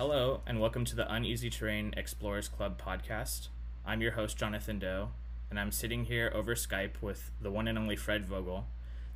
Hello, 0.00 0.40
and 0.46 0.58
welcome 0.58 0.86
to 0.86 0.96
the 0.96 1.12
Uneasy 1.12 1.50
Terrain 1.50 1.92
Explorers 1.94 2.48
Club 2.48 2.80
podcast. 2.80 3.48
I'm 3.84 4.00
your 4.00 4.12
host, 4.12 4.38
Jonathan 4.38 4.78
Doe, 4.78 5.10
and 5.50 5.60
I'm 5.60 5.70
sitting 5.70 6.06
here 6.06 6.32
over 6.34 6.54
Skype 6.54 7.02
with 7.02 7.30
the 7.38 7.50
one 7.50 7.68
and 7.68 7.76
only 7.76 7.96
Fred 7.96 8.24
Vogel, 8.24 8.64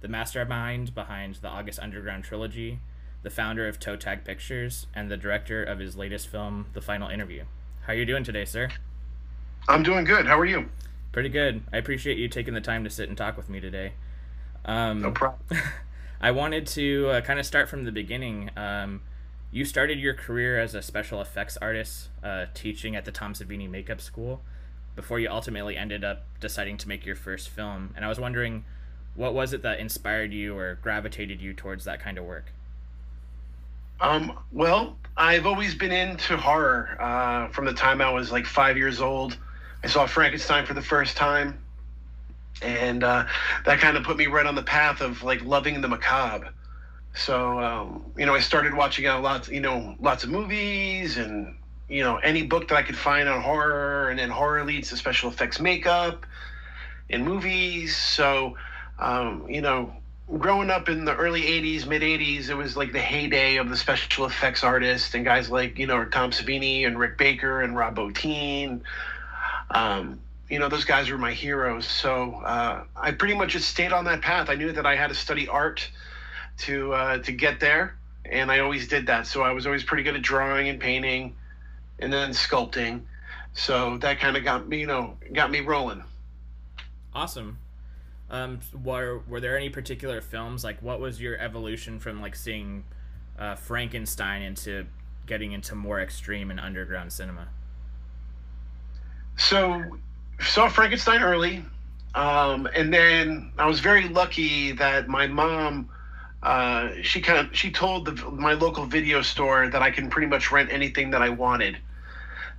the 0.02 0.08
mastermind 0.08 0.94
behind 0.94 1.36
the 1.36 1.48
August 1.48 1.78
Underground 1.78 2.24
trilogy, 2.24 2.80
the 3.22 3.30
founder 3.30 3.66
of 3.66 3.80
Toe 3.80 3.96
Tag 3.96 4.24
Pictures, 4.24 4.86
and 4.94 5.10
the 5.10 5.16
director 5.16 5.64
of 5.64 5.78
his 5.78 5.96
latest 5.96 6.28
film, 6.28 6.66
The 6.74 6.82
Final 6.82 7.08
Interview. 7.08 7.44
How 7.86 7.94
are 7.94 7.96
you 7.96 8.04
doing 8.04 8.22
today, 8.22 8.44
sir? 8.44 8.68
I'm 9.66 9.82
doing 9.82 10.04
good. 10.04 10.26
How 10.26 10.38
are 10.38 10.44
you? 10.44 10.68
Pretty 11.12 11.30
good. 11.30 11.62
I 11.72 11.78
appreciate 11.78 12.18
you 12.18 12.28
taking 12.28 12.52
the 12.52 12.60
time 12.60 12.84
to 12.84 12.90
sit 12.90 13.08
and 13.08 13.16
talk 13.16 13.38
with 13.38 13.48
me 13.48 13.58
today. 13.58 13.94
Um, 14.66 15.00
No 15.00 15.12
problem. 15.12 15.40
I 16.20 16.30
wanted 16.32 16.66
to 16.66 17.08
uh, 17.08 17.20
kind 17.22 17.40
of 17.40 17.46
start 17.46 17.70
from 17.70 17.84
the 17.84 17.92
beginning. 17.92 18.50
Um, 18.54 19.00
you 19.54 19.64
started 19.64 20.00
your 20.00 20.14
career 20.14 20.58
as 20.58 20.74
a 20.74 20.82
special 20.82 21.20
effects 21.20 21.56
artist, 21.62 22.08
uh, 22.24 22.46
teaching 22.54 22.96
at 22.96 23.04
the 23.04 23.12
Tom 23.12 23.34
Savini 23.34 23.70
Makeup 23.70 24.00
School, 24.00 24.42
before 24.96 25.20
you 25.20 25.28
ultimately 25.30 25.76
ended 25.76 26.02
up 26.02 26.24
deciding 26.40 26.76
to 26.78 26.88
make 26.88 27.06
your 27.06 27.14
first 27.14 27.48
film. 27.48 27.94
And 27.94 28.04
I 28.04 28.08
was 28.08 28.18
wondering, 28.18 28.64
what 29.14 29.32
was 29.32 29.52
it 29.52 29.62
that 29.62 29.78
inspired 29.78 30.32
you 30.32 30.58
or 30.58 30.80
gravitated 30.82 31.40
you 31.40 31.54
towards 31.54 31.84
that 31.84 32.00
kind 32.00 32.18
of 32.18 32.24
work? 32.24 32.46
Um, 34.00 34.36
well, 34.50 34.96
I've 35.16 35.46
always 35.46 35.76
been 35.76 35.92
into 35.92 36.36
horror 36.36 36.96
uh, 36.98 37.46
from 37.50 37.64
the 37.64 37.74
time 37.74 38.00
I 38.00 38.10
was 38.10 38.32
like 38.32 38.46
five 38.46 38.76
years 38.76 39.00
old. 39.00 39.38
I 39.84 39.86
saw 39.86 40.04
Frankenstein 40.04 40.66
for 40.66 40.74
the 40.74 40.82
first 40.82 41.16
time, 41.16 41.62
and 42.60 43.04
uh, 43.04 43.24
that 43.66 43.78
kind 43.78 43.96
of 43.96 44.02
put 44.02 44.16
me 44.16 44.26
right 44.26 44.46
on 44.46 44.56
the 44.56 44.64
path 44.64 45.00
of 45.00 45.22
like 45.22 45.44
loving 45.44 45.80
the 45.80 45.86
macabre. 45.86 46.52
So 47.14 47.60
um, 47.60 48.04
you 48.16 48.26
know, 48.26 48.34
I 48.34 48.40
started 48.40 48.74
watching 48.74 49.06
out 49.06 49.22
lots, 49.22 49.48
you 49.48 49.60
know, 49.60 49.94
lots 50.00 50.24
of 50.24 50.30
movies 50.30 51.16
and 51.16 51.56
you 51.88 52.02
know 52.02 52.16
any 52.16 52.42
book 52.42 52.68
that 52.68 52.76
I 52.76 52.82
could 52.82 52.98
find 52.98 53.28
on 53.28 53.40
horror, 53.40 54.10
and 54.10 54.18
then 54.18 54.30
horror 54.30 54.64
leads 54.64 54.90
to 54.90 54.96
special 54.96 55.30
effects 55.30 55.60
makeup 55.60 56.26
in 57.08 57.24
movies. 57.24 57.96
So 57.96 58.56
um, 58.98 59.46
you 59.48 59.60
know, 59.60 59.92
growing 60.38 60.70
up 60.70 60.88
in 60.88 61.04
the 61.04 61.14
early 61.14 61.42
80s 61.42 61.86
mid 61.86 62.02
80s 62.02 62.48
it 62.48 62.54
was 62.54 62.76
like 62.76 62.92
the 62.92 63.00
heyday 63.00 63.56
of 63.56 63.68
the 63.68 63.76
special 63.76 64.24
effects 64.26 64.64
artists 64.64 65.14
and 65.14 65.24
guys 65.24 65.50
like 65.50 65.78
you 65.78 65.86
know 65.86 66.04
tom 66.06 66.30
savini 66.30 66.86
and 66.86 66.98
rick 66.98 67.18
baker 67.18 67.62
and 67.62 67.76
rob 67.76 67.96
bottin. 67.96 68.80
Um, 69.70 70.20
you 70.48 70.58
know 70.58 70.68
those 70.68 70.84
guys 70.84 71.10
were 71.10 71.18
my 71.18 71.32
heroes. 71.32 71.86
So 71.86 72.34
uh, 72.44 72.84
i 72.96 73.12
pretty 73.12 73.34
much 73.34 73.50
just 73.52 73.68
stayed 73.68 73.92
on 73.92 74.04
that 74.06 74.20
path. 74.20 74.50
I 74.50 74.56
knew 74.56 74.72
that 74.72 74.84
i 74.84 74.96
had 74.96 75.08
to 75.08 75.14
study 75.14 75.46
art 75.46 75.88
to 76.58 76.92
uh, 76.92 77.18
to 77.18 77.32
get 77.32 77.60
there 77.60 77.96
and 78.24 78.50
i 78.50 78.60
always 78.60 78.88
did 78.88 79.06
that 79.06 79.26
so 79.26 79.42
i 79.42 79.50
was 79.50 79.66
always 79.66 79.84
pretty 79.84 80.02
good 80.02 80.14
at 80.14 80.22
drawing 80.22 80.68
and 80.68 80.80
painting 80.80 81.34
and 81.98 82.12
then 82.12 82.30
sculpting 82.30 83.02
so 83.52 83.98
that 83.98 84.18
kind 84.18 84.36
of 84.36 84.44
got 84.44 84.68
me 84.68 84.80
you 84.80 84.86
know 84.86 85.16
got 85.32 85.50
me 85.50 85.60
rolling 85.60 86.02
Awesome. 87.14 87.58
Um, 88.28 88.58
were 88.82 89.20
were 89.28 89.40
there 89.40 89.56
any 89.56 89.70
particular 89.70 90.20
films 90.20 90.64
like 90.64 90.82
what 90.82 90.98
was 90.98 91.20
your 91.20 91.38
evolution 91.38 92.00
from 92.00 92.20
like 92.20 92.34
seeing 92.34 92.84
uh, 93.38 93.54
Frankenstein 93.54 94.42
into 94.42 94.86
getting 95.26 95.52
into 95.52 95.74
more 95.74 96.00
extreme 96.00 96.50
and 96.50 96.58
underground 96.58 97.12
cinema? 97.12 97.48
So 99.36 99.84
saw 100.40 100.68
Frankenstein 100.68 101.22
early, 101.22 101.64
um, 102.14 102.68
and 102.74 102.92
then 102.92 103.52
I 103.58 103.66
was 103.66 103.80
very 103.80 104.08
lucky 104.08 104.72
that 104.72 105.08
my 105.08 105.26
mom. 105.26 105.90
Uh, 106.44 106.90
she 107.02 107.20
kind 107.22 107.38
of 107.38 107.56
she 107.56 107.70
told 107.70 108.06
the, 108.06 108.30
my 108.30 108.52
local 108.54 108.84
video 108.84 109.22
store 109.22 109.68
that 109.68 109.82
I 109.82 109.90
can 109.90 110.10
pretty 110.10 110.28
much 110.28 110.52
rent 110.52 110.70
anything 110.72 111.10
that 111.10 111.22
I 111.22 111.30
wanted. 111.30 111.78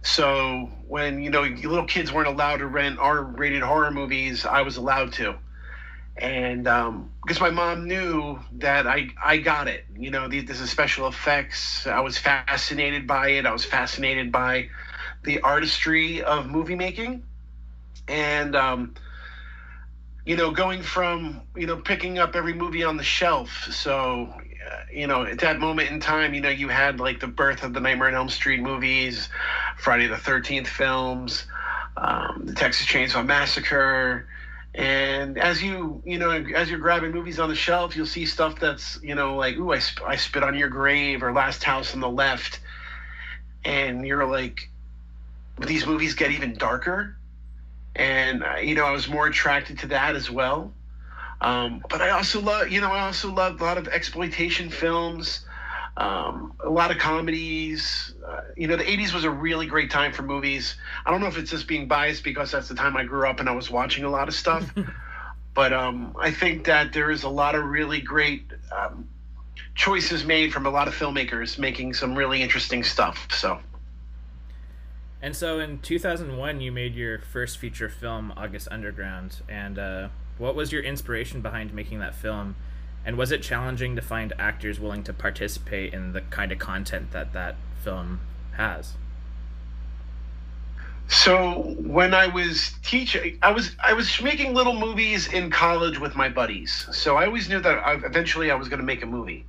So 0.01 0.69
when 0.87 1.21
you 1.21 1.29
know 1.29 1.41
little 1.43 1.85
kids 1.85 2.11
weren't 2.11 2.27
allowed 2.27 2.57
to 2.57 2.67
rent 2.67 2.99
R-rated 2.99 3.61
horror 3.61 3.91
movies, 3.91 4.45
I 4.45 4.61
was 4.61 4.77
allowed 4.77 5.13
to, 5.13 5.35
and 6.17 6.67
um, 6.67 7.11
because 7.23 7.39
my 7.41 7.51
mom 7.51 7.87
knew 7.87 8.39
that 8.53 8.87
I 8.87 9.09
I 9.23 9.37
got 9.37 9.67
it. 9.67 9.85
You 9.97 10.11
know, 10.11 10.27
the, 10.27 10.41
this 10.41 10.59
is 10.61 10.69
special 10.71 11.07
effects. 11.07 11.87
I 11.87 12.01
was 12.01 12.17
fascinated 12.17 12.91
by 12.91 13.13
it. 13.13 13.29
I 13.29 13.35
was 13.35 13.47
fascinated 13.47 14.15
by 14.15 14.55
the 15.11 15.29
artistry 15.41 16.21
of 16.21 16.47
movie 16.47 16.75
making, 16.75 17.21
and 18.07 18.55
um, 18.55 18.93
you 20.25 20.35
know, 20.35 20.51
going 20.51 20.81
from 20.81 21.41
you 21.55 21.67
know 21.67 21.77
picking 21.77 22.19
up 22.19 22.35
every 22.35 22.53
movie 22.53 22.83
on 22.83 22.97
the 22.97 23.03
shelf. 23.03 23.67
So 23.71 24.33
uh, 24.33 24.85
you 24.91 25.07
know, 25.07 25.23
at 25.23 25.39
that 25.39 25.59
moment 25.59 25.91
in 25.91 25.99
time, 25.99 26.33
you 26.33 26.41
know, 26.41 26.49
you 26.49 26.67
had 26.67 26.99
like 26.99 27.19
the 27.19 27.27
birth 27.27 27.63
of 27.63 27.73
the 27.73 27.79
Nightmare 27.79 28.07
on 28.07 28.15
Elm 28.15 28.29
Street 28.29 28.61
movies, 28.61 29.29
Friday 29.77 30.07
the 30.07 30.17
Thirteenth 30.17 30.67
films, 30.67 31.45
um, 31.97 32.43
the 32.45 32.53
Texas 32.53 32.87
Chainsaw 32.87 33.25
Massacre. 33.25 34.27
And 34.73 35.37
as 35.37 35.63
you, 35.63 36.01
you 36.05 36.17
know, 36.17 36.31
as 36.31 36.69
you're 36.69 36.79
grabbing 36.79 37.11
movies 37.11 37.39
on 37.39 37.47
the 37.47 37.55
shelf, 37.55 37.95
you'll 37.95 38.05
see 38.05 38.25
stuff 38.25 38.59
that's, 38.59 38.99
you 39.01 39.15
know, 39.15 39.37
like, 39.37 39.55
ooh, 39.55 39.71
I, 39.71 39.79
sp- 39.79 40.03
I 40.05 40.17
spit 40.17 40.43
on 40.43 40.53
your 40.57 40.67
grave 40.67 41.23
or 41.23 41.31
Last 41.31 41.63
House 41.63 41.93
on 41.93 42.01
the 42.01 42.09
Left. 42.09 42.59
And 43.63 44.05
you're 44.05 44.25
like, 44.25 44.69
these 45.65 45.85
movies 45.85 46.13
get 46.13 46.31
even 46.31 46.55
darker 46.55 47.15
and 47.95 48.43
uh, 48.43 48.55
you 48.57 48.75
know 48.75 48.85
i 48.85 48.91
was 48.91 49.07
more 49.07 49.27
attracted 49.27 49.79
to 49.79 49.87
that 49.87 50.15
as 50.15 50.29
well. 50.29 50.73
Um, 51.41 51.83
but 51.89 52.01
i 52.01 52.09
also 52.09 52.41
love 52.41 52.69
you 52.69 52.81
know 52.81 52.91
i 52.91 53.01
also 53.01 53.31
love 53.31 53.59
a 53.61 53.63
lot 53.63 53.77
of 53.77 53.87
exploitation 53.87 54.69
films 54.69 55.45
um, 55.97 56.53
a 56.59 56.69
lot 56.69 56.91
of 56.91 56.97
comedies. 56.97 58.13
Uh, 58.27 58.41
you 58.57 58.67
know 58.67 58.75
the 58.75 58.83
80s 58.83 59.13
was 59.13 59.23
a 59.23 59.29
really 59.29 59.65
great 59.65 59.89
time 59.89 60.11
for 60.11 60.23
movies. 60.23 60.75
I 61.05 61.11
don't 61.11 61.21
know 61.21 61.27
if 61.27 61.37
it's 61.37 61.51
just 61.51 61.67
being 61.67 61.87
biased 61.87 62.23
because 62.23 62.51
that's 62.51 62.67
the 62.67 62.75
time 62.75 62.97
i 62.97 63.03
grew 63.03 63.29
up 63.29 63.39
and 63.39 63.47
i 63.47 63.53
was 63.53 63.69
watching 63.69 64.03
a 64.03 64.09
lot 64.09 64.27
of 64.27 64.33
stuff. 64.33 64.73
But 65.55 65.71
um, 65.71 66.13
i 66.19 66.31
think 66.31 66.65
that 66.65 66.91
there 66.91 67.09
is 67.09 67.23
a 67.23 67.29
lot 67.29 67.55
of 67.55 67.63
really 67.63 68.01
great 68.01 68.51
um, 68.77 69.07
choices 69.73 70.25
made 70.25 70.51
from 70.51 70.65
a 70.65 70.69
lot 70.69 70.89
of 70.89 70.93
filmmakers 70.93 71.57
making 71.57 71.93
some 71.93 72.13
really 72.13 72.41
interesting 72.41 72.83
stuff 72.83 73.27
so 73.31 73.59
And 75.21 75.35
so 75.35 75.59
in 75.59 75.79
2001, 75.79 76.61
you 76.61 76.71
made 76.71 76.95
your 76.95 77.19
first 77.19 77.57
feature 77.57 77.89
film, 77.89 78.33
August 78.35 78.67
Underground. 78.69 79.41
And 79.47 79.79
uh, 79.79 80.07
what 80.37 80.55
was 80.55 80.71
your 80.71 80.83
inspiration 80.83 81.41
behind 81.41 81.73
making 81.73 81.99
that 81.99 82.15
film? 82.15 82.55
And 83.05 83.17
was 83.17 83.31
it 83.31 83.41
challenging 83.41 83.95
to 83.95 84.01
find 84.01 84.33
actors 84.37 84.79
willing 84.79 85.03
to 85.03 85.13
participate 85.13 85.93
in 85.93 86.13
the 86.13 86.21
kind 86.21 86.51
of 86.51 86.59
content 86.59 87.11
that 87.11 87.33
that 87.33 87.55
film 87.83 88.19
has? 88.53 88.93
So 91.07 91.75
when 91.77 92.15
I 92.15 92.27
was 92.27 92.73
teaching, 92.83 93.37
I 93.43 93.51
was 93.51 93.75
I 93.83 93.93
was 93.93 94.21
making 94.21 94.55
little 94.55 94.73
movies 94.73 95.31
in 95.31 95.51
college 95.51 95.99
with 95.99 96.15
my 96.15 96.29
buddies. 96.29 96.87
So 96.91 97.15
I 97.15 97.27
always 97.27 97.47
knew 97.47 97.59
that 97.59 98.03
eventually 98.03 98.49
I 98.49 98.55
was 98.55 98.69
going 98.69 98.79
to 98.79 98.85
make 98.85 99.03
a 99.03 99.05
movie. 99.05 99.45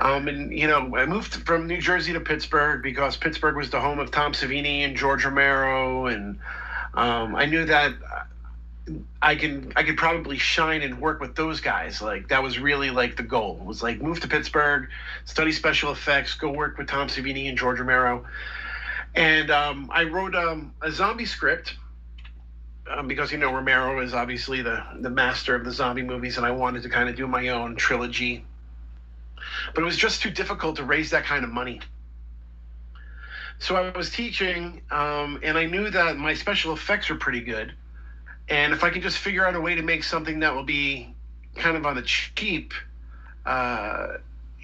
Um, 0.00 0.28
and 0.28 0.52
you 0.52 0.66
know, 0.66 0.96
I 0.96 1.04
moved 1.04 1.34
from 1.46 1.66
New 1.66 1.80
Jersey 1.80 2.14
to 2.14 2.20
Pittsburgh 2.20 2.82
because 2.82 3.16
Pittsburgh 3.16 3.56
was 3.56 3.70
the 3.70 3.80
home 3.80 3.98
of 3.98 4.10
Tom 4.10 4.32
Savini 4.32 4.80
and 4.80 4.96
George 4.96 5.24
Romero, 5.24 6.06
and 6.06 6.38
um, 6.94 7.36
I 7.36 7.44
knew 7.44 7.66
that 7.66 7.94
I 9.20 9.34
can 9.36 9.72
I 9.76 9.82
could 9.82 9.96
probably 9.96 10.38
shine 10.38 10.82
and 10.82 11.00
work 11.00 11.20
with 11.20 11.36
those 11.36 11.60
guys. 11.60 12.00
Like 12.00 12.28
that 12.28 12.42
was 12.42 12.58
really 12.58 12.90
like 12.90 13.16
the 13.16 13.22
goal. 13.22 13.58
It 13.60 13.66
was 13.66 13.82
like 13.82 14.00
move 14.00 14.20
to 14.20 14.28
Pittsburgh, 14.28 14.88
study 15.26 15.52
special 15.52 15.92
effects, 15.92 16.34
go 16.34 16.50
work 16.50 16.78
with 16.78 16.88
Tom 16.88 17.08
Savini 17.08 17.48
and 17.48 17.58
George 17.58 17.78
Romero. 17.78 18.24
And 19.14 19.50
um, 19.50 19.90
I 19.92 20.04
wrote 20.04 20.34
um, 20.34 20.72
a 20.82 20.90
zombie 20.90 21.26
script 21.26 21.74
um, 22.90 23.06
because 23.06 23.32
you 23.32 23.38
know 23.38 23.52
Romero 23.52 24.00
is 24.00 24.14
obviously 24.14 24.62
the 24.62 24.82
the 25.00 25.10
master 25.10 25.54
of 25.54 25.64
the 25.64 25.72
zombie 25.72 26.02
movies, 26.02 26.36
and 26.36 26.46
I 26.46 26.50
wanted 26.50 26.82
to 26.84 26.88
kind 26.88 27.08
of 27.08 27.16
do 27.16 27.26
my 27.26 27.48
own 27.48 27.76
trilogy. 27.76 28.44
But 29.74 29.82
it 29.82 29.84
was 29.84 29.96
just 29.96 30.22
too 30.22 30.30
difficult 30.30 30.76
to 30.76 30.84
raise 30.84 31.10
that 31.10 31.24
kind 31.24 31.44
of 31.44 31.50
money. 31.50 31.80
So 33.58 33.76
I 33.76 33.96
was 33.96 34.10
teaching, 34.10 34.80
um, 34.90 35.38
and 35.42 35.58
I 35.58 35.66
knew 35.66 35.90
that 35.90 36.16
my 36.16 36.32
special 36.32 36.72
effects 36.72 37.10
were 37.10 37.16
pretty 37.16 37.40
good. 37.40 37.74
And 38.48 38.72
if 38.72 38.82
I 38.82 38.90
could 38.90 39.02
just 39.02 39.18
figure 39.18 39.46
out 39.46 39.54
a 39.54 39.60
way 39.60 39.74
to 39.74 39.82
make 39.82 40.02
something 40.02 40.40
that 40.40 40.54
will 40.54 40.64
be 40.64 41.14
kind 41.56 41.76
of 41.76 41.84
on 41.84 41.96
the 41.96 42.02
cheap, 42.02 42.72
uh, 43.44 44.14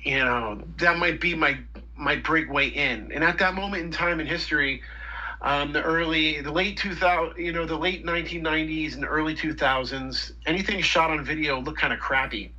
you 0.02 0.18
know, 0.18 0.62
that 0.78 0.98
might 0.98 1.20
be 1.20 1.34
my 1.34 1.58
my 1.96 2.16
breakaway 2.16 2.68
in. 2.68 3.10
And 3.12 3.24
at 3.24 3.38
that 3.38 3.54
moment 3.54 3.82
in 3.82 3.90
time 3.90 4.20
in 4.20 4.26
history, 4.26 4.82
um, 5.40 5.72
the 5.72 5.82
early, 5.82 6.40
the 6.40 6.50
late 6.50 6.76
2000, 6.76 7.42
you 7.42 7.52
know, 7.52 7.66
the 7.66 7.76
late 7.76 8.04
1990s 8.04 8.94
and 8.94 9.04
early 9.04 9.34
2000s, 9.34 10.32
anything 10.46 10.80
shot 10.80 11.10
on 11.10 11.24
video 11.24 11.60
looked 11.60 11.78
kind 11.78 11.92
of 11.92 11.98
crappy. 11.98 12.52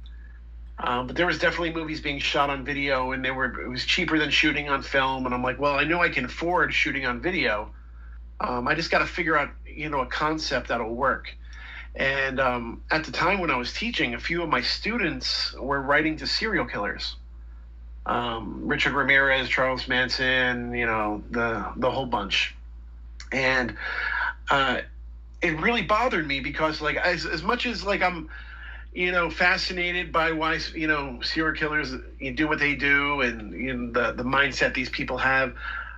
Um, 0.79 1.07
but 1.07 1.15
there 1.15 1.25
was 1.25 1.39
definitely 1.39 1.73
movies 1.73 2.01
being 2.01 2.19
shot 2.19 2.49
on 2.49 2.63
video, 2.65 3.11
and 3.11 3.23
they 3.25 3.31
were 3.31 3.61
it 3.61 3.67
was 3.69 3.85
cheaper 3.85 4.19
than 4.19 4.29
shooting 4.29 4.69
on 4.69 4.81
film. 4.83 5.25
And 5.25 5.33
I'm 5.33 5.43
like, 5.43 5.59
well, 5.59 5.75
I 5.75 5.83
know 5.85 6.01
I 6.01 6.09
can 6.09 6.25
afford 6.25 6.73
shooting 6.73 7.05
on 7.05 7.21
video. 7.21 7.71
Um, 8.39 8.67
I 8.67 8.75
just 8.75 8.91
got 8.91 8.99
to 8.99 9.05
figure 9.07 9.37
out, 9.37 9.49
you 9.65 9.89
know, 9.89 10.01
a 10.01 10.05
concept 10.07 10.67
that'll 10.69 10.93
work. 10.95 11.35
And 11.95 12.39
um, 12.39 12.83
at 12.91 13.05
the 13.05 13.11
time 13.11 13.39
when 13.39 13.49
I 13.51 13.57
was 13.57 13.73
teaching, 13.73 14.13
a 14.13 14.19
few 14.19 14.43
of 14.43 14.49
my 14.49 14.61
students 14.61 15.53
were 15.59 15.81
writing 15.81 16.17
to 16.17 16.27
serial 16.27 16.65
killers. 16.65 17.15
um, 18.05 18.67
Richard 18.67 18.93
Ramirez, 18.93 19.49
Charles 19.49 19.87
Manson, 19.87 20.73
you 20.73 20.85
know, 20.85 21.23
the 21.29 21.71
the 21.75 21.91
whole 21.91 22.05
bunch, 22.05 22.55
and 23.31 23.75
uh, 24.49 24.81
it 25.41 25.59
really 25.59 25.81
bothered 25.83 26.27
me 26.27 26.39
because 26.39 26.81
like 26.81 26.95
as 26.97 27.25
as 27.25 27.43
much 27.43 27.65
as 27.65 27.83
like 27.83 28.01
I'm 28.01 28.29
you 28.97 29.11
know, 29.11 29.29
fascinated 29.29 30.11
by 30.11 30.31
why 30.31 30.59
you 30.73 30.87
know 30.87 31.21
serial 31.21 31.53
killers 31.53 31.93
do 32.33 32.47
what 32.47 32.57
they 32.57 32.73
do 32.73 33.21
and 33.21 33.53
you 33.53 33.71
know, 33.71 33.91
the 33.91 34.23
the 34.23 34.23
mindset 34.23 34.73
these 34.73 34.89
people 34.89 35.19
have. 35.19 35.53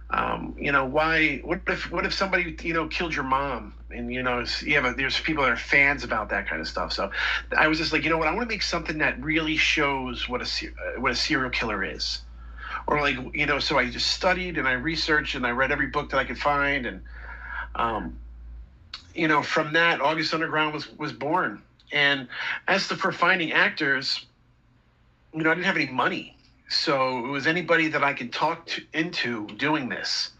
Um, 0.09 0.53
you 0.59 0.73
know, 0.73 0.83
why? 0.83 1.37
What 1.45 1.61
if 1.67 1.89
what 1.93 2.05
if 2.05 2.13
somebody 2.13 2.57
you 2.61 2.73
know 2.73 2.89
killed 2.89 3.15
your 3.15 3.23
mom? 3.23 3.73
And 3.89 4.11
you 4.11 4.21
know, 4.21 4.43
you 4.59 4.75
have 4.75 4.83
a, 4.83 4.93
there's 4.93 5.17
people 5.17 5.45
that 5.45 5.51
are 5.51 5.55
fans 5.55 6.03
about 6.03 6.27
that 6.31 6.49
kind 6.49 6.59
of 6.59 6.67
stuff. 6.67 6.91
So 6.91 7.09
I 7.57 7.69
was 7.69 7.77
just 7.77 7.93
like, 7.93 8.03
you 8.03 8.09
know 8.09 8.17
what? 8.17 8.27
I 8.27 8.31
want 8.31 8.49
to 8.49 8.53
make 8.53 8.63
something 8.63 8.97
that 8.97 9.23
really 9.23 9.55
shows 9.55 10.27
what 10.27 10.41
a 10.41 10.67
uh, 10.67 10.99
what 10.99 11.13
a 11.13 11.15
serial 11.15 11.51
killer 11.51 11.81
is, 11.85 12.19
or 12.85 12.99
like 12.99 13.15
you 13.33 13.45
know. 13.45 13.59
So 13.59 13.77
I 13.77 13.89
just 13.89 14.07
studied 14.07 14.57
and 14.57 14.67
I 14.67 14.73
researched 14.73 15.35
and 15.35 15.47
I 15.47 15.51
read 15.51 15.71
every 15.71 15.87
book 15.87 16.09
that 16.09 16.17
I 16.17 16.25
could 16.25 16.37
find 16.37 16.85
and. 16.85 17.01
Um, 17.75 18.19
you 19.13 19.27
know, 19.27 19.41
from 19.41 19.73
that, 19.73 20.01
August 20.01 20.33
Underground 20.33 20.73
was 20.73 20.89
was 20.97 21.13
born 21.13 21.61
and 21.91 22.27
as 22.67 22.87
the 22.87 22.95
for 22.95 23.11
finding 23.11 23.51
actors, 23.51 24.25
you 25.33 25.43
know, 25.43 25.51
I 25.51 25.55
didn't 25.55 25.65
have 25.65 25.75
any 25.75 25.87
money. 25.87 26.35
So 26.69 27.25
it 27.25 27.29
was 27.29 27.47
anybody 27.47 27.87
that 27.89 28.03
I 28.03 28.13
could 28.13 28.31
talk 28.31 28.67
to, 28.67 28.81
into 28.93 29.47
doing 29.47 29.89
this. 29.89 30.31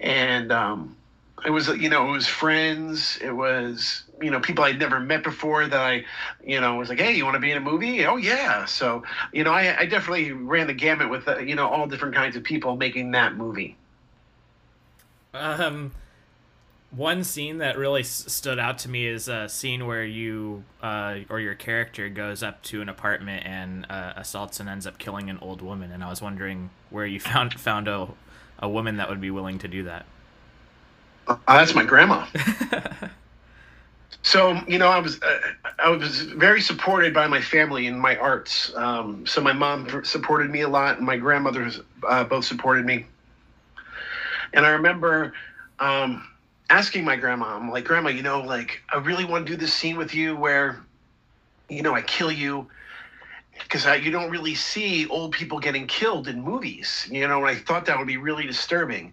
And 0.00 0.50
um, 0.50 0.96
it 1.44 1.50
was, 1.50 1.68
you 1.68 1.88
know, 1.88 2.08
it 2.08 2.12
was 2.12 2.26
friends. 2.26 3.18
It 3.20 3.32
was, 3.32 4.04
you 4.20 4.30
know, 4.30 4.40
people 4.40 4.64
I'd 4.64 4.78
never 4.78 4.98
met 4.98 5.22
before 5.22 5.66
that 5.66 5.80
I, 5.80 6.04
you 6.44 6.60
know, 6.60 6.76
was 6.76 6.88
like, 6.88 6.98
hey, 7.00 7.14
you 7.14 7.24
want 7.24 7.34
to 7.34 7.40
be 7.40 7.50
in 7.50 7.58
a 7.58 7.60
movie? 7.60 8.04
Oh, 8.06 8.16
yeah. 8.16 8.64
So, 8.64 9.02
you 9.32 9.44
know, 9.44 9.52
I, 9.52 9.80
I 9.80 9.86
definitely 9.86 10.32
ran 10.32 10.66
the 10.66 10.74
gamut 10.74 11.10
with, 11.10 11.28
uh, 11.28 11.38
you 11.38 11.54
know, 11.54 11.68
all 11.68 11.86
different 11.86 12.14
kinds 12.14 12.34
of 12.36 12.42
people 12.42 12.76
making 12.76 13.10
that 13.12 13.36
movie. 13.36 13.76
Um, 15.34 15.92
one 16.94 17.24
scene 17.24 17.58
that 17.58 17.78
really 17.78 18.02
s- 18.02 18.24
stood 18.28 18.58
out 18.58 18.78
to 18.78 18.88
me 18.88 19.06
is 19.06 19.26
a 19.26 19.48
scene 19.48 19.86
where 19.86 20.04
you 20.04 20.62
uh, 20.82 21.20
or 21.30 21.40
your 21.40 21.54
character 21.54 22.08
goes 22.08 22.42
up 22.42 22.62
to 22.64 22.82
an 22.82 22.88
apartment 22.88 23.46
and 23.46 23.86
uh, 23.88 24.12
assaults 24.16 24.60
and 24.60 24.68
ends 24.68 24.86
up 24.86 24.98
killing 24.98 25.30
an 25.30 25.38
old 25.40 25.62
woman. 25.62 25.90
And 25.90 26.04
I 26.04 26.10
was 26.10 26.20
wondering 26.20 26.70
where 26.90 27.06
you 27.06 27.18
found 27.20 27.58
found 27.58 27.88
a 27.88 28.08
a 28.58 28.68
woman 28.68 28.98
that 28.98 29.08
would 29.08 29.20
be 29.20 29.30
willing 29.30 29.58
to 29.60 29.68
do 29.68 29.84
that. 29.84 30.04
Uh, 31.26 31.36
that's 31.48 31.74
my 31.74 31.84
grandma. 31.84 32.26
so 34.22 34.60
you 34.68 34.76
know, 34.76 34.88
I 34.88 34.98
was 34.98 35.20
uh, 35.22 35.40
I 35.78 35.88
was 35.88 36.22
very 36.22 36.60
supported 36.60 37.14
by 37.14 37.26
my 37.26 37.40
family 37.40 37.86
in 37.86 37.98
my 37.98 38.16
arts. 38.18 38.70
Um, 38.76 39.26
so 39.26 39.40
my 39.40 39.52
mom 39.54 40.04
supported 40.04 40.50
me 40.50 40.60
a 40.60 40.68
lot, 40.68 40.98
and 40.98 41.06
my 41.06 41.16
grandmothers 41.16 41.80
uh, 42.06 42.22
both 42.24 42.44
supported 42.44 42.84
me. 42.84 43.06
And 44.52 44.66
I 44.66 44.70
remember. 44.70 45.32
Um, 45.80 46.28
asking 46.72 47.04
my 47.04 47.16
grandma, 47.16 47.54
I'm 47.54 47.70
like, 47.70 47.84
Grandma, 47.84 48.08
you 48.08 48.22
know, 48.22 48.40
like, 48.40 48.82
I 48.90 48.96
really 48.96 49.26
want 49.26 49.46
to 49.46 49.52
do 49.52 49.58
this 49.58 49.74
scene 49.74 49.98
with 49.98 50.14
you 50.14 50.34
where, 50.34 50.80
you 51.68 51.82
know, 51.82 51.94
I 51.94 52.00
kill 52.00 52.32
you. 52.32 52.66
Because 53.62 53.84
you 54.02 54.10
don't 54.10 54.30
really 54.30 54.54
see 54.54 55.06
old 55.08 55.32
people 55.32 55.58
getting 55.58 55.86
killed 55.86 56.26
in 56.26 56.40
movies, 56.40 57.06
you 57.10 57.28
know, 57.28 57.44
and 57.44 57.46
I 57.46 57.54
thought 57.54 57.84
that 57.86 57.98
would 57.98 58.06
be 58.06 58.16
really 58.16 58.46
disturbing. 58.46 59.12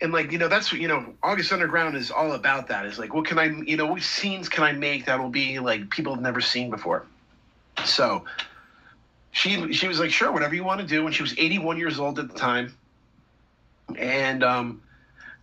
And, 0.00 0.10
like, 0.10 0.32
you 0.32 0.38
know, 0.38 0.48
that's 0.48 0.72
what, 0.72 0.80
you 0.80 0.88
know, 0.88 1.12
August 1.22 1.52
Underground 1.52 1.96
is 1.96 2.10
all 2.10 2.32
about 2.32 2.68
that. 2.68 2.86
Is 2.86 2.98
like, 2.98 3.12
what 3.12 3.26
can 3.26 3.38
I, 3.38 3.44
you 3.44 3.76
know, 3.76 3.84
what 3.86 4.02
scenes 4.02 4.48
can 4.48 4.64
I 4.64 4.72
make 4.72 5.04
that'll 5.04 5.28
be 5.28 5.58
like 5.58 5.90
people 5.90 6.14
have 6.14 6.22
never 6.22 6.40
seen 6.40 6.70
before? 6.70 7.04
So 7.84 8.24
she, 9.32 9.74
she 9.74 9.86
was 9.86 10.00
like, 10.00 10.10
sure, 10.10 10.32
whatever 10.32 10.54
you 10.54 10.64
want 10.64 10.80
to 10.80 10.86
do. 10.86 11.04
And 11.04 11.14
she 11.14 11.22
was 11.22 11.38
81 11.38 11.76
years 11.76 12.00
old 12.00 12.18
at 12.18 12.28
the 12.28 12.38
time. 12.38 12.74
And, 13.98 14.42
um, 14.42 14.80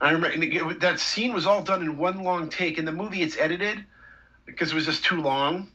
I 0.02 0.12
remember 0.12 0.74
that 0.80 1.00
scene 1.00 1.32
was 1.32 1.46
all 1.46 1.62
done 1.62 1.84
in 1.84 1.98
one 1.98 2.24
long 2.24 2.50
take. 2.50 2.80
In 2.80 2.86
the 2.86 2.92
movie, 2.92 3.22
it's 3.22 3.38
edited 3.38 3.86
because 4.46 4.72
it 4.72 4.76
was 4.76 4.86
just 4.86 5.06
too 5.06 5.22
long. 5.22 5.72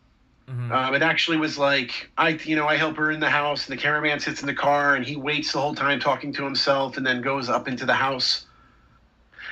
Mm-hmm. 0.48 0.72
Um, 0.72 0.94
it 0.94 1.02
actually 1.02 1.36
was 1.36 1.56
like 1.56 2.10
I, 2.18 2.30
you 2.30 2.56
know, 2.56 2.66
I 2.66 2.76
help 2.76 2.96
her 2.96 3.10
in 3.12 3.20
the 3.20 3.30
house, 3.30 3.68
and 3.68 3.78
the 3.78 3.80
cameraman 3.80 4.18
sits 4.20 4.40
in 4.40 4.46
the 4.46 4.54
car, 4.54 4.96
and 4.96 5.04
he 5.04 5.16
waits 5.16 5.52
the 5.52 5.60
whole 5.60 5.74
time 5.74 6.00
talking 6.00 6.32
to 6.34 6.44
himself, 6.44 6.96
and 6.96 7.06
then 7.06 7.22
goes 7.22 7.48
up 7.48 7.68
into 7.68 7.86
the 7.86 7.94
house. 7.94 8.46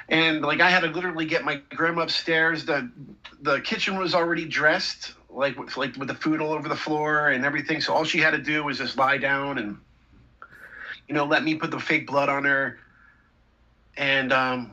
And 0.09 0.43
like 0.43 0.61
I 0.61 0.71
had 0.71 0.81
to 0.81 0.89
literally 0.89 1.25
get 1.25 1.45
my 1.45 1.61
grandma 1.71 2.03
upstairs. 2.03 2.65
the 2.65 2.91
The 3.43 3.61
kitchen 3.61 3.97
was 3.97 4.15
already 4.15 4.45
dressed, 4.45 5.15
like 5.31 5.57
with, 5.57 5.77
like 5.77 5.97
with 5.97 6.09
the 6.09 6.15
food 6.15 6.41
all 6.41 6.53
over 6.53 6.69
the 6.69 6.77
floor 6.77 7.29
and 7.29 7.45
everything. 7.45 7.81
So 7.81 7.95
all 7.95 8.05
she 8.05 8.19
had 8.19 8.33
to 8.33 8.39
do 8.39 8.65
was 8.65 8.79
just 8.79 8.99
lie 8.99 9.19
down 9.19 9.59
and, 9.59 9.79
you 11.09 11.15
know, 11.15 11.25
let 11.25 11.45
me 11.45 11.55
put 11.55 11.71
the 11.71 11.81
fake 11.81 12.07
blood 12.07 12.29
on 12.29 12.45
her 12.45 12.79
and 13.97 14.33
um, 14.33 14.71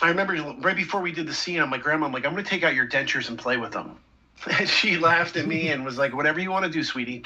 I 0.00 0.08
remember 0.08 0.34
right 0.60 0.76
before 0.76 1.00
we 1.00 1.12
did 1.12 1.26
the 1.26 1.34
scene, 1.34 1.60
I'm 1.60 1.70
like, 1.70 1.82
Grandma, 1.82 2.06
I'm 2.06 2.12
like, 2.12 2.24
I'm 2.24 2.32
going 2.32 2.44
to 2.44 2.50
take 2.50 2.62
out 2.62 2.74
your 2.74 2.86
dentures 2.86 3.28
and 3.28 3.38
play 3.38 3.56
with 3.56 3.72
them. 3.72 3.98
And 4.58 4.68
she 4.68 4.96
laughed 4.96 5.36
at 5.36 5.48
me 5.48 5.70
and 5.70 5.84
was 5.84 5.98
like, 5.98 6.14
whatever 6.14 6.38
you 6.38 6.52
want 6.52 6.64
to 6.64 6.70
do, 6.70 6.84
sweetie. 6.84 7.24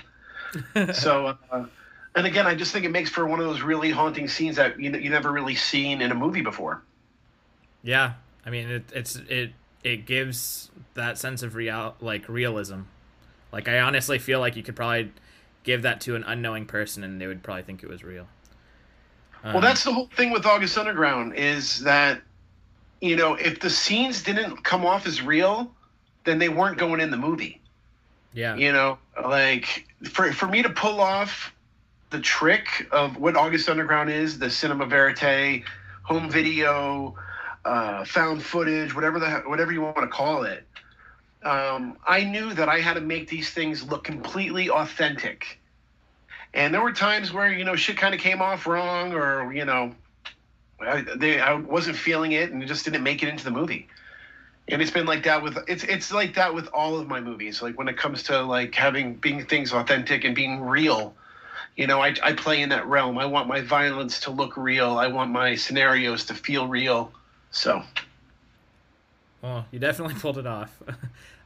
so, 0.94 1.37
uh, 1.50 1.67
and 2.14 2.26
again, 2.26 2.46
I 2.46 2.55
just 2.55 2.73
think 2.73 2.87
it 2.87 2.90
makes 2.90 3.11
for 3.11 3.26
one 3.26 3.38
of 3.38 3.44
those 3.44 3.61
really 3.61 3.90
haunting 3.90 4.29
scenes 4.29 4.56
that 4.56 4.81
you 4.81 4.90
you 4.93 5.11
never 5.11 5.31
really 5.31 5.55
seen 5.55 6.00
in 6.00 6.11
a 6.11 6.14
movie 6.14 6.40
before. 6.40 6.82
Yeah, 7.82 8.14
I 8.46 8.50
mean, 8.50 8.69
it, 8.70 8.85
it's 8.94 9.17
it 9.17 9.52
it 9.82 10.06
gives 10.06 10.70
that 10.94 11.19
sense 11.19 11.43
of 11.43 11.55
real 11.55 11.96
like 12.00 12.28
realism. 12.28 12.82
Like 13.50 13.69
I 13.69 13.81
honestly 13.81 14.19
feel 14.19 14.40
like 14.40 14.56
you 14.56 14.62
could 14.62 14.76
probably 14.76 15.12
give 15.64 15.82
that 15.82 16.00
to 16.02 16.17
an 16.17 16.25
unknowing 16.25 16.67
person 16.67 17.05
and 17.05 17.20
they 17.20 17.26
would 17.26 17.43
probably 17.43 17.62
think 17.62 17.82
it 17.82 17.88
was 17.88 18.02
real. 18.02 18.26
Um, 19.44 19.55
well, 19.55 19.62
that's 19.62 19.85
the 19.85 19.93
whole 19.93 20.09
thing 20.17 20.31
with 20.31 20.47
August 20.47 20.79
Underground 20.79 21.35
is 21.35 21.81
that, 21.81 22.23
you 23.00 23.17
know, 23.17 23.35
if 23.35 23.61
the 23.61 23.71
scenes 23.71 24.23
didn't 24.23 24.62
come 24.62 24.87
off 24.87 25.06
as 25.06 25.23
real, 25.23 25.71
then 26.25 26.39
they 26.39 26.49
weren't 26.49 26.79
going 26.79 27.00
in 27.00 27.11
the 27.11 27.17
movie. 27.17 27.61
Yeah. 28.35 28.57
You 28.57 28.73
know, 28.73 28.99
like 29.23 29.87
for 30.11 30.33
for 30.33 30.47
me 30.47 30.62
to 30.62 30.71
pull 30.71 31.00
off 31.00 31.52
the 32.11 32.21
trick 32.21 32.88
of 32.93 33.16
what 33.16 33.37
August 33.37 33.69
Underground 33.69 34.11
is, 34.11 34.38
the 34.38 34.49
cinema 34.49 34.87
verite, 34.87 35.64
home 36.02 36.31
video, 36.31 37.14
uh, 37.64 38.05
found 38.05 38.43
footage, 38.43 38.95
whatever 38.95 39.19
the 39.19 39.43
whatever 39.47 39.73
you 39.73 39.83
want 39.83 39.99
to 39.99 40.07
call 40.07 40.45
it. 40.45 40.66
Um, 41.43 41.99
I 42.07 42.23
knew 42.23 42.55
that 42.55 42.69
I 42.69 42.78
had 42.78 42.95
to 42.95 43.00
make 43.00 43.28
these 43.28 43.50
things 43.50 43.83
look 43.83 44.05
completely 44.05 44.71
authentic 44.71 45.59
and 46.54 46.73
there 46.73 46.82
were 46.82 46.92
times 46.92 47.32
where 47.32 47.50
you 47.52 47.64
know 47.64 47.76
shit 47.76 47.97
kind 47.97 48.14
of 48.14 48.21
came 48.21 48.42
off 48.42 48.66
wrong, 48.66 49.12
or 49.14 49.52
you 49.52 49.64
know, 49.64 49.94
I, 50.80 51.04
they 51.16 51.40
I 51.40 51.54
wasn't 51.54 51.97
feeling 51.97 52.32
it, 52.32 52.52
and 52.52 52.62
it 52.62 52.66
just 52.66 52.85
didn't 52.85 53.02
make 53.02 53.23
it 53.23 53.28
into 53.28 53.44
the 53.44 53.50
movie. 53.50 53.88
And 54.68 54.80
it's 54.80 54.90
been 54.90 55.06
like 55.06 55.25
that 55.25 55.42
with 55.42 55.59
it's 55.66 55.85
it's 55.85 56.12
like 56.12 56.35
that 56.35 56.54
with 56.54 56.68
all 56.68 56.99
of 56.99 57.09
my 57.09 57.21
movies. 57.21 57.62
Like 57.62 57.78
when 57.78 57.88
it 57.88 57.97
comes 57.97 58.23
to 58.25 58.42
like 58.42 58.75
having 58.75 59.14
being 59.14 59.44
things 59.47 59.73
authentic 59.73 60.25
and 60.25 60.35
being 60.35 60.61
real, 60.61 61.14
you 61.76 61.87
know, 61.87 62.00
I 62.00 62.14
I 62.23 62.32
play 62.35 62.62
in 62.62 62.68
that 62.68 62.87
realm. 62.87 63.18
I 63.18 63.26
want 63.26 63.49
my 63.49 63.61
violence 63.61 64.21
to 64.21 64.30
look 64.30 64.56
real. 64.56 64.99
I 64.99 65.09
want 65.09 65.30
my 65.30 65.54
scenarios 65.54 66.25
to 66.26 66.35
feel 66.35 66.68
real. 66.68 67.12
So. 67.50 67.82
Well, 69.40 69.66
you 69.73 69.80
definitely 69.80 70.14
pulled 70.14 70.38
it 70.38 70.47
off. 70.47 70.80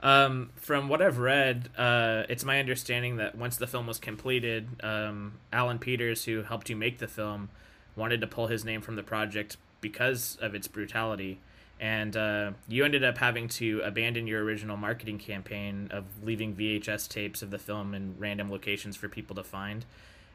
Um, 0.02 0.50
from 0.56 0.88
what 0.88 1.00
I've 1.00 1.18
read, 1.18 1.70
uh, 1.76 2.24
it's 2.28 2.44
my 2.44 2.60
understanding 2.60 3.16
that 3.16 3.36
once 3.36 3.56
the 3.56 3.66
film 3.66 3.86
was 3.86 3.98
completed, 3.98 4.68
um, 4.82 5.34
Alan 5.52 5.78
Peters, 5.78 6.24
who 6.24 6.42
helped 6.42 6.68
you 6.68 6.76
make 6.76 6.98
the 6.98 7.08
film, 7.08 7.48
wanted 7.96 8.20
to 8.20 8.26
pull 8.26 8.46
his 8.46 8.64
name 8.64 8.82
from 8.82 8.96
the 8.96 9.02
project 9.02 9.56
because 9.80 10.36
of 10.40 10.54
its 10.54 10.68
brutality. 10.68 11.40
And 11.78 12.16
uh, 12.16 12.52
you 12.68 12.84
ended 12.84 13.04
up 13.04 13.18
having 13.18 13.48
to 13.48 13.80
abandon 13.84 14.26
your 14.26 14.42
original 14.42 14.76
marketing 14.76 15.18
campaign 15.18 15.88
of 15.90 16.04
leaving 16.22 16.54
VHS 16.54 17.08
tapes 17.08 17.42
of 17.42 17.50
the 17.50 17.58
film 17.58 17.94
in 17.94 18.14
random 18.18 18.50
locations 18.50 18.96
for 18.96 19.08
people 19.08 19.36
to 19.36 19.44
find. 19.44 19.84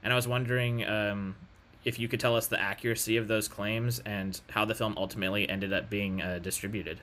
And 0.03 0.13
I 0.13 0.15
was 0.15 0.27
wondering 0.27 0.85
um, 0.85 1.35
if 1.83 1.97
you 1.97 2.07
could 2.07 2.19
tell 2.19 2.35
us 2.35 2.47
the 2.47 2.61
accuracy 2.61 3.17
of 3.17 3.27
those 3.27 3.47
claims 3.47 3.99
and 3.99 4.39
how 4.51 4.65
the 4.65 4.75
film 4.75 4.93
ultimately 4.97 5.49
ended 5.49 5.73
up 5.73 5.89
being 5.89 6.21
uh, 6.21 6.39
distributed. 6.39 7.01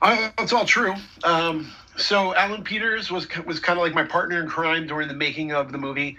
Uh, 0.00 0.30
it's 0.38 0.52
all 0.52 0.64
true. 0.64 0.94
Um, 1.24 1.70
so 1.96 2.34
Alan 2.34 2.62
Peters 2.62 3.10
was 3.10 3.26
was 3.44 3.58
kind 3.60 3.78
of 3.78 3.84
like 3.84 3.94
my 3.94 4.04
partner 4.04 4.40
in 4.40 4.48
crime 4.48 4.86
during 4.86 5.08
the 5.08 5.14
making 5.14 5.52
of 5.52 5.72
the 5.72 5.78
movie. 5.78 6.18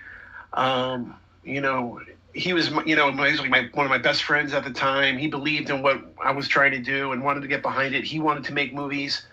Um, 0.54 1.16
you 1.44 1.62
know, 1.62 2.02
he 2.34 2.54
was 2.54 2.70
you 2.86 2.96
know 2.96 3.12
he 3.12 3.32
was 3.32 3.40
like 3.40 3.50
my 3.50 3.70
one 3.74 3.86
of 3.86 3.90
my 3.90 3.98
best 3.98 4.24
friends 4.24 4.54
at 4.54 4.64
the 4.64 4.72
time. 4.72 5.18
He 5.18 5.28
believed 5.28 5.70
in 5.70 5.82
what 5.82 6.04
I 6.22 6.32
was 6.32 6.48
trying 6.48 6.72
to 6.72 6.80
do 6.80 7.14
and 7.14 7.24
wanted 7.24 7.42
to 7.42 7.48
get 7.48 7.62
behind 7.62 7.96
it. 7.96 8.04
He 8.04 8.20
wanted 8.20 8.44
to 8.46 8.54
make 8.54 8.74
movies, 8.74 9.26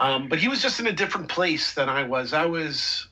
um, 0.00 0.28
but 0.28 0.40
he 0.40 0.48
was 0.48 0.60
just 0.60 0.80
in 0.80 0.88
a 0.88 0.92
different 0.92 1.28
place 1.28 1.74
than 1.74 1.88
I 1.88 2.02
was. 2.02 2.32
I 2.32 2.46
was, 2.46 3.06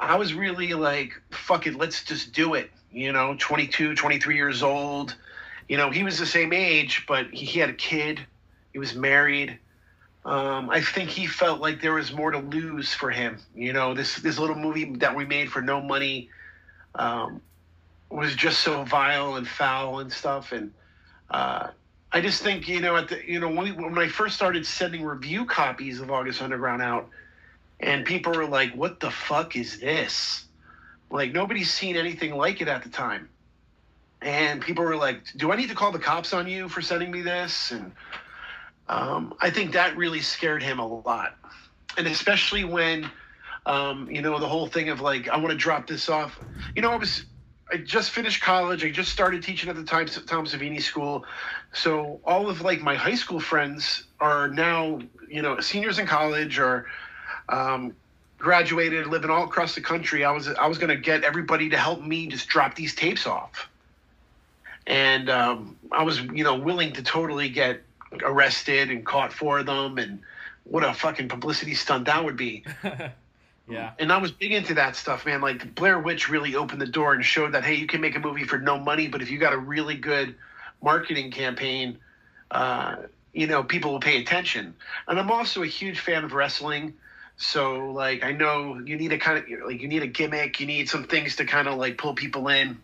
I 0.00 0.16
was 0.16 0.34
really 0.34 0.74
like, 0.74 1.20
fuck 1.30 1.68
it, 1.68 1.76
let's 1.76 2.02
just 2.02 2.32
do 2.32 2.54
it. 2.54 2.70
You 2.90 3.12
know, 3.12 3.36
22, 3.38 3.94
23 3.94 4.34
years 4.34 4.64
old. 4.64 5.14
You 5.68 5.76
know, 5.76 5.90
he 5.90 6.02
was 6.02 6.18
the 6.18 6.26
same 6.26 6.52
age, 6.52 7.04
but 7.06 7.30
he, 7.30 7.46
he 7.46 7.60
had 7.60 7.70
a 7.70 7.74
kid 7.74 8.26
he 8.72 8.78
was 8.78 8.94
married. 8.94 9.58
Um, 10.24 10.70
I 10.70 10.82
think 10.82 11.10
he 11.10 11.26
felt 11.26 11.60
like 11.60 11.80
there 11.80 11.94
was 11.94 12.12
more 12.12 12.30
to 12.30 12.38
lose 12.38 12.92
for 12.92 13.10
him. 13.10 13.38
You 13.54 13.72
know, 13.72 13.94
this 13.94 14.16
this 14.16 14.38
little 14.38 14.56
movie 14.56 14.96
that 14.96 15.16
we 15.16 15.24
made 15.24 15.50
for 15.50 15.62
no 15.62 15.80
money. 15.80 16.30
um, 16.94 17.40
was 18.10 18.34
just 18.34 18.60
so 18.60 18.82
vile 18.84 19.36
and 19.36 19.46
foul 19.46 20.00
and 20.00 20.12
stuff. 20.12 20.52
And 20.52 20.72
uh, 21.30 21.68
I 22.12 22.20
just 22.20 22.42
think 22.42 22.68
you 22.68 22.80
know 22.80 22.96
at 22.96 23.08
the 23.08 23.20
you 23.26 23.40
know 23.40 23.48
when, 23.48 23.64
we, 23.64 23.72
when 23.72 23.98
I 23.98 24.08
first 24.08 24.34
started 24.34 24.66
sending 24.66 25.04
review 25.04 25.46
copies 25.46 26.00
of 26.00 26.10
August 26.10 26.42
Underground 26.42 26.82
out, 26.82 27.08
and 27.78 28.04
people 28.04 28.32
were 28.32 28.46
like, 28.46 28.74
"What 28.74 29.00
the 29.00 29.10
fuck 29.10 29.56
is 29.56 29.80
this?" 29.80 30.44
Like 31.10 31.32
nobody's 31.32 31.72
seen 31.72 31.96
anything 31.96 32.34
like 32.34 32.60
it 32.60 32.68
at 32.68 32.82
the 32.82 32.88
time, 32.88 33.28
and 34.20 34.60
people 34.60 34.84
were 34.84 34.96
like, 34.96 35.22
"Do 35.36 35.52
I 35.52 35.56
need 35.56 35.68
to 35.68 35.74
call 35.74 35.92
the 35.92 35.98
cops 35.98 36.32
on 36.32 36.48
you 36.48 36.68
for 36.68 36.82
sending 36.82 37.10
me 37.10 37.22
this?" 37.22 37.70
And 37.70 37.92
um, 38.90 39.34
I 39.40 39.50
think 39.50 39.72
that 39.72 39.96
really 39.96 40.20
scared 40.20 40.62
him 40.62 40.78
a 40.78 40.86
lot, 40.86 41.36
and 41.96 42.06
especially 42.06 42.64
when. 42.64 43.10
Um, 43.66 44.10
you 44.10 44.22
know 44.22 44.38
the 44.38 44.48
whole 44.48 44.66
thing 44.66 44.88
of 44.88 45.02
like 45.02 45.28
I 45.28 45.36
want 45.36 45.50
to 45.50 45.56
drop 45.56 45.86
this 45.86 46.08
off. 46.08 46.40
You 46.74 46.80
know, 46.80 46.92
I 46.92 46.96
was 46.96 47.26
I 47.72 47.76
just 47.76 48.10
finished 48.10 48.42
college. 48.42 48.84
I 48.84 48.90
just 48.90 49.12
started 49.12 49.42
teaching 49.42 49.70
at 49.70 49.76
the 49.76 49.84
Tom, 49.84 50.06
Tom 50.06 50.46
Savini 50.46 50.82
School. 50.82 51.24
So 51.72 52.20
all 52.24 52.48
of 52.48 52.62
like 52.62 52.80
my 52.80 52.94
high 52.94 53.14
school 53.14 53.38
friends 53.38 54.04
are 54.18 54.48
now, 54.48 55.00
you 55.28 55.42
know, 55.42 55.60
seniors 55.60 55.98
in 55.98 56.06
college 56.06 56.58
or 56.58 56.86
um, 57.48 57.94
graduated, 58.38 59.06
living 59.06 59.30
all 59.30 59.44
across 59.44 59.74
the 59.74 59.80
country. 59.80 60.24
I 60.24 60.32
was 60.32 60.48
I 60.48 60.66
was 60.66 60.78
going 60.78 60.90
to 60.90 60.96
get 60.96 61.22
everybody 61.22 61.68
to 61.70 61.76
help 61.76 62.02
me 62.02 62.26
just 62.26 62.48
drop 62.48 62.74
these 62.74 62.94
tapes 62.94 63.26
off, 63.26 63.68
and 64.86 65.30
um, 65.30 65.76
I 65.92 66.02
was 66.02 66.20
you 66.20 66.42
know 66.42 66.56
willing 66.56 66.92
to 66.94 67.02
totally 67.02 67.50
get 67.50 67.82
arrested 68.22 68.90
and 68.90 69.04
caught 69.04 69.32
for 69.32 69.62
them, 69.62 69.98
and 69.98 70.20
what 70.64 70.84
a 70.84 70.92
fucking 70.92 71.28
publicity 71.28 71.74
stunt 71.74 72.06
that 72.06 72.24
would 72.24 72.36
be. 72.36 72.64
Yeah. 73.70 73.92
And 74.00 74.12
I 74.12 74.18
was 74.18 74.32
big 74.32 74.52
into 74.52 74.74
that 74.74 74.96
stuff, 74.96 75.24
man. 75.24 75.40
Like 75.40 75.74
Blair 75.74 75.98
Witch 76.00 76.28
really 76.28 76.56
opened 76.56 76.80
the 76.80 76.86
door 76.86 77.14
and 77.14 77.24
showed 77.24 77.52
that 77.52 77.64
hey, 77.64 77.74
you 77.74 77.86
can 77.86 78.00
make 78.00 78.16
a 78.16 78.18
movie 78.18 78.44
for 78.44 78.58
no 78.58 78.78
money, 78.78 79.06
but 79.06 79.22
if 79.22 79.30
you 79.30 79.38
got 79.38 79.52
a 79.52 79.58
really 79.58 79.94
good 79.94 80.34
marketing 80.82 81.30
campaign, 81.30 81.98
uh, 82.50 82.96
you 83.32 83.46
know, 83.46 83.62
people 83.62 83.92
will 83.92 84.00
pay 84.00 84.20
attention. 84.20 84.74
And 85.06 85.20
I'm 85.20 85.30
also 85.30 85.62
a 85.62 85.66
huge 85.66 86.00
fan 86.00 86.24
of 86.24 86.32
wrestling. 86.32 86.94
So 87.36 87.92
like 87.92 88.24
I 88.24 88.32
know 88.32 88.80
you 88.84 88.96
need 88.96 89.12
a 89.12 89.18
kind 89.18 89.38
of 89.38 89.66
like 89.66 89.80
you 89.80 89.88
need 89.88 90.02
a 90.02 90.08
gimmick, 90.08 90.58
you 90.58 90.66
need 90.66 90.88
some 90.88 91.04
things 91.04 91.36
to 91.36 91.44
kind 91.44 91.68
of 91.68 91.78
like 91.78 91.96
pull 91.96 92.14
people 92.14 92.48
in. 92.48 92.78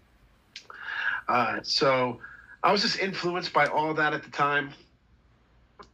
Uh, 1.29 1.59
so 1.65 2.21
I 2.63 2.71
was 2.71 2.83
just 2.83 3.01
influenced 3.01 3.53
by 3.53 3.67
all 3.67 3.95
that 3.95 4.15
at 4.15 4.23
the 4.23 4.31
time, 4.31 4.71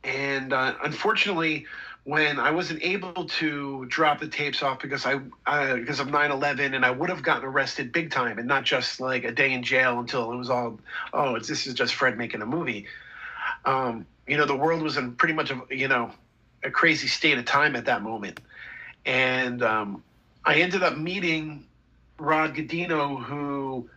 and 0.05 0.53
uh, 0.53 0.75
unfortunately, 0.83 1.67
when 2.05 2.41
I 2.41 2.51
wasn't 2.51 2.83
able 2.83 3.27
to 3.27 3.87
drop 3.87 4.21
the 4.21 4.27
tapes 4.27 4.63
off 4.63 4.81
because 4.81 5.07
I 5.07 5.21
uh, 5.47 5.77
because 5.77 6.01
of 6.01 6.09
9/11 6.09 6.75
and 6.75 6.85
I 6.85 6.91
would 6.91 7.09
have 7.09 7.23
gotten 7.23 7.45
arrested 7.45 7.93
big 7.93 8.11
time 8.11 8.39
and 8.39 8.49
not 8.49 8.65
just 8.65 9.01
like 9.01 9.25
a 9.25 9.33
day 9.33 9.53
in 9.53 9.63
jail 9.63 9.99
until 10.01 10.33
it 10.33 10.37
was 10.37 10.51
all 10.51 10.81
oh 11.13 11.37
it's 11.37 11.49
this 11.49 11.67
is 11.67 11.75
just 11.75 11.95
Fred 11.95 12.19
making 12.19 12.43
a 12.43 12.47
movie. 12.47 12.87
Um, 13.65 14.07
you 14.27 14.37
know 14.37 14.47
the 14.47 14.57
world 14.57 14.83
was 14.83 14.97
in 14.97 15.15
pretty 15.15 15.35
much 15.35 15.51
a 15.51 15.61
you 15.71 15.89
know 15.89 16.11
a 16.65 16.71
crazy 16.71 17.07
state 17.07 17.39
of 17.39 17.45
time 17.45 17.77
at 17.77 17.85
that 17.85 18.03
moment, 18.03 18.41
and 19.07 19.63
um, 19.63 20.03
I 20.45 20.57
ended 20.57 20.83
up 20.83 20.97
meeting 20.97 21.67
Rod 22.19 22.55
Gudiño 22.55 23.23
who 23.23 23.89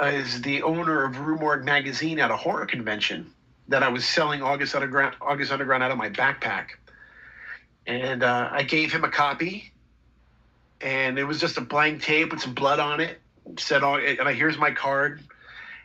is 0.00 0.42
the 0.42 0.62
owner 0.62 1.04
of 1.04 1.20
Rue 1.20 1.38
Morgue 1.38 1.64
magazine 1.64 2.18
at 2.18 2.30
a 2.30 2.36
horror 2.36 2.66
convention 2.66 3.32
that 3.68 3.82
I 3.82 3.88
was 3.88 4.04
selling 4.04 4.42
August 4.42 4.74
Underground 4.74 5.16
August 5.20 5.52
Underground 5.52 5.82
out 5.82 5.90
of 5.90 5.98
my 5.98 6.10
backpack 6.10 6.68
and 7.86 8.22
uh, 8.22 8.48
I 8.50 8.62
gave 8.62 8.92
him 8.92 9.04
a 9.04 9.10
copy, 9.10 9.72
and 10.80 11.18
it 11.18 11.24
was 11.24 11.40
just 11.40 11.56
a 11.56 11.60
blank 11.60 12.02
tape 12.02 12.32
with 12.32 12.40
some 12.40 12.54
blood 12.54 12.80
on 12.80 13.00
it. 13.00 13.20
Said 13.58 13.82
all, 13.82 13.96
and 13.96 14.22
I 14.22 14.32
here's 14.32 14.58
my 14.58 14.72
card. 14.72 15.20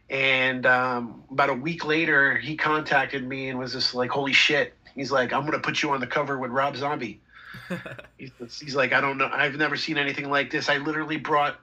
And 0.10 0.66
um, 0.66 1.24
about 1.32 1.50
a 1.50 1.54
week 1.54 1.86
later, 1.86 2.36
he 2.36 2.58
contacted 2.58 3.26
me 3.26 3.50
and 3.50 3.60
was 3.60 3.74
just 3.74 3.94
like, 3.94 4.10
"Holy 4.10 4.34
shit!" 4.34 4.74
He's 4.96 5.12
like, 5.12 5.32
"I'm 5.32 5.46
gonna 5.46 5.60
put 5.60 5.82
you 5.82 5.92
on 5.92 6.00
the 6.00 6.08
cover 6.08 6.38
with 6.38 6.52
Rob 6.52 6.76
Zombie." 6.76 7.22
he's, 8.18 8.32
he's, 8.40 8.76
like, 8.76 8.94
"I 8.94 9.00
don't 9.00 9.18
know. 9.18 9.30
I've 9.32 9.56
never 9.56 9.78
seen 9.78 9.98
anything 9.98 10.30
like 10.30 10.50
this. 10.50 10.70
I 10.70 10.78
literally 10.78 11.18
brought, 11.18 11.58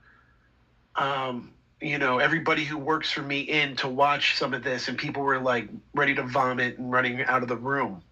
um, 0.95 1.53
you 1.81 1.99
know, 1.99 2.19
everybody 2.19 2.65
who 2.65 2.77
works 2.77 3.11
for 3.11 3.23
me 3.23 3.41
in 3.41 3.77
to 3.77 3.89
watch 3.89 4.37
some 4.37 4.53
of 4.55 4.65
this, 4.65 4.89
and 4.89 4.99
people 4.99 5.23
were 5.23 5.39
like 5.39 5.69
ready 5.95 6.15
to 6.15 6.23
vomit 6.23 6.79
and 6.79 6.91
running 6.91 7.23
out 7.23 7.43
of 7.43 7.49
the 7.49 7.57
room." 7.57 8.03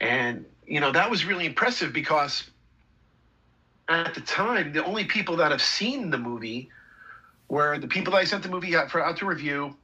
And 0.00 0.44
you 0.66 0.80
know, 0.80 0.92
that 0.92 1.10
was 1.10 1.24
really 1.24 1.46
impressive 1.46 1.92
because 1.92 2.50
at 3.88 4.14
the 4.14 4.20
time, 4.20 4.72
the 4.72 4.84
only 4.84 5.04
people 5.04 5.36
that 5.36 5.50
have 5.50 5.62
seen 5.62 6.10
the 6.10 6.18
movie 6.18 6.70
were 7.48 7.78
the 7.78 7.88
people 7.88 8.12
that 8.12 8.18
I 8.18 8.24
sent 8.24 8.42
the 8.42 8.48
movie 8.48 8.74
out 8.74 8.90
for 8.90 9.04
out 9.04 9.18
to 9.18 9.26
review, 9.26 9.76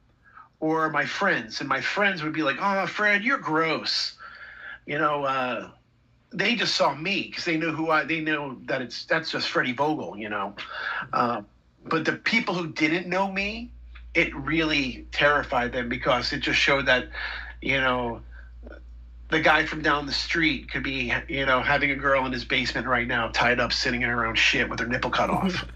or 0.59 0.89
my 0.89 1.05
friends. 1.05 1.59
And 1.59 1.69
my 1.69 1.81
friends 1.81 2.23
would 2.23 2.33
be 2.33 2.41
like, 2.41 2.57
"Oh, 2.59 2.87
Fred, 2.87 3.23
you're 3.23 3.37
gross," 3.37 4.13
you 4.85 4.97
know. 4.97 5.23
Uh, 5.23 5.69
they 6.31 6.55
just 6.55 6.75
saw 6.75 6.93
me 6.93 7.23
because 7.23 7.45
they 7.45 7.57
knew 7.57 7.71
who 7.71 7.89
I. 7.91 8.05
They 8.05 8.21
knew 8.21 8.59
that 8.65 8.81
it's 8.81 9.05
that's 9.05 9.31
just 9.31 9.49
Freddie 9.49 9.73
Vogel, 9.73 10.17
you 10.17 10.29
know. 10.29 10.55
Uh, 11.13 11.41
but 11.85 12.05
the 12.05 12.13
people 12.13 12.53
who 12.53 12.67
didn't 12.67 13.07
know 13.07 13.31
me, 13.31 13.71
it 14.13 14.35
really 14.35 15.07
terrified 15.11 15.71
them 15.71 15.89
because 15.89 16.33
it 16.33 16.39
just 16.39 16.59
showed 16.59 16.87
that, 16.87 17.09
you 17.61 17.79
know, 17.79 18.21
the 19.29 19.39
guy 19.39 19.65
from 19.65 19.81
down 19.81 20.05
the 20.05 20.11
street 20.11 20.71
could 20.71 20.83
be, 20.83 21.13
you 21.27 21.45
know, 21.45 21.61
having 21.61 21.91
a 21.91 21.95
girl 21.95 22.25
in 22.25 22.31
his 22.31 22.45
basement 22.45 22.87
right 22.87 23.07
now, 23.07 23.27
tied 23.27 23.59
up, 23.59 23.71
sitting 23.71 24.01
in 24.01 24.09
her 24.09 24.25
own 24.25 24.35
shit 24.35 24.69
with 24.69 24.79
her 24.79 24.87
nipple 24.87 25.11
cut 25.11 25.29
off. 25.29 25.65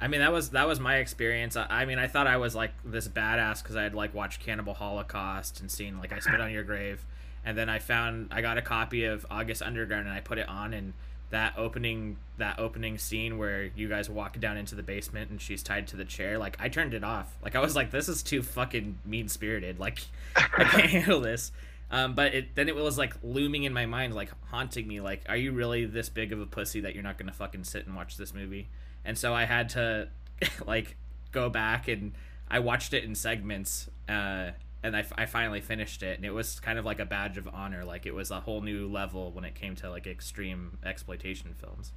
I 0.00 0.08
mean, 0.08 0.20
that 0.20 0.32
was 0.32 0.50
that 0.50 0.66
was 0.66 0.80
my 0.80 0.96
experience. 0.96 1.54
I, 1.54 1.66
I 1.70 1.84
mean, 1.84 2.00
I 2.00 2.08
thought 2.08 2.26
I 2.26 2.36
was 2.36 2.56
like 2.56 2.72
this 2.84 3.06
badass 3.06 3.62
because 3.62 3.76
I 3.76 3.84
had 3.84 3.94
like 3.94 4.12
watched 4.12 4.40
Cannibal 4.40 4.74
Holocaust 4.74 5.60
and 5.60 5.70
seen 5.70 6.00
like 6.00 6.12
I 6.12 6.18
spit 6.18 6.40
on 6.40 6.50
your 6.50 6.64
grave, 6.64 7.04
and 7.44 7.56
then 7.56 7.68
I 7.68 7.78
found 7.78 8.28
I 8.32 8.40
got 8.40 8.58
a 8.58 8.62
copy 8.62 9.04
of 9.04 9.24
August 9.30 9.62
Underground 9.62 10.08
and 10.08 10.14
I 10.14 10.18
put 10.18 10.38
it 10.38 10.48
on 10.48 10.74
and 10.74 10.92
that 11.32 11.54
opening 11.58 12.16
that 12.38 12.58
opening 12.58 12.96
scene 12.96 13.36
where 13.36 13.64
you 13.74 13.88
guys 13.88 14.08
walk 14.08 14.38
down 14.38 14.56
into 14.56 14.74
the 14.74 14.82
basement 14.82 15.30
and 15.30 15.40
she's 15.40 15.62
tied 15.62 15.86
to 15.86 15.96
the 15.96 16.04
chair 16.04 16.38
like 16.38 16.56
i 16.60 16.68
turned 16.68 16.94
it 16.94 17.02
off 17.02 17.36
like 17.42 17.56
i 17.56 17.60
was 17.60 17.74
like 17.74 17.90
this 17.90 18.08
is 18.08 18.22
too 18.22 18.42
fucking 18.42 18.98
mean 19.04 19.28
spirited 19.28 19.78
like 19.78 20.00
i 20.36 20.64
can't 20.64 20.90
handle 20.90 21.20
this 21.20 21.50
um, 21.92 22.14
but 22.14 22.34
it 22.34 22.54
then 22.54 22.68
it 22.68 22.74
was 22.74 22.96
like 22.96 23.14
looming 23.22 23.64
in 23.64 23.74
my 23.74 23.84
mind, 23.84 24.14
like 24.14 24.30
haunting 24.46 24.88
me. 24.88 25.02
Like, 25.02 25.24
are 25.28 25.36
you 25.36 25.52
really 25.52 25.84
this 25.84 26.08
big 26.08 26.32
of 26.32 26.40
a 26.40 26.46
pussy 26.46 26.80
that 26.80 26.94
you're 26.94 27.02
not 27.02 27.18
gonna 27.18 27.34
fucking 27.34 27.64
sit 27.64 27.86
and 27.86 27.94
watch 27.94 28.16
this 28.16 28.32
movie? 28.32 28.68
And 29.04 29.16
so 29.16 29.34
I 29.34 29.44
had 29.44 29.68
to 29.70 30.08
like 30.66 30.96
go 31.32 31.50
back 31.50 31.88
and 31.88 32.12
I 32.50 32.60
watched 32.60 32.94
it 32.94 33.04
in 33.04 33.14
segments. 33.14 33.90
Uh, 34.08 34.52
and 34.82 34.96
I, 34.96 35.04
I 35.16 35.26
finally 35.26 35.60
finished 35.60 36.02
it, 36.02 36.16
and 36.16 36.24
it 36.24 36.32
was 36.32 36.58
kind 36.60 36.78
of 36.78 36.84
like 36.84 36.98
a 36.98 37.04
badge 37.04 37.38
of 37.38 37.48
honor. 37.48 37.84
Like 37.84 38.06
it 38.06 38.14
was 38.14 38.30
a 38.30 38.40
whole 38.40 38.60
new 38.60 38.88
level 38.88 39.30
when 39.32 39.44
it 39.44 39.54
came 39.54 39.76
to 39.76 39.90
like 39.90 40.06
extreme 40.06 40.78
exploitation 40.84 41.54
films. 41.54 41.92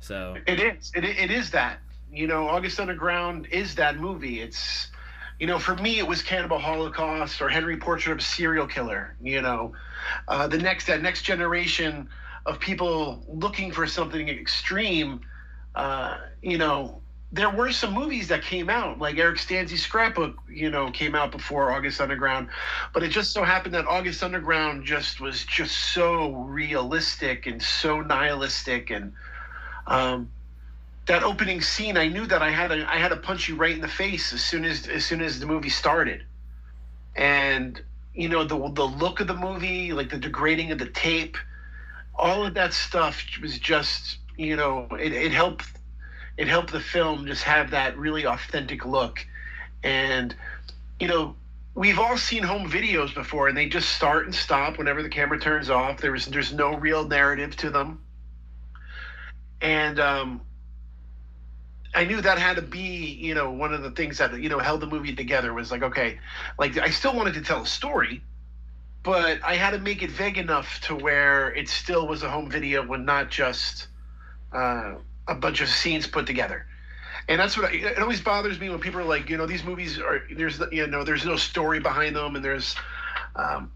So 0.00 0.36
it 0.46 0.60
is. 0.60 0.92
It, 0.94 1.04
it 1.04 1.30
is 1.30 1.50
that. 1.52 1.78
You 2.12 2.26
know, 2.26 2.48
August 2.48 2.78
Underground 2.78 3.48
is 3.50 3.74
that 3.76 3.98
movie. 3.98 4.40
It's 4.40 4.90
you 5.38 5.46
know, 5.46 5.58
for 5.58 5.76
me, 5.76 5.98
it 5.98 6.06
was 6.06 6.22
Cannibal 6.22 6.58
Holocaust 6.58 7.42
or 7.42 7.48
Henry 7.48 7.76
Portrait 7.76 8.12
of 8.12 8.18
a 8.18 8.22
Serial 8.22 8.66
Killer. 8.66 9.16
You 9.20 9.42
know, 9.42 9.72
uh, 10.28 10.46
the 10.48 10.58
next 10.58 10.86
that 10.86 11.02
next 11.02 11.22
generation 11.22 12.08
of 12.46 12.58
people 12.58 13.24
looking 13.28 13.72
for 13.72 13.86
something 13.86 14.28
extreme. 14.28 15.20
Uh, 15.74 16.18
you 16.42 16.56
know, 16.56 17.02
there 17.32 17.50
were 17.50 17.72
some 17.72 17.92
movies 17.92 18.28
that 18.28 18.42
came 18.42 18.70
out, 18.70 18.98
like 18.98 19.18
Eric 19.18 19.38
Stanze's 19.38 19.82
Scrapbook. 19.82 20.38
You 20.48 20.70
know, 20.70 20.90
came 20.90 21.14
out 21.14 21.32
before 21.32 21.72
August 21.72 22.00
Underground, 22.00 22.48
but 22.94 23.02
it 23.02 23.08
just 23.08 23.32
so 23.32 23.42
happened 23.42 23.74
that 23.74 23.86
August 23.86 24.22
Underground 24.22 24.84
just 24.84 25.20
was 25.20 25.44
just 25.44 25.76
so 25.92 26.32
realistic 26.32 27.46
and 27.46 27.62
so 27.62 28.00
nihilistic 28.00 28.90
and. 28.90 29.12
Um, 29.86 30.30
that 31.06 31.22
opening 31.22 31.60
scene, 31.60 31.96
I 31.96 32.08
knew 32.08 32.26
that 32.26 32.42
I 32.42 32.50
had 32.50 32.68
to 32.68 32.84
I 32.90 32.96
had 32.96 33.08
to 33.10 33.16
punch 33.16 33.48
you 33.48 33.54
right 33.54 33.74
in 33.74 33.80
the 33.80 33.88
face 33.88 34.32
as 34.32 34.44
soon 34.44 34.64
as 34.64 34.88
as 34.88 35.04
soon 35.04 35.20
as 35.20 35.38
the 35.38 35.46
movie 35.46 35.70
started, 35.70 36.24
and 37.14 37.80
you 38.12 38.28
know 38.28 38.44
the 38.44 38.56
the 38.70 38.84
look 38.84 39.20
of 39.20 39.28
the 39.28 39.34
movie, 39.34 39.92
like 39.92 40.10
the 40.10 40.18
degrading 40.18 40.72
of 40.72 40.78
the 40.78 40.86
tape, 40.86 41.36
all 42.16 42.44
of 42.44 42.54
that 42.54 42.72
stuff 42.72 43.24
was 43.40 43.58
just 43.60 44.18
you 44.36 44.56
know 44.56 44.88
it, 44.98 45.12
it 45.12 45.30
helped 45.30 45.75
it 46.36 46.48
helped 46.48 46.72
the 46.72 46.80
film 46.80 47.26
just 47.26 47.42
have 47.44 47.70
that 47.70 47.96
really 47.96 48.26
authentic 48.26 48.84
look, 48.84 49.26
and 49.82 50.34
you 51.00 51.08
know 51.08 51.34
we've 51.74 51.98
all 51.98 52.16
seen 52.16 52.42
home 52.42 52.68
videos 52.68 53.14
before, 53.14 53.48
and 53.48 53.56
they 53.56 53.68
just 53.68 53.90
start 53.90 54.24
and 54.24 54.34
stop 54.34 54.78
whenever 54.78 55.02
the 55.02 55.08
camera 55.08 55.38
turns 55.38 55.70
off. 55.70 56.00
There's 56.00 56.26
there's 56.26 56.52
no 56.52 56.74
real 56.74 57.06
narrative 57.06 57.56
to 57.56 57.70
them, 57.70 58.00
and 59.60 60.00
um, 60.00 60.40
I 61.94 62.04
knew 62.04 62.20
that 62.20 62.38
had 62.38 62.56
to 62.56 62.62
be, 62.62 63.18
you 63.20 63.34
know, 63.34 63.50
one 63.50 63.72
of 63.72 63.82
the 63.82 63.90
things 63.90 64.18
that 64.18 64.38
you 64.38 64.48
know 64.48 64.58
held 64.58 64.80
the 64.80 64.86
movie 64.86 65.14
together 65.14 65.54
was 65.54 65.70
like, 65.70 65.82
okay, 65.82 66.18
like 66.58 66.76
I 66.78 66.90
still 66.90 67.14
wanted 67.14 67.34
to 67.34 67.42
tell 67.42 67.62
a 67.62 67.66
story, 67.66 68.22
but 69.02 69.42
I 69.42 69.54
had 69.54 69.70
to 69.70 69.78
make 69.78 70.02
it 70.02 70.10
vague 70.10 70.36
enough 70.36 70.80
to 70.82 70.94
where 70.94 71.54
it 71.54 71.68
still 71.68 72.06
was 72.06 72.22
a 72.22 72.28
home 72.28 72.50
video 72.50 72.92
and 72.92 73.06
not 73.06 73.30
just, 73.30 73.86
uh, 74.52 74.96
a 75.28 75.34
bunch 75.34 75.60
of 75.60 75.68
scenes 75.68 76.06
put 76.06 76.26
together. 76.26 76.66
And 77.28 77.40
that's 77.40 77.56
what 77.56 77.72
I, 77.72 77.74
it 77.74 77.98
always 77.98 78.20
bothers 78.20 78.60
me 78.60 78.70
when 78.70 78.78
people 78.78 79.00
are 79.00 79.04
like, 79.04 79.28
you 79.28 79.36
know, 79.36 79.46
these 79.46 79.64
movies 79.64 79.98
are 79.98 80.22
there's 80.36 80.60
you 80.70 80.86
know 80.86 81.02
there's 81.02 81.24
no 81.24 81.36
story 81.36 81.80
behind 81.80 82.14
them 82.14 82.36
and 82.36 82.44
there's, 82.44 82.76
um, 83.34 83.72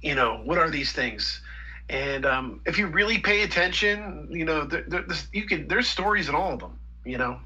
you 0.00 0.14
know, 0.14 0.40
what 0.44 0.58
are 0.58 0.70
these 0.70 0.92
things? 0.92 1.40
And 1.88 2.24
um, 2.24 2.60
if 2.66 2.78
you 2.78 2.86
really 2.86 3.18
pay 3.18 3.42
attention, 3.42 4.28
you 4.30 4.44
know, 4.44 4.64
there, 4.64 4.84
there, 4.86 5.04
you 5.32 5.44
can 5.44 5.66
there's 5.66 5.88
stories 5.88 6.28
in 6.28 6.36
all 6.36 6.52
of 6.52 6.60
them, 6.60 6.78
you 7.04 7.18
know. 7.18 7.40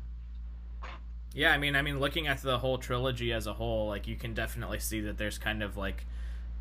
Yeah, 1.33 1.53
I 1.53 1.59
mean, 1.59 1.75
I 1.76 1.83
mean, 1.83 1.99
looking 1.99 2.29
at 2.29 2.43
the 2.43 2.59
whole 2.59 2.79
trilogy 2.79 3.33
as 3.33 3.47
a 3.47 3.55
whole, 3.55 3.88
like 3.88 4.07
you 4.07 4.17
can 4.17 4.35
definitely 4.35 4.79
see 4.79 5.00
that 5.00 5.19
there's 5.19 5.38
kind 5.38 5.62
of 5.62 5.76
like, 5.76 6.07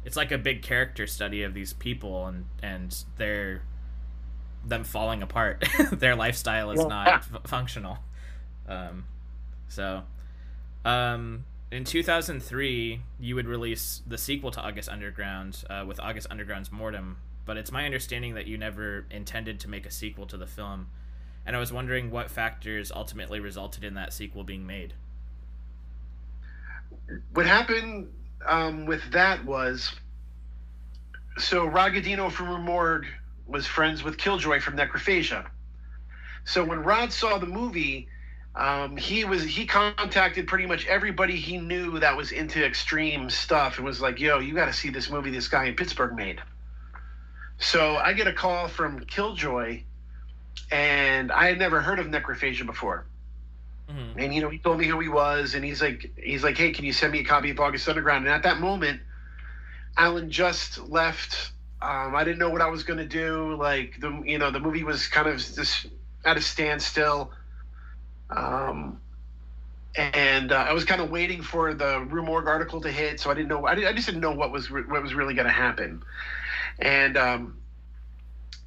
it's 0.06 0.16
like 0.16 0.32
a 0.32 0.38
big 0.38 0.64
character 0.64 1.06
study 1.06 1.44
of 1.44 1.54
these 1.54 1.74
people 1.74 2.26
and 2.26 2.46
and 2.62 3.04
their 3.18 3.64
them 4.66 4.84
falling 4.84 5.22
apart. 5.22 5.66
their 5.92 6.16
lifestyle 6.16 6.72
is 6.72 6.86
not 6.86 7.08
f- 7.08 7.42
functional. 7.46 7.98
Um, 8.68 9.06
so, 9.68 10.04
um, 10.86 11.46
in 11.72 11.84
2003, 11.84 13.02
you 13.20 13.36
would 13.36 13.48
release 13.48 14.02
the 14.06 14.18
sequel 14.18 14.52
to 14.52 14.62
August 14.62 14.90
Underground 14.90 15.64
uh, 15.70 15.84
with 15.88 16.00
August 16.00 16.28
Underground's 16.30 16.72
Mortem, 16.72 17.18
but 17.46 17.58
it's 17.58 17.72
my 17.72 17.86
understanding 17.86 18.36
that 18.36 18.48
you 18.48 18.58
never 18.58 19.06
intended 19.10 19.60
to 19.62 19.70
make 19.70 19.86
a 19.86 19.92
sequel 19.92 20.26
to 20.28 20.38
the 20.38 20.48
film. 20.48 20.88
And 21.46 21.56
I 21.56 21.60
was 21.60 21.74
wondering 21.74 22.10
what 22.10 22.32
factors 22.32 22.92
ultimately 22.92 23.40
resulted 23.40 23.84
in 23.84 23.96
that 23.96 24.14
sequel 24.14 24.44
being 24.44 24.66
made. 24.66 24.94
What 27.34 27.46
happened 27.46 28.08
um, 28.46 28.86
with 28.86 29.02
that 29.12 29.44
was 29.44 29.94
so 31.38 31.66
Rod 31.66 31.94
Gudiño 31.94 32.32
from 32.32 32.50
Rue 32.50 32.60
Morgue 32.60 33.08
was 33.46 33.68
friends 33.68 34.04
with 34.04 34.18
Killjoy 34.18 34.60
from 34.60 34.78
Necrophagia. 34.78 35.46
So 36.46 36.64
when 36.64 36.84
Rod 36.84 37.12
saw 37.12 37.38
the 37.38 37.46
movie, 37.46 38.08
um, 38.56 38.98
he 38.98 39.26
was 39.26 39.44
he 39.44 39.66
contacted 39.66 40.48
pretty 40.48 40.66
much 40.66 40.86
everybody 40.86 41.38
he 41.38 41.58
knew 41.58 42.00
that 42.00 42.16
was 42.16 42.32
into 42.32 42.64
extreme 42.64 43.30
stuff 43.30 43.78
and 43.78 43.86
was 43.86 44.02
like, 44.02 44.20
"Yo, 44.20 44.40
you 44.40 44.54
got 44.54 44.66
to 44.66 44.74
see 44.74 44.90
this 44.90 45.10
movie 45.10 45.32
this 45.32 45.48
guy 45.48 45.66
in 45.66 45.76
Pittsburgh 45.76 46.16
made." 46.16 46.42
So 47.58 47.96
I 47.96 48.14
get 48.14 48.28
a 48.28 48.34
call 48.34 48.68
from 48.68 49.06
Killjoy, 49.06 49.84
and 50.72 51.32
I 51.32 51.48
had 51.48 51.58
never 51.58 51.82
heard 51.82 52.00
of 52.00 52.08
Necrophagia 52.08 52.66
before. 52.66 53.06
Mm-hmm. 53.90 54.20
And 54.20 54.34
you 54.34 54.42
know, 54.42 54.50
he 54.50 54.60
told 54.60 54.80
me 54.80 54.86
who 54.86 55.00
he 55.00 55.10
was, 55.10 55.56
and 55.56 55.64
he's 55.64 55.82
like, 55.82 56.12
he's 56.18 56.44
like, 56.44 56.58
"Hey, 56.58 56.72
can 56.72 56.86
you 56.86 56.94
send 56.94 57.12
me 57.12 57.20
a 57.20 57.26
copy 57.26 57.50
of 57.50 57.60
August 57.60 57.88
Underground?" 57.90 58.26
And 58.26 58.34
at 58.34 58.44
that 58.44 58.60
moment, 58.60 59.02
Alan 59.98 60.30
just 60.30 60.78
left. 60.78 61.52
Um, 61.84 62.16
I 62.16 62.24
didn't 62.24 62.40
know 62.40 62.50
what 62.50 62.62
I 62.62 62.70
was 62.70 62.84
going 62.84 63.00
to 63.00 63.06
do. 63.06 63.56
Like 63.56 64.00
the 64.00 64.24
you 64.26 64.38
know 64.38 64.52
the 64.52 64.60
movie 64.60 64.84
was 64.84 65.08
kind 65.08 65.28
of 65.28 65.38
just 65.38 65.88
at 66.24 66.38
a 66.38 66.42
standstill. 66.42 67.32
Um, 68.30 69.02
and 69.96 70.52
uh, 70.52 70.56
I 70.56 70.74
was 70.74 70.86
kind 70.86 71.02
of 71.02 71.12
waiting 71.12 71.42
for 71.44 71.74
the 71.74 72.00
Rue 72.10 72.24
Morgue 72.24 72.48
article 72.48 72.82
to 72.82 72.92
hit, 72.92 73.20
so 73.20 73.30
I 73.30 73.34
didn't 73.34 73.50
know. 73.50 73.66
I, 73.66 73.76
did, 73.76 73.86
I 73.86 73.94
just 73.94 74.08
didn't 74.08 74.22
know 74.22 74.32
what 74.32 74.52
was 74.52 74.72
re- 74.72 74.84
what 74.88 75.04
was 75.04 75.14
really 75.14 75.34
going 75.34 75.46
to 75.46 75.54
happen. 75.54 76.02
And 76.80 77.18
um, 77.18 77.58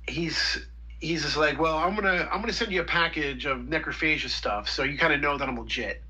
he's 0.06 0.58
he's 1.00 1.23
just 1.23 1.36
like, 1.36 1.58
well, 1.58 1.78
I'm 1.78 1.95
gonna 1.95 2.28
I'm 2.30 2.40
gonna 2.40 2.52
send 2.52 2.71
you 2.71 2.80
a 2.80 2.84
package 2.84 3.47
of 3.47 3.58
necrophagia 3.60 4.28
stuff, 4.28 4.69
so 4.69 4.82
you 4.82 4.99
kind 4.99 5.12
of 5.12 5.21
know 5.21 5.38
that 5.38 5.49
I'm 5.49 5.58
legit. 5.58 6.02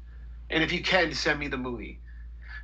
And 0.50 0.62
if 0.62 0.72
you 0.72 0.82
can, 0.82 1.12
send 1.14 1.38
me 1.38 1.48
the 1.48 1.56
movie. 1.56 1.98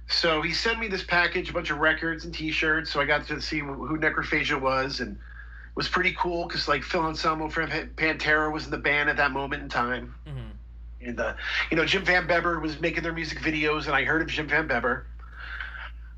So 0.08 0.42
he 0.42 0.52
sent 0.52 0.78
me 0.78 0.88
this 0.88 1.02
package, 1.02 1.50
a 1.50 1.52
bunch 1.52 1.70
of 1.70 1.78
records 1.78 2.24
and 2.24 2.34
T-shirts. 2.34 2.90
So 2.90 3.00
I 3.00 3.06
got 3.06 3.26
to 3.28 3.40
see 3.40 3.60
who 3.60 3.98
Necrophagia 3.98 4.60
was, 4.60 5.00
and 5.00 5.12
it 5.12 5.76
was 5.76 5.88
pretty 5.88 6.14
cool 6.18 6.46
because 6.46 6.68
like 6.68 6.82
Phil 6.82 7.06
Anselmo 7.06 7.48
from 7.48 7.70
Pantera 7.70 8.52
was 8.52 8.64
in 8.64 8.70
the 8.70 8.78
band 8.78 9.08
at 9.08 9.16
that 9.16 9.30
moment 9.30 9.62
in 9.62 9.68
time. 9.68 10.14
Mm-hmm. 10.26 11.08
And 11.08 11.20
uh, 11.20 11.34
you 11.70 11.76
know, 11.76 11.84
Jim 11.84 12.04
Van 12.04 12.26
Bebber 12.26 12.60
was 12.60 12.80
making 12.80 13.02
their 13.02 13.12
music 13.12 13.38
videos, 13.38 13.86
and 13.86 13.94
I 13.94 14.04
heard 14.04 14.22
of 14.22 14.28
Jim 14.28 14.48
Van 14.48 14.68
Bebber. 14.68 15.06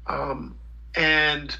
Um, 0.07 0.57
and 0.95 1.57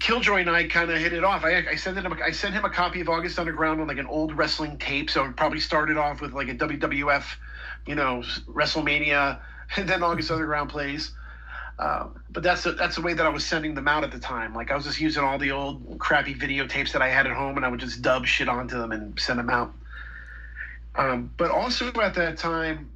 Killjoy 0.00 0.40
and 0.40 0.50
I 0.50 0.64
kind 0.64 0.90
of 0.90 0.98
hit 0.98 1.12
it 1.12 1.24
off. 1.24 1.44
I, 1.44 1.64
I 1.70 1.74
sent 1.74 1.96
him 1.96 2.12
I 2.24 2.30
sent 2.30 2.54
him 2.54 2.64
a 2.64 2.70
copy 2.70 3.00
of 3.00 3.08
August 3.08 3.38
Underground 3.38 3.80
on 3.80 3.88
like 3.88 3.98
an 3.98 4.06
old 4.06 4.36
wrestling 4.36 4.78
tape. 4.78 5.10
So 5.10 5.24
it 5.24 5.36
probably 5.36 5.60
started 5.60 5.96
off 5.96 6.20
with 6.20 6.32
like 6.32 6.48
a 6.48 6.54
WWF, 6.54 7.24
you 7.86 7.94
know, 7.94 8.22
WrestleMania, 8.46 9.40
and 9.76 9.88
then 9.88 10.02
August 10.02 10.30
Underground 10.30 10.70
plays. 10.70 11.12
Um, 11.78 12.20
but 12.30 12.42
that's 12.42 12.64
the, 12.64 12.72
that's 12.72 12.96
the 12.96 13.02
way 13.02 13.14
that 13.14 13.24
I 13.24 13.28
was 13.28 13.44
sending 13.44 13.74
them 13.74 13.86
out 13.86 14.02
at 14.02 14.10
the 14.10 14.18
time. 14.18 14.52
Like 14.52 14.72
I 14.72 14.74
was 14.74 14.84
just 14.84 15.00
using 15.00 15.22
all 15.22 15.38
the 15.38 15.52
old 15.52 15.98
crappy 15.98 16.34
videotapes 16.34 16.92
that 16.92 17.02
I 17.02 17.08
had 17.08 17.26
at 17.26 17.36
home, 17.36 17.56
and 17.56 17.64
I 17.64 17.68
would 17.68 17.78
just 17.78 18.02
dub 18.02 18.26
shit 18.26 18.48
onto 18.48 18.76
them 18.76 18.90
and 18.90 19.18
send 19.18 19.38
them 19.38 19.48
out. 19.48 19.72
Um, 20.96 21.32
but 21.36 21.52
also 21.52 21.92
at 22.00 22.14
that 22.14 22.38
time, 22.38 22.90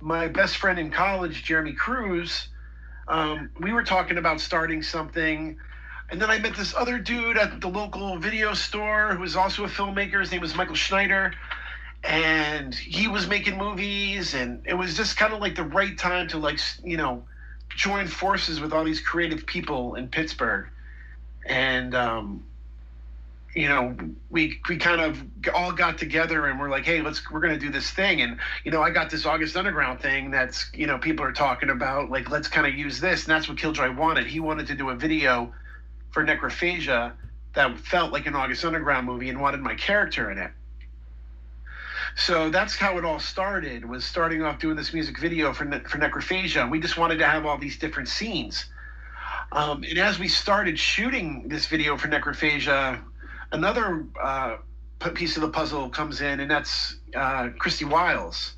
my 0.00 0.28
best 0.28 0.58
friend 0.58 0.78
in 0.78 0.90
college, 0.90 1.46
Jerami 1.46 1.74
Cruise, 1.74 2.48
um, 3.08 3.50
we 3.58 3.72
were 3.72 3.82
talking 3.82 4.18
about 4.18 4.40
starting 4.40 4.82
something. 4.82 5.56
And 6.10 6.20
then 6.20 6.30
I 6.30 6.38
met 6.38 6.54
this 6.54 6.74
other 6.74 6.98
dude 6.98 7.38
at 7.38 7.62
the 7.62 7.68
local 7.68 8.18
video 8.18 8.52
store 8.52 9.14
who 9.14 9.20
was 9.20 9.36
also 9.36 9.64
a 9.64 9.68
filmmaker. 9.68 10.20
His 10.20 10.30
name 10.30 10.42
was 10.42 10.54
Michael 10.54 10.74
Schneider. 10.74 11.32
And 12.06 12.74
he 12.74 13.08
was 13.08 13.26
making 13.26 13.56
movies. 13.56 14.34
And 14.34 14.62
it 14.66 14.74
was 14.74 14.96
just 14.96 15.16
kind 15.16 15.32
of 15.32 15.40
like 15.40 15.56
the 15.56 15.64
right 15.64 15.96
time 15.96 16.28
to, 16.28 16.38
like, 16.38 16.58
you 16.82 16.96
know, 16.96 17.24
join 17.70 18.06
forces 18.06 18.60
with 18.60 18.72
all 18.72 18.84
these 18.84 19.00
creative 19.00 19.46
people 19.46 19.94
in 19.94 20.08
Pittsburgh. 20.08 20.68
And, 21.46 21.94
um, 21.94 22.44
you 23.54 23.68
know, 23.68 23.96
we 24.30 24.60
we 24.68 24.76
kind 24.76 25.00
of 25.00 25.22
all 25.54 25.70
got 25.70 25.96
together 25.96 26.46
and 26.46 26.58
we're 26.58 26.70
like, 26.70 26.84
hey, 26.84 27.00
let's 27.00 27.30
we're 27.30 27.40
gonna 27.40 27.58
do 27.58 27.70
this 27.70 27.90
thing. 27.90 28.20
And 28.20 28.38
you 28.64 28.72
know, 28.72 28.82
I 28.82 28.90
got 28.90 29.10
this 29.10 29.24
August 29.26 29.56
Underground 29.56 30.00
thing 30.00 30.30
that's 30.30 30.70
you 30.74 30.86
know 30.86 30.98
people 30.98 31.24
are 31.24 31.32
talking 31.32 31.70
about. 31.70 32.10
Like, 32.10 32.30
let's 32.30 32.48
kind 32.48 32.66
of 32.66 32.74
use 32.74 33.00
this, 33.00 33.24
and 33.24 33.30
that's 33.30 33.48
what 33.48 33.56
Killjoy 33.56 33.94
wanted. 33.94 34.26
He 34.26 34.40
wanted 34.40 34.66
to 34.68 34.74
do 34.74 34.90
a 34.90 34.96
video 34.96 35.52
for 36.10 36.24
Necrophagia 36.24 37.12
that 37.54 37.78
felt 37.78 38.12
like 38.12 38.26
an 38.26 38.34
August 38.34 38.64
Underground 38.64 39.06
movie 39.06 39.28
and 39.28 39.40
wanted 39.40 39.60
my 39.60 39.74
character 39.76 40.30
in 40.30 40.38
it. 40.38 40.50
So 42.16 42.48
that's 42.48 42.76
how 42.76 42.96
it 42.98 43.04
all 43.04 43.18
started. 43.18 43.84
Was 43.84 44.04
starting 44.04 44.42
off 44.42 44.58
doing 44.58 44.76
this 44.76 44.92
music 44.92 45.18
video 45.18 45.52
for 45.52 45.64
ne- 45.64 45.80
for 45.80 45.98
Necrophagia. 45.98 46.70
We 46.70 46.80
just 46.80 46.96
wanted 46.96 47.18
to 47.18 47.26
have 47.26 47.44
all 47.44 47.58
these 47.58 47.78
different 47.78 48.08
scenes. 48.08 48.66
Um, 49.52 49.84
and 49.84 49.98
as 49.98 50.18
we 50.18 50.28
started 50.28 50.78
shooting 50.78 51.48
this 51.48 51.66
video 51.66 51.96
for 51.96 52.08
Necrophagia, 52.08 53.00
another 53.52 54.06
uh, 54.22 54.56
piece 55.14 55.36
of 55.36 55.42
the 55.42 55.50
puzzle 55.50 55.88
comes 55.88 56.20
in, 56.20 56.40
and 56.40 56.50
that's 56.50 56.96
uh, 57.14 57.50
Cristie 57.58 57.88
Whiles. 57.88 58.54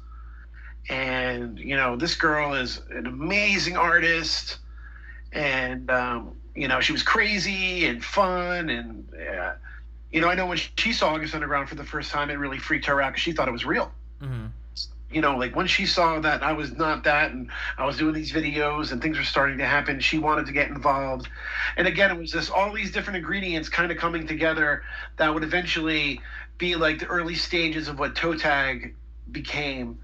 And 0.88 1.58
you 1.58 1.76
know, 1.76 1.96
this 1.96 2.14
girl 2.14 2.54
is 2.54 2.80
an 2.90 3.06
amazing 3.06 3.76
artist, 3.76 4.58
and 5.32 5.90
um, 5.90 6.36
you 6.54 6.68
know, 6.68 6.80
she 6.80 6.92
was 6.92 7.02
crazy 7.02 7.86
and 7.86 8.04
fun, 8.04 8.68
and 8.68 9.08
uh, 9.14 9.52
you 10.16 10.22
know, 10.22 10.28
I 10.28 10.34
know 10.34 10.46
when 10.46 10.58
she 10.58 10.92
saw 10.92 11.14
August 11.14 11.34
Underground 11.34 11.68
for 11.68 11.74
the 11.74 11.84
first 11.84 12.10
time, 12.10 12.30
it 12.30 12.34
really 12.34 12.58
freaked 12.58 12.86
her 12.86 13.00
out 13.02 13.12
because 13.12 13.22
she 13.22 13.32
thought 13.32 13.48
it 13.48 13.52
was 13.52 13.64
real. 13.64 13.92
Mm-hmm 14.20 14.46
you 15.10 15.20
know, 15.20 15.36
like 15.36 15.54
when 15.54 15.66
she 15.66 15.86
saw 15.86 16.18
that 16.20 16.42
I 16.42 16.52
was 16.52 16.72
not 16.76 17.04
that 17.04 17.30
and 17.30 17.48
I 17.78 17.86
was 17.86 17.96
doing 17.96 18.12
these 18.12 18.32
videos 18.32 18.90
and 18.90 19.00
things 19.00 19.16
were 19.16 19.24
starting 19.24 19.58
to 19.58 19.66
happen, 19.66 20.00
she 20.00 20.18
wanted 20.18 20.46
to 20.46 20.52
get 20.52 20.68
involved. 20.68 21.28
And 21.76 21.86
again, 21.86 22.10
it 22.10 22.18
was 22.18 22.32
just 22.32 22.50
all 22.50 22.72
these 22.72 22.90
different 22.90 23.18
ingredients 23.18 23.68
kind 23.68 23.92
of 23.92 23.98
coming 23.98 24.26
together 24.26 24.82
that 25.16 25.32
would 25.32 25.44
eventually 25.44 26.20
be 26.58 26.74
like 26.74 26.98
the 26.98 27.06
early 27.06 27.36
stages 27.36 27.88
of 27.88 27.98
what 27.98 28.16
toe 28.16 28.36
tag 28.36 28.94
became. 29.30 29.98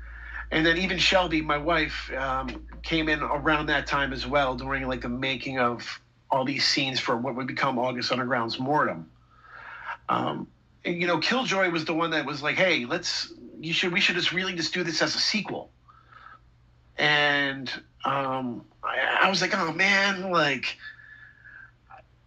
And 0.52 0.64
then 0.64 0.78
even 0.78 0.98
Shelby, 0.98 1.40
my 1.40 1.58
wife, 1.58 2.10
um, 2.16 2.66
came 2.82 3.08
in 3.08 3.22
around 3.22 3.66
that 3.66 3.86
time 3.86 4.12
as 4.12 4.26
well 4.26 4.54
during 4.54 4.86
like 4.86 5.00
the 5.00 5.08
making 5.08 5.58
of 5.58 6.00
all 6.30 6.44
these 6.44 6.66
scenes 6.66 7.00
for 7.00 7.16
what 7.16 7.34
would 7.34 7.46
become 7.46 7.78
August 7.78 8.12
Underground's 8.12 8.58
Mortem. 8.58 9.10
Um, 10.08 10.46
and, 10.84 11.00
you 11.00 11.06
know, 11.06 11.18
Killjoy 11.18 11.70
was 11.70 11.84
the 11.84 11.94
one 11.94 12.10
that 12.10 12.26
was 12.26 12.42
like, 12.42 12.56
"Hey, 12.56 12.84
let's 12.84 13.32
you 13.60 13.72
should 13.72 13.92
we 13.92 14.00
should 14.00 14.16
just 14.16 14.32
really 14.32 14.54
just 14.54 14.74
do 14.74 14.82
this 14.82 15.00
as 15.02 15.14
a 15.14 15.18
sequel." 15.18 15.70
And 16.98 17.70
um, 18.04 18.64
I, 18.82 19.20
I 19.22 19.30
was 19.30 19.40
like, 19.40 19.56
"Oh 19.56 19.72
man, 19.72 20.30
like." 20.30 20.76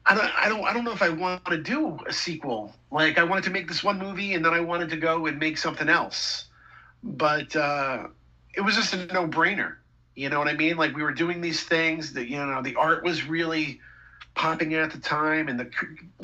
I 0.08 0.14
don't, 0.14 0.32
I 0.38 0.50
don't, 0.50 0.64
I 0.66 0.74
don't 0.74 0.84
know 0.84 0.92
if 0.92 1.02
I 1.02 1.10
want 1.10 1.44
to 1.46 1.58
do 1.58 1.98
a 2.06 2.14
sequel. 2.14 2.72
Like, 2.92 3.18
I 3.18 3.24
wanted 3.24 3.44
to 3.46 3.50
make 3.50 3.68
this 3.68 3.84
one 3.84 3.98
movie, 3.98 4.36
and 4.36 4.46
then 4.46 4.54
I 4.54 4.60
wanted 4.60 4.90
to 4.90 4.98
go 4.98 5.26
and 5.26 5.40
make 5.40 5.58
something 5.58 5.90
else. 5.90 6.46
But 7.04 7.56
uh, 7.56 8.08
it 8.54 8.62
was 8.62 8.76
just 8.76 8.94
a 8.94 9.08
no-brainer. 9.08 9.78
You 10.16 10.30
know 10.30 10.38
what 10.38 10.48
I 10.48 10.54
mean? 10.54 10.78
Like, 10.78 10.96
we 10.96 11.02
were 11.02 11.12
doing 11.12 11.42
these 11.42 11.64
things 11.64 12.14
that 12.14 12.30
you 12.30 12.38
know, 12.38 12.62
the 12.62 12.76
art 12.76 13.04
was 13.04 13.26
really 13.26 13.80
popping 14.36 14.74
at 14.74 14.92
the 14.92 15.00
time, 15.00 15.48
and 15.48 15.60
the 15.60 15.72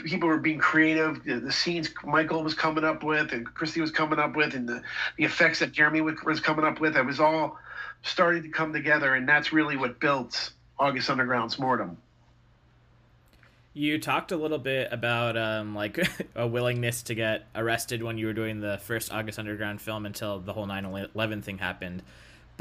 people 0.04 0.28
were 0.28 0.38
being 0.38 0.60
creative. 0.60 1.24
The, 1.24 1.40
the, 1.40 1.52
scenes 1.52 1.90
Michael 2.04 2.44
was 2.44 2.54
coming 2.54 2.84
up 2.84 3.04
with, 3.04 3.32
and 3.32 3.48
Cristie 3.48 3.82
was 3.82 3.92
coming 3.92 4.20
up 4.20 4.36
with, 4.36 4.54
and 4.54 4.68
the, 4.68 4.82
the 5.18 5.24
effects 5.24 5.60
that 5.60 5.72
Jerami 5.72 6.04
was 6.26 6.40
coming 6.40 6.66
up 6.66 6.80
with, 6.80 6.98
it 6.98 7.06
was 7.06 7.20
all 7.20 7.58
starting 8.04 8.44
to 8.44 8.50
come 8.50 8.74
together, 8.74 9.16
and 9.16 9.28
that's 9.28 9.54
really 9.54 9.78
what 9.78 10.00
built 10.00 10.52
August 10.78 11.10
Underground's 11.10 11.58
Mortem. 11.58 11.98
You 13.74 14.00
talked 14.00 14.34
a 14.34 14.38
little 14.38 14.58
bit 14.58 14.90
about 14.92 15.38
um, 15.38 15.74
like 15.74 16.00
a 16.36 16.46
willingness 16.46 17.04
to 17.04 17.16
get 17.16 17.48
arrested 17.56 18.04
when 18.04 18.18
you 18.18 18.26
were 18.26 18.34
doing 18.34 18.60
the 18.60 18.78
first 18.80 19.14
August 19.14 19.40
Underground 19.40 19.82
film 19.82 20.06
until 20.06 20.40
the 20.40 20.52
whole 20.52 20.68
9/11 20.68 21.44
thing 21.44 21.58
happened. 21.58 22.04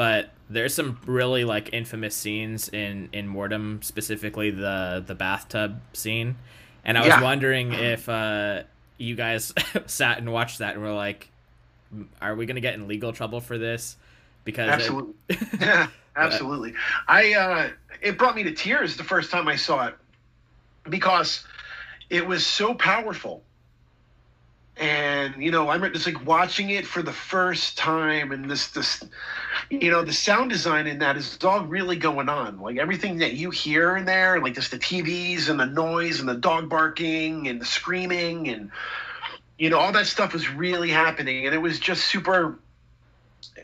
But 0.00 0.30
there's 0.48 0.72
some 0.72 0.98
really 1.04 1.44
like 1.44 1.74
infamous 1.74 2.14
scenes 2.14 2.70
in 2.70 3.10
in 3.12 3.28
Mortem, 3.28 3.80
specifically 3.82 4.50
the 4.50 5.04
the 5.06 5.14
bathtub 5.14 5.78
scene, 5.92 6.36
and 6.86 6.96
I 6.96 7.02
was 7.02 7.08
yeah. 7.08 7.22
wondering 7.22 7.74
if 7.74 8.08
uh, 8.08 8.62
you 8.96 9.14
guys 9.14 9.52
sat 9.86 10.16
and 10.16 10.32
watched 10.32 10.60
that 10.60 10.72
and 10.72 10.82
were 10.82 10.94
like, 10.94 11.28
"Are 12.18 12.34
we 12.34 12.46
gonna 12.46 12.62
get 12.62 12.72
in 12.76 12.88
legal 12.88 13.12
trouble 13.12 13.42
for 13.42 13.58
this?" 13.58 13.98
Because 14.44 14.70
absolutely, 14.70 15.12
it... 15.28 15.60
yeah, 15.60 15.88
absolutely. 16.16 16.72
I 17.06 17.34
uh, 17.34 17.68
it 18.00 18.16
brought 18.16 18.36
me 18.36 18.42
to 18.44 18.52
tears 18.52 18.96
the 18.96 19.04
first 19.04 19.30
time 19.30 19.48
I 19.48 19.56
saw 19.56 19.88
it 19.88 19.96
because 20.88 21.44
it 22.08 22.26
was 22.26 22.46
so 22.46 22.72
powerful. 22.72 23.42
And 24.80 25.34
you 25.42 25.50
know, 25.50 25.68
I'm 25.68 25.82
just 25.92 26.06
like 26.06 26.24
watching 26.26 26.70
it 26.70 26.86
for 26.86 27.02
the 27.02 27.12
first 27.12 27.76
time, 27.76 28.32
and 28.32 28.50
this, 28.50 28.68
this, 28.68 29.04
you 29.68 29.90
know, 29.90 30.02
the 30.02 30.12
sound 30.14 30.48
design 30.48 30.86
in 30.86 31.00
that 31.00 31.18
is 31.18 31.36
all 31.44 31.66
really 31.66 31.96
going 31.96 32.30
on. 32.30 32.58
Like 32.58 32.78
everything 32.78 33.18
that 33.18 33.34
you 33.34 33.50
hear 33.50 33.98
in 33.98 34.06
there, 34.06 34.40
like 34.40 34.54
just 34.54 34.70
the 34.70 34.78
TVs 34.78 35.50
and 35.50 35.60
the 35.60 35.66
noise 35.66 36.18
and 36.18 36.26
the 36.26 36.34
dog 36.34 36.70
barking 36.70 37.46
and 37.46 37.60
the 37.60 37.66
screaming, 37.66 38.48
and 38.48 38.70
you 39.58 39.68
know, 39.68 39.78
all 39.78 39.92
that 39.92 40.06
stuff 40.06 40.32
was 40.32 40.48
really 40.48 40.88
happening, 40.88 41.44
and 41.44 41.54
it 41.54 41.58
was 41.58 41.78
just 41.78 42.04
super. 42.04 42.58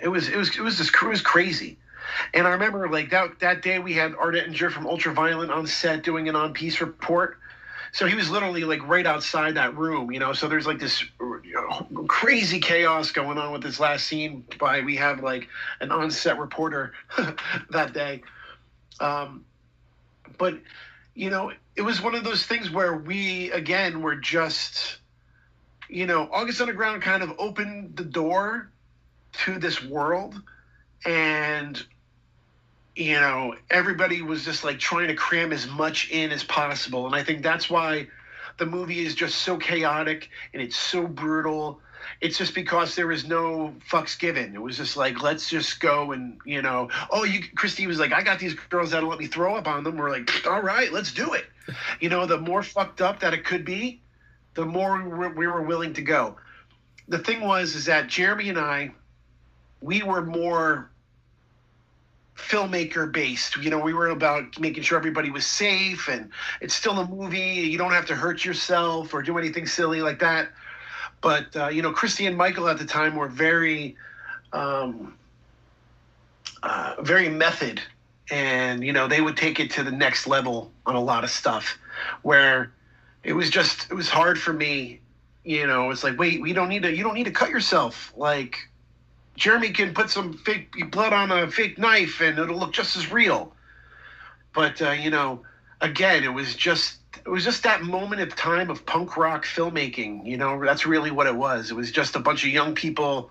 It 0.02 0.08
was 0.08 0.28
it 0.28 0.36
was 0.36 0.54
it 0.54 0.60
was 0.60 0.76
just 0.76 0.94
it 0.94 1.08
was 1.08 1.22
crazy. 1.22 1.78
And 2.34 2.46
I 2.46 2.50
remember 2.50 2.90
like 2.90 3.08
that 3.10 3.40
that 3.40 3.62
day 3.62 3.78
we 3.78 3.94
had 3.94 4.14
Art 4.16 4.36
Ettinger 4.36 4.68
from 4.68 4.84
Ultraviolent 4.84 5.48
on 5.48 5.66
set 5.66 6.02
doing 6.02 6.28
an 6.28 6.36
on 6.36 6.52
piece 6.52 6.82
report. 6.82 7.38
So 7.96 8.04
he 8.04 8.14
was 8.14 8.28
literally 8.28 8.64
like 8.64 8.86
right 8.86 9.06
outside 9.06 9.54
that 9.54 9.74
room, 9.74 10.12
you 10.12 10.18
know. 10.18 10.34
So 10.34 10.48
there's 10.48 10.66
like 10.66 10.78
this 10.78 11.02
you 11.18 11.40
know, 11.54 12.04
crazy 12.06 12.60
chaos 12.60 13.10
going 13.10 13.38
on 13.38 13.52
with 13.52 13.62
this 13.62 13.80
last 13.80 14.06
scene. 14.06 14.44
By 14.58 14.82
we 14.82 14.96
have 14.96 15.22
like 15.22 15.48
an 15.80 15.90
on-set 15.90 16.38
reporter 16.38 16.92
that 17.70 17.94
day, 17.94 18.22
um, 19.00 19.46
but 20.36 20.60
you 21.14 21.30
know, 21.30 21.52
it 21.74 21.80
was 21.80 22.02
one 22.02 22.14
of 22.14 22.22
those 22.22 22.44
things 22.44 22.70
where 22.70 22.94
we 22.94 23.50
again 23.52 24.02
were 24.02 24.16
just, 24.16 24.98
you 25.88 26.04
know, 26.04 26.28
August 26.30 26.60
Underground 26.60 27.00
kind 27.00 27.22
of 27.22 27.32
opened 27.38 27.96
the 27.96 28.04
door 28.04 28.70
to 29.44 29.58
this 29.58 29.82
world, 29.82 30.38
and 31.06 31.82
you 32.96 33.20
know, 33.20 33.54
everybody 33.70 34.22
was 34.22 34.44
just 34.44 34.64
like 34.64 34.78
trying 34.78 35.08
to 35.08 35.14
cram 35.14 35.52
as 35.52 35.68
much 35.68 36.10
in 36.10 36.32
as 36.32 36.42
possible. 36.42 37.06
And 37.06 37.14
I 37.14 37.22
think 37.22 37.42
that's 37.42 37.68
why 37.68 38.08
the 38.56 38.64
movie 38.64 39.04
is 39.04 39.14
just 39.14 39.38
so 39.42 39.58
chaotic 39.58 40.30
and 40.54 40.62
it's 40.62 40.76
so 40.76 41.06
brutal. 41.06 41.78
It's 42.22 42.38
just 42.38 42.54
because 42.54 42.94
there 42.94 43.06
was 43.06 43.26
no 43.26 43.74
fucks 43.90 44.18
given. 44.18 44.54
It 44.54 44.62
was 44.62 44.78
just 44.78 44.96
like, 44.96 45.22
let's 45.22 45.50
just 45.50 45.78
go 45.78 46.12
and, 46.12 46.38
you 46.46 46.62
know, 46.62 46.88
oh, 47.10 47.24
you, 47.24 47.40
Cristie 47.54 47.86
was 47.86 47.98
like, 47.98 48.14
I 48.14 48.22
got 48.22 48.38
these 48.38 48.54
girls 48.54 48.92
that'll 48.92 49.10
let 49.10 49.18
me 49.18 49.26
throw 49.26 49.56
up 49.56 49.68
on 49.68 49.84
them. 49.84 49.98
We're 49.98 50.10
like, 50.10 50.30
all 50.46 50.62
right, 50.62 50.90
let's 50.90 51.12
do 51.12 51.34
it. 51.34 51.44
You 52.00 52.08
know, 52.08 52.24
the 52.24 52.38
more 52.38 52.62
fucked 52.62 53.02
up 53.02 53.20
that 53.20 53.34
it 53.34 53.44
could 53.44 53.66
be, 53.66 54.00
the 54.54 54.64
more 54.64 55.30
we 55.36 55.46
were 55.46 55.62
willing 55.62 55.92
to 55.94 56.02
go. 56.02 56.36
The 57.08 57.18
thing 57.18 57.42
was, 57.42 57.74
is 57.74 57.84
that 57.84 58.06
Jerami 58.06 58.48
and 58.48 58.58
I, 58.58 58.92
we 59.82 60.02
were 60.02 60.22
more 60.24 60.90
filmmaker 62.36 63.10
based. 63.10 63.56
You 63.56 63.70
know, 63.70 63.78
we 63.78 63.94
were 63.94 64.08
about 64.08 64.58
making 64.60 64.82
sure 64.82 64.98
everybody 64.98 65.30
was 65.30 65.46
safe 65.46 66.08
and 66.08 66.30
it's 66.60 66.74
still 66.74 66.98
a 66.98 67.08
movie. 67.08 67.38
You 67.38 67.78
don't 67.78 67.92
have 67.92 68.06
to 68.06 68.14
hurt 68.14 68.44
yourself 68.44 69.14
or 69.14 69.22
do 69.22 69.38
anything 69.38 69.66
silly 69.66 70.02
like 70.02 70.20
that. 70.20 70.50
But, 71.22 71.56
uh, 71.56 71.68
you 71.68 71.82
know, 71.82 71.92
Cristie 71.92 72.26
and 72.26 72.36
Michael 72.36 72.68
at 72.68 72.78
the 72.78 72.84
time 72.84 73.16
were 73.16 73.28
very, 73.28 73.96
um, 74.52 75.16
uh, 76.62 76.96
very 77.00 77.28
method. 77.28 77.80
And, 78.30 78.84
you 78.84 78.92
know, 78.92 79.08
they 79.08 79.20
would 79.20 79.36
take 79.36 79.58
it 79.58 79.70
to 79.72 79.82
the 79.82 79.90
next 79.90 80.26
level 80.26 80.70
on 80.84 80.94
a 80.94 81.00
lot 81.00 81.24
of 81.24 81.30
stuff 81.30 81.78
where 82.22 82.72
it 83.24 83.32
was 83.32 83.50
just, 83.50 83.90
it 83.90 83.94
was 83.94 84.08
hard 84.08 84.38
for 84.38 84.52
me. 84.52 85.00
You 85.44 85.66
know, 85.66 85.90
it's 85.90 86.04
like, 86.04 86.18
wait, 86.18 86.42
we 86.42 86.52
don't 86.52 86.68
need 86.68 86.82
to, 86.82 86.94
you 86.94 87.02
don't 87.02 87.14
need 87.14 87.24
to 87.24 87.30
cut 87.30 87.50
yourself. 87.50 88.12
Like, 88.16 88.58
Jerami 89.38 89.74
can 89.74 89.92
put 89.92 90.10
some 90.10 90.34
fake 90.34 90.90
blood 90.90 91.12
on 91.12 91.30
a 91.30 91.50
fake 91.50 91.78
knife 91.78 92.20
and 92.20 92.38
it'll 92.38 92.58
look 92.58 92.72
just 92.72 92.96
as 92.96 93.10
real. 93.12 93.52
But 94.54 94.80
uh, 94.80 94.92
you 94.92 95.10
know, 95.10 95.42
again, 95.80 96.24
it 96.24 96.32
was 96.32 96.54
just 96.54 96.98
it 97.14 97.28
was 97.28 97.44
just 97.44 97.62
that 97.64 97.82
moment 97.82 98.22
of 98.22 98.34
time 98.34 98.70
of 98.70 98.86
punk 98.86 99.16
rock 99.16 99.44
filmmaking. 99.44 100.26
You 100.26 100.36
know, 100.36 100.62
that's 100.64 100.86
really 100.86 101.10
what 101.10 101.26
it 101.26 101.36
was. 101.36 101.70
It 101.70 101.74
was 101.74 101.90
just 101.90 102.16
a 102.16 102.20
bunch 102.20 102.44
of 102.44 102.50
young 102.50 102.74
people 102.74 103.30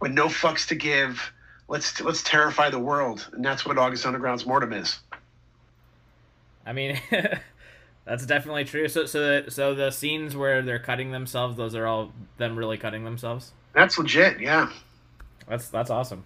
with 0.00 0.12
no 0.12 0.26
fucks 0.26 0.66
to 0.68 0.74
give. 0.74 1.32
Let's 1.68 2.00
let's 2.00 2.22
terrify 2.22 2.70
the 2.70 2.78
world, 2.78 3.28
and 3.32 3.44
that's 3.44 3.64
what 3.66 3.78
August 3.78 4.06
Underground's 4.06 4.46
Mortem 4.46 4.72
is. 4.72 4.98
I 6.66 6.72
mean, 6.72 7.00
that's 8.04 8.26
definitely 8.26 8.64
true. 8.64 8.88
So 8.88 9.06
so 9.06 9.42
the, 9.42 9.50
so 9.50 9.74
the 9.74 9.90
scenes 9.90 10.36
where 10.36 10.62
they're 10.62 10.78
cutting 10.78 11.12
themselves, 11.12 11.56
those 11.56 11.74
are 11.74 11.86
all 11.86 12.12
them 12.36 12.56
really 12.56 12.78
cutting 12.78 13.04
themselves. 13.04 13.52
That's 13.74 13.98
legit. 13.98 14.40
Yeah. 14.40 14.70
That's 15.48 15.68
that's 15.68 15.90
awesome. 15.90 16.24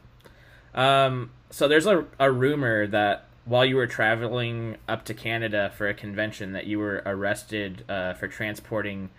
Um, 0.75 1.31
so 1.51 1.69
there's 1.69 1.87
a, 1.87 2.07
a 2.19 2.31
rumor 2.31 2.87
that 2.87 3.27
while 3.45 3.65
you 3.65 3.77
were 3.77 3.87
traveling 3.87 4.77
up 4.89 5.05
to 5.07 5.15
Canada 5.15 5.73
for 5.77 5.89
a 5.89 5.95
convention, 5.95 6.53
that 6.53 6.67
you 6.67 6.79
were 6.79 7.03
arrested 7.05 7.85
uh, 7.89 8.15
for 8.15 8.29
transporting 8.29 9.11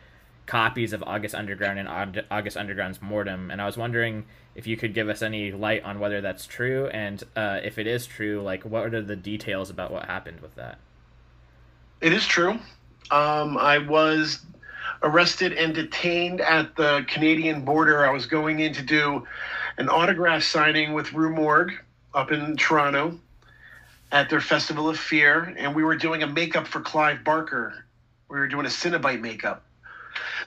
copies 0.45 0.93
of 0.93 1.03
August 1.03 1.35
Underground 1.35 1.79
and 1.79 2.23
August 2.31 2.57
Underground's 2.57 3.01
Mortem, 3.01 3.51
and 3.51 3.61
I 3.61 3.65
was 3.65 3.77
wondering 3.77 4.25
if 4.55 4.67
you 4.67 4.77
could 4.77 4.93
give 4.93 5.09
us 5.09 5.21
any 5.21 5.51
light 5.51 5.83
on 5.83 5.99
whether 5.99 6.21
that's 6.21 6.45
true, 6.45 6.87
and 6.87 7.23
uh, 7.35 7.59
if 7.63 7.77
it 7.77 7.87
is 7.87 8.05
true, 8.05 8.41
like 8.41 8.63
what 8.63 8.93
are 8.93 9.01
the 9.01 9.15
details 9.15 9.69
about 9.69 9.91
what 9.91 10.05
happened 10.05 10.41
with 10.41 10.55
that? 10.55 10.79
It 12.01 12.13
is 12.13 12.25
true. 12.25 12.59
Um, 13.11 13.57
I 13.57 13.77
was 13.77 14.45
arrested 15.01 15.53
and 15.53 15.73
detained 15.73 16.41
at 16.41 16.75
the 16.75 17.05
Canadian 17.07 17.63
border. 17.63 18.05
I 18.05 18.11
was 18.11 18.25
going 18.25 18.59
in 18.59 18.73
to 18.73 18.81
do 18.81 19.25
an 19.77 19.89
autograph 19.89 20.43
signing 20.43 20.93
with 20.93 21.13
Rue 21.13 21.33
Morgue 21.33 21.73
up 22.13 22.31
in 22.31 22.55
Toronto 22.57 23.19
at 24.11 24.29
their 24.29 24.41
Festival 24.41 24.89
of 24.89 24.99
Fear, 24.99 25.55
and 25.57 25.75
we 25.75 25.83
were 25.83 25.95
doing 25.95 26.21
a 26.23 26.27
makeup 26.27 26.67
for 26.67 26.79
Clive 26.79 27.23
Barker. 27.23 27.85
We 28.29 28.37
were 28.37 28.47
doing 28.47 28.65
a 28.65 28.69
Cenobite 28.69 29.21
makeup. 29.21 29.63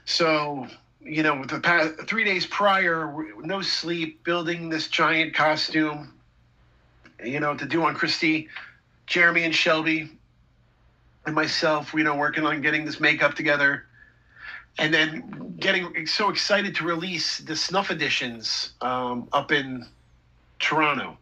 So, 0.04 0.68
you 1.00 1.22
know, 1.22 1.44
the 1.44 1.58
past 1.58 2.06
three 2.06 2.24
days 2.24 2.46
prior, 2.46 3.12
no 3.40 3.62
sleep, 3.62 4.22
building 4.22 4.68
this 4.68 4.86
giant 4.86 5.34
costume, 5.34 6.12
you 7.24 7.40
know, 7.40 7.56
to 7.56 7.66
do 7.66 7.82
on 7.82 7.96
Cristie, 7.96 8.48
Jerami 9.08 9.44
and 9.44 9.54
Shelby, 9.54 10.10
and 11.26 11.34
myself, 11.34 11.92
you 11.92 12.04
know, 12.04 12.14
working 12.14 12.44
on 12.46 12.62
getting 12.62 12.84
this 12.84 13.00
makeup 13.00 13.34
together 13.34 13.86
and 14.78 14.92
then 14.92 15.54
getting 15.58 16.06
so 16.06 16.28
excited 16.30 16.74
to 16.76 16.84
release 16.84 17.38
the 17.38 17.56
snuff 17.56 17.90
editions 17.90 18.72
um, 18.80 19.28
up 19.32 19.52
in 19.52 19.86
Toronto. 20.58 21.16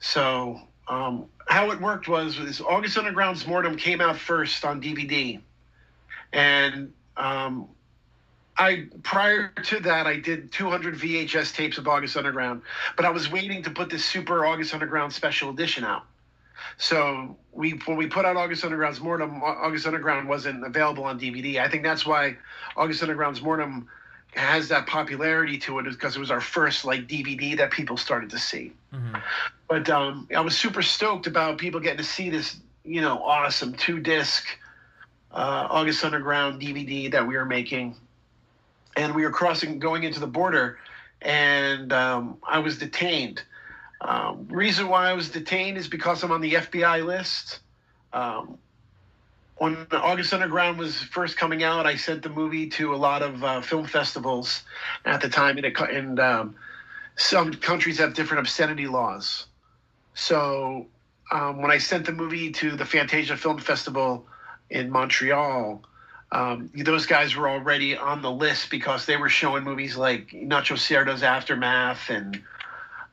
So 0.00 0.60
um, 0.88 1.26
how 1.46 1.70
it 1.70 1.80
worked 1.80 2.08
was, 2.08 2.60
August 2.60 2.98
Underground's 2.98 3.46
Mortem 3.46 3.76
came 3.76 4.00
out 4.00 4.18
first 4.18 4.64
on 4.64 4.82
DVD, 4.82 5.40
and 6.32 6.92
um, 7.16 7.68
I 8.56 8.86
prior 9.02 9.52
to 9.64 9.80
that 9.80 10.06
I 10.06 10.16
did 10.16 10.52
200 10.52 10.96
VHS 10.96 11.54
tapes 11.54 11.78
of 11.78 11.88
August 11.88 12.16
Underground, 12.16 12.62
but 12.96 13.04
I 13.04 13.10
was 13.10 13.30
waiting 13.30 13.62
to 13.62 13.70
put 13.70 13.90
this 13.90 14.04
Super 14.04 14.44
August 14.46 14.74
Underground 14.74 15.12
Special 15.12 15.50
Edition 15.50 15.84
out. 15.84 16.04
So 16.76 17.36
we 17.52 17.72
when 17.84 17.96
we 17.96 18.06
put 18.06 18.24
out 18.24 18.36
August 18.36 18.64
Underground's 18.64 19.00
Mortem, 19.00 19.42
August 19.42 19.86
Underground 19.86 20.28
wasn't 20.28 20.64
available 20.64 21.04
on 21.04 21.18
DVD. 21.18 21.58
I 21.58 21.68
think 21.68 21.82
that's 21.82 22.06
why 22.06 22.36
August 22.76 23.02
Underground's 23.02 23.42
Mortem 23.42 23.88
has 24.36 24.68
that 24.68 24.86
popularity 24.86 25.58
to 25.58 25.78
it 25.78 25.86
is 25.86 25.94
because 25.94 26.16
it 26.16 26.18
was 26.18 26.30
our 26.30 26.40
first 26.40 26.84
like 26.84 27.06
DVD 27.06 27.56
that 27.56 27.70
people 27.70 27.96
started 27.96 28.30
to 28.30 28.38
see. 28.38 28.72
Mm-hmm. 28.92 29.16
But 29.68 29.88
um, 29.88 30.28
I 30.34 30.40
was 30.40 30.56
super 30.56 30.82
stoked 30.82 31.26
about 31.26 31.58
people 31.58 31.80
getting 31.80 31.98
to 31.98 32.04
see 32.04 32.30
this, 32.30 32.56
you 32.84 33.00
know, 33.00 33.22
awesome 33.22 33.74
two 33.74 34.00
disc 34.00 34.46
uh, 35.32 35.66
August 35.70 36.04
Underground 36.04 36.60
DVD 36.60 37.10
that 37.12 37.26
we 37.26 37.36
were 37.36 37.44
making, 37.44 37.96
and 38.96 39.14
we 39.14 39.22
were 39.22 39.30
crossing 39.30 39.78
going 39.78 40.02
into 40.02 40.20
the 40.20 40.26
border, 40.26 40.78
and 41.22 41.92
um, 41.92 42.38
I 42.46 42.58
was 42.58 42.78
detained 42.78 43.42
um, 44.04 44.46
reason 44.50 44.88
why 44.88 45.08
I 45.08 45.14
was 45.14 45.30
detained 45.30 45.78
is 45.78 45.88
because 45.88 46.22
I'm 46.22 46.30
on 46.30 46.42
the 46.42 46.54
FBI 46.54 47.04
list. 47.04 47.60
Um, 48.12 48.58
when 49.56 49.86
August 49.92 50.34
Underground 50.34 50.78
was 50.78 51.00
first 51.00 51.38
coming 51.38 51.62
out, 51.62 51.86
I 51.86 51.96
sent 51.96 52.22
the 52.22 52.28
movie 52.28 52.68
to 52.70 52.94
a 52.94 52.96
lot 52.96 53.22
of 53.22 53.42
uh, 53.42 53.60
film 53.62 53.86
festivals 53.86 54.62
at 55.06 55.20
the 55.20 55.28
time, 55.28 55.56
and, 55.56 55.64
it, 55.64 55.78
and 55.80 56.20
um, 56.20 56.54
some 57.16 57.54
countries 57.54 57.98
have 57.98 58.14
different 58.14 58.40
obscenity 58.40 58.86
laws. 58.86 59.46
So 60.14 60.86
um, 61.32 61.62
when 61.62 61.70
I 61.70 61.78
sent 61.78 62.04
the 62.04 62.12
movie 62.12 62.50
to 62.52 62.76
the 62.76 62.84
Fantasia 62.84 63.36
Film 63.36 63.58
Festival 63.58 64.26
in 64.68 64.90
Montreal, 64.90 65.82
um, 66.32 66.70
those 66.74 67.06
guys 67.06 67.36
were 67.36 67.48
already 67.48 67.96
on 67.96 68.20
the 68.20 68.30
list 68.30 68.70
because 68.70 69.06
they 69.06 69.16
were 69.16 69.28
showing 69.28 69.64
movies 69.64 69.96
like 69.96 70.28
Nacho 70.28 70.76
Cerdà's 70.76 71.22
Aftermath 71.22 72.10
and 72.10 72.42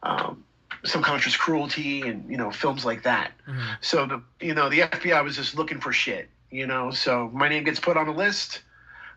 um, 0.04 0.44
Subconscious 0.84 1.36
Cruelty 1.38 2.02
and 2.02 2.30
you 2.30 2.38
know 2.38 2.52
films 2.52 2.86
like 2.86 3.04
that. 3.04 3.32
Mhm. 3.48 3.78
So 3.82 4.06
the 4.06 4.22
you 4.40 4.54
know 4.54 4.70
the 4.70 4.82
FBI 4.82 5.24
was 5.24 5.36
just 5.36 5.56
looking 5.56 5.80
for 5.80 5.92
shit. 5.92 6.30
You 6.50 6.68
know, 6.68 6.92
so 6.92 7.30
my 7.34 7.48
name 7.48 7.64
gets 7.64 7.80
put 7.80 7.98
on 7.98 8.08
the 8.08 8.14
list. 8.14 8.62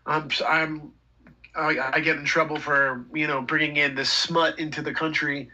I'm 0.05 0.29
I'm 0.47 0.93
I, 1.55 1.91
I 1.93 1.99
get 1.99 2.17
in 2.17 2.25
trouble 2.25 2.59
for 2.59 3.05
you 3.13 3.27
know 3.27 3.41
bringing 3.41 3.77
in 3.77 3.95
this 3.95 4.11
smut 4.11 4.59
into 4.59 4.81
the 4.81 4.93
country, 4.93 5.49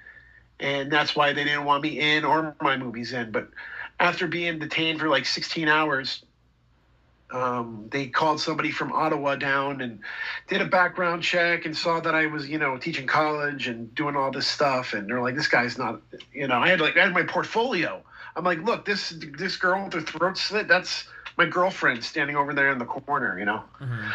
and 0.59 0.91
that's 0.91 1.15
why 1.15 1.33
they 1.33 1.43
didn't 1.43 1.65
want 1.65 1.83
me 1.83 1.99
in 1.99 2.25
or 2.25 2.55
my 2.61 2.77
movies 2.77 3.13
in. 3.13 3.31
But 3.31 3.49
after 3.99 4.27
being 4.27 4.59
detained 4.59 4.99
for 4.99 5.07
like 5.09 5.25
16 5.25 5.67
hours, 5.67 6.23
um, 7.33 7.87
they 7.91 8.07
called 8.07 8.39
somebody 8.39 8.71
from 8.71 8.91
Ottawa 8.91 9.35
down 9.35 9.81
and 9.81 9.99
did 10.47 10.61
a 10.61 10.65
background 10.65 11.23
check 11.23 11.65
and 11.65 11.75
saw 11.75 11.99
that 11.99 12.15
I 12.15 12.25
was 12.27 12.49
you 12.49 12.57
know 12.57 12.77
teaching 12.77 13.07
college 13.07 13.67
and 13.67 13.93
doing 13.95 14.15
all 14.15 14.31
this 14.31 14.47
stuff, 14.47 14.93
and 14.93 15.09
they're 15.09 15.21
like, 15.21 15.35
this 15.35 15.47
guy's 15.47 15.77
not 15.77 16.01
you 16.33 16.47
know 16.47 16.59
I 16.59 16.69
had 16.69 16.81
like 16.81 16.97
I 16.97 17.03
had 17.03 17.13
my 17.13 17.23
portfolio. 17.23 18.03
I'm 18.35 18.43
like, 18.43 18.61
look, 18.63 18.85
this 18.85 19.13
this 19.37 19.57
girl 19.57 19.83
with 19.83 19.93
her 19.93 20.01
throat 20.01 20.37
slit, 20.37 20.67
that's 20.67 21.05
my 21.37 21.45
girlfriend 21.45 22.03
standing 22.03 22.35
over 22.35 22.53
there 22.53 22.71
in 22.71 22.77
the 22.79 22.85
corner, 22.85 23.37
you 23.39 23.45
know 23.45 23.63
Mhm. 23.81 24.13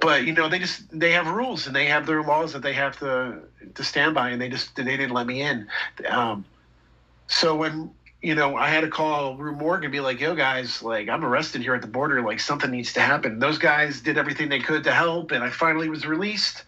but 0.00 0.24
you 0.24 0.32
know 0.32 0.48
they 0.48 0.58
just 0.58 0.82
they 0.98 1.12
have 1.12 1.28
rules 1.28 1.66
and 1.66 1.74
they 1.74 1.86
have 1.86 2.06
their 2.06 2.22
laws 2.22 2.52
that 2.52 2.62
they 2.62 2.72
have 2.72 2.98
to 2.98 3.38
to 3.74 3.84
stand 3.84 4.14
by 4.14 4.30
and 4.30 4.40
they 4.40 4.48
just 4.48 4.74
they 4.76 4.84
didn't 4.84 5.12
let 5.12 5.26
me 5.26 5.40
in 5.40 5.68
um 6.08 6.44
so 7.28 7.54
when 7.56 7.90
you 8.22 8.34
know 8.34 8.56
i 8.56 8.68
had 8.68 8.80
to 8.80 8.88
call 8.88 9.36
rue 9.36 9.54
morgue 9.54 9.84
and 9.84 9.92
be 9.92 10.00
like 10.00 10.20
yo 10.20 10.34
guys 10.34 10.82
like 10.82 11.08
i'm 11.08 11.24
arrested 11.24 11.62
here 11.62 11.74
at 11.74 11.82
the 11.82 11.88
border. 11.88 12.20
Like 12.20 12.40
something 12.40 12.70
needs 12.70 12.92
to 12.94 13.00
happen. 13.00 13.38
Those 13.38 13.58
guys 13.58 14.00
did 14.00 14.18
everything 14.18 14.48
they 14.48 14.60
could 14.60 14.84
to 14.84 14.92
help 14.92 15.30
and 15.30 15.44
i 15.44 15.50
finally 15.50 15.88
was 15.88 16.06
released. 16.06 16.64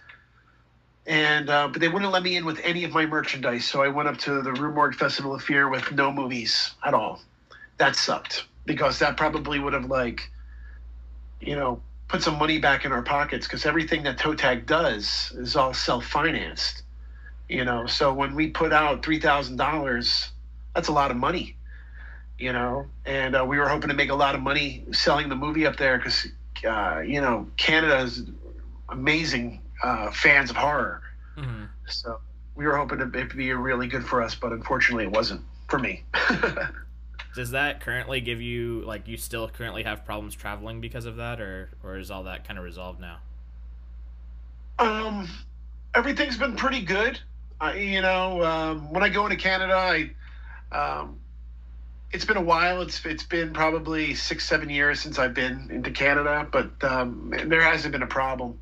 And 1.06 1.50
uh, 1.50 1.68
but 1.68 1.80
they 1.80 1.88
wouldn't 1.88 2.12
let 2.12 2.22
me 2.22 2.36
in 2.36 2.44
with 2.44 2.60
any 2.62 2.84
of 2.84 2.92
my 2.92 3.06
merchandise 3.06 3.64
so 3.64 3.82
i 3.82 3.88
went 3.88 4.08
up 4.08 4.18
to 4.18 4.42
the 4.42 4.52
rue 4.52 4.72
morgue 4.72 4.94
festival 4.94 5.34
of 5.34 5.42
fear 5.42 5.68
with 5.68 5.90
no 5.92 6.12
movies 6.12 6.74
at 6.84 6.94
all. 6.94 7.20
That 7.78 7.96
sucked 7.96 8.44
because 8.66 8.98
that 9.00 9.16
probably 9.16 9.58
would 9.58 9.72
have 9.72 9.86
like 9.86 10.30
you 11.40 11.56
know 11.56 11.80
put 12.08 12.22
some 12.22 12.38
money 12.38 12.58
back 12.58 12.84
in 12.84 12.92
our 12.92 13.02
pockets 13.02 13.46
because 13.46 13.66
everything 13.66 14.02
that 14.04 14.18
toe 14.18 14.34
tag 14.34 14.66
does 14.66 15.32
is 15.36 15.56
all 15.56 15.72
self-financed 15.72 16.82
you 17.50 17.64
know? 17.64 17.84
So 17.86 18.14
when 18.14 18.34
we 18.34 18.48
put 18.48 18.72
out 18.72 19.02
$3000 19.02 20.28
that's 20.74 20.88
a 20.88 20.92
lot 20.92 21.10
of 21.10 21.16
money 21.16 21.56
you 22.38 22.52
know 22.52 22.86
and 23.04 23.36
uh, 23.36 23.44
we 23.44 23.58
were 23.58 23.68
hoping 23.68 23.88
to 23.88 23.94
make 23.94 24.10
a 24.10 24.14
lot 24.14 24.34
of 24.34 24.40
money 24.40 24.84
selling 24.92 25.28
the 25.28 25.36
movie 25.36 25.66
up 25.66 25.76
there 25.76 25.98
because 25.98 26.26
uh, 26.66 27.00
you 27.00 27.20
know 27.20 27.46
canada 27.56 27.98
is 28.00 28.22
amazing 28.88 29.60
uh, 29.82 30.10
fans 30.10 30.50
of 30.50 30.56
horror 30.56 31.02
Mhm. 31.36 31.68
so 31.86 32.18
we 32.54 32.66
were 32.66 32.76
hoping 32.76 33.00
it'd 33.00 33.36
be 33.36 33.52
really 33.52 33.86
good 33.86 34.04
for 34.04 34.22
us 34.22 34.34
but 34.34 34.52
unfortunately 34.52 35.04
it 35.04 35.12
wasn't 35.12 35.42
for 35.68 35.78
me 35.78 36.04
Does 37.32 37.52
that 37.52 37.80
currently 37.80 38.20
give 38.20 38.40
you 38.42 38.82
like 38.84 39.06
you 39.06 39.16
still 39.16 39.48
currently 39.48 39.84
have 39.84 40.04
problems 40.04 40.34
traveling 40.34 40.80
because 40.80 41.04
of 41.04 41.14
that, 41.16 41.40
or 41.40 41.70
or 41.84 41.96
is 41.96 42.10
all 42.10 42.24
that 42.24 42.44
kind 42.44 42.58
of 42.58 42.64
resolved 42.64 43.00
now? 43.00 43.18
Um, 44.80 45.28
everything's 45.94 46.36
been 46.36 46.56
pretty 46.56 46.82
good. 46.82 47.20
I, 47.60 47.74
you 47.74 48.00
know, 48.00 48.42
um, 48.42 48.92
when 48.92 49.04
I 49.04 49.08
go 49.08 49.24
into 49.26 49.36
Canada, 49.36 49.74
I, 49.74 50.10
um, 50.72 51.18
it's 52.12 52.24
been 52.24 52.36
a 52.36 52.42
while. 52.42 52.82
It's 52.82 53.04
it's 53.04 53.22
been 53.22 53.52
probably 53.52 54.14
six, 54.14 54.48
seven 54.48 54.68
years 54.70 55.00
since 55.00 55.18
I've 55.18 55.34
been 55.34 55.68
into 55.70 55.90
Canada, 55.90 56.46
but 56.50 56.70
um, 56.82 57.32
there 57.46 57.62
hasn't 57.62 57.92
been 57.92 58.02
a 58.02 58.06
problem. 58.08 58.60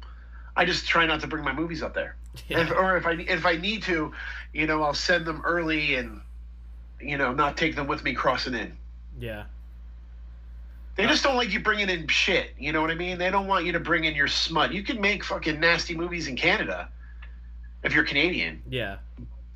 I 0.56 0.64
just 0.64 0.86
try 0.86 1.06
not 1.06 1.20
to 1.20 1.26
bring 1.26 1.44
my 1.44 1.52
movies 1.52 1.82
up 1.82 1.94
there, 1.94 2.16
if, 2.48 2.70
or 2.70 2.96
if 2.96 3.06
I 3.06 3.12
if 3.12 3.46
I 3.46 3.56
need 3.56 3.82
to, 3.84 4.12
you 4.52 4.66
know, 4.66 4.82
I'll 4.82 4.92
send 4.94 5.24
them 5.24 5.40
early 5.44 5.94
and, 5.94 6.20
you 7.00 7.16
know, 7.16 7.32
not 7.32 7.56
take 7.56 7.76
them 7.76 7.86
with 7.86 8.02
me 8.04 8.12
crossing 8.14 8.54
in. 8.54 8.76
yeah. 9.18 9.44
They 10.96 11.06
just 11.06 11.22
don't 11.22 11.36
like 11.36 11.52
you 11.52 11.60
bringing 11.60 11.88
in 11.88 12.08
shit. 12.08 12.50
You 12.58 12.72
know 12.72 12.80
what 12.80 12.90
I 12.90 12.96
mean? 12.96 13.18
They 13.18 13.30
don't 13.30 13.46
want 13.46 13.64
you 13.64 13.70
to 13.70 13.78
bring 13.78 14.02
in 14.02 14.16
your 14.16 14.26
smut. 14.26 14.72
You 14.72 14.82
can 14.82 15.00
make 15.00 15.22
fucking 15.22 15.60
nasty 15.60 15.94
movies 15.96 16.26
in 16.26 16.34
Canada 16.34 16.88
if 17.84 17.94
you're 17.94 18.02
Canadian. 18.02 18.60
Yeah. 18.68 18.96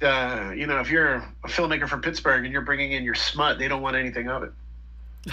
Uh, 0.03 0.53
you 0.55 0.67
know, 0.67 0.81
if 0.81 0.91
you're 0.91 1.15
a 1.15 1.49
filmmaker 1.49 1.89
from 1.89 2.01
Pittsburgh 2.01 2.45
and 2.45 2.53
you're 2.53 2.63
bringing 2.63 2.93
in 2.93 3.05
your 3.05 3.15
smut, 3.15 3.59
they 3.59 3.69
don't 3.69 3.83
want 3.83 3.97
anything 3.97 4.29
of 4.29 4.43
it. 4.43 4.53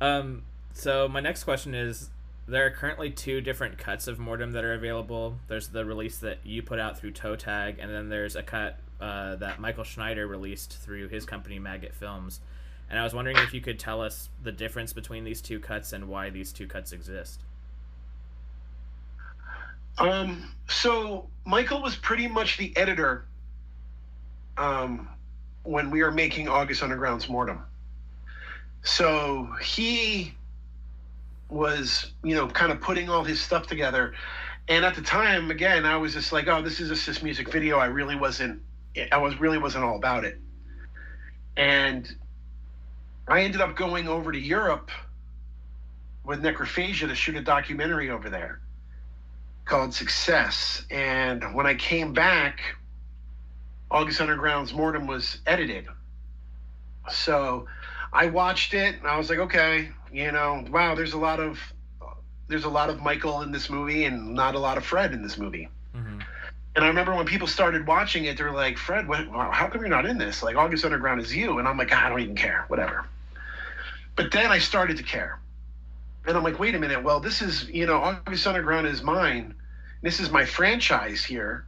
Um. 0.00 0.42
So 0.74 1.06
my 1.06 1.20
next 1.20 1.44
question 1.44 1.76
is: 1.76 2.10
There 2.48 2.66
are 2.66 2.70
currently 2.70 3.10
two 3.10 3.40
different 3.40 3.78
cuts 3.78 4.08
of 4.08 4.18
Mortem 4.18 4.50
that 4.50 4.64
are 4.64 4.74
available. 4.74 5.36
There's 5.46 5.68
the 5.68 5.84
release 5.84 6.18
that 6.18 6.38
you 6.42 6.60
put 6.60 6.80
out 6.80 6.98
through 6.98 7.12
Toe 7.12 7.36
Tag, 7.36 7.78
and 7.78 7.88
then 7.88 8.08
there's 8.08 8.34
a 8.34 8.42
cut 8.42 8.80
uh, 9.00 9.36
that 9.36 9.60
Michael 9.60 9.84
Schneider 9.84 10.26
released 10.26 10.78
through 10.78 11.08
his 11.08 11.24
company 11.24 11.60
Maggot 11.60 11.94
Films. 11.94 12.40
And 12.88 12.98
I 12.98 13.04
was 13.04 13.14
wondering 13.14 13.36
if 13.38 13.54
you 13.54 13.60
could 13.60 13.78
tell 13.78 14.00
us 14.00 14.28
the 14.42 14.52
difference 14.52 14.92
between 14.92 15.24
these 15.24 15.40
two 15.40 15.58
cuts 15.58 15.92
and 15.92 16.08
why 16.08 16.30
these 16.30 16.52
two 16.52 16.66
cuts 16.66 16.92
exist. 16.92 17.40
Um, 19.98 20.52
so 20.68 21.28
Michael 21.44 21.82
was 21.82 21.96
pretty 21.96 22.26
much 22.26 22.56
the 22.56 22.76
editor 22.76 23.26
um, 24.56 25.08
when 25.64 25.90
we 25.90 26.02
were 26.02 26.10
making 26.10 26.48
August 26.48 26.82
Underground's 26.82 27.28
Mortem. 27.28 27.60
So 28.82 29.48
he 29.62 30.34
was, 31.48 32.12
you 32.24 32.34
know, 32.34 32.48
kind 32.48 32.72
of 32.72 32.80
putting 32.80 33.08
all 33.08 33.22
his 33.22 33.40
stuff 33.40 33.66
together. 33.66 34.14
And 34.68 34.84
at 34.84 34.94
the 34.94 35.02
time, 35.02 35.50
again, 35.50 35.84
I 35.84 35.96
was 35.96 36.14
just 36.14 36.32
like, 36.32 36.48
oh, 36.48 36.62
this 36.62 36.80
is 36.80 36.90
a 36.90 36.96
cis 36.96 37.22
music 37.22 37.52
video. 37.52 37.78
I 37.78 37.86
really 37.86 38.16
wasn't, 38.16 38.60
I 39.10 39.18
was 39.18 39.38
really 39.38 39.58
wasn't 39.58 39.84
all 39.84 39.96
about 39.96 40.24
it. 40.24 40.40
And 41.56 42.12
I 43.28 43.42
ended 43.42 43.60
up 43.60 43.76
going 43.76 44.08
over 44.08 44.32
to 44.32 44.38
Europe 44.38 44.90
with 46.24 46.42
Necrophagia 46.42 47.08
to 47.08 47.14
shoot 47.14 47.36
a 47.36 47.42
documentary 47.42 48.10
over 48.10 48.30
there 48.30 48.61
called 49.64 49.94
Success. 49.94 50.84
And 50.90 51.54
when 51.54 51.66
I 51.66 51.74
came 51.74 52.12
back, 52.12 52.60
August 53.90 54.20
Underground's 54.20 54.72
Mortem 54.72 55.06
was 55.06 55.38
edited. 55.46 55.86
So 57.10 57.66
I 58.12 58.26
watched 58.26 58.74
it 58.74 58.96
and 58.96 59.06
I 59.06 59.18
was 59.18 59.30
like, 59.30 59.38
okay, 59.38 59.90
you 60.12 60.32
know, 60.32 60.64
wow, 60.70 60.94
there's 60.94 61.12
a 61.12 61.18
lot 61.18 61.40
of 61.40 61.58
there's 62.48 62.64
a 62.64 62.68
lot 62.68 62.90
of 62.90 63.00
Michael 63.00 63.42
in 63.42 63.52
this 63.52 63.70
movie 63.70 64.04
and 64.04 64.34
not 64.34 64.54
a 64.54 64.58
lot 64.58 64.76
of 64.76 64.84
Fred 64.84 65.12
in 65.12 65.22
this 65.22 65.38
movie. 65.38 65.68
Mm-hmm. 65.96 66.20
And 66.74 66.84
I 66.84 66.88
remember 66.88 67.14
when 67.14 67.26
people 67.26 67.46
started 67.46 67.86
watching 67.86 68.24
it, 68.24 68.36
they 68.36 68.44
were 68.44 68.50
like, 68.50 68.78
Fred, 68.78 69.06
what, 69.06 69.26
how 69.28 69.68
come 69.68 69.80
you're 69.80 69.88
not 69.88 70.06
in 70.06 70.18
this? 70.18 70.42
Like, 70.42 70.56
August 70.56 70.84
Underground 70.84 71.20
is 71.20 71.34
you. 71.34 71.58
And 71.58 71.68
I'm 71.68 71.76
like, 71.76 71.90
"Ah, 71.92 72.06
I 72.06 72.08
don't 72.08 72.20
even 72.20 72.34
care, 72.34 72.64
whatever. 72.68 73.06
But 74.16 74.32
then 74.32 74.50
I 74.50 74.58
started 74.58 74.96
to 74.96 75.02
care. 75.02 75.38
And 76.26 76.36
I'm 76.36 76.44
like, 76.44 76.58
wait 76.58 76.74
a 76.74 76.78
minute. 76.78 77.02
Well, 77.02 77.20
this 77.20 77.42
is, 77.42 77.68
you 77.68 77.86
know, 77.86 77.96
August 77.96 78.46
Underground 78.46 78.86
is 78.86 79.02
mine. 79.02 79.54
This 80.02 80.20
is 80.20 80.30
my 80.30 80.44
franchise 80.44 81.24
here. 81.24 81.64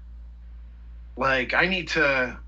Like, 1.17 1.55
I 1.55 1.67
need 1.67 1.89
to, 1.89 2.39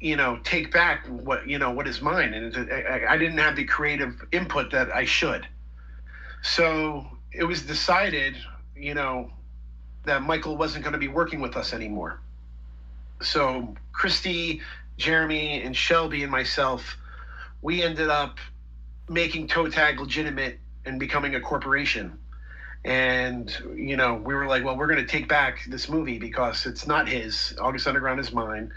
you 0.00 0.16
know, 0.16 0.38
take 0.44 0.72
back 0.72 1.06
what, 1.06 1.48
you 1.48 1.58
know, 1.58 1.70
what 1.70 1.88
is 1.88 2.00
mine. 2.00 2.34
And 2.34 2.72
I, 2.72 3.04
I 3.10 3.16
didn't 3.16 3.38
have 3.38 3.56
the 3.56 3.64
creative 3.64 4.24
input 4.32 4.70
that 4.70 4.94
I 4.94 5.04
should. 5.04 5.46
So 6.42 7.06
it 7.32 7.44
was 7.44 7.62
decided, 7.62 8.36
you 8.76 8.94
know, 8.94 9.30
that 10.04 10.22
Michael 10.22 10.56
wasn't 10.56 10.84
going 10.84 10.92
to 10.92 10.98
be 10.98 11.08
working 11.08 11.40
with 11.40 11.56
us 11.56 11.72
anymore. 11.72 12.20
So 13.22 13.74
Cristie, 13.92 14.60
Jerami, 14.98 15.64
and 15.64 15.76
Shelby 15.76 16.22
and 16.22 16.30
myself, 16.30 16.96
we 17.60 17.82
ended 17.82 18.08
up 18.08 18.38
making 19.08 19.48
Toe 19.48 19.68
Tag 19.68 20.00
legitimate 20.00 20.59
and 20.84 20.98
becoming 20.98 21.34
a 21.34 21.40
corporation. 21.40 22.18
And 22.84 23.54
you 23.74 23.96
know, 23.96 24.14
we 24.14 24.34
were 24.34 24.46
like, 24.46 24.64
well, 24.64 24.76
we're 24.76 24.86
going 24.86 25.04
to 25.04 25.10
take 25.10 25.28
back 25.28 25.64
this 25.68 25.88
movie 25.88 26.18
because 26.18 26.64
it's 26.64 26.86
not 26.86 27.08
his. 27.08 27.54
August 27.60 27.86
Underground 27.86 28.20
is 28.20 28.32
mine, 28.32 28.72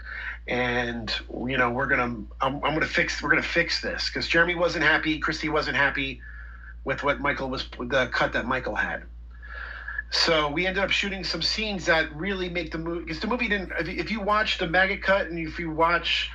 and 0.46 1.10
you 1.46 1.56
know, 1.56 1.70
we're 1.70 1.86
gonna, 1.86 2.24
I'm, 2.40 2.56
I'm 2.56 2.60
going 2.60 2.80
to 2.80 2.86
fix, 2.86 3.22
we're 3.22 3.30
going 3.30 3.42
to 3.42 3.48
fix 3.48 3.80
this 3.80 4.10
because 4.10 4.28
Jerami 4.28 4.58
wasn't 4.58 4.84
happy, 4.84 5.18
Cristie 5.18 5.48
wasn't 5.48 5.76
happy 5.76 6.20
with 6.84 7.02
what 7.02 7.20
Michael 7.20 7.48
was, 7.48 7.66
the 7.80 8.08
cut 8.12 8.34
that 8.34 8.46
Michael 8.46 8.74
had. 8.74 9.04
So 10.10 10.48
we 10.48 10.66
ended 10.66 10.84
up 10.84 10.90
shooting 10.90 11.24
some 11.24 11.42
scenes 11.42 11.86
that 11.86 12.14
really 12.14 12.48
make 12.48 12.70
the 12.70 12.78
movie 12.78 13.04
because 13.04 13.20
the 13.20 13.26
movie 13.26 13.48
didn't. 13.48 13.72
If 13.80 14.10
you 14.10 14.20
watch 14.20 14.58
the 14.58 14.66
maggot 14.66 15.02
cut 15.02 15.26
and 15.26 15.38
if 15.38 15.58
you 15.58 15.70
watch 15.70 16.30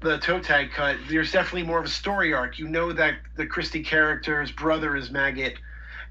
the 0.00 0.18
toe 0.18 0.40
tag 0.40 0.70
cut, 0.72 0.96
there's 1.08 1.32
definitely 1.32 1.64
more 1.64 1.78
of 1.78 1.86
a 1.86 1.90
story 1.90 2.32
arc. 2.34 2.58
You 2.58 2.68
know 2.68 2.92
that 2.92 3.14
the 3.36 3.46
Cristie 3.46 3.84
character's 3.84 4.52
brother 4.52 4.96
is 4.96 5.10
maggot, 5.10 5.54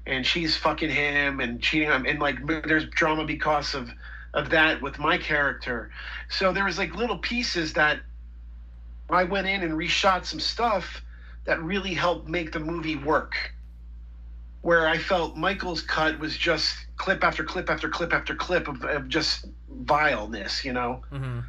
and 0.06 0.26
she's 0.26 0.56
fucking 0.56 0.90
him 0.90 1.40
and 1.40 1.60
cheating 1.60 1.90
on 1.90 2.00
him, 2.00 2.06
and 2.06 2.18
like 2.20 2.38
there's 2.66 2.86
drama 2.86 3.24
because 3.24 3.74
of 3.74 3.90
of 4.34 4.50
that 4.50 4.82
with 4.82 4.98
my 4.98 5.16
character. 5.16 5.90
So 6.28 6.52
there 6.52 6.64
was 6.64 6.78
like 6.78 6.94
little 6.94 7.18
pieces 7.18 7.72
that 7.74 8.00
I 9.08 9.24
went 9.24 9.46
in 9.46 9.62
and 9.62 9.72
reshot 9.72 10.26
some 10.26 10.40
stuff 10.40 11.02
that 11.44 11.62
really 11.62 11.94
helped 11.94 12.28
make 12.28 12.52
the 12.52 12.60
movie 12.60 12.96
work. 12.96 13.34
Where 14.62 14.88
I 14.88 14.98
felt 14.98 15.36
Michael's 15.36 15.80
cut 15.80 16.18
was 16.18 16.36
just 16.36 16.74
clip 16.96 17.22
after 17.22 17.44
clip 17.44 17.70
after 17.70 17.88
clip 17.88 18.12
after 18.12 18.34
clip 18.34 18.66
of, 18.66 18.82
of 18.84 19.08
just 19.08 19.46
vileness, 19.70 20.64
you 20.64 20.72
know. 20.72 21.04
Mm-hmm. 21.12 21.40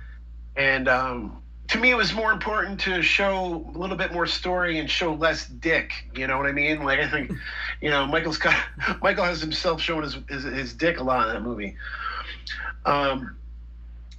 And 0.55 0.87
um, 0.87 1.41
to 1.69 1.77
me, 1.77 1.91
it 1.91 1.97
was 1.97 2.13
more 2.13 2.31
important 2.31 2.79
to 2.81 3.01
show 3.01 3.65
a 3.73 3.77
little 3.77 3.97
bit 3.97 4.13
more 4.13 4.25
story 4.25 4.79
and 4.79 4.89
show 4.89 5.13
less 5.13 5.47
dick. 5.47 5.91
You 6.15 6.27
know 6.27 6.37
what 6.37 6.47
I 6.47 6.51
mean? 6.51 6.83
Like 6.83 6.99
I 6.99 7.09
think, 7.09 7.31
you 7.81 7.89
know, 7.89 8.05
Michael's 8.05 8.37
got 8.37 8.55
Michael 9.01 9.25
has 9.25 9.41
himself 9.41 9.81
showing 9.81 10.03
his, 10.03 10.17
his 10.29 10.43
his 10.43 10.73
dick 10.73 10.99
a 10.99 11.03
lot 11.03 11.27
in 11.27 11.33
that 11.33 11.41
movie. 11.41 11.75
Um, 12.85 13.35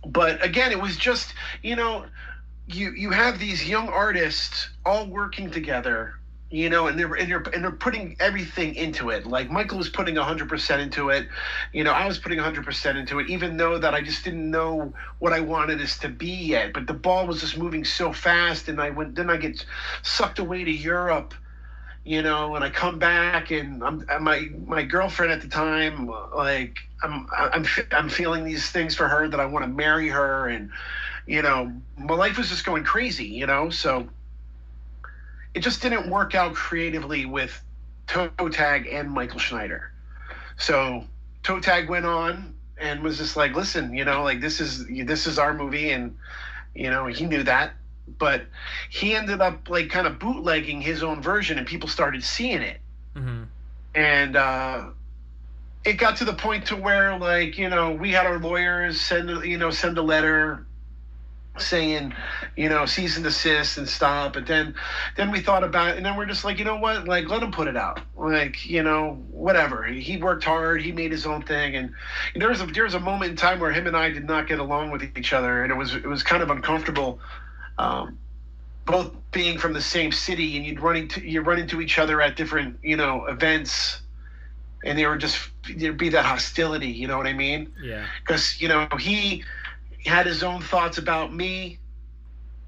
but 0.07 0.45
again, 0.45 0.73
it 0.73 0.81
was 0.81 0.97
just 0.97 1.35
you 1.63 1.77
know, 1.77 2.05
you 2.67 2.93
you 2.93 3.11
have 3.11 3.39
these 3.39 3.67
young 3.67 3.89
artists 3.89 4.69
all 4.85 5.07
working 5.07 5.51
together 5.51 6.18
you 6.51 6.71
know, 6.71 6.87
and 6.87 6.99
they're 6.99 7.13
and 7.15 7.31
they're 7.31 7.43
and 7.53 7.63
they're 7.63 7.71
putting 7.71 8.17
everything 8.21 8.75
into 8.75 9.11
it. 9.11 9.27
Like 9.27 9.51
Michael 9.51 9.77
was 9.77 9.91
putting 9.91 10.17
hundred 10.17 10.49
percent 10.49 10.81
into 10.81 11.11
it, 11.11 11.29
you 11.73 11.85
know, 11.85 11.93
I 11.93 12.07
was 12.07 12.19
putting 12.19 12.39
hundred 12.39 12.65
percent 12.65 12.97
into 12.97 13.19
it, 13.19 13.29
even 13.29 13.59
though 13.59 13.79
that 13.79 13.93
I 13.95 14.01
just 14.01 14.25
didn't 14.25 14.51
know 14.51 14.93
what 15.19 15.33
I 15.33 15.41
wanted 15.41 15.79
this 15.79 15.99
to 15.99 16.09
be 16.09 16.31
yet. 16.31 16.73
But 16.73 16.87
the 16.87 16.95
ball 16.95 17.27
was 17.27 17.41
just 17.41 17.59
moving 17.59 17.85
so 17.85 18.13
fast, 18.13 18.69
and 18.69 18.81
I 18.81 18.91
went. 18.91 19.15
Then 19.15 19.29
I 19.29 19.37
get 19.37 19.65
sucked 20.03 20.39
away 20.39 20.65
to 20.65 20.71
Europe, 20.71 21.35
you 22.05 22.23
know, 22.23 22.55
and 22.55 22.65
I 22.65 22.71
come 22.71 22.99
back, 22.99 23.51
and 23.51 23.85
I'm 23.85 24.07
and 24.09 24.25
my 24.25 24.49
my 24.67 24.85
girlfriend 24.85 25.33
at 25.33 25.43
the 25.43 25.49
time, 25.49 26.11
like 26.35 26.79
I'm 27.03 27.27
I'm 27.37 27.67
I'm 27.93 28.09
feeling 28.09 28.45
these 28.45 28.71
things 28.71 28.95
for 28.95 29.07
her 29.07 29.29
that 29.29 29.39
I 29.39 29.45
want 29.45 29.67
to 29.67 29.71
marry 29.71 30.09
her, 30.09 30.49
and 30.49 30.71
you 31.27 31.43
know, 31.43 31.71
my 31.99 32.15
life 32.15 32.39
was 32.39 32.49
just 32.49 32.65
going 32.65 32.85
crazy, 32.85 33.27
you 33.27 33.47
know, 33.47 33.69
so 33.69 34.09
it 35.55 35.61
just 35.61 35.83
didn't 35.83 36.11
work 36.11 36.35
out 36.35 36.55
creatively 36.55 37.27
with 37.27 37.61
Toe 38.07 38.31
Tag 38.51 38.87
and 38.91 39.11
Michael 39.11 39.39
Schneider. 39.39 39.93
So 40.57 41.05
Toe 41.43 41.61
Tag 41.61 41.89
went 41.89 42.07
on 42.07 42.55
and 42.79 43.03
was 43.03 43.19
just 43.19 43.37
like, 43.37 43.55
listen, 43.55 43.95
you 43.95 44.05
know, 44.05 44.23
like 44.23 44.41
this 44.41 44.61
is 44.61 44.87
this 44.87 45.27
is 45.27 45.39
our 45.39 45.55
movie, 45.55 45.91
and 45.91 46.17
you 46.75 46.91
know 46.91 47.07
he 47.07 47.27
knew 47.27 47.43
that, 47.45 47.73
but 48.19 48.47
he 48.91 49.15
ended 49.17 49.41
up 49.41 49.69
like 49.69 49.91
kind 49.91 50.07
of 50.07 50.19
bootlegging 50.19 50.81
his 50.81 51.03
own 51.03 51.23
version, 51.23 51.59
and 51.59 51.67
people 51.67 51.89
started 51.89 52.23
seeing 52.23 52.63
it, 52.63 52.81
Mm-hmm. 53.17 53.45
and 53.97 54.37
uh, 54.37 54.85
it 55.85 55.95
got 55.95 56.17
to 56.19 56.25
the 56.25 56.35
point 56.35 56.67
to 56.67 56.77
where 56.77 57.19
like 57.19 57.59
you 57.59 57.69
know 57.69 57.93
we 57.93 58.13
had 58.13 58.27
our 58.27 58.39
lawyers 58.39 59.01
send 59.01 59.45
you 59.45 59.59
know 59.59 59.71
send 59.71 59.99
a 59.99 60.03
letter 60.03 60.68
saying, 61.61 62.15
you 62.57 62.69
know, 62.69 62.87
cease 62.87 63.17
and 63.17 63.25
desist 63.25 63.79
and 63.79 63.89
stop. 63.89 64.33
But 64.35 64.47
then, 64.47 64.75
then 65.17 65.31
we 65.31 65.41
thought 65.41 65.65
about 65.65 65.91
it, 65.91 65.97
and 65.97 66.07
then 66.07 66.17
we're 66.17 66.27
just 66.27 66.45
like, 66.45 66.59
you 66.59 66.65
know 66.65 66.77
what? 66.77 67.07
Like, 67.07 67.29
let 67.29 67.43
him 67.43 67.53
put 67.53 67.69
it 67.69 67.77
out. 67.77 68.01
Like, 68.17 68.67
you 68.67 68.83
know, 68.83 69.23
whatever. 69.31 69.85
He, 69.85 70.01
he 70.01 70.17
worked 70.17 70.45
hard. 70.45 70.81
He 70.83 70.93
made 70.93 71.13
his 71.13 71.27
own 71.27 71.43
thing, 71.43 71.77
and 71.77 71.93
there 72.35 72.49
was 72.49 72.61
a 72.61 72.67
there 72.67 72.85
was 72.85 72.95
a 72.95 73.01
moment 73.01 73.31
in 73.33 73.37
time 73.37 73.61
where 73.61 73.73
him 73.73 73.87
and 73.87 73.97
I 73.97 74.11
did 74.11 74.25
not 74.25 74.47
get 74.47 74.59
along 74.59 74.91
with 74.91 75.03
each 75.17 75.33
other, 75.33 75.63
and 75.63 75.73
it 75.73 75.77
was 75.77 75.95
it 75.95 76.07
was 76.07 76.23
kind 76.23 76.43
of 76.43 76.51
uncomfortable. 76.51 77.19
Um, 77.79 78.19
both 78.89 79.13
being 79.33 79.59
from 79.59 79.75
the 79.75 79.83
same 79.83 80.11
city, 80.11 80.57
and 80.57 80.65
you'd 80.65 80.81
run 80.81 80.97
into 80.97 81.21
you 81.21 81.43
run 81.43 81.59
into 81.59 81.81
each 81.81 81.99
other 81.99 82.21
at 82.21 82.37
different 82.37 82.79
you 82.83 82.97
know 82.97 83.27
events. 83.27 84.01
And 84.85 84.97
there 84.97 85.11
would 85.11 85.21
just 85.21 85.51
there'd 85.77 85.99
be 85.99 86.09
that 86.11 86.25
hostility, 86.25 86.87
you 86.89 87.09
know 87.09 87.19
what 87.19 87.27
I 87.27 87.33
mean? 87.33 87.73
Yeah. 87.83 88.07
Because 88.21 88.61
you 88.61 88.69
know 88.69 88.89
he 88.99 89.45
had 90.05 90.27
his 90.27 90.43
own 90.43 90.63
thoughts 90.63 90.99
about 90.99 91.35
me 91.35 91.79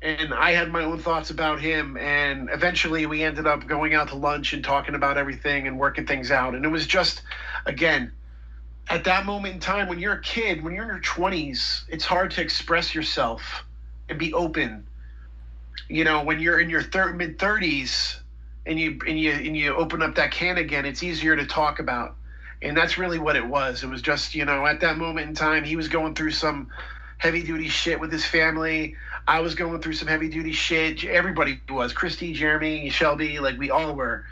and 0.02 0.32
I 0.32 0.52
had 0.52 0.70
my 0.70 0.82
own 0.82 0.98
thoughts 0.98 1.30
about 1.30 1.60
him 1.60 1.96
and 1.98 2.48
eventually 2.52 3.04
we 3.06 3.22
ended 3.22 3.46
up 3.46 3.66
going 3.66 3.94
out 3.94 4.08
to 4.08 4.16
lunch 4.16 4.52
and 4.52 4.64
talking 4.64 4.94
about 4.94 5.18
everything 5.18 5.66
and 5.66 5.78
working 5.78 6.06
things 6.06 6.30
out. 6.30 6.54
And 6.54 6.64
it 6.64 6.68
was 6.68 6.86
just 6.86 7.22
again 7.66 8.12
at 8.88 9.04
that 9.04 9.26
moment 9.26 9.54
in 9.54 9.60
time 9.60 9.88
when 9.88 9.98
you're 9.98 10.14
a 10.14 10.22
kid 10.22 10.64
when 10.64 10.74
you're 10.74 10.84
in 10.84 10.88
your 10.88 11.00
20s 11.00 11.84
it's 11.88 12.04
hard 12.04 12.30
to 12.32 12.40
express 12.40 12.94
yourself 12.94 13.64
and 14.08 14.18
be 14.18 14.32
open. 14.32 14.86
You 15.88 16.04
know 16.04 16.24
when 16.24 16.40
you're 16.40 16.60
in 16.60 16.70
your 16.70 16.82
thir- 16.82 17.12
mid 17.12 17.38
30s 17.38 18.20
and 18.66 18.78
you 18.78 18.98
and 19.06 19.18
you 19.18 19.32
and 19.32 19.56
you 19.56 19.74
open 19.74 20.02
up 20.02 20.14
that 20.14 20.30
can 20.32 20.56
again 20.56 20.86
it's 20.86 21.02
easier 21.02 21.36
to 21.36 21.46
talk 21.46 21.78
about. 21.78 22.16
And 22.62 22.76
that's 22.76 22.98
really 22.98 23.18
what 23.18 23.36
it 23.36 23.46
was. 23.46 23.82
It 23.82 23.88
was 23.88 24.00
just 24.00 24.34
you 24.34 24.46
know 24.46 24.66
at 24.66 24.80
that 24.80 24.96
moment 24.96 25.28
in 25.28 25.34
time 25.34 25.64
he 25.64 25.76
was 25.76 25.88
going 25.88 26.14
through 26.14 26.32
some 26.32 26.70
heavy 27.20 27.42
duty 27.42 27.68
shit 27.68 28.00
with 28.00 28.10
his 28.10 28.24
family. 28.24 28.96
I 29.28 29.40
was 29.40 29.54
going 29.54 29.80
through 29.82 29.92
some 29.92 30.08
heavy 30.08 30.28
duty 30.30 30.52
shit. 30.52 31.04
Everybody 31.04 31.60
was. 31.68 31.92
Cristie, 31.92 32.34
Jerami, 32.34 32.90
Shelby, 32.90 33.38
like 33.38 33.58
we 33.58 33.70
all 33.70 33.94
were. 33.94 34.24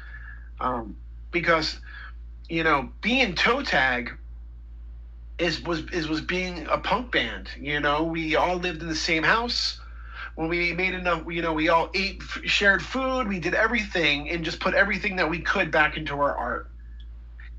Um, 0.59 0.97
because, 1.31 1.79
you 2.49 2.65
know, 2.65 2.89
being 3.03 3.35
toe 3.35 3.63
tag 3.63 4.13
is 5.39 5.63
was 5.63 5.83
is 5.93 6.09
was 6.09 6.23
being 6.23 6.67
a 6.71 6.79
punk 6.79 7.13
band. 7.13 7.51
You 7.61 7.79
know, 7.79 8.05
we 8.05 8.37
all 8.37 8.57
lived 8.57 8.81
in 8.81 8.89
the 8.89 8.97
same 8.97 9.23
house. 9.23 9.79
When 10.35 10.49
we 10.49 10.73
made 10.73 10.95
enough, 10.95 11.25
you 11.29 11.43
know, 11.43 11.53
we 11.53 11.69
all 11.69 11.91
ate, 11.93 12.23
shared 12.45 12.83
food, 12.83 13.29
we 13.29 13.39
did 13.39 13.55
everything, 13.55 14.31
and 14.31 14.45
just 14.45 14.61
put 14.61 14.73
everything 14.73 15.17
that 15.17 15.29
we 15.29 15.41
could 15.41 15.71
back 15.71 15.97
into 15.99 16.15
our 16.15 16.35
art. 16.35 16.71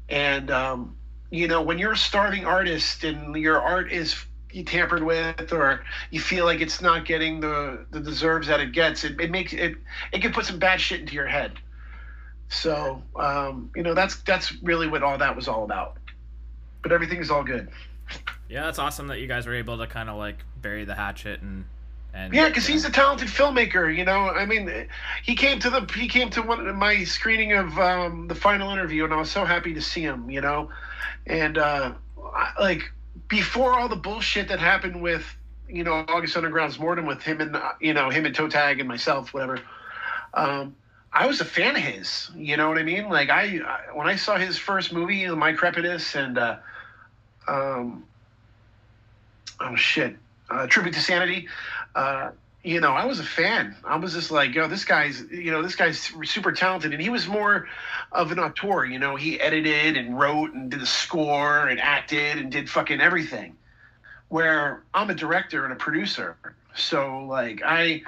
And 0.10 0.50
um, 0.50 0.98
you 1.30 1.48
know, 1.48 1.62
when 1.62 1.78
you're 1.78 1.92
a 1.92 1.98
starving 1.98 2.46
artist 2.46 3.04
and 3.04 3.36
your 3.36 3.62
art 3.62 3.92
is 3.92 4.16
you 4.52 4.64
tampered 4.64 5.04
with 5.04 5.54
or 5.54 5.84
you 6.12 6.20
feel 6.20 6.46
like 6.46 6.62
it's 6.62 6.82
not 6.82 7.06
getting 7.06 7.40
the 7.40 7.86
the 7.92 8.00
deserves 8.00 8.48
that 8.48 8.60
it 8.60 8.72
gets 8.72 9.04
it, 9.04 9.20
it 9.20 9.32
makes 9.32 9.54
it 9.54 9.76
it 10.12 10.22
can 10.22 10.32
put 10.32 10.46
some 10.46 10.60
bad 10.60 10.82
shit 10.82 11.00
into 11.00 11.14
your 11.14 11.28
head. 11.28 11.54
So 12.50 13.02
um, 13.16 13.70
you 13.76 13.84
know 13.84 13.94
that's 13.94 14.18
that's 14.22 14.62
really 14.64 14.88
what 14.88 15.04
all 15.04 15.18
that 15.18 15.36
was 15.36 15.48
all 15.48 15.64
about. 15.64 15.98
But 16.82 16.92
everything 16.92 17.20
is 17.20 17.30
all 17.30 17.44
good. 17.44 17.70
Yeah, 18.50 18.64
that's 18.64 18.80
awesome 18.80 19.08
that 19.08 19.20
you 19.20 19.28
guys 19.28 19.46
were 19.46 19.54
able 19.54 19.78
to 19.78 19.88
kind 19.88 20.10
of 20.10 20.18
like 20.18 20.38
bury 20.62 20.86
the 20.86 20.96
hatchet 20.96 21.42
and 21.42 21.66
and 22.14 22.34
yeah 22.34 22.48
because 22.48 22.66
he's 22.66 22.86
a 22.86 22.90
talented 22.90 23.28
filmmaker 23.28 23.96
you 23.96 24.04
know? 24.04 24.30
I 24.30 24.46
mean 24.48 24.88
he 25.24 25.36
came 25.36 25.60
to 25.60 25.70
the 25.70 25.88
he 25.96 26.08
came 26.08 26.32
to 26.32 26.42
one 26.42 26.76
my 26.76 27.04
screening 27.04 27.54
of 27.54 27.78
um, 27.78 28.28
the 28.28 28.34
final 28.34 28.72
interview 28.72 29.04
and 29.04 29.14
i 29.14 29.18
was 29.18 29.30
so 29.30 29.46
happy 29.46 29.76
to 29.76 29.82
see 29.82 30.02
him 30.02 30.30
you 30.30 30.42
know? 30.42 30.70
And 31.28 31.60
uh, 31.60 31.94
I, 32.34 32.52
like 32.60 32.92
before 33.30 33.80
all 33.80 33.88
the 33.88 33.96
bullshit 33.96 34.50
that 34.50 34.60
happened 34.60 35.02
with 35.02 35.24
you 35.70 35.84
know 35.84 36.04
August 36.08 36.36
Underground's 36.36 36.80
Mortem 36.80 37.06
with 37.06 37.22
him 37.22 37.40
and 37.40 37.56
you 37.80 37.94
know 37.94 38.10
him 38.10 38.26
and 38.26 38.36
Toe 38.36 38.50
Tag 38.50 38.80
and 38.80 38.90
myself, 38.90 39.34
whatever. 39.34 39.62
Um, 40.34 40.76
I 41.14 41.26
was 41.28 41.42
a 41.42 41.46
fan 41.46 41.76
of 41.76 41.82
his. 41.82 42.30
You 42.36 42.58
know 42.58 42.68
what 42.68 42.78
I 42.78 42.84
mean? 42.84 43.10
Like 43.10 43.30
I, 43.30 43.60
I 43.66 43.96
when 43.96 44.08
I 44.08 44.16
saw 44.16 44.38
his 44.38 44.58
first 44.58 44.92
movie, 44.92 45.28
My 45.28 45.54
Crepitus, 45.54 46.16
and 46.16 46.38
uh, 46.38 46.58
um, 47.48 48.04
oh 49.60 49.76
shit, 49.76 50.18
uh, 50.50 50.68
Tribute 50.68 50.96
to 50.96 51.02
Sanity. 51.02 51.48
Uh, 51.96 52.32
you 52.64 52.82
know, 52.82 52.92
I 52.92 53.06
was 53.06 53.20
a 53.20 53.24
fan. 53.24 53.76
I 53.86 53.96
was 53.96 54.14
just 54.14 54.32
like, 54.32 54.54
yo, 54.54 54.68
this 54.68 54.84
guy's, 54.84 55.22
you 55.32 55.52
know, 55.52 55.62
this 55.62 55.76
guy's 55.76 56.12
super 56.26 56.52
talented. 56.52 56.92
And 56.92 57.02
he 57.02 57.10
was 57.10 57.28
more 57.28 57.68
of 58.12 58.32
an 58.32 58.40
auteur, 58.40 58.86
you 58.86 59.00
know, 59.00 59.16
he 59.16 59.40
edited 59.40 59.96
and 59.96 60.20
wrote 60.20 60.54
and 60.54 60.70
did 60.70 60.82
the 60.82 60.86
score 60.86 61.68
and 61.68 61.80
acted 61.80 62.38
and 62.38 62.52
did 62.52 62.70
fucking 62.70 63.00
everything. 63.00 63.56
Where 64.28 64.84
I'm 64.94 65.10
a 65.10 65.16
director 65.16 65.64
and 65.64 65.74
a 65.74 65.78
producer. 65.78 66.36
So 66.76 67.26
like 67.26 67.62
I 67.64 68.04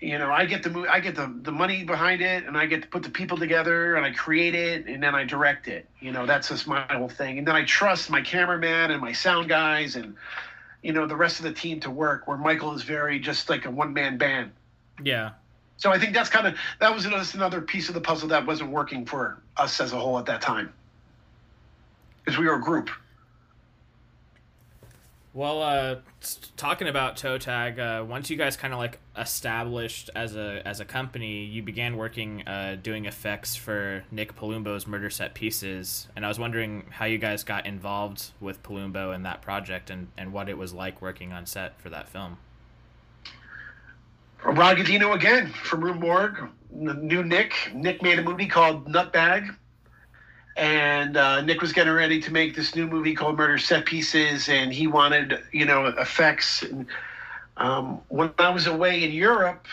you 0.00 0.16
know, 0.18 0.30
I 0.30 0.46
get 0.46 0.62
the 0.62 0.86
I 0.88 1.00
get 1.00 1.14
the, 1.14 1.32
the 1.42 1.52
money 1.52 1.84
behind 1.84 2.22
it 2.22 2.46
and 2.46 2.56
I 2.56 2.66
get 2.66 2.82
to 2.82 2.88
put 2.88 3.02
the 3.02 3.10
people 3.10 3.36
together 3.36 3.96
and 3.96 4.06
I 4.06 4.12
create 4.12 4.54
it 4.54 4.86
and 4.86 5.02
then 5.02 5.14
I 5.14 5.24
direct 5.24 5.68
it. 5.68 5.88
You 6.00 6.12
know, 6.12 6.24
that's 6.24 6.48
just 6.48 6.66
my 6.66 6.86
whole 6.90 7.08
thing. 7.08 7.38
And 7.38 7.46
then 7.46 7.54
I 7.54 7.64
trust 7.64 8.08
my 8.08 8.22
cameraman 8.22 8.92
and 8.92 9.00
my 9.00 9.12
sound 9.12 9.48
guys 9.48 9.96
and 9.96 10.14
you 10.82 10.92
know 10.92 11.06
the 11.06 11.16
rest 11.16 11.38
of 11.38 11.44
the 11.44 11.52
team 11.52 11.80
to 11.80 11.90
work 11.90 12.26
where 12.26 12.36
michael 12.36 12.74
is 12.74 12.82
very 12.82 13.18
just 13.18 13.48
like 13.50 13.66
a 13.66 13.70
one-man 13.70 14.18
band. 14.18 14.50
Yeah. 15.02 15.30
So 15.76 15.90
i 15.90 15.98
think 15.98 16.14
that's 16.14 16.30
kind 16.30 16.46
of 16.46 16.56
that 16.80 16.94
was 16.94 17.04
just 17.04 17.34
another 17.34 17.60
piece 17.60 17.88
of 17.88 17.94
the 17.94 18.00
puzzle 18.00 18.28
that 18.28 18.46
wasn't 18.46 18.70
working 18.70 19.06
for 19.06 19.40
us 19.56 19.80
as 19.80 19.92
a 19.92 19.98
whole 19.98 20.18
at 20.18 20.26
that 20.26 20.40
time. 20.42 20.72
Because 22.24 22.38
we 22.38 22.46
were 22.46 22.56
a 22.56 22.60
group 22.60 22.90
well 25.32 25.62
uh 25.62 25.96
talking 26.56 26.88
about 26.88 27.16
toe 27.16 27.38
tag 27.38 27.78
uh, 27.78 28.04
once 28.06 28.30
you 28.30 28.36
guys 28.36 28.56
kind 28.56 28.72
of 28.72 28.78
like 28.78 28.98
established 29.16 30.10
as 30.16 30.34
a 30.34 30.60
as 30.66 30.80
a 30.80 30.84
company 30.84 31.44
you 31.44 31.62
began 31.62 31.96
working 31.96 32.46
uh, 32.48 32.76
doing 32.82 33.04
effects 33.04 33.54
for 33.54 34.02
nick 34.10 34.34
palumbo's 34.34 34.86
murder 34.86 35.08
set 35.08 35.34
pieces 35.34 36.08
and 36.16 36.24
i 36.24 36.28
was 36.28 36.38
wondering 36.38 36.84
how 36.90 37.04
you 37.04 37.18
guys 37.18 37.44
got 37.44 37.64
involved 37.64 38.32
with 38.40 38.62
palumbo 38.62 39.14
and 39.14 39.24
that 39.24 39.40
project 39.40 39.88
and 39.90 40.08
and 40.18 40.32
what 40.32 40.48
it 40.48 40.58
was 40.58 40.72
like 40.72 41.00
working 41.00 41.32
on 41.32 41.46
set 41.46 41.80
for 41.80 41.90
that 41.90 42.08
film 42.08 42.36
Rod 44.44 44.78
Gudiño 44.78 45.14
again 45.14 45.52
from 45.64 45.84
Rue 45.84 45.94
Morgue. 45.94 46.48
New 46.70 47.22
Nick. 47.22 47.52
Nick 47.74 48.02
made 48.02 48.18
a 48.18 48.22
movie 48.22 48.46
called 48.46 48.86
Nutbag. 48.86 49.54
And 50.60 51.16
uh, 51.16 51.40
Nick 51.40 51.62
was 51.62 51.72
getting 51.72 51.94
ready 51.94 52.20
to 52.20 52.30
make 52.30 52.54
this 52.54 52.76
new 52.76 52.86
movie 52.86 53.14
called 53.14 53.38
Murder 53.38 53.56
Set 53.56 53.86
Pieces, 53.86 54.50
and 54.50 54.70
he 54.70 54.86
wanted, 54.86 55.42
you 55.52 55.64
know, 55.64 55.86
effects. 55.86 56.62
And 56.62 56.84
um, 57.56 58.02
when 58.08 58.30
I 58.38 58.50
was 58.50 58.66
away 58.66 59.02
in 59.02 59.10
Europe, 59.10 59.66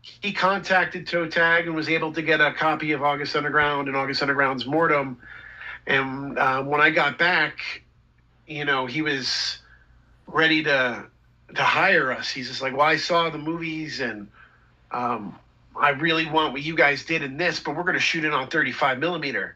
he 0.00 0.32
contacted 0.32 1.06
Toe 1.06 1.28
Tag 1.28 1.68
and 1.68 1.76
was 1.76 1.88
able 1.88 2.12
to 2.12 2.22
get 2.22 2.40
a 2.40 2.52
copy 2.52 2.90
of 2.90 3.04
August 3.04 3.36
Underground 3.36 3.86
and 3.86 3.96
August 3.96 4.20
Underground's 4.20 4.66
Mortem. 4.66 5.16
And 5.86 6.36
uh, 6.36 6.64
when 6.64 6.80
I 6.80 6.90
got 6.90 7.18
back, 7.18 7.82
you 8.48 8.64
know, 8.64 8.86
he 8.86 9.02
was 9.02 9.58
ready 10.26 10.64
to 10.64 11.06
to 11.54 11.62
hire 11.62 12.10
us. 12.10 12.28
He's 12.28 12.48
just 12.48 12.60
like, 12.60 12.72
well, 12.72 12.86
I 12.86 12.96
saw 12.96 13.30
the 13.30 13.38
movies 13.38 14.00
and 14.00 14.26
um, 14.90 15.38
I 15.80 15.90
really 15.90 16.28
want 16.28 16.52
what 16.52 16.62
you 16.62 16.74
guys 16.74 17.04
did 17.04 17.22
in 17.22 17.36
this, 17.36 17.60
but 17.60 17.76
we're 17.76 17.84
going 17.84 17.94
to 17.94 18.00
shoot 18.00 18.24
it 18.24 18.32
on 18.32 18.48
35 18.48 18.98
millimeter. 18.98 19.54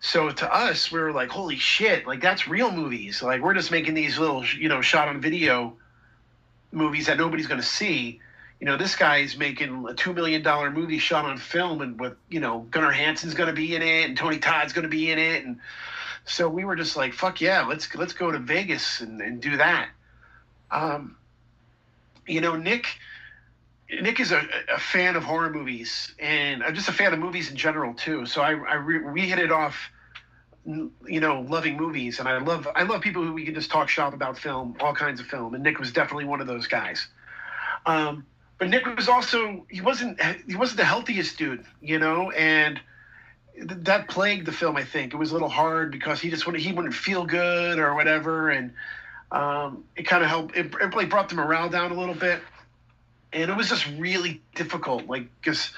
So 0.00 0.30
to 0.30 0.54
us, 0.54 0.90
we 0.90 0.98
were 0.98 1.12
like, 1.12 1.28
holy 1.28 1.56
shit, 1.56 2.06
like 2.06 2.22
that's 2.22 2.48
real 2.48 2.70
movies. 2.70 3.22
Like 3.22 3.42
we're 3.42 3.54
just 3.54 3.70
making 3.70 3.94
these 3.94 4.18
little, 4.18 4.44
you 4.46 4.68
know, 4.68 4.80
shot 4.80 5.08
on 5.08 5.20
video 5.20 5.76
movies 6.72 7.06
that 7.06 7.18
nobody's 7.18 7.46
going 7.46 7.60
to 7.60 7.66
see. 7.66 8.18
You 8.60 8.66
know, 8.66 8.76
this 8.76 8.96
guy's 8.96 9.36
making 9.36 9.86
a 9.88 9.94
two 9.94 10.14
million 10.14 10.42
dollar 10.42 10.70
movie 10.70 10.98
shot 10.98 11.26
on 11.26 11.36
film, 11.38 11.82
and 11.82 12.00
with 12.00 12.14
you 12.30 12.40
know 12.40 12.66
Gunnar 12.70 12.90
Hansen's 12.90 13.34
going 13.34 13.48
to 13.48 13.54
be 13.54 13.74
in 13.74 13.82
it, 13.82 14.08
and 14.08 14.16
Tony 14.16 14.38
Todd's 14.38 14.72
going 14.72 14.82
to 14.84 14.88
be 14.88 15.10
in 15.10 15.18
it, 15.18 15.44
and 15.44 15.58
so 16.24 16.48
we 16.48 16.64
were 16.64 16.76
just 16.76 16.96
like, 16.96 17.12
fuck 17.12 17.40
yeah, 17.40 17.66
let's 17.66 17.94
let's 17.94 18.12
go 18.12 18.30
to 18.30 18.38
Vegas 18.38 19.00
and, 19.00 19.20
and 19.20 19.40
do 19.40 19.56
that. 19.58 19.90
Um, 20.70 21.16
you 22.26 22.40
know, 22.40 22.56
Nick. 22.56 22.86
Nick 24.00 24.20
is 24.20 24.32
a, 24.32 24.42
a, 24.72 24.78
fan 24.78 25.16
of 25.16 25.24
horror 25.24 25.50
movies, 25.50 26.14
and 26.18 26.62
I'm 26.62 26.74
just 26.74 26.88
a 26.88 26.92
fan 26.92 27.12
of 27.12 27.18
movies 27.18 27.50
in 27.50 27.56
general 27.56 27.94
too. 27.94 28.24
So 28.26 28.40
I, 28.40 28.50
I 28.50 28.74
re, 28.74 28.98
we 29.00 29.22
hit 29.22 29.38
it 29.38 29.50
off, 29.50 29.90
you 30.64 31.20
know, 31.20 31.40
loving 31.40 31.76
movies, 31.76 32.20
and 32.20 32.28
I 32.28 32.38
love 32.38 32.68
I 32.74 32.84
love 32.84 33.00
people 33.00 33.24
who 33.24 33.32
we 33.32 33.44
can 33.44 33.54
just 33.54 33.70
talk 33.70 33.88
shop 33.88 34.14
about 34.14 34.38
film, 34.38 34.76
all 34.80 34.94
kinds 34.94 35.20
of 35.20 35.26
film, 35.26 35.54
and 35.54 35.64
Nick 35.64 35.78
was 35.78 35.92
definitely 35.92 36.26
one 36.26 36.40
of 36.40 36.46
those 36.46 36.66
guys. 36.66 37.08
Um, 37.86 38.26
but 38.58 38.68
Nick 38.68 38.86
was 38.94 39.08
also 39.08 39.66
he 39.70 39.80
wasn't 39.80 40.20
he 40.46 40.54
wasn't 40.54 40.78
the 40.78 40.84
healthiest 40.84 41.36
dude, 41.38 41.64
you 41.80 41.98
know, 41.98 42.30
and 42.30 42.80
that 43.58 44.08
plagued 44.08 44.46
the 44.46 44.52
film. 44.52 44.76
I 44.76 44.84
think 44.84 45.12
it 45.12 45.16
was 45.16 45.30
a 45.30 45.32
little 45.32 45.48
hard 45.48 45.90
because 45.90 46.20
he 46.20 46.30
just 46.30 46.46
wouldn't 46.46 46.62
he 46.62 46.72
wouldn't 46.72 46.94
feel 46.94 47.24
good 47.24 47.78
or 47.78 47.94
whatever, 47.94 48.50
and 48.50 48.72
um, 49.32 49.84
it 49.96 50.04
kind 50.04 50.22
of 50.22 50.28
helped. 50.28 50.56
It, 50.56 50.72
it 50.80 51.10
brought 51.10 51.28
the 51.28 51.34
morale 51.34 51.68
down 51.68 51.90
a 51.90 51.98
little 51.98 52.14
bit, 52.14 52.40
and 53.32 53.50
it 53.50 53.56
was 53.56 53.68
just 53.68 53.86
really 53.98 54.42
difficult. 54.54 55.06
Like 55.06 55.28
because 55.40 55.70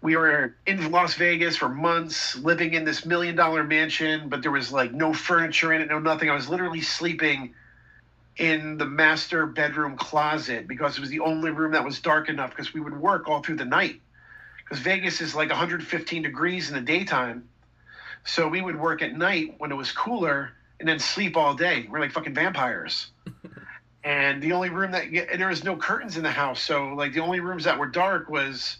we 0.00 0.16
were 0.16 0.54
in 0.66 0.90
Las 0.90 1.14
Vegas 1.14 1.56
for 1.56 1.68
months, 1.68 2.36
living 2.36 2.74
in 2.74 2.84
this 2.84 3.06
million 3.06 3.36
dollar 3.36 3.64
mansion, 3.64 4.28
but 4.28 4.42
there 4.42 4.50
was 4.50 4.72
like 4.72 4.92
no 4.92 5.14
furniture 5.14 5.72
in 5.72 5.80
it, 5.80 5.88
no 5.88 5.98
nothing. 5.98 6.28
I 6.28 6.34
was 6.34 6.48
literally 6.48 6.80
sleeping 6.80 7.54
in 8.36 8.78
the 8.78 8.86
master 8.86 9.46
bedroom 9.46 9.96
closet 9.96 10.66
because 10.66 10.96
it 10.96 11.00
was 11.00 11.10
the 11.10 11.20
only 11.20 11.50
room 11.50 11.72
that 11.72 11.84
was 11.84 12.00
dark 12.00 12.28
enough 12.28 12.50
because 12.50 12.72
we 12.74 12.80
would 12.80 12.98
work 12.98 13.28
all 13.28 13.42
through 13.42 13.56
the 13.56 13.64
night 13.64 14.00
because 14.58 14.80
Vegas 14.80 15.20
is 15.20 15.34
like 15.34 15.50
115 15.50 16.22
degrees 16.22 16.68
in 16.68 16.74
the 16.74 16.80
daytime. 16.80 17.48
So 18.24 18.48
we 18.48 18.62
would 18.62 18.78
work 18.78 19.02
at 19.02 19.16
night 19.16 19.54
when 19.58 19.70
it 19.70 19.74
was 19.74 19.92
cooler 19.92 20.52
and 20.80 20.88
then 20.88 20.98
sleep 20.98 21.36
all 21.36 21.54
day. 21.54 21.86
We're 21.90 22.00
like 22.00 22.12
fucking 22.12 22.34
vampires. 22.34 23.08
And 24.04 24.42
the 24.42 24.52
only 24.52 24.70
room 24.70 24.92
that 24.92 25.10
there 25.36 25.48
was 25.48 25.62
no 25.62 25.76
curtains 25.76 26.16
in 26.16 26.22
the 26.22 26.30
house, 26.30 26.60
so 26.60 26.94
like 26.94 27.12
the 27.12 27.20
only 27.20 27.40
rooms 27.40 27.64
that 27.64 27.78
were 27.78 27.86
dark 27.86 28.28
was 28.28 28.78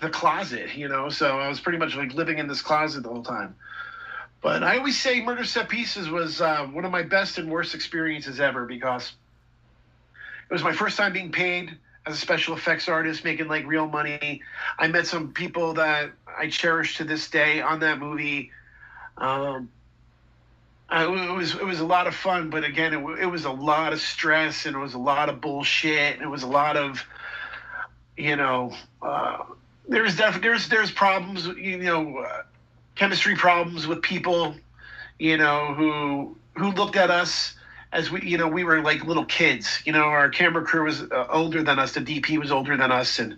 the 0.00 0.08
closet, 0.08 0.74
you 0.74 0.88
know. 0.88 1.08
So 1.08 1.38
I 1.38 1.48
was 1.48 1.60
pretty 1.60 1.78
much 1.78 1.96
like 1.96 2.14
living 2.14 2.38
in 2.38 2.46
this 2.46 2.62
closet 2.62 3.02
the 3.02 3.08
whole 3.08 3.24
time. 3.24 3.56
But 4.40 4.62
I 4.62 4.78
always 4.78 4.98
say 4.98 5.20
Murder 5.20 5.44
Set 5.44 5.68
Pieces 5.68 6.08
was 6.08 6.40
uh, 6.40 6.66
one 6.66 6.84
of 6.84 6.92
my 6.92 7.02
best 7.02 7.38
and 7.38 7.50
worst 7.50 7.74
experiences 7.74 8.40
ever 8.40 8.64
because 8.64 9.12
it 10.48 10.52
was 10.52 10.62
my 10.62 10.72
first 10.72 10.96
time 10.96 11.12
being 11.12 11.32
paid 11.32 11.76
as 12.06 12.14
a 12.14 12.18
special 12.18 12.56
effects 12.56 12.88
artist, 12.88 13.24
making 13.24 13.48
like 13.48 13.66
real 13.66 13.86
money. 13.86 14.40
I 14.78 14.88
met 14.88 15.06
some 15.06 15.32
people 15.32 15.74
that 15.74 16.12
I 16.26 16.48
cherish 16.48 16.96
to 16.96 17.04
this 17.04 17.28
day 17.28 17.60
on 17.60 17.80
that 17.80 17.98
movie. 17.98 18.50
Um, 19.18 19.68
It 20.92 21.08
was 21.08 21.54
it 21.54 21.64
was 21.64 21.78
a 21.78 21.86
lot 21.86 22.06
of 22.08 22.14
fun, 22.14 22.50
but 22.50 22.64
again, 22.64 22.92
it, 22.92 23.20
it 23.20 23.26
was 23.26 23.44
a 23.44 23.50
lot 23.50 23.92
of 23.92 24.00
stress 24.00 24.66
and 24.66 24.74
it 24.74 24.78
was 24.78 24.94
a 24.94 24.98
lot 24.98 25.28
of 25.28 25.40
bullshit 25.40 26.14
and 26.14 26.22
it 26.22 26.28
was 26.28 26.42
a 26.42 26.48
lot 26.48 26.76
of, 26.76 27.04
you 28.16 28.34
know, 28.34 28.74
uh, 29.00 29.44
there's 29.88 30.16
definitely 30.16 30.48
there's 30.48 30.68
there's 30.68 30.90
problems, 30.90 31.46
you 31.46 31.78
know, 31.78 32.18
uh, 32.18 32.42
chemistry 32.96 33.36
problems 33.36 33.86
with 33.86 34.02
people, 34.02 34.56
you 35.18 35.36
know, 35.36 35.74
who 35.74 36.36
who 36.56 36.72
looked 36.72 36.96
at 36.96 37.10
us 37.10 37.54
as 37.92 38.10
we, 38.10 38.22
you 38.22 38.38
know, 38.38 38.48
we 38.48 38.64
were 38.64 38.80
like 38.80 39.04
little 39.04 39.24
kids. 39.24 39.82
You 39.84 39.92
know, 39.92 40.04
our 40.04 40.28
camera 40.28 40.64
crew 40.64 40.84
was 40.84 41.02
uh, 41.02 41.26
older 41.30 41.62
than 41.62 41.78
us. 41.78 41.92
The 41.92 42.00
DP 42.00 42.38
was 42.38 42.50
older 42.50 42.76
than 42.76 42.90
us, 42.90 43.18
and 43.18 43.36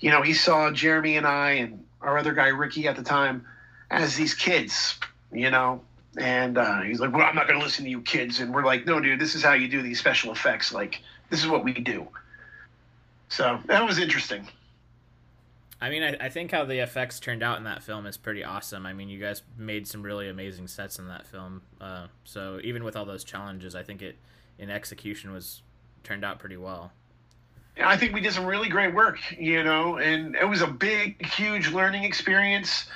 you 0.00 0.10
know, 0.10 0.22
he 0.22 0.34
saw 0.34 0.70
Jerami 0.70 1.16
and 1.16 1.26
I 1.26 1.52
and 1.52 1.84
our 2.00 2.18
other 2.18 2.32
guy 2.32 2.48
Ricky 2.48 2.86
at 2.88 2.96
the 2.96 3.02
time 3.02 3.46
as 3.90 4.16
these 4.16 4.34
kids. 4.34 4.98
You 5.32 5.50
know, 5.50 5.82
and 6.18 6.58
uh, 6.58 6.82
he's 6.82 7.00
like, 7.00 7.12
"Well, 7.12 7.26
I'm 7.26 7.34
not 7.34 7.46
going 7.46 7.58
to 7.58 7.64
listen 7.64 7.84
to 7.84 7.90
you 7.90 8.00
kids." 8.02 8.40
And 8.40 8.54
we're 8.54 8.64
like, 8.64 8.86
"No, 8.86 9.00
dude, 9.00 9.20
this 9.20 9.34
is 9.34 9.42
how 9.42 9.52
you 9.52 9.68
do 9.68 9.82
these 9.82 9.98
special 9.98 10.32
effects. 10.32 10.72
Like, 10.72 11.02
this 11.30 11.40
is 11.40 11.48
what 11.48 11.64
we 11.64 11.72
do." 11.72 12.06
So 13.28 13.58
that 13.66 13.84
was 13.84 13.98
interesting. 13.98 14.46
I 15.80 15.90
mean, 15.90 16.02
I, 16.02 16.16
I 16.26 16.28
think 16.30 16.52
how 16.52 16.64
the 16.64 16.78
effects 16.78 17.20
turned 17.20 17.42
out 17.42 17.58
in 17.58 17.64
that 17.64 17.82
film 17.82 18.06
is 18.06 18.16
pretty 18.16 18.42
awesome. 18.42 18.86
I 18.86 18.92
mean, 18.92 19.08
you 19.08 19.18
guys 19.18 19.42
made 19.58 19.86
some 19.86 20.02
really 20.02 20.28
amazing 20.28 20.68
sets 20.68 20.98
in 20.98 21.08
that 21.08 21.26
film. 21.26 21.62
Uh, 21.80 22.06
so 22.24 22.60
even 22.64 22.82
with 22.82 22.96
all 22.96 23.04
those 23.04 23.24
challenges, 23.24 23.74
I 23.74 23.82
think 23.82 24.00
it 24.00 24.16
in 24.58 24.70
execution 24.70 25.32
was 25.32 25.62
turned 26.02 26.24
out 26.24 26.38
pretty 26.38 26.56
well. 26.56 26.92
Yeah, 27.76 27.90
I 27.90 27.96
think 27.98 28.14
we 28.14 28.22
did 28.22 28.32
some 28.32 28.46
really 28.46 28.70
great 28.70 28.94
work, 28.94 29.18
you 29.38 29.62
know, 29.62 29.98
and 29.98 30.34
it 30.34 30.48
was 30.48 30.62
a 30.62 30.66
big, 30.66 31.22
huge 31.26 31.70
learning 31.72 32.04
experience 32.04 32.86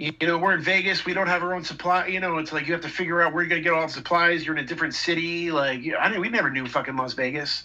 you 0.00 0.12
know, 0.22 0.38
we're 0.38 0.54
in 0.54 0.62
Vegas. 0.62 1.04
We 1.04 1.12
don't 1.12 1.26
have 1.26 1.42
our 1.42 1.54
own 1.54 1.62
supply. 1.62 2.06
You 2.06 2.20
know, 2.20 2.38
it's 2.38 2.52
like 2.52 2.66
you 2.66 2.72
have 2.72 2.82
to 2.82 2.88
figure 2.88 3.20
out 3.20 3.34
where 3.34 3.42
you're 3.42 3.50
gonna 3.50 3.60
get 3.60 3.74
all 3.74 3.86
the 3.86 3.92
supplies. 3.92 4.46
You're 4.46 4.56
in 4.56 4.64
a 4.64 4.66
different 4.66 4.94
city. 4.94 5.50
Like, 5.50 5.82
I 5.98 6.10
mean, 6.10 6.20
we 6.20 6.30
never 6.30 6.48
knew 6.48 6.66
fucking 6.66 6.96
Las 6.96 7.12
Vegas. 7.12 7.64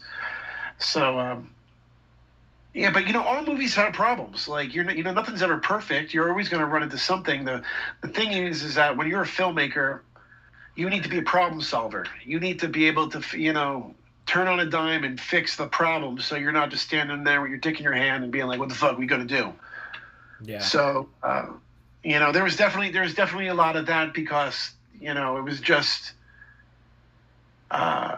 So, 0.77 1.17
um, 1.17 1.49
yeah, 2.73 2.91
but 2.91 3.07
you 3.07 3.13
know, 3.13 3.23
all 3.23 3.45
movies 3.45 3.73
have 3.75 3.93
problems. 3.93 4.49
Like, 4.49 4.75
you're, 4.75 4.89
you 4.91 5.03
know, 5.03 5.13
nothing's 5.13 5.41
ever 5.41 5.57
perfect. 5.59 6.13
You're 6.13 6.29
always 6.29 6.49
gonna 6.49 6.65
run 6.65 6.83
into 6.83 6.97
something. 6.97 7.45
The, 7.45 7.63
the 8.01 8.09
thing 8.09 8.33
is, 8.33 8.63
is 8.63 8.75
that 8.75 8.97
when 8.97 9.07
you're 9.07 9.23
a 9.23 9.27
filmmaker, 9.27 10.01
you 10.75 10.89
need 10.89 11.03
to 11.03 11.09
be 11.09 11.19
a 11.19 11.23
problem 11.23 11.61
solver. 11.61 12.05
You 12.25 12.41
need 12.41 12.59
to 12.59 12.67
be 12.67 12.85
able 12.87 13.09
to, 13.11 13.39
you 13.39 13.53
know, 13.53 13.95
turn 14.25 14.49
on 14.49 14.59
a 14.59 14.65
dime 14.65 15.05
and 15.05 15.17
fix 15.17 15.55
the 15.55 15.67
problem. 15.67 16.19
So 16.19 16.35
you're 16.35 16.51
not 16.51 16.69
just 16.69 16.83
standing 16.83 17.23
there 17.23 17.39
with 17.39 17.49
your 17.49 17.59
dick 17.59 17.77
in 17.77 17.83
your 17.83 17.93
hand 17.93 18.23
and 18.23 18.33
being 18.33 18.47
like, 18.47 18.59
"What 18.59 18.67
the 18.67 18.75
fuck 18.75 18.93
are 18.93 18.99
we 18.99 19.05
gonna 19.05 19.23
do?" 19.23 19.53
Yeah. 20.43 20.59
So. 20.59 21.07
Uh, 21.23 21.45
you 22.05 22.19
know, 22.19 22.31
there 22.31 22.43
was 22.43 22.55
definitely 22.55 22.91
there 22.91 23.01
was 23.01 23.15
definitely 23.15 23.47
a 23.47 23.53
lot 23.55 23.75
of 23.75 23.87
that 23.87 24.13
because 24.13 24.71
you 25.01 25.13
know 25.13 25.37
it 25.37 25.41
was 25.41 25.59
just 25.59 26.13
uh, 27.71 28.17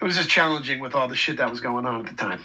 it 0.00 0.04
was 0.04 0.16
just 0.16 0.28
challenging 0.28 0.80
with 0.80 0.96
all 0.96 1.06
the 1.06 1.14
shit 1.14 1.36
that 1.36 1.48
was 1.48 1.60
going 1.60 1.86
on 1.86 2.04
at 2.04 2.10
the 2.10 2.16
time. 2.20 2.40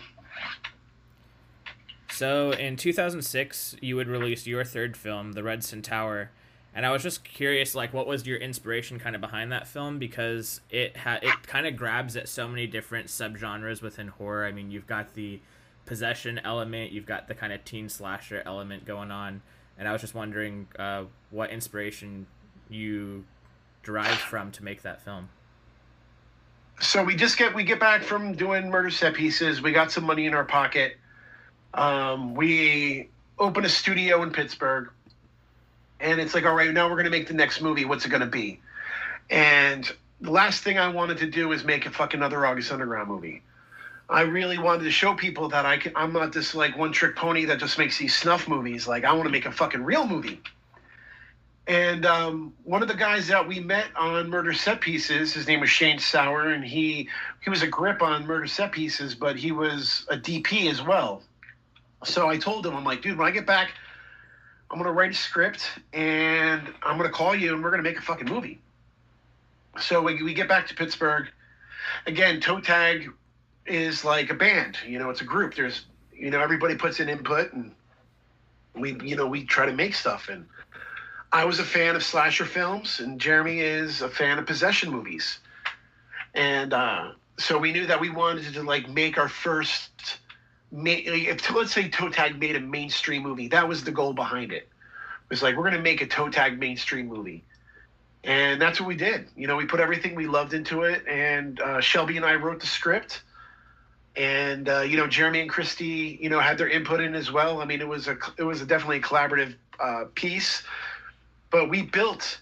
So 2.11 2.51
in 2.51 2.77
2006, 2.77 3.75
you 3.81 3.95
would 3.95 4.07
release 4.07 4.47
your 4.47 4.63
third 4.63 4.95
film, 4.95 5.33
The 5.33 5.43
Red 5.43 5.63
Tower, 5.83 6.29
and 6.73 6.85
I 6.85 6.91
was 6.91 7.03
just 7.03 7.25
curious, 7.25 7.75
like, 7.75 7.91
what 7.91 8.07
was 8.07 8.25
your 8.25 8.37
inspiration 8.37 8.99
kind 8.99 9.15
of 9.15 9.21
behind 9.21 9.51
that 9.51 9.67
film? 9.67 9.97
Because 9.97 10.61
it 10.69 10.95
ha- 10.97 11.19
it 11.21 11.47
kind 11.47 11.65
of 11.65 11.75
grabs 11.75 12.15
at 12.15 12.29
so 12.29 12.47
many 12.47 12.67
different 12.67 13.07
subgenres 13.07 13.81
within 13.81 14.09
horror. 14.09 14.45
I 14.45 14.51
mean, 14.51 14.69
you've 14.69 14.87
got 14.87 15.15
the 15.15 15.39
possession 15.87 16.39
element, 16.43 16.91
you've 16.91 17.07
got 17.07 17.27
the 17.27 17.33
kind 17.33 17.51
of 17.51 17.65
teen 17.65 17.89
slasher 17.89 18.43
element 18.45 18.85
going 18.85 19.09
on 19.09 19.41
and 19.77 19.87
I 19.87 19.91
was 19.91 20.01
just 20.01 20.15
wondering 20.15 20.67
uh, 20.77 21.03
what 21.31 21.49
inspiration 21.49 22.27
you 22.69 23.25
derived 23.83 24.19
from 24.19 24.51
to 24.51 24.63
make 24.63 24.81
that 24.83 25.03
film. 25.03 25.29
So 26.79 27.03
we 27.03 27.15
just 27.15 27.37
get 27.37 27.55
we 27.55 27.63
get 27.63 27.79
back 27.79 28.03
from 28.03 28.33
doing 28.33 28.69
murder 28.69 28.89
set 28.89 29.13
pieces. 29.13 29.61
We 29.61 29.71
got 29.71 29.91
some 29.91 30.03
money 30.03 30.25
in 30.25 30.33
our 30.33 30.43
pocket. 30.43 30.97
Um, 31.73 32.35
we 32.35 33.09
open 33.39 33.65
a 33.65 33.69
studio 33.69 34.23
in 34.23 34.31
Pittsburgh, 34.31 34.89
and 35.99 36.19
it's 36.19 36.33
like, 36.33 36.45
all 36.45 36.55
right, 36.55 36.71
now 36.71 36.87
we're 36.87 36.95
going 36.95 37.05
to 37.05 37.11
make 37.11 37.27
the 37.27 37.33
next 37.33 37.61
movie. 37.61 37.85
What's 37.85 38.05
it 38.05 38.09
going 38.09 38.21
to 38.21 38.27
be? 38.27 38.59
And 39.29 39.89
the 40.21 40.31
last 40.31 40.63
thing 40.63 40.77
I 40.77 40.87
wanted 40.87 41.17
to 41.19 41.27
do 41.29 41.51
is 41.51 41.63
make 41.63 41.85
a 41.85 41.91
fucking 41.91 42.19
another 42.19 42.45
August 42.45 42.71
Underground 42.71 43.09
movie. 43.09 43.41
I 44.09 44.21
really 44.21 44.57
wanted 44.57 44.83
to 44.83 44.91
show 44.91 45.15
people 45.15 45.49
that 45.49 45.65
I 45.65 45.77
can, 45.77 45.91
I'm 45.95 46.13
not 46.13 46.31
this 46.31 46.53
like 46.53 46.77
one 46.77 46.91
trick 46.91 47.15
pony 47.15 47.45
that 47.45 47.59
just 47.59 47.77
makes 47.77 47.97
these 47.97 48.15
snuff 48.15 48.47
movies. 48.47 48.87
Like 48.87 49.03
I 49.03 49.13
want 49.13 49.25
to 49.25 49.31
make 49.31 49.45
a 49.45 49.51
fucking 49.51 49.83
real 49.83 50.07
movie. 50.07 50.41
And 51.67 52.05
um, 52.05 52.53
one 52.63 52.83
of 52.83 52.87
the 52.87 52.93
guys 52.93 53.27
that 53.29 53.47
we 53.47 53.59
met 53.59 53.87
on 53.95 54.29
Murder 54.29 54.53
Set 54.53 54.81
Pieces, 54.81 55.33
his 55.33 55.47
name 55.47 55.61
was 55.61 55.69
Shane 55.71 55.97
Sauer, 55.97 56.49
and 56.49 56.63
he 56.63 57.09
he 57.43 57.49
was 57.49 57.63
a 57.63 57.67
grip 57.67 58.03
on 58.03 58.27
Murder 58.27 58.45
Set 58.45 58.71
Pieces, 58.71 59.15
but 59.15 59.35
he 59.35 59.51
was 59.51 60.05
a 60.09 60.15
DP 60.15 60.69
as 60.69 60.83
well. 60.83 61.23
So 62.03 62.29
I 62.29 62.37
told 62.37 62.67
him, 62.67 62.75
I'm 62.75 62.83
like, 62.83 63.01
dude, 63.01 63.17
when 63.17 63.27
I 63.27 63.31
get 63.31 63.47
back, 63.47 63.71
I'm 64.69 64.77
gonna 64.77 64.91
write 64.91 65.11
a 65.11 65.15
script 65.15 65.79
and 65.91 66.61
I'm 66.83 66.97
gonna 66.97 67.09
call 67.09 67.35
you 67.35 67.55
and 67.55 67.63
we're 67.63 67.71
gonna 67.71 67.81
make 67.81 67.97
a 67.97 68.03
fucking 68.03 68.27
movie. 68.27 68.59
So 69.79 70.03
we, 70.03 70.21
we 70.21 70.35
get 70.35 70.47
back 70.47 70.67
to 70.67 70.75
Pittsburgh. 70.75 71.27
Again, 72.05 72.39
toe 72.39 72.59
tag 72.59 73.09
is 73.65 74.05
like 74.05 74.29
a 74.29 74.33
band. 74.33 74.77
You 74.85 74.99
know, 74.99 75.09
it's 75.09 75.21
a 75.21 75.25
group. 75.25 75.55
There's 75.55 75.85
you 76.13 76.29
know, 76.29 76.39
everybody 76.39 76.75
puts 76.75 76.99
in 76.99 77.09
input, 77.09 77.51
and 77.53 77.71
we, 78.73 78.97
you 79.03 79.15
know, 79.15 79.27
we 79.27 79.43
try 79.43 79.65
to 79.65 79.73
make 79.73 79.93
stuff. 79.93 80.29
And 80.29 80.45
I 81.31 81.45
was 81.45 81.59
a 81.59 81.63
fan 81.63 81.95
of 81.95 82.03
slasher 82.03 82.45
films, 82.45 82.99
and 82.99 83.19
Jerami 83.19 83.57
is 83.57 84.01
a 84.01 84.09
fan 84.09 84.39
of 84.39 84.45
possession 84.45 84.91
movies, 84.91 85.39
and 86.33 86.73
uh, 86.73 87.11
so 87.37 87.57
we 87.57 87.71
knew 87.71 87.85
that 87.87 87.99
we 87.99 88.09
wanted 88.09 88.53
to 88.53 88.63
like 88.63 88.89
make 88.89 89.17
our 89.17 89.29
first. 89.29 89.91
If 90.71 91.51
let's 91.51 91.73
say 91.73 91.89
Toe 91.89 92.09
Tag 92.09 92.39
made 92.39 92.55
a 92.55 92.59
mainstream 92.59 93.23
movie, 93.23 93.47
that 93.49 93.67
was 93.67 93.83
the 93.83 93.91
goal 93.91 94.13
behind 94.13 94.51
it. 94.51 94.63
It 94.63 95.29
was 95.29 95.41
like 95.41 95.55
we're 95.55 95.63
going 95.63 95.75
to 95.75 95.81
make 95.81 96.01
a 96.01 96.07
Toe 96.07 96.29
Tag 96.29 96.59
mainstream 96.59 97.07
movie 97.07 97.43
and 98.25 98.59
that's 98.59 98.79
what 98.79 98.87
we 98.87 98.95
did. 98.95 99.27
You 99.35 99.47
know, 99.47 99.55
we 99.55 99.65
put 99.65 99.79
everything 99.79 100.15
we 100.15 100.27
loved 100.27 100.53
into 100.53 100.81
it, 100.81 101.05
and 101.07 101.59
uh, 101.61 101.79
Shelby 101.79 102.17
and 102.17 102.25
I 102.25 102.35
wrote 102.35 102.59
the 102.59 102.65
script, 102.65 103.21
and 104.17 104.69
uh, 104.69 104.81
you 104.81 104.97
know, 104.97 105.07
Jerami 105.07 105.41
and 105.41 105.49
Cristie, 105.49 106.19
you 106.21 106.29
know, 106.29 106.39
had 106.39 106.57
their 106.57 106.69
input 106.69 107.01
in 107.01 107.15
as 107.15 107.31
well. 107.31 107.61
I 107.61 107.65
mean, 107.65 107.81
it 107.81 107.87
was 107.87 108.07
a 108.07 108.17
it 108.37 108.43
was 108.43 108.61
a 108.61 108.65
definitely 108.65 108.97
a 108.97 109.01
collaborative 109.01 109.55
uh, 109.79 110.05
piece, 110.15 110.63
but 111.51 111.69
we 111.69 111.81
built 111.83 112.39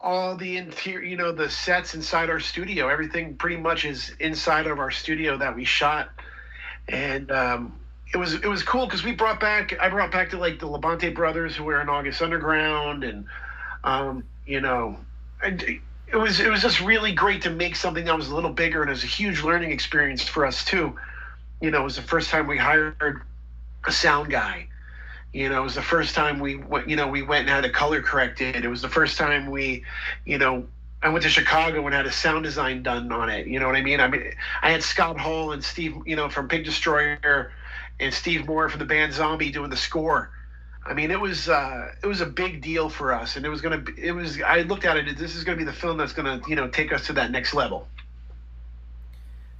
all 0.00 0.36
the 0.36 0.56
interior, 0.56 1.02
you 1.02 1.16
know, 1.16 1.32
the 1.32 1.50
sets 1.50 1.94
inside 1.94 2.30
our 2.30 2.40
studio. 2.40 2.88
Everything 2.88 3.36
pretty 3.36 3.56
much 3.56 3.84
is 3.84 4.12
inside 4.20 4.66
of 4.66 4.78
our 4.78 4.90
studio 4.90 5.36
that 5.38 5.54
we 5.54 5.64
shot, 5.64 6.08
and 6.88 7.30
um, 7.30 7.78
it 8.12 8.16
was 8.16 8.34
it 8.34 8.46
was 8.46 8.62
cool 8.62 8.86
because 8.86 9.04
we 9.04 9.12
brought 9.12 9.40
back 9.40 9.78
I 9.80 9.88
brought 9.88 10.10
back 10.10 10.30
to 10.30 10.38
like 10.38 10.58
the 10.58 10.66
Labonte 10.66 11.14
brothers 11.14 11.56
who 11.56 11.64
were 11.64 11.80
in 11.80 11.88
August 11.88 12.22
Underground 12.22 13.04
and. 13.04 13.26
Um, 13.84 14.24
you 14.48 14.60
know, 14.60 14.98
it 16.10 16.16
was 16.16 16.40
it 16.40 16.50
was 16.50 16.62
just 16.62 16.80
really 16.80 17.12
great 17.12 17.42
to 17.42 17.50
make 17.50 17.76
something 17.76 18.04
that 18.04 18.16
was 18.16 18.28
a 18.28 18.34
little 18.34 18.52
bigger, 18.52 18.82
and 18.82 18.90
it 18.90 18.94
was 18.94 19.04
a 19.04 19.08
huge 19.08 19.42
learning 19.42 19.70
experience 19.70 20.22
for 20.22 20.46
us 20.46 20.64
too. 20.64 20.96
You 21.60 21.70
know, 21.70 21.80
it 21.80 21.84
was 21.84 21.96
the 21.96 22.02
first 22.02 22.30
time 22.30 22.46
we 22.46 22.56
hired 22.56 23.22
a 23.86 23.92
sound 23.92 24.30
guy. 24.30 24.68
You 25.32 25.48
know, 25.50 25.60
it 25.60 25.64
was 25.64 25.74
the 25.74 25.82
first 25.82 26.14
time 26.14 26.38
we 26.38 26.56
went. 26.56 26.88
You 26.88 26.96
know, 26.96 27.08
we 27.08 27.22
went 27.22 27.42
and 27.42 27.50
had 27.50 27.64
a 27.64 27.70
color 27.70 28.00
corrected. 28.00 28.64
It 28.64 28.68
was 28.68 28.80
the 28.80 28.88
first 28.88 29.18
time 29.18 29.50
we, 29.50 29.84
you 30.24 30.38
know, 30.38 30.66
I 31.02 31.10
went 31.10 31.22
to 31.24 31.28
Chicago 31.28 31.84
and 31.84 31.94
had 31.94 32.06
a 32.06 32.12
sound 32.12 32.44
design 32.44 32.82
done 32.82 33.12
on 33.12 33.28
it. 33.28 33.46
You 33.46 33.60
know 33.60 33.66
what 33.66 33.76
I 33.76 33.82
mean? 33.82 34.00
I 34.00 34.08
mean, 34.08 34.32
I 34.62 34.70
had 34.70 34.82
Scott 34.82 35.18
Hull 35.18 35.52
and 35.52 35.62
Steve, 35.62 35.94
you 36.06 36.16
know, 36.16 36.28
from 36.30 36.48
Pig 36.48 36.64
Destroyer, 36.64 37.52
and 38.00 38.14
Steve 38.14 38.46
Moore 38.46 38.68
from 38.68 38.78
the 38.78 38.86
band 38.86 39.12
Zombi 39.12 39.50
doing 39.50 39.70
the 39.70 39.76
score. 39.76 40.30
I 40.88 40.94
mean, 40.94 41.10
it 41.10 41.20
was 41.20 41.50
uh, 41.50 41.92
it 42.02 42.06
was 42.06 42.22
a 42.22 42.26
big 42.26 42.62
deal 42.62 42.88
for 42.88 43.12
us, 43.12 43.36
and 43.36 43.44
it 43.44 43.50
was 43.50 43.60
gonna. 43.60 43.78
Be, 43.78 43.92
it 43.98 44.12
was. 44.12 44.40
I 44.40 44.62
looked 44.62 44.86
at 44.86 44.96
it. 44.96 45.18
This 45.18 45.36
is 45.36 45.44
gonna 45.44 45.58
be 45.58 45.64
the 45.64 45.72
film 45.72 45.98
that's 45.98 46.14
gonna, 46.14 46.40
you 46.48 46.56
know, 46.56 46.68
take 46.68 46.92
us 46.92 47.06
to 47.06 47.12
that 47.14 47.30
next 47.30 47.52
level. 47.52 47.86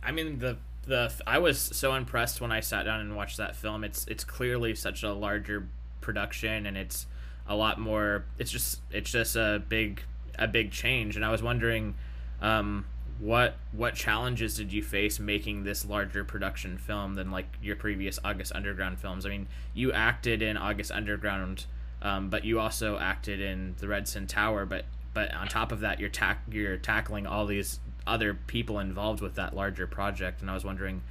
I 0.03 0.11
mean, 0.11 0.39
the 0.39 0.57
the 0.87 1.13
I 1.27 1.39
was 1.39 1.59
so 1.59 1.95
impressed 1.95 2.41
when 2.41 2.51
I 2.51 2.61
sat 2.61 2.85
down 2.85 3.01
and 3.01 3.15
watched 3.15 3.37
that 3.37 3.55
film. 3.55 3.85
It's 3.85 4.07
it's 4.07 4.25
clearly 4.25 4.75
such 4.75 5.03
a 5.03 5.13
larger 5.13 5.69
production, 6.01 6.65
and 6.65 6.79
it's 6.79 7.07
a 7.47 7.55
lot 7.55 7.79
more. 7.79 8.25
It's 8.39 8.51
just 8.51 8.81
it's 8.91 9.11
just 9.11 9.37
a 9.37 9.63
big 9.69 10.01
a 10.39 10.49
big 10.49 10.73
change, 10.73 11.15
and 11.15 11.25
I 11.25 11.31
was 11.31 11.43
wondering. 11.43 11.95
Um, 12.41 12.87
what 13.21 13.57
what 13.73 13.95
challenges 13.95 14.57
did 14.57 14.73
you 14.73 14.83
face 14.83 15.19
making 15.19 15.65
this 15.65 15.85
larger 15.85 16.25
production 16.25 16.79
film 16.79 17.15
than 17.15 17.31
like 17.31 17.47
your 17.61 17.77
previous 17.77 18.19
August 18.25 18.53
Underground 18.55 19.01
films? 19.01 19.27
I 19.27 19.31
mean, 19.31 19.49
you 19.75 19.93
acted 19.93 20.41
in 20.41 20.57
August 20.57 20.93
Underground, 20.93 21.67
um, 22.01 22.31
but 22.31 22.45
you 22.45 22.61
also 22.61 22.97
acted 22.99 23.41
in 23.41 23.75
the 23.79 23.89
Red 23.89 24.05
Redsin 24.05 24.29
Tower. 24.29 24.67
But 24.67 24.85
but 25.15 25.35
on 25.35 25.49
top 25.49 25.73
of 25.73 25.81
that, 25.81 25.99
you're 25.99 26.09
tack 26.09 26.43
you're 26.51 26.77
tackling 26.77 27.27
all 27.27 27.47
these 27.47 27.81
other 28.07 28.35
people 28.35 28.79
involved 28.79 29.21
with 29.21 29.35
that 29.35 29.55
larger 29.55 29.87
project. 29.87 30.41
And 30.41 30.51
I 30.51 30.55
was 30.55 30.65
wondering, 30.65 31.03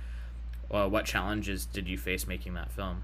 uh, 0.71 0.87
what 0.87 1.05
challenges 1.05 1.65
did 1.65 1.89
you 1.89 1.97
face 1.97 2.25
making 2.25 2.53
that 2.53 2.71
film? 2.71 3.03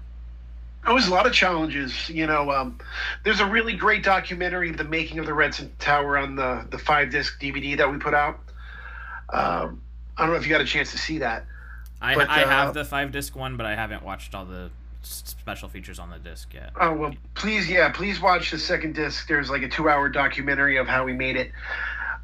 It 0.86 0.92
was 0.92 1.08
a 1.08 1.10
lot 1.10 1.26
of 1.26 1.32
challenges. 1.32 2.08
You 2.08 2.26
know, 2.26 2.50
um, 2.50 2.78
there's 3.22 3.40
a 3.40 3.46
really 3.46 3.74
great 3.74 4.02
documentary 4.02 4.70
of 4.70 4.78
the 4.78 4.84
making 4.84 5.18
of 5.18 5.26
the 5.26 5.34
Red 5.34 5.52
Redsin 5.52 5.70
Tower 5.78 6.16
on 6.16 6.36
the 6.36 6.66
the 6.70 6.78
five 6.78 7.10
disc 7.10 7.38
DVD 7.38 7.76
that 7.76 7.92
we 7.92 7.98
put 7.98 8.14
out 8.14 8.40
um, 9.34 9.82
I 10.16 10.22
don't 10.22 10.30
know 10.30 10.36
if 10.36 10.46
you 10.46 10.50
got 10.50 10.60
a 10.60 10.66
chance 10.66 10.92
to 10.92 10.98
see 10.98 11.18
that. 11.18 11.44
I, 12.00 12.14
but, 12.14 12.28
I 12.28 12.44
uh, 12.44 12.48
have 12.48 12.74
the 12.74 12.84
five 12.84 13.10
disc 13.12 13.34
one, 13.34 13.56
but 13.56 13.66
I 13.66 13.74
haven't 13.74 14.02
watched 14.02 14.34
all 14.34 14.44
the 14.44 14.70
special 15.02 15.68
features 15.68 15.98
on 15.98 16.10
the 16.10 16.18
disc 16.18 16.54
yet. 16.54 16.70
Oh 16.80 16.92
well, 16.94 17.14
please, 17.34 17.68
yeah, 17.68 17.90
please 17.90 18.20
watch 18.20 18.50
the 18.50 18.58
second 18.58 18.94
disc. 18.94 19.26
There's 19.26 19.50
like 19.50 19.62
a 19.62 19.68
two-hour 19.68 20.08
documentary 20.10 20.76
of 20.76 20.86
how 20.86 21.04
we 21.04 21.12
made 21.12 21.36
it. 21.36 21.50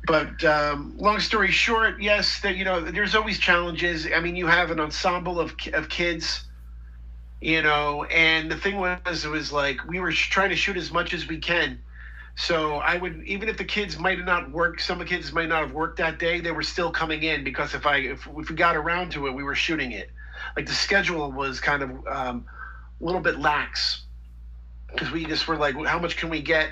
But 0.07 0.43
um, 0.45 0.95
long 0.97 1.21
story 1.21 1.51
short, 1.51 2.01
yes, 2.01 2.41
that 2.41 2.57
you 2.57 2.65
know, 2.65 2.81
there's 2.81 3.15
always 3.15 3.39
challenges. 3.39 4.07
I 4.15 4.21
mean, 4.21 4.37
you 4.37 4.47
have 4.47 4.71
an 4.71 4.81
ensemble 4.81 5.41
of 5.41 5.55
of 5.73 5.89
kids, 5.89 6.45
you 7.41 7.63
know, 7.63 8.05
and 8.05 8.51
the 8.51 8.57
thing 8.57 8.79
was, 8.79 9.25
it 9.25 9.31
was 9.31 9.53
like 9.53 9.87
we 9.89 9.99
were 10.01 10.13
trying 10.13 10.51
to 10.51 10.57
shoot 10.57 10.77
as 10.77 10.93
much 10.93 11.13
as 11.13 11.27
we 11.27 11.39
can 11.39 11.81
so 12.37 12.76
I 12.76 12.97
would 12.97 13.22
even 13.24 13.49
if 13.49 13.57
the 13.57 13.64
kids 13.64 13.99
might 13.99 14.18
have 14.18 14.26
not 14.26 14.51
worked, 14.51 14.81
some 14.83 15.01
of 15.01 15.07
the 15.07 15.14
kids 15.14 15.33
might 15.33 15.49
not 15.49 15.62
have 15.62 15.72
worked 15.72 15.99
that 15.99 16.18
day. 16.18 16.41
They 16.41 16.53
were 16.53 16.62
still 16.62 16.91
coming 16.91 17.22
in 17.22 17.45
because 17.45 17.74
if 17.74 17.87
I 17.87 17.97
if, 17.99 18.26
if 18.26 18.51
we 18.51 18.57
got 18.57 18.76
around 18.76 19.12
to 19.12 19.26
it, 19.26 19.33
we 19.33 19.43
were 19.43 19.55
shooting 19.55 19.93
it. 19.93 20.11
Like 20.57 20.66
the 20.66 20.72
schedule 20.72 21.31
was 21.31 21.61
kind 21.61 21.83
of 21.83 21.91
um, 22.07 22.47
a 23.01 23.05
little 23.05 23.20
bit 23.20 23.39
lax 23.39 24.03
because 24.93 25.11
we 25.11 25.24
just 25.24 25.47
were 25.47 25.57
like, 25.57 25.74
how 25.87 25.99
much 25.99 26.16
can 26.16 26.31
we 26.31 26.41
get? 26.41 26.70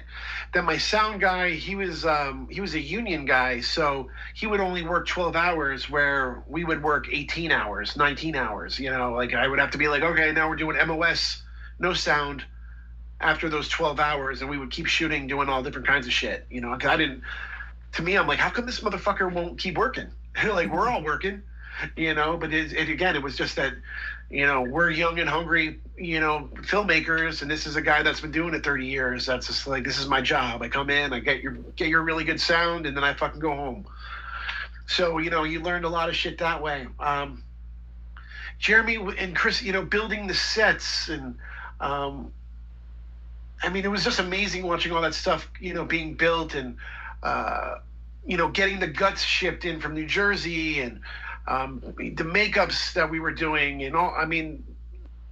Then 0.53 0.65
my 0.65 0.79
sound 0.79 1.21
guy, 1.21 1.51
he 1.51 1.75
was 1.75 2.05
um, 2.05 2.49
he 2.51 2.61
was 2.61 2.75
a 2.75 2.81
union 2.81 3.25
guy, 3.25 3.61
so 3.61 4.09
he 4.35 4.47
would 4.47 4.61
only 4.61 4.83
work 4.83 5.07
twelve 5.07 5.37
hours, 5.37 5.91
where 5.91 6.43
we 6.49 6.65
would 6.65 6.83
work 6.83 7.07
eighteen 7.13 7.53
hours, 7.53 7.97
nineteen 7.97 8.35
hours. 8.35 8.79
You 8.79 8.91
know, 8.91 9.13
like 9.13 9.35
I 9.35 9.47
would 9.47 9.59
have 9.59 9.71
to 9.73 9.79
be 9.79 9.89
like, 9.89 10.03
okay, 10.03 10.33
now 10.33 10.49
we're 10.49 10.57
doing 10.57 10.77
MOS, 10.87 11.43
no 11.79 11.93
sound 11.93 12.45
after 13.21 13.49
those 13.49 13.69
12 13.69 13.99
hours 13.99 14.41
and 14.41 14.51
we 14.51 14.59
would 14.59 14.71
keep 14.71 14.87
shooting 14.87 15.27
doing 15.27 15.49
all 15.49 15.63
different 15.63 15.87
kinds 15.87 16.07
of 16.07 16.13
shit 16.13 16.47
you 16.51 16.61
know? 16.61 16.73
Because 16.75 16.91
i 16.91 16.97
didn't 16.97 17.23
to 17.93 18.03
me 18.03 18.17
i'm 18.17 18.27
like 18.27 18.39
how 18.39 18.51
come 18.51 18.67
this 18.67 18.81
motherfucker 18.81 19.33
won't 19.33 19.59
keep 19.59 19.77
working? 19.77 20.09
Like 20.45 20.71
we're 20.71 20.89
all 20.89 21.03
working 21.03 21.43
you 21.97 22.15
know? 22.15 22.37
But 22.37 22.53
it, 22.53 22.73
it, 22.73 22.89
again 22.89 23.17
it 23.17 23.23
was 23.23 23.37
just 23.37 23.57
that 23.57 23.75
you 24.31 24.47
know 24.47 24.63
we're 24.63 24.91
young 24.91 25.19
and 25.19 25.29
hungry 25.29 25.81
you 25.97 26.21
know 26.21 26.51
filmmakers 26.63 27.41
and 27.43 27.51
this 27.51 27.67
is 27.67 27.77
a 27.77 27.83
guy 27.83 28.03
that's 28.03 28.21
been 28.21 28.31
doing 28.31 28.55
it 28.55 28.63
30 28.63 28.87
years. 28.87 29.27
That's 29.27 29.47
just 29.47 29.67
like 29.67 29.85
this 29.85 29.99
is 29.99 30.07
my 30.07 30.21
job. 30.21 30.63
I 30.63 30.69
come 30.69 30.91
in 30.91 31.13
i 31.13 31.19
get 31.19 31.43
your 31.43 31.53
get 31.53 31.89
your 31.89 32.03
really 32.03 32.25
good 32.25 32.41
sound 32.41 32.87
and 32.87 32.97
then 32.97 33.05
i 33.05 33.15
fucking 33.15 33.41
go 33.41 33.55
home. 33.55 33.87
So 34.87 35.19
you 35.19 35.31
know 35.31 35.45
you 35.45 35.61
learned 35.61 35.85
a 35.85 35.89
lot 35.89 36.09
of 36.09 36.17
shit 36.17 36.39
that 36.39 36.63
way. 36.63 36.87
Um 37.01 37.43
Jerami 38.61 39.15
and 39.19 39.35
chris 39.35 39.63
you 39.63 39.73
know 39.73 39.85
building 39.85 40.27
the 40.27 40.35
sets 40.35 41.09
and 41.09 41.37
um 41.81 42.33
I 43.63 43.69
mean, 43.71 43.85
it 43.85 43.91
was 43.91 44.05
just 44.05 44.19
amazing 44.19 44.67
watching 44.67 44.93
all 44.93 45.03
that 45.03 45.15
stuff, 45.15 45.51
you 45.61 45.75
know, 45.75 45.85
being 45.85 46.15
built 46.15 46.55
and, 46.55 46.77
uh, 47.23 47.77
you 48.25 48.37
know, 48.37 48.49
getting 48.49 48.79
the 48.79 48.87
guts 48.87 49.23
shipped 49.23 49.65
in 49.65 49.81
from 49.81 49.95
New 49.95 50.07
Jersey 50.07 50.81
and 50.81 51.01
um, 51.47 51.83
the 51.97 52.25
makeups 52.25 52.93
that 52.93 53.11
we 53.11 53.21
were 53.21 53.33
doing 53.33 53.83
and 53.83 53.97
all. 53.97 54.15
I 54.17 54.27
mean, 54.27 54.65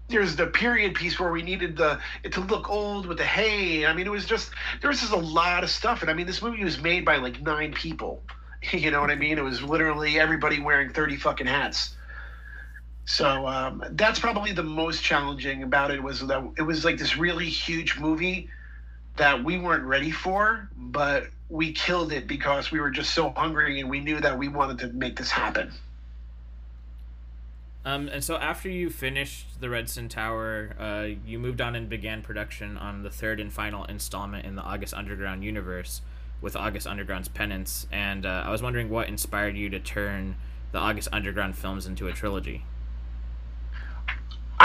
there's 0.08 0.36
the 0.36 0.46
period 0.46 0.94
piece 0.94 1.18
where 1.18 1.30
we 1.30 1.42
needed 1.42 1.76
the 1.76 2.00
it 2.22 2.32
to 2.32 2.40
look 2.40 2.70
old 2.70 3.06
with 3.06 3.18
the 3.18 3.24
hay. 3.24 3.86
I 3.86 3.92
mean, 3.92 4.06
it 4.06 4.10
was 4.10 4.24
just 4.24 4.50
there 4.80 4.88
was 4.88 5.00
just 5.00 5.12
a 5.12 5.16
lot 5.16 5.64
of 5.64 5.70
stuff. 5.70 6.02
And 6.02 6.10
I 6.10 6.14
mean, 6.14 6.26
this 6.26 6.42
movie 6.42 6.64
was 6.64 6.80
made 6.80 7.04
by 7.04 7.16
like 7.16 7.40
nine 7.40 7.72
people. 7.72 8.22
You 8.72 8.90
know 8.90 9.00
what 9.00 9.10
I 9.10 9.14
mean? 9.14 9.38
It 9.38 9.44
was 9.44 9.62
literally 9.62 10.18
everybody 10.18 10.60
wearing 10.60 10.90
thirty 10.90 11.16
fucking 11.16 11.46
hats. 11.46 11.94
So 13.06 13.46
um, 13.46 13.84
that's 13.92 14.18
probably 14.18 14.52
the 14.52 14.64
most 14.64 15.02
challenging 15.02 15.62
about 15.62 15.92
it 15.92 16.02
was 16.02 16.26
that 16.26 16.44
it 16.58 16.62
was 16.62 16.84
like 16.84 16.98
this 16.98 17.16
really 17.16 17.46
huge 17.48 17.98
movie 17.98 18.50
that 19.16 19.42
we 19.42 19.58
weren't 19.58 19.84
ready 19.84 20.10
for, 20.10 20.68
but 20.76 21.28
we 21.48 21.72
killed 21.72 22.12
it 22.12 22.26
because 22.26 22.72
we 22.72 22.80
were 22.80 22.90
just 22.90 23.14
so 23.14 23.30
hungry 23.30 23.80
and 23.80 23.88
we 23.88 24.00
knew 24.00 24.20
that 24.20 24.36
we 24.36 24.48
wanted 24.48 24.78
to 24.80 24.88
make 24.88 25.16
this 25.16 25.30
happen. 25.30 25.72
Um, 27.84 28.08
and 28.08 28.24
so 28.24 28.34
after 28.36 28.68
you 28.68 28.90
finished 28.90 29.60
the 29.60 29.68
Redsin 29.68 30.10
Tower, 30.10 30.74
uh, 30.76 31.06
you 31.24 31.38
moved 31.38 31.60
on 31.60 31.76
and 31.76 31.88
began 31.88 32.20
production 32.20 32.76
on 32.76 33.04
the 33.04 33.10
third 33.10 33.38
and 33.38 33.52
final 33.52 33.84
installment 33.84 34.44
in 34.44 34.56
the 34.56 34.62
August 34.62 34.92
Underground 34.92 35.44
universe 35.44 36.02
with 36.40 36.56
August 36.56 36.88
Underground's 36.88 37.28
Penance. 37.28 37.86
And 37.92 38.26
uh, 38.26 38.42
I 38.44 38.50
was 38.50 38.62
wondering 38.62 38.90
what 38.90 39.08
inspired 39.08 39.56
you 39.56 39.70
to 39.70 39.78
turn 39.78 40.34
the 40.72 40.78
August 40.78 41.08
Underground 41.12 41.56
films 41.56 41.86
into 41.86 42.08
a 42.08 42.12
trilogy. 42.12 42.64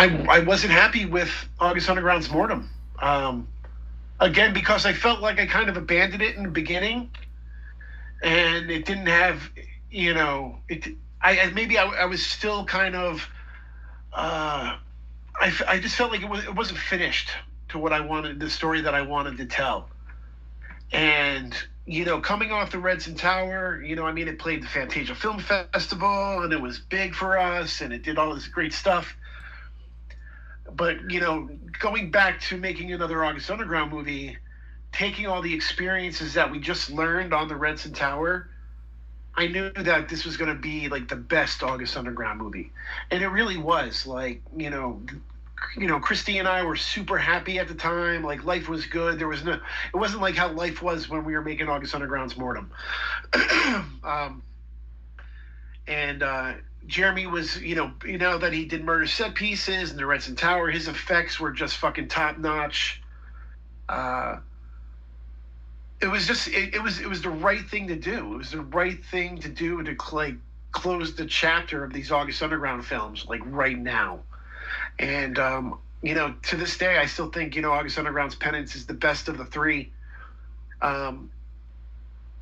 I, 0.01 0.25
I 0.27 0.39
wasn't 0.39 0.73
happy 0.73 1.05
with 1.05 1.29
August 1.59 1.87
Underground's 1.87 2.27
Mortem. 2.31 2.67
Um, 2.97 3.47
again, 4.19 4.51
because 4.51 4.87
I 4.87 4.93
felt 4.93 5.19
like 5.19 5.39
I 5.39 5.45
kind 5.45 5.69
of 5.69 5.77
abandoned 5.77 6.23
it 6.23 6.35
in 6.35 6.41
the 6.41 6.49
beginning, 6.49 7.11
and 8.23 8.71
it 8.71 8.85
didn't 8.85 9.05
have, 9.05 9.47
you 9.91 10.15
know, 10.15 10.57
it. 10.67 10.87
I 11.21 11.51
maybe 11.53 11.77
I, 11.77 11.85
I 11.85 12.05
was 12.05 12.25
still 12.25 12.65
kind 12.65 12.95
of. 12.95 13.29
Uh, 14.11 14.77
I, 15.39 15.53
I 15.67 15.79
just 15.79 15.95
felt 15.95 16.09
like 16.09 16.23
it 16.23 16.29
was 16.29 16.45
it 16.45 16.55
wasn't 16.55 16.79
finished 16.79 17.29
to 17.69 17.77
what 17.77 17.93
I 17.93 17.99
wanted 17.99 18.39
the 18.39 18.49
story 18.49 18.81
that 18.81 18.95
I 18.95 19.03
wanted 19.03 19.37
to 19.37 19.45
tell, 19.45 19.87
and 20.91 21.55
you 21.85 22.05
know, 22.05 22.19
coming 22.19 22.51
off 22.51 22.71
the 22.71 22.79
Redsin 22.79 23.19
Tower, 23.19 23.83
you 23.83 23.95
know, 23.95 24.07
I 24.07 24.13
mean, 24.13 24.27
it 24.27 24.39
played 24.39 24.63
the 24.63 24.67
Fantasia 24.67 25.13
Film 25.13 25.37
Festival, 25.37 26.41
and 26.41 26.51
it 26.51 26.61
was 26.61 26.79
big 26.79 27.13
for 27.13 27.37
us, 27.37 27.81
and 27.81 27.93
it 27.93 28.01
did 28.01 28.17
all 28.17 28.33
this 28.33 28.47
great 28.47 28.73
stuff 28.73 29.15
but 30.75 31.11
you 31.11 31.19
know, 31.19 31.49
going 31.79 32.11
back 32.11 32.41
to 32.41 32.57
making 32.57 32.91
another 32.91 33.23
August 33.23 33.49
Underground 33.49 33.91
movie, 33.91 34.37
taking 34.91 35.27
all 35.27 35.41
the 35.41 35.53
experiences 35.53 36.33
that 36.33 36.51
we 36.51 36.59
just 36.59 36.89
learned 36.89 37.33
on 37.33 37.47
the 37.47 37.55
Redsin 37.55 37.93
Tower, 37.93 38.49
I 39.35 39.47
knew 39.47 39.71
that 39.71 40.09
this 40.09 40.25
was 40.25 40.37
going 40.37 40.53
to 40.53 40.61
be 40.61 40.89
like 40.89 41.07
the 41.07 41.15
best 41.15 41.63
August 41.63 41.95
Underground 41.95 42.39
movie, 42.39 42.71
and 43.09 43.23
it 43.23 43.27
really 43.27 43.57
was. 43.57 44.05
Like 44.05 44.41
you 44.55 44.69
know, 44.69 45.01
you 45.77 45.87
know, 45.87 45.99
Cristie 45.99 46.39
and 46.39 46.47
I 46.47 46.63
were 46.63 46.75
super 46.75 47.17
happy 47.17 47.59
at 47.59 47.67
the 47.67 47.75
time. 47.75 48.23
Like 48.23 48.43
life 48.43 48.67
was 48.67 48.85
good. 48.85 49.19
There 49.19 49.27
was 49.27 49.43
no, 49.43 49.53
it 49.53 49.97
wasn't 49.97 50.21
like 50.21 50.35
how 50.35 50.51
life 50.51 50.81
was 50.81 51.09
when 51.09 51.23
we 51.23 51.33
were 51.33 51.41
making 51.41 51.69
August 51.69 51.95
Underground's 51.95 52.37
Mortem. 52.37 52.71
um, 54.03 54.43
and 55.87 56.23
uh, 56.23 56.53
Jerami 56.87 57.29
was, 57.29 57.61
you 57.61 57.75
know, 57.75 57.91
you 58.05 58.17
know 58.17 58.37
that 58.37 58.53
he 58.53 58.65
did 58.65 58.83
murder 58.83 59.05
set 59.05 59.35
pieces 59.35 59.91
and 59.91 59.99
the 59.99 60.03
Redsin 60.03 60.35
Tower. 60.35 60.69
His 60.69 60.87
effects 60.87 61.39
were 61.39 61.51
just 61.51 61.77
fucking 61.77 62.07
top 62.07 62.37
notch. 62.37 63.01
Uh, 63.87 64.37
it 66.01 66.07
was 66.07 66.25
just, 66.25 66.47
it, 66.47 66.73
it 66.73 66.81
was, 66.81 66.99
it 66.99 67.07
was 67.07 67.21
the 67.21 67.29
right 67.29 67.67
thing 67.69 67.87
to 67.87 67.95
do. 67.95 68.33
It 68.33 68.37
was 68.37 68.51
the 68.51 68.61
right 68.61 69.03
thing 69.05 69.37
to 69.39 69.49
do 69.49 69.83
to 69.83 69.95
like 70.15 70.35
close 70.71 71.15
the 71.15 71.25
chapter 71.25 71.83
of 71.83 71.93
these 71.93 72.11
August 72.11 72.41
Underground 72.41 72.85
films, 72.85 73.25
like 73.27 73.41
right 73.45 73.77
now. 73.77 74.21
And 74.99 75.37
um, 75.37 75.79
you 76.01 76.15
know, 76.15 76.33
to 76.43 76.55
this 76.55 76.77
day, 76.77 76.97
I 76.97 77.05
still 77.05 77.29
think 77.29 77.55
you 77.55 77.61
know 77.61 77.71
August 77.71 77.97
Underground's 77.97 78.35
Penance 78.35 78.75
is 78.75 78.85
the 78.85 78.93
best 78.93 79.27
of 79.27 79.37
the 79.37 79.45
three. 79.45 79.91
Um, 80.81 81.29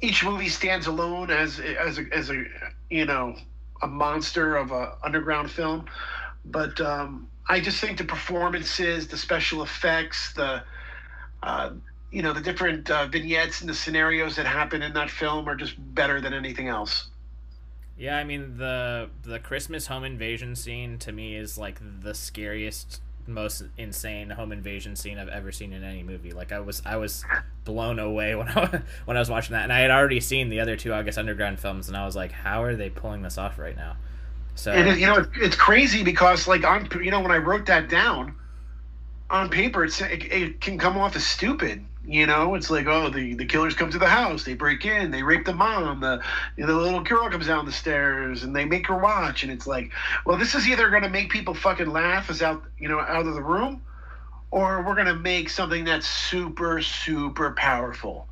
each 0.01 0.23
movie 0.23 0.49
stands 0.49 0.87
alone 0.87 1.29
as 1.29 1.59
as 1.59 1.97
a, 1.97 2.05
as 2.13 2.29
a 2.29 2.45
you 2.89 3.05
know 3.05 3.35
a 3.82 3.88
monster 3.88 4.55
of 4.55 4.71
a 4.71 4.95
underground 5.03 5.51
film, 5.51 5.86
but 6.45 6.80
um, 6.82 7.27
I 7.47 7.59
just 7.59 7.80
think 7.80 7.97
the 7.97 8.03
performances, 8.03 9.07
the 9.07 9.17
special 9.17 9.63
effects, 9.63 10.34
the 10.34 10.63
uh, 11.41 11.71
you 12.11 12.21
know 12.21 12.34
the 12.34 12.41
different 12.41 12.89
uh, 12.89 13.07
vignettes 13.07 13.61
and 13.61 13.69
the 13.69 13.73
scenarios 13.73 14.36
that 14.36 14.45
happen 14.45 14.82
in 14.82 14.93
that 14.93 15.09
film 15.09 15.47
are 15.47 15.55
just 15.55 15.75
better 15.95 16.19
than 16.21 16.34
anything 16.34 16.67
else. 16.67 17.07
Yeah, 17.97 18.17
I 18.17 18.23
mean 18.23 18.57
the 18.57 19.09
the 19.23 19.39
Christmas 19.39 19.88
home 19.88 20.03
invasion 20.03 20.55
scene 20.55 20.97
to 20.99 21.11
me 21.11 21.36
is 21.36 21.57
like 21.57 21.80
the 22.01 22.13
scariest 22.13 23.01
most 23.30 23.63
insane 23.77 24.30
home 24.30 24.51
invasion 24.51 24.95
scene 24.95 25.17
I've 25.17 25.30
ever 25.30 25.51
seen 25.51 25.73
in 25.73 25.84
any 25.84 26.03
movie. 26.03 26.32
Like 26.32 26.51
I 26.51 26.59
was 26.59 26.82
I 26.86 26.97
was 26.97 27.23
blown 27.63 27.99
away 27.99 28.36
when 28.36 28.47
I 28.49 28.82
when 29.05 29.17
I 29.17 29.19
was 29.19 29.30
watching 29.30 29.53
that, 29.53 29.63
and 29.63 29.73
I 29.73 29.80
had 29.80 29.91
already 29.91 30.19
seen 30.19 30.49
the 30.49 30.59
other 30.59 30.75
two 30.75 30.93
August 30.93 31.17
Underground 31.17 31.59
films, 31.59 31.88
and 31.88 31.95
I 31.95 32.05
was 32.05 32.15
like, 32.15 32.32
how 32.32 32.63
are 32.63 32.75
they 32.75 32.89
pulling 32.89 33.21
this 33.21 33.38
off 33.38 33.59
right 33.59 33.75
now? 33.75 33.95
So 34.55 34.73
it 34.73 34.88
is, 34.88 34.99
you 34.99 35.07
know 35.07 35.25
it's 35.36 35.55
crazy 35.55 36.03
because 36.03 36.47
like 36.47 36.65
on 36.65 36.89
you 37.01 37.11
know 37.11 37.21
when 37.21 37.32
I 37.32 37.38
wrote 37.38 37.65
that 37.67 37.89
down 37.89 38.36
on 39.30 39.49
paper, 39.49 39.86
it, 39.86 40.01
it 40.01 40.59
can 40.59 40.77
come 40.77 40.97
off 40.97 41.15
as 41.15 41.25
stupid 41.25 41.86
you 42.10 42.26
know, 42.26 42.55
it's 42.55 42.72
like, 42.72 42.88
oh, 42.88 43.12
the, 43.12 43.36
the 43.36 43.45
killers 43.45 43.76
come 43.76 43.91
to 43.91 43.99
the 43.99 44.07
house, 44.07 44.43
they 44.43 44.55
break 44.55 44.84
in, 44.84 45.12
they 45.12 45.22
rape 45.22 45.45
the 45.45 45.53
mom, 45.53 45.99
the 45.99 46.20
you 46.57 46.66
know, 46.66 46.74
the 46.74 46.80
little 46.80 47.03
girl 47.03 47.30
comes 47.30 47.45
down 47.45 47.68
the 47.68 47.72
stairs, 47.72 48.41
and 48.41 48.55
they 48.55 48.66
make 48.66 48.88
her 48.88 48.97
watch, 48.97 49.43
and 49.43 49.51
it's 49.51 49.68
like, 49.68 49.91
well, 50.26 50.36
this 50.36 50.55
is 50.55 50.68
either 50.68 50.89
going 50.89 51.03
to 51.03 51.10
make 51.10 51.30
people 51.30 51.53
fucking 51.53 51.86
laugh 51.86 52.32
as 52.32 52.41
out, 52.41 52.64
you 52.80 52.89
know, 52.89 52.99
out 52.99 53.28
of 53.28 53.36
the 53.36 53.43
room, 53.43 53.84
or 54.49 54.82
we're 54.82 54.95
going 54.95 55.05
to 55.05 55.14
make 55.14 55.49
something 55.49 55.86
that's 55.86 56.07
super, 56.07 56.82
super 56.82 57.51
powerful. 57.51 58.26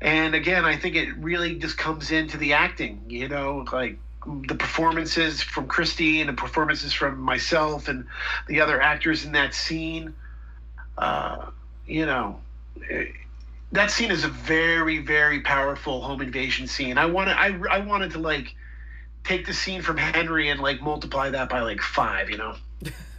And 0.00 0.34
again, 0.34 0.64
I 0.64 0.78
think 0.78 0.96
it 0.96 1.14
really 1.18 1.56
just 1.56 1.76
comes 1.76 2.10
into 2.10 2.38
the 2.38 2.54
acting, 2.54 3.02
you 3.08 3.28
know, 3.28 3.66
like 3.70 3.98
the 4.26 4.54
performances 4.54 5.42
from 5.42 5.68
Cristie 5.68 6.20
and 6.20 6.30
the 6.30 6.32
performances 6.32 6.94
from 6.94 7.20
myself 7.20 7.88
and 7.88 8.06
the 8.48 8.62
other 8.62 8.80
actors 8.80 9.26
in 9.26 9.32
that 9.32 9.52
scene. 9.52 10.14
Uh, 10.96 11.50
you 11.86 12.06
know, 12.06 12.40
that 13.72 13.90
scene 13.90 14.10
is 14.10 14.24
a 14.24 14.28
very 14.28 14.98
very 14.98 15.40
powerful 15.40 16.00
home 16.00 16.20
invasion 16.20 16.66
scene. 16.66 16.98
I 16.98 17.06
wanted 17.06 17.36
I 17.36 17.58
I 17.70 17.78
wanted 17.80 18.12
to 18.12 18.18
like 18.18 18.54
take 19.24 19.46
the 19.46 19.54
scene 19.54 19.82
from 19.82 19.96
Henry 19.96 20.48
and 20.48 20.60
like 20.60 20.82
multiply 20.82 21.30
that 21.30 21.48
by 21.48 21.60
like 21.60 21.80
five. 21.80 22.30
You 22.30 22.38
know. 22.38 22.56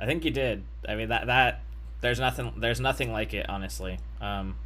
I 0.00 0.06
think 0.06 0.24
you 0.24 0.30
did. 0.30 0.62
I 0.88 0.94
mean 0.94 1.08
that 1.08 1.26
that 1.26 1.62
there's 2.00 2.20
nothing 2.20 2.54
there's 2.56 2.80
nothing 2.80 3.12
like 3.12 3.34
it 3.34 3.48
honestly. 3.48 3.98
Um, 4.20 4.56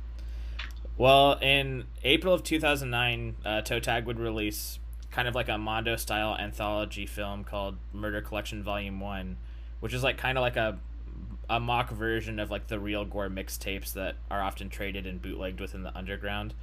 well, 0.99 1.39
in 1.41 1.85
April 2.05 2.35
of 2.35 2.43
2009, 2.43 3.37
uh, 3.45 3.63
Toe 3.63 3.81
Tag 3.81 4.07
would 4.07 4.19
release 4.19 4.79
kind 5.11 5.27
of 5.27 5.35
like 5.35 5.49
a 5.49 5.59
Mondo 5.59 5.97
style 5.97 6.37
anthology 6.39 7.07
film 7.07 7.45
called 7.45 7.77
Murder 7.93 8.21
Collection 8.21 8.63
Volume 8.63 9.01
One, 9.01 9.37
which 9.81 9.95
is 9.95 10.03
like 10.03 10.19
kind 10.19 10.37
of 10.37 10.43
like 10.43 10.57
a 10.57 10.79
a 11.49 11.61
mock 11.61 11.91
version 11.91 12.39
of 12.39 12.51
like 12.51 12.69
the 12.69 12.79
real 12.79 13.05
gore 13.05 13.29
mixtapes 13.29 13.93
that 13.95 14.17
are 14.31 14.43
often 14.43 14.69
traded 14.69 15.07
and 15.07 15.21
bootlegged 15.21 15.61
within 15.61 15.83
the 15.83 15.97
underground. 15.97 16.55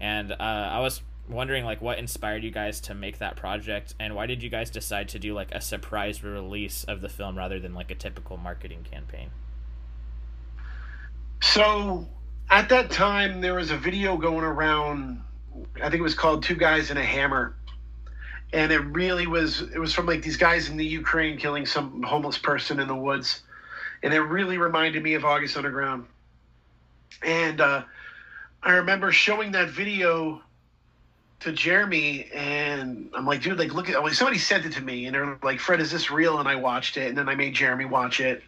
And 0.00 0.32
uh, 0.32 0.36
I 0.38 0.80
was 0.80 1.02
wondering 1.28 1.64
like 1.64 1.82
what 1.82 1.98
inspired 1.98 2.42
you 2.42 2.50
guys 2.50 2.80
to 2.80 2.94
make 2.94 3.18
that 3.18 3.36
project 3.36 3.94
and 4.00 4.14
why 4.14 4.24
did 4.24 4.42
you 4.42 4.48
guys 4.48 4.70
decide 4.70 5.08
to 5.10 5.18
do 5.18 5.34
like 5.34 5.52
a 5.52 5.60
surprise 5.60 6.24
release 6.24 6.84
of 6.84 7.02
the 7.02 7.08
film 7.08 7.36
rather 7.36 7.60
than 7.60 7.74
like 7.74 7.90
a 7.90 7.94
typical 7.94 8.36
marketing 8.36 8.86
campaign? 8.90 9.30
So 11.42 12.08
at 12.50 12.68
that 12.70 12.90
time 12.90 13.40
there 13.40 13.54
was 13.54 13.70
a 13.70 13.76
video 13.76 14.16
going 14.16 14.44
around 14.44 15.22
I 15.76 15.90
think 15.90 15.94
it 15.96 16.02
was 16.02 16.14
called 16.14 16.42
Two 16.42 16.54
Guys 16.54 16.90
and 16.90 16.98
a 16.98 17.04
Hammer. 17.04 17.54
And 18.52 18.72
it 18.72 18.78
really 18.78 19.26
was 19.26 19.60
it 19.60 19.78
was 19.78 19.92
from 19.92 20.06
like 20.06 20.22
these 20.22 20.36
guys 20.36 20.70
in 20.70 20.76
the 20.76 20.86
Ukraine 20.86 21.36
killing 21.36 21.66
some 21.66 22.02
homeless 22.02 22.38
person 22.38 22.80
in 22.80 22.88
the 22.88 22.96
woods 22.96 23.42
and 24.02 24.12
it 24.12 24.20
really 24.20 24.58
reminded 24.58 25.02
me 25.02 25.14
of 25.14 25.24
August 25.24 25.56
Underground. 25.56 26.06
And 27.22 27.60
uh, 27.60 27.82
I 28.62 28.72
remember 28.72 29.12
showing 29.12 29.52
that 29.52 29.70
video 29.70 30.42
to 31.40 31.52
Jerami, 31.52 32.34
and 32.34 33.10
I'm 33.14 33.24
like, 33.24 33.42
dude, 33.42 33.58
like, 33.58 33.72
look 33.72 33.88
at 33.88 34.02
like 34.02 34.14
somebody 34.14 34.38
sent 34.38 34.66
it 34.66 34.72
to 34.72 34.82
me, 34.82 35.06
and 35.06 35.14
they're 35.14 35.38
like, 35.42 35.60
Fred, 35.60 35.80
is 35.80 35.90
this 35.90 36.10
real? 36.10 36.38
And 36.38 36.48
I 36.48 36.56
watched 36.56 36.96
it, 36.96 37.08
and 37.08 37.18
then 37.18 37.28
I 37.28 37.34
made 37.34 37.54
Jerami 37.54 37.88
watch 37.88 38.20
it, 38.20 38.42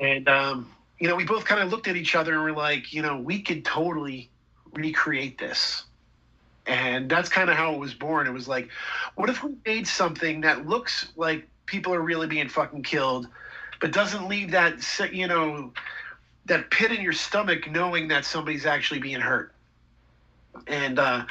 and 0.00 0.28
um, 0.28 0.74
you 0.98 1.08
know, 1.08 1.16
we 1.16 1.24
both 1.24 1.44
kind 1.44 1.62
of 1.62 1.70
looked 1.70 1.88
at 1.88 1.96
each 1.96 2.14
other 2.14 2.34
and 2.34 2.42
we're 2.42 2.52
like, 2.52 2.92
you 2.92 3.02
know, 3.02 3.18
we 3.18 3.42
could 3.42 3.64
totally 3.64 4.30
recreate 4.72 5.38
this. 5.38 5.84
And 6.66 7.10
that's 7.10 7.28
kind 7.28 7.50
of 7.50 7.56
how 7.56 7.74
it 7.74 7.78
was 7.78 7.92
born. 7.92 8.26
It 8.26 8.32
was 8.32 8.48
like, 8.48 8.70
what 9.14 9.28
if 9.28 9.44
we 9.44 9.54
made 9.66 9.86
something 9.86 10.40
that 10.42 10.66
looks 10.66 11.12
like 11.16 11.46
people 11.66 11.92
are 11.92 12.00
really 12.00 12.26
being 12.26 12.48
fucking 12.48 12.84
killed, 12.84 13.28
but 13.80 13.92
doesn't 13.92 14.28
leave 14.28 14.50
that 14.52 14.82
you 15.12 15.26
know 15.26 15.72
that 16.46 16.70
pit 16.70 16.92
in 16.92 17.00
your 17.00 17.12
stomach 17.12 17.70
knowing 17.70 18.08
that 18.08 18.24
somebody's 18.24 18.66
actually 18.66 19.00
being 19.00 19.20
hurt. 19.20 19.52
And 20.66 20.98
uh, 20.98 21.24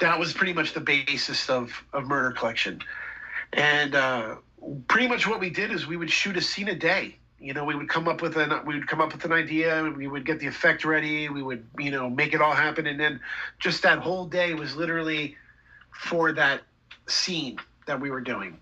that 0.00 0.18
was 0.18 0.32
pretty 0.32 0.52
much 0.52 0.74
the 0.74 0.80
basis 0.80 1.48
of, 1.48 1.72
of 1.92 2.04
murder 2.04 2.30
collection. 2.32 2.80
And 3.52 3.94
uh, 3.94 4.36
pretty 4.88 5.08
much 5.08 5.26
what 5.26 5.40
we 5.40 5.50
did 5.50 5.70
is 5.70 5.86
we 5.86 5.96
would 5.96 6.10
shoot 6.10 6.36
a 6.36 6.42
scene 6.42 6.68
a 6.68 6.74
day. 6.74 7.16
You 7.40 7.52
know 7.52 7.64
we 7.64 7.74
would 7.74 7.90
come 7.90 8.08
up 8.08 8.22
with 8.22 8.36
an 8.38 8.52
we 8.64 8.74
would 8.74 8.86
come 8.86 9.02
up 9.02 9.12
with 9.12 9.24
an 9.26 9.32
idea 9.32 9.92
we 9.94 10.06
would 10.06 10.24
get 10.24 10.40
the 10.40 10.46
effect 10.46 10.82
ready 10.82 11.28
we 11.28 11.42
would 11.42 11.66
you 11.78 11.90
know 11.90 12.08
make 12.08 12.32
it 12.32 12.40
all 12.40 12.54
happen. 12.54 12.86
And 12.86 12.98
then 12.98 13.20
just 13.58 13.82
that 13.82 13.98
whole 13.98 14.24
day 14.24 14.54
was 14.54 14.76
literally 14.76 15.36
for 15.90 16.32
that 16.32 16.62
scene 17.06 17.58
that 17.86 18.00
we 18.00 18.10
were 18.10 18.22
doing 18.22 18.58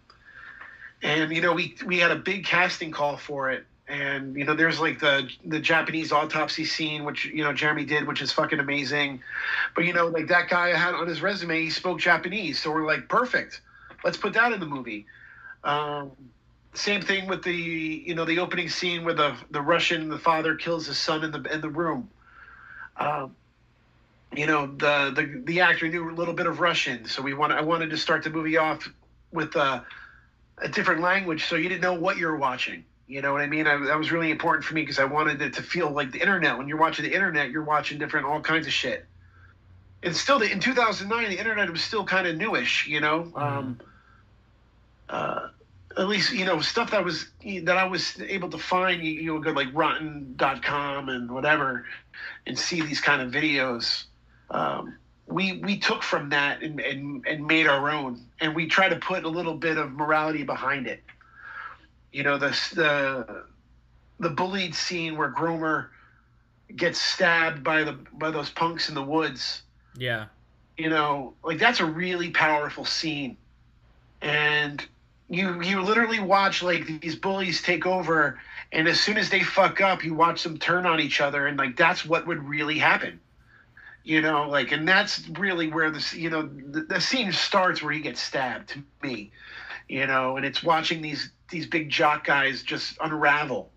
and 1.02 1.32
you 1.32 1.42
know 1.42 1.52
we 1.52 1.74
we 1.84 1.98
had 1.98 2.10
a 2.10 2.16
big 2.16 2.44
casting 2.44 2.90
call 2.90 3.16
for 3.16 3.50
it. 3.50 3.66
And 3.88 4.36
you 4.36 4.44
know 4.44 4.54
there's 4.54 4.80
like 4.80 5.00
the 5.00 5.28
the 5.44 5.58
japanese 5.58 6.12
autopsy 6.12 6.64
scene 6.64 7.04
which 7.04 7.26
you 7.26 7.42
know 7.42 7.52
Jerami 7.52 7.86
did 7.86 8.06
which 8.06 8.22
is 8.22 8.32
fucking 8.32 8.60
amazing. 8.60 9.20
But 9.74 9.84
you 9.84 9.92
know 9.92 10.06
like 10.06 10.28
that 10.28 10.48
guy 10.48 10.68
had 10.68 10.94
on 10.94 11.08
his 11.08 11.20
resume 11.20 11.60
he 11.60 11.70
spoke 11.70 11.98
japanese. 11.98 12.60
So 12.60 12.70
we're 12.70 12.86
like 12.86 13.08
perfect. 13.08 13.60
Let's 14.04 14.16
put 14.16 14.32
that 14.34 14.52
in 14.52 14.60
the 14.60 14.66
movie. 14.66 15.06
Um, 15.64 16.12
same 16.74 17.02
thing 17.02 17.28
with 17.28 17.42
the 17.42 17.54
you 17.54 18.14
know 18.14 18.24
the 18.24 18.38
opening 18.38 18.68
scene 18.68 19.04
where 19.04 19.14
the 19.14 19.36
the 19.50 19.60
russian 19.60 20.08
the 20.08 20.18
father 20.18 20.54
kills 20.54 20.86
his 20.86 20.98
son 20.98 21.24
in 21.24 21.32
the 21.32 21.42
in 21.52 21.60
the 21.60 21.68
room. 21.68 22.08
Um, 22.96 23.34
you 24.32 24.46
know 24.46 24.66
the 24.66 25.12
the 25.14 25.42
the 25.44 25.60
actor 25.60 25.88
knew 25.88 26.08
a 26.08 26.14
little 26.14 26.34
bit 26.34 26.46
of 26.46 26.60
russian. 26.60 27.06
So 27.06 27.20
we 27.20 27.34
want 27.34 27.52
i 27.52 27.60
wanted 27.60 27.90
to 27.90 27.96
start 27.96 28.22
the 28.22 28.30
movie 28.30 28.56
off 28.56 28.88
with 29.32 29.56
uh 29.56 29.80
a 30.62 30.68
different 30.68 31.00
language 31.00 31.44
so 31.44 31.56
you 31.56 31.68
didn't 31.68 31.82
know 31.82 31.94
what 31.94 32.16
you 32.16 32.26
were 32.26 32.36
watching. 32.36 32.84
You 33.06 33.20
know 33.20 33.32
what 33.32 33.42
I 33.42 33.46
mean? 33.46 33.66
I, 33.66 33.76
that 33.86 33.98
was 33.98 34.10
really 34.10 34.30
important 34.30 34.64
for 34.64 34.74
me 34.74 34.82
because 34.82 34.98
I 34.98 35.04
wanted 35.04 35.42
it 35.42 35.54
to 35.54 35.62
feel 35.62 35.90
like 35.90 36.12
the 36.12 36.20
internet. 36.20 36.56
When 36.56 36.68
you're 36.68 36.78
watching 36.78 37.04
the 37.04 37.12
internet, 37.12 37.50
you're 37.50 37.64
watching 37.64 37.98
different, 37.98 38.26
all 38.26 38.40
kinds 38.40 38.66
of 38.66 38.72
shit. 38.72 39.04
And 40.02 40.16
still, 40.16 40.40
in 40.40 40.60
2009, 40.60 41.30
the 41.30 41.38
internet 41.38 41.70
was 41.70 41.82
still 41.82 42.04
kind 42.04 42.26
of 42.26 42.36
newish, 42.36 42.86
you 42.86 43.00
know. 43.00 43.24
Mm-hmm. 43.24 43.38
Um, 43.38 43.80
uh, 45.08 45.48
at 45.96 46.08
least, 46.08 46.32
you 46.32 46.46
know, 46.46 46.60
stuff 46.60 46.92
that 46.92 47.04
was 47.04 47.26
that 47.44 47.76
I 47.76 47.84
was 47.84 48.18
able 48.20 48.48
to 48.50 48.58
find. 48.58 49.02
You, 49.02 49.12
you 49.12 49.34
would 49.34 49.44
go 49.44 49.50
like 49.50 49.68
Rotten.com 49.74 51.08
and 51.08 51.30
whatever, 51.30 51.84
and 52.46 52.58
see 52.58 52.80
these 52.80 53.00
kind 53.00 53.20
of 53.20 53.30
videos. 53.30 54.04
Um, 54.50 54.96
we 55.32 55.58
we 55.58 55.78
took 55.78 56.02
from 56.02 56.30
that 56.30 56.62
and, 56.62 56.80
and, 56.80 57.26
and 57.26 57.46
made 57.46 57.66
our 57.66 57.90
own 57.90 58.20
and 58.40 58.54
we 58.54 58.66
try 58.66 58.88
to 58.88 58.96
put 58.96 59.24
a 59.24 59.28
little 59.28 59.54
bit 59.54 59.78
of 59.78 59.92
morality 59.92 60.42
behind 60.42 60.86
it 60.86 61.02
You 62.12 62.22
know, 62.22 62.38
the 62.38 62.50
the 62.74 63.44
the 64.20 64.30
bullied 64.30 64.74
scene 64.74 65.16
where 65.16 65.30
Gromer 65.30 65.88
gets 66.76 67.00
stabbed 67.00 67.64
by 67.64 67.84
the 67.84 67.92
by 68.14 68.30
those 68.30 68.50
punks 68.50 68.88
in 68.88 68.94
the 68.94 69.02
woods. 69.02 69.62
Yeah. 69.96 70.26
You 70.76 70.90
know, 70.90 71.34
like 71.42 71.58
that's 71.58 71.80
a 71.80 71.86
really 71.86 72.30
powerful 72.30 72.84
scene. 72.84 73.36
And 74.20 74.86
you 75.28 75.62
you 75.62 75.80
literally 75.82 76.20
watch 76.20 76.62
like 76.62 77.00
these 77.00 77.16
bullies 77.16 77.62
take 77.62 77.86
over 77.86 78.38
and 78.72 78.88
as 78.88 79.00
soon 79.00 79.18
as 79.18 79.30
they 79.30 79.42
fuck 79.42 79.80
up, 79.80 80.04
you 80.04 80.14
watch 80.14 80.42
them 80.42 80.58
turn 80.58 80.86
on 80.86 81.00
each 81.00 81.20
other 81.20 81.46
and 81.46 81.58
like 81.58 81.76
that's 81.76 82.04
what 82.04 82.26
would 82.26 82.42
really 82.44 82.78
happen. 82.78 83.20
You 84.04 84.20
know, 84.20 84.48
like 84.48 84.72
and 84.72 84.86
that's 84.86 85.28
really 85.38 85.68
where 85.68 85.90
this 85.90 86.12
you 86.14 86.30
know 86.30 86.42
the, 86.42 86.82
the 86.82 87.00
scene 87.00 87.32
starts 87.32 87.82
where 87.82 87.92
he 87.92 88.00
gets 88.00 88.20
stabbed 88.20 88.70
to 88.70 88.82
me. 89.02 89.30
You 89.88 90.06
know, 90.06 90.36
and 90.36 90.46
it's 90.46 90.62
watching 90.62 91.02
these 91.02 91.30
these 91.50 91.66
big 91.66 91.90
jock 91.90 92.24
guys 92.24 92.62
just 92.62 92.96
unravel 93.00 93.70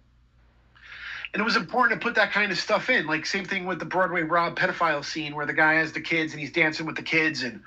and 1.36 1.42
it 1.42 1.44
was 1.44 1.58
important 1.58 2.00
to 2.00 2.06
put 2.06 2.16
that 2.16 2.32
kind 2.32 2.50
of 2.50 2.58
stuff 2.58 2.90
in. 2.90 3.08
Like 3.08 3.26
same 3.26 3.44
thing 3.44 3.66
with 3.66 3.78
the 3.78 3.86
Broadway 3.86 4.22
Rob 4.22 4.58
pedophile 4.58 5.04
scene 5.04 5.36
where 5.36 5.46
the 5.46 5.52
guy 5.52 5.74
has 5.74 5.92
the 5.92 6.00
kids 6.00 6.32
and 6.32 6.40
he's 6.40 6.52
dancing 6.54 6.86
with 6.86 6.96
the 6.96 7.02
kids, 7.02 7.44
and 7.44 7.60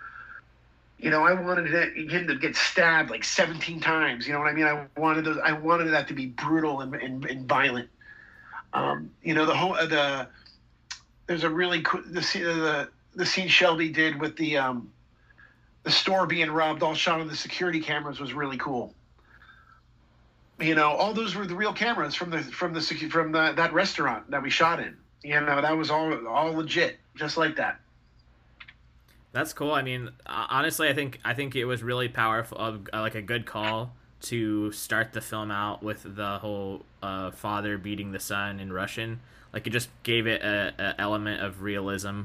you 0.99 1.11
know 1.11 1.23
I 1.23 1.35
wanted 1.35 1.67
him 1.95 2.29
to 2.29 2.35
get 2.37 2.57
stabbed 2.57 3.11
like 3.11 3.25
17 3.25 3.79
times. 3.81 4.27
You 4.27 4.33
know 4.33 4.39
what 4.39 4.49
I 4.49 4.55
mean? 4.55 4.65
I 4.65 4.87
wanted 4.99 5.27
those, 5.27 5.37
I 5.45 5.53
wanted 5.53 5.91
that 5.91 6.09
to 6.09 6.15
be 6.15 6.25
brutal 6.25 6.81
and, 6.81 6.95
and, 6.95 7.27
and 7.27 7.47
violent. 7.47 7.91
Um, 8.73 9.11
you 9.23 9.35
know 9.35 9.45
the 9.45 9.55
whole 9.55 9.75
the 9.75 10.29
there's 11.29 11.45
a 11.45 11.51
really 11.51 11.83
cool 11.83 12.03
the 12.05 12.21
the 12.21 12.89
the 13.15 13.25
scene 13.25 13.47
Shelby 13.47 13.91
did 13.91 14.21
with 14.21 14.37
the 14.37 14.57
um, 14.57 14.91
the 15.85 15.91
store 15.93 16.27
being 16.27 16.51
robbed, 16.51 16.83
all 16.83 16.95
shot 16.95 17.21
on 17.21 17.29
the 17.29 17.37
security 17.37 17.79
cameras, 17.79 18.19
was 18.19 18.35
really 18.35 18.57
cool 18.57 18.93
you 20.61 20.75
know, 20.75 20.89
all 20.89 21.15
those 21.15 21.35
were 21.35 21.47
the 21.47 21.55
real 21.55 21.73
cameras 21.73 22.15
from 22.15 22.31
the 22.31 22.39
from 22.39 22.75
the 22.75 22.81
from 22.81 23.33
the, 23.33 23.53
that 23.57 23.73
restaurant 23.73 24.31
that 24.31 24.43
we 24.43 24.51
shot 24.51 24.81
in. 24.81 24.97
You 25.23 25.41
know, 25.41 25.61
that 25.61 25.77
was 25.77 25.91
all 25.91 26.27
all 26.27 26.53
legit, 26.53 26.99
just 27.15 27.37
like 27.37 27.57
that. 27.57 27.81
That's 29.33 29.53
cool. 29.53 29.73
I 29.73 29.83
mean, 29.83 30.11
honestly, 30.27 30.89
I 30.89 30.95
think 30.95 31.21
I 31.25 31.35
think 31.35 31.55
it 31.55 31.65
was 31.65 31.83
really 31.83 32.09
powerful, 32.09 32.59
uh, 32.59 32.79
like 32.93 33.15
a 33.15 33.23
good 33.23 33.47
call 33.47 33.95
to 34.21 34.73
start 34.73 35.13
the 35.13 35.21
film 35.21 35.51
out 35.51 35.83
with 35.83 36.17
the 36.17 36.39
whole 36.39 36.85
uh, 37.03 37.31
father 37.31 37.79
beating 37.79 38.13
the 38.13 38.21
son 38.21 38.61
in 38.61 38.73
Russian. 38.73 39.21
Like 39.53 39.67
it 39.67 39.71
just 39.71 39.89
gave 40.03 40.27
it 40.27 40.43
a, 40.43 40.75
a 40.79 41.01
element 41.01 41.43
of 41.43 41.63
realism, 41.63 42.23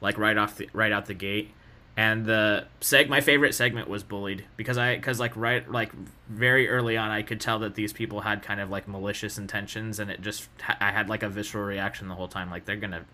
like 0.00 0.18
right 0.18 0.36
off 0.36 0.56
the 0.56 0.68
right 0.72 0.92
out 0.92 1.06
the 1.06 1.14
gate. 1.14 1.50
And 1.94 2.24
the 2.24 2.66
seg 2.80 3.08
my 3.10 3.20
favorite 3.20 3.54
segment 3.54 3.86
was 3.86 4.02
bullied 4.02 4.46
because 4.56 4.78
i 4.78 4.96
because 4.96 5.20
like 5.20 5.36
right 5.36 5.70
like 5.70 5.92
very 6.26 6.66
early 6.66 6.96
on 6.96 7.10
i 7.10 7.20
could 7.20 7.38
tell 7.38 7.58
that 7.58 7.74
these 7.74 7.92
people 7.92 8.22
had 8.22 8.42
kind 8.42 8.60
of 8.60 8.70
like 8.70 8.88
malicious 8.88 9.36
intentions 9.36 9.98
and 9.98 10.10
it 10.10 10.22
just 10.22 10.48
i 10.80 10.90
had 10.90 11.10
like 11.10 11.22
a 11.22 11.28
visceral 11.28 11.64
reaction 11.64 12.08
the 12.08 12.14
whole 12.14 12.28
time. 12.28 12.50
Like 12.50 12.64
they're 12.64 12.76
gonna 12.76 13.04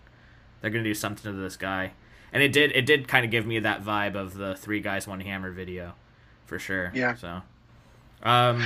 they're 0.61 0.71
gonna 0.71 0.83
do 0.83 0.93
something 0.93 1.29
to 1.29 1.37
this 1.37 1.57
guy. 1.57 1.91
And 2.31 2.41
it 2.41 2.53
did 2.53 2.71
it 2.71 2.85
did 2.85 3.07
kind 3.07 3.25
of 3.25 3.31
give 3.31 3.45
me 3.45 3.59
that 3.59 3.83
vibe 3.83 4.15
of 4.15 4.35
the 4.35 4.55
three 4.55 4.79
guys 4.79 5.07
one 5.07 5.19
hammer 5.19 5.51
video 5.51 5.95
for 6.45 6.57
sure. 6.57 6.91
Yeah. 6.93 7.15
So 7.15 7.41
um 8.23 8.63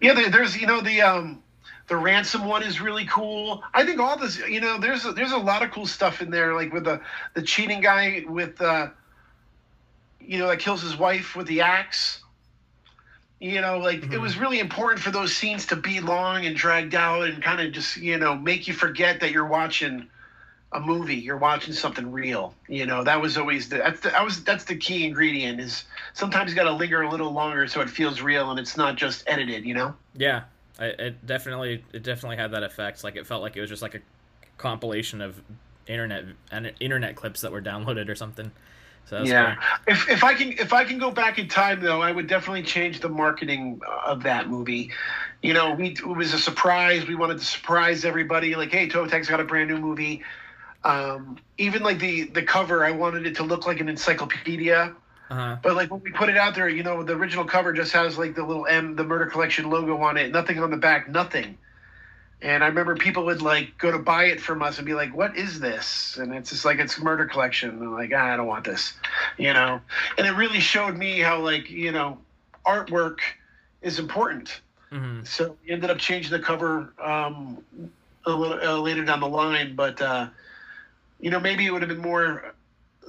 yeah 0.00 0.28
there's 0.30 0.56
you 0.56 0.66
know 0.66 0.80
the 0.80 1.00
um 1.00 1.42
the 1.86 1.96
ransom 1.96 2.46
one 2.46 2.62
is 2.62 2.80
really 2.80 3.04
cool. 3.04 3.62
I 3.74 3.84
think 3.84 4.00
all 4.00 4.16
this, 4.16 4.38
you 4.38 4.60
know, 4.60 4.78
there's 4.78 5.04
a, 5.04 5.12
there's 5.12 5.32
a 5.32 5.38
lot 5.38 5.62
of 5.62 5.70
cool 5.70 5.86
stuff 5.86 6.22
in 6.22 6.30
there, 6.30 6.54
like 6.54 6.72
with 6.72 6.84
the 6.84 7.00
the 7.34 7.42
cheating 7.42 7.80
guy 7.80 8.24
with 8.26 8.60
uh, 8.60 8.88
you 10.20 10.38
know, 10.38 10.48
that 10.48 10.58
kills 10.58 10.82
his 10.82 10.96
wife 10.96 11.36
with 11.36 11.46
the 11.46 11.60
axe. 11.60 12.22
You 13.40 13.60
know, 13.60 13.78
like 13.78 14.00
mm-hmm. 14.00 14.12
it 14.12 14.20
was 14.20 14.38
really 14.38 14.58
important 14.58 15.02
for 15.02 15.10
those 15.10 15.36
scenes 15.36 15.66
to 15.66 15.76
be 15.76 16.00
long 16.00 16.46
and 16.46 16.56
dragged 16.56 16.94
out 16.94 17.24
and 17.24 17.42
kind 17.42 17.60
of 17.60 17.72
just, 17.72 17.98
you 17.98 18.16
know, 18.16 18.34
make 18.34 18.66
you 18.66 18.72
forget 18.72 19.20
that 19.20 19.32
you're 19.32 19.46
watching 19.46 20.08
a 20.74 20.80
movie. 20.80 21.14
You're 21.14 21.38
watching 21.38 21.72
something 21.72 22.10
real. 22.10 22.54
You 22.68 22.84
know, 22.84 23.04
that 23.04 23.20
was 23.20 23.38
always 23.38 23.68
the 23.68 23.78
that's 23.78 24.00
the, 24.00 24.16
I 24.16 24.22
was 24.22 24.42
that's 24.44 24.64
the 24.64 24.76
key 24.76 25.06
ingredient 25.06 25.60
is 25.60 25.84
sometimes 26.12 26.50
you 26.50 26.56
got 26.56 26.64
to 26.64 26.72
linger 26.72 27.02
a 27.02 27.10
little 27.10 27.32
longer 27.32 27.66
so 27.68 27.80
it 27.80 27.88
feels 27.88 28.20
real 28.20 28.50
and 28.50 28.58
it's 28.58 28.76
not 28.76 28.96
just 28.96 29.24
edited. 29.26 29.64
You 29.64 29.74
know. 29.74 29.94
Yeah, 30.16 30.42
I, 30.78 30.86
it 30.86 31.26
definitely 31.26 31.84
it 31.92 32.02
definitely 32.02 32.36
had 32.36 32.50
that 32.50 32.64
effect. 32.64 33.04
Like 33.04 33.16
it 33.16 33.26
felt 33.26 33.40
like 33.40 33.56
it 33.56 33.60
was 33.60 33.70
just 33.70 33.82
like 33.82 33.94
a 33.94 34.00
compilation 34.58 35.20
of 35.20 35.40
internet 35.86 36.24
and 36.50 36.72
internet 36.80 37.16
clips 37.16 37.40
that 37.42 37.52
were 37.52 37.62
downloaded 37.62 38.08
or 38.08 38.14
something. 38.14 38.50
So 39.06 39.22
yeah, 39.22 39.56
if 39.86 40.08
if 40.08 40.24
I 40.24 40.34
can 40.34 40.52
if 40.52 40.72
I 40.72 40.84
can 40.84 40.98
go 40.98 41.10
back 41.10 41.38
in 41.38 41.46
time 41.46 41.80
though, 41.80 42.00
I 42.00 42.10
would 42.10 42.26
definitely 42.26 42.62
change 42.62 43.00
the 43.00 43.08
marketing 43.08 43.80
of 44.04 44.22
that 44.22 44.48
movie. 44.48 44.90
You 45.42 45.52
know, 45.52 45.74
we 45.74 45.90
it 45.90 46.06
was 46.06 46.32
a 46.32 46.38
surprise. 46.38 47.06
We 47.06 47.14
wanted 47.14 47.38
to 47.38 47.44
surprise 47.44 48.04
everybody. 48.04 48.54
Like, 48.54 48.72
hey, 48.72 48.88
Toe 48.88 49.06
Tag's 49.06 49.28
got 49.28 49.40
a 49.40 49.44
brand 49.44 49.68
new 49.68 49.78
movie. 49.78 50.22
Um, 50.84 51.38
even 51.58 51.82
like 51.82 51.98
the 51.98 52.24
the 52.24 52.42
cover, 52.42 52.84
I 52.84 52.90
wanted 52.90 53.26
it 53.26 53.36
to 53.36 53.42
look 53.42 53.66
like 53.66 53.80
an 53.80 53.88
encyclopedia. 53.88 54.94
Uh-huh. 55.30 55.56
But 55.62 55.74
like 55.74 55.90
when 55.90 56.02
we 56.02 56.10
put 56.10 56.28
it 56.28 56.36
out 56.36 56.54
there, 56.54 56.68
you 56.68 56.82
know, 56.82 57.02
the 57.02 57.14
original 57.14 57.44
cover 57.44 57.72
just 57.72 57.92
has 57.92 58.18
like 58.18 58.34
the 58.34 58.44
little 58.44 58.66
M, 58.66 58.94
the 58.94 59.04
Murder 59.04 59.26
Collection 59.26 59.70
logo 59.70 59.96
on 60.02 60.16
it. 60.16 60.30
Nothing 60.30 60.58
on 60.58 60.70
the 60.70 60.76
back, 60.76 61.08
nothing. 61.08 61.56
And 62.42 62.62
I 62.62 62.66
remember 62.66 62.94
people 62.94 63.24
would 63.24 63.40
like 63.40 63.78
go 63.78 63.90
to 63.90 63.98
buy 63.98 64.24
it 64.24 64.40
from 64.40 64.62
us 64.62 64.76
and 64.76 64.86
be 64.86 64.92
like, 64.92 65.16
"What 65.16 65.36
is 65.36 65.60
this?" 65.60 66.18
And 66.18 66.34
it's 66.34 66.50
just 66.50 66.66
like 66.66 66.78
it's 66.78 67.00
murder 67.00 67.24
collection. 67.24 67.70
And 67.70 67.82
I'm 67.82 67.94
like, 67.94 68.12
ah, 68.14 68.34
I 68.34 68.36
don't 68.36 68.46
want 68.46 68.64
this, 68.64 68.92
you 69.38 69.54
know. 69.54 69.80
And 70.18 70.26
it 70.26 70.32
really 70.32 70.60
showed 70.60 70.94
me 70.94 71.20
how 71.20 71.40
like 71.40 71.70
you 71.70 71.90
know 71.90 72.18
artwork 72.66 73.20
is 73.80 73.98
important. 73.98 74.60
Mm-hmm. 74.92 75.24
So 75.24 75.56
we 75.64 75.72
ended 75.72 75.90
up 75.90 75.98
changing 75.98 76.32
the 76.32 76.38
cover 76.38 76.92
um, 77.02 77.64
a 78.26 78.30
little 78.30 78.60
uh, 78.60 78.78
later 78.78 79.04
down 79.04 79.20
the 79.20 79.28
line, 79.28 79.74
but 79.74 80.00
uh, 80.02 80.28
you 81.24 81.30
know 81.30 81.40
maybe 81.40 81.64
it 81.64 81.70
would 81.70 81.80
have 81.80 81.88
been 81.88 82.02
more 82.02 82.54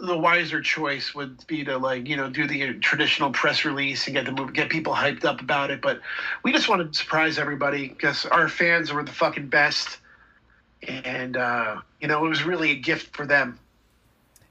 the 0.02 0.18
wiser 0.18 0.62
choice 0.62 1.14
would 1.14 1.46
be 1.48 1.66
to 1.66 1.78
like 1.78 2.08
you 2.08 2.16
know 2.16 2.30
do 2.30 2.48
the 2.48 2.76
traditional 2.76 3.30
press 3.32 3.66
release 3.66 4.08
and 4.08 4.16
get 4.16 4.26
the 4.26 4.32
movie, 4.32 4.54
get 4.54 4.70
people 4.70 4.94
hyped 4.94 5.26
up 5.26 5.42
about 5.42 5.70
it. 5.70 5.82
But 5.82 6.00
we 6.42 6.54
just 6.54 6.70
wanted 6.70 6.94
to 6.94 6.98
surprise 6.98 7.38
everybody 7.38 7.90
because 7.90 8.26
our 8.26 8.48
fans 8.48 8.94
were 8.94 9.04
the 9.04 9.12
fucking 9.12 9.48
best, 9.48 9.98
and 10.88 11.36
uh, 11.36 11.82
you 12.00 12.08
know 12.08 12.26
it 12.26 12.30
was 12.30 12.44
really 12.44 12.72
a 12.72 12.76
gift 12.76 13.14
for 13.14 13.26
them. 13.26 13.60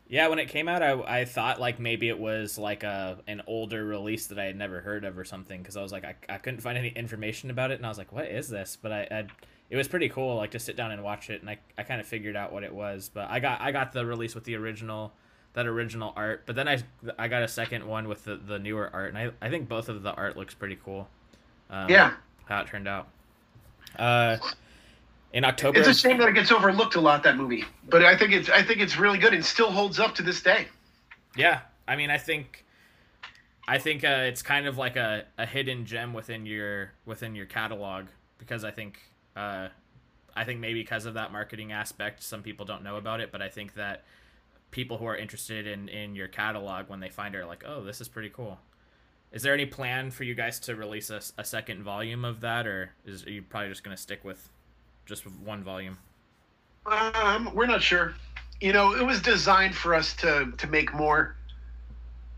Yeah, 0.08 0.28
when 0.28 0.38
it 0.38 0.50
came 0.50 0.68
out, 0.68 0.82
I, 0.82 1.20
I 1.20 1.24
thought 1.24 1.58
like 1.58 1.80
maybe 1.80 2.10
it 2.10 2.18
was 2.18 2.58
like 2.58 2.82
a 2.82 3.16
an 3.26 3.40
older 3.46 3.82
release 3.82 4.26
that 4.26 4.38
I 4.38 4.44
had 4.44 4.56
never 4.56 4.80
heard 4.80 5.06
of 5.06 5.18
or 5.18 5.24
something 5.24 5.62
because 5.62 5.78
I 5.78 5.82
was 5.82 5.90
like 5.90 6.04
I, 6.04 6.16
I 6.28 6.36
couldn't 6.36 6.60
find 6.60 6.76
any 6.76 6.88
information 6.88 7.48
about 7.48 7.70
it 7.70 7.78
and 7.78 7.86
I 7.86 7.88
was 7.88 7.96
like 7.96 8.12
what 8.12 8.26
is 8.26 8.50
this? 8.50 8.76
But 8.80 8.92
I, 8.92 9.08
I 9.10 9.26
it 9.70 9.76
was 9.76 9.88
pretty 9.88 10.08
cool 10.08 10.36
like 10.36 10.52
to 10.52 10.58
sit 10.58 10.76
down 10.76 10.90
and 10.90 11.02
watch 11.02 11.30
it 11.30 11.40
and 11.40 11.50
I, 11.50 11.58
I 11.76 11.82
kind 11.82 12.00
of 12.00 12.06
figured 12.06 12.36
out 12.36 12.52
what 12.52 12.64
it 12.64 12.74
was. 12.74 13.10
But 13.12 13.30
I 13.30 13.40
got 13.40 13.60
I 13.60 13.72
got 13.72 13.92
the 13.92 14.04
release 14.04 14.34
with 14.34 14.44
the 14.44 14.56
original 14.56 15.12
that 15.54 15.66
original 15.66 16.12
art. 16.14 16.42
But 16.46 16.56
then 16.56 16.68
I 16.68 16.82
I 17.18 17.28
got 17.28 17.42
a 17.42 17.48
second 17.48 17.86
one 17.86 18.06
with 18.06 18.24
the, 18.24 18.36
the 18.36 18.58
newer 18.58 18.90
art, 18.92 19.14
and 19.14 19.18
I, 19.18 19.30
I 19.40 19.48
think 19.48 19.68
both 19.68 19.88
of 19.88 20.02
the 20.02 20.12
art 20.12 20.36
looks 20.36 20.52
pretty 20.52 20.78
cool. 20.84 21.08
Um, 21.70 21.88
yeah, 21.88 22.12
how 22.44 22.60
it 22.60 22.66
turned 22.66 22.86
out. 22.86 23.08
Uh, 23.98 24.36
in 25.32 25.44
October, 25.44 25.78
it's 25.78 25.88
a 25.88 25.94
shame 25.94 26.18
that 26.18 26.28
it 26.28 26.34
gets 26.34 26.52
overlooked 26.52 26.96
a 26.96 27.00
lot 27.00 27.22
that 27.22 27.36
movie, 27.36 27.64
but 27.88 28.04
I 28.04 28.16
think 28.16 28.32
it's 28.32 28.50
I 28.50 28.62
think 28.62 28.80
it's 28.80 28.98
really 28.98 29.18
good 29.18 29.32
and 29.32 29.44
still 29.44 29.70
holds 29.70 29.98
up 29.98 30.14
to 30.16 30.22
this 30.22 30.42
day. 30.42 30.66
Yeah, 31.36 31.60
I 31.88 31.96
mean, 31.96 32.10
I 32.10 32.18
think. 32.18 32.60
I 33.66 33.78
think 33.78 34.04
uh, 34.04 34.24
it's 34.24 34.42
kind 34.42 34.66
of 34.66 34.76
like 34.76 34.96
a, 34.96 35.24
a 35.38 35.46
hidden 35.46 35.86
gem 35.86 36.12
within 36.12 36.44
your 36.44 36.90
within 37.06 37.34
your 37.34 37.46
catalog 37.46 38.08
because 38.36 38.62
I 38.62 38.70
think 38.70 39.00
uh, 39.36 39.68
I 40.36 40.44
think 40.44 40.60
maybe 40.60 40.80
because 40.82 41.06
of 41.06 41.14
that 41.14 41.32
marketing 41.32 41.72
aspect, 41.72 42.22
some 42.22 42.42
people 42.42 42.64
don't 42.64 42.82
know 42.82 42.96
about 42.96 43.20
it. 43.20 43.30
But 43.32 43.42
I 43.42 43.48
think 43.48 43.74
that 43.74 44.04
people 44.70 44.98
who 44.98 45.06
are 45.06 45.16
interested 45.16 45.66
in 45.66 45.88
in 45.88 46.14
your 46.14 46.28
catalog 46.28 46.88
when 46.88 47.00
they 47.00 47.10
find 47.10 47.34
it 47.34 47.38
are 47.38 47.46
like, 47.46 47.64
oh, 47.66 47.84
this 47.84 48.00
is 48.00 48.08
pretty 48.08 48.30
cool. 48.30 48.58
Is 49.32 49.42
there 49.42 49.52
any 49.52 49.66
plan 49.66 50.10
for 50.10 50.22
you 50.22 50.34
guys 50.34 50.60
to 50.60 50.76
release 50.76 51.10
a, 51.10 51.20
a 51.38 51.44
second 51.44 51.82
volume 51.82 52.24
of 52.24 52.40
that, 52.42 52.66
or 52.66 52.90
is 53.04 53.24
you 53.24 53.42
probably 53.42 53.68
just 53.68 53.82
going 53.82 53.96
to 53.96 54.00
stick 54.00 54.24
with 54.24 54.48
just 55.06 55.24
one 55.24 55.64
volume? 55.64 55.98
Um, 56.86 57.52
we're 57.54 57.66
not 57.66 57.82
sure. 57.82 58.14
You 58.60 58.72
know, 58.72 58.94
it 58.94 59.04
was 59.04 59.20
designed 59.20 59.74
for 59.74 59.94
us 59.94 60.14
to 60.16 60.52
to 60.56 60.66
make 60.68 60.94
more, 60.94 61.36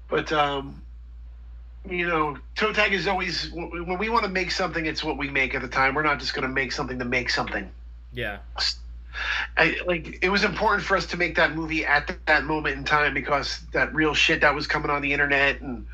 but 0.09 0.33
um, 0.33 0.83
you 1.89 2.07
know, 2.07 2.37
toe 2.55 2.73
tag 2.73 2.93
is 2.93 3.07
always 3.07 3.51
when 3.53 3.99
we 3.99 4.09
want 4.09 4.25
to 4.25 4.31
make 4.31 4.51
something, 4.51 4.87
it's 4.87 5.05
what 5.05 5.17
we 5.17 5.31
make 5.31 5.55
at 5.55 5.63
the 5.63 5.69
time. 5.69 5.95
We're 5.95 6.03
not 6.03 6.19
just 6.19 6.35
going 6.35 6.43
to 6.43 6.53
make 6.53 6.73
something 6.73 6.99
to 6.99 7.05
make 7.05 7.31
something. 7.31 7.71
Yeah. 8.13 8.39
I, 9.57 9.77
like 9.87 10.19
it 10.23 10.29
was 10.29 10.45
important 10.45 10.85
for 10.85 10.97
us 10.97 11.07
to 11.07 11.17
make 11.17 11.37
that 11.37 11.55
movie 11.55 11.87
at 11.87 12.15
that 12.27 12.45
moment 12.45 12.77
in 12.77 12.85
time 12.85 13.15
because 13.15 13.61
that 13.73 13.95
real 13.95 14.15
shit 14.15 14.43
that 14.43 14.55
was 14.55 14.67
coming 14.67 14.91
on 14.91 15.01
the 15.01 15.13
internet 15.13 15.61
and 15.61 15.87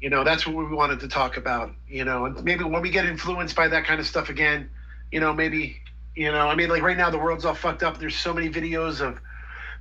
you 0.00 0.10
know 0.10 0.24
that's 0.24 0.46
what 0.46 0.56
we 0.56 0.74
wanted 0.74 1.00
to 1.00 1.08
talk 1.08 1.36
about 1.36 1.72
you 1.88 2.04
know 2.04 2.24
and 2.24 2.42
maybe 2.44 2.64
when 2.64 2.80
we 2.80 2.90
get 2.90 3.04
influenced 3.04 3.54
by 3.54 3.68
that 3.68 3.84
kind 3.84 4.00
of 4.00 4.06
stuff 4.06 4.30
again 4.30 4.70
you 5.12 5.20
know 5.20 5.34
maybe 5.34 5.78
you 6.14 6.32
know 6.32 6.48
i 6.48 6.54
mean 6.54 6.70
like 6.70 6.82
right 6.82 6.96
now 6.96 7.10
the 7.10 7.18
world's 7.18 7.44
all 7.44 7.54
fucked 7.54 7.82
up 7.82 7.98
there's 7.98 8.16
so 8.16 8.32
many 8.32 8.48
videos 8.48 9.00
of 9.00 9.20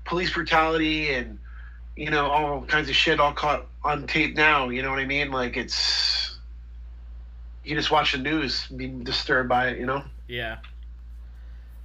police 0.04 0.34
brutality 0.34 1.14
and 1.14 1.40
you 1.96 2.10
know 2.10 2.26
all 2.28 2.62
kinds 2.64 2.90
of 2.90 2.96
shit 2.96 3.20
all 3.20 3.34
caught 3.34 3.66
on 3.84 4.06
tape 4.08 4.36
now 4.36 4.70
you 4.70 4.82
know 4.82 4.90
what 4.90 5.00
i 5.00 5.06
mean 5.06 5.32
like 5.32 5.56
it's 5.58 6.36
you 7.66 7.76
just 7.76 7.92
watch 7.92 8.12
the 8.12 8.20
news, 8.20 8.68
be 8.68 8.88
disturbed 8.88 9.50
by 9.50 9.70
it, 9.70 9.80
you 9.80 9.86
know. 9.86 10.04
Yeah. 10.28 10.58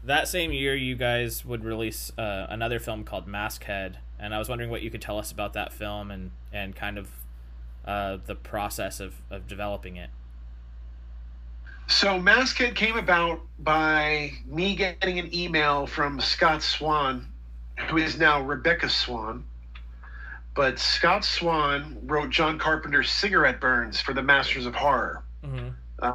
That 0.04 0.28
same 0.28 0.52
year, 0.52 0.74
you 0.74 0.94
guys 0.94 1.44
would 1.44 1.64
release 1.64 2.12
uh, 2.18 2.46
another 2.48 2.78
film 2.78 3.04
called 3.04 3.26
Maskhead, 3.26 3.96
and 4.18 4.34
I 4.34 4.38
was 4.38 4.48
wondering 4.48 4.70
what 4.70 4.82
you 4.82 4.90
could 4.90 5.02
tell 5.02 5.18
us 5.18 5.32
about 5.32 5.54
that 5.54 5.72
film 5.72 6.10
and 6.10 6.30
and 6.52 6.74
kind 6.74 6.98
of 6.98 7.10
uh, 7.84 8.18
the 8.24 8.34
process 8.34 9.00
of 9.00 9.14
of 9.30 9.46
developing 9.46 9.96
it. 9.96 10.10
So 11.86 12.20
Maskhead 12.20 12.76
came 12.76 12.96
about 12.96 13.40
by 13.58 14.32
me 14.46 14.74
getting 14.74 15.18
an 15.18 15.34
email 15.34 15.86
from 15.86 16.20
Scott 16.20 16.62
Swan, 16.62 17.26
who 17.88 17.98
is 17.98 18.18
now 18.18 18.40
Rebecca 18.42 18.88
Swan. 18.88 19.44
But 20.54 20.78
Scott 20.78 21.24
Swan 21.24 21.98
wrote 22.02 22.30
John 22.30 22.58
Carpenter's 22.58 23.10
Cigarette 23.10 23.60
Burns 23.60 24.00
for 24.00 24.12
the 24.12 24.22
Masters 24.22 24.66
of 24.66 24.74
Horror. 24.74 25.22
Mm-hmm. 25.44 25.68
Uh, 26.00 26.12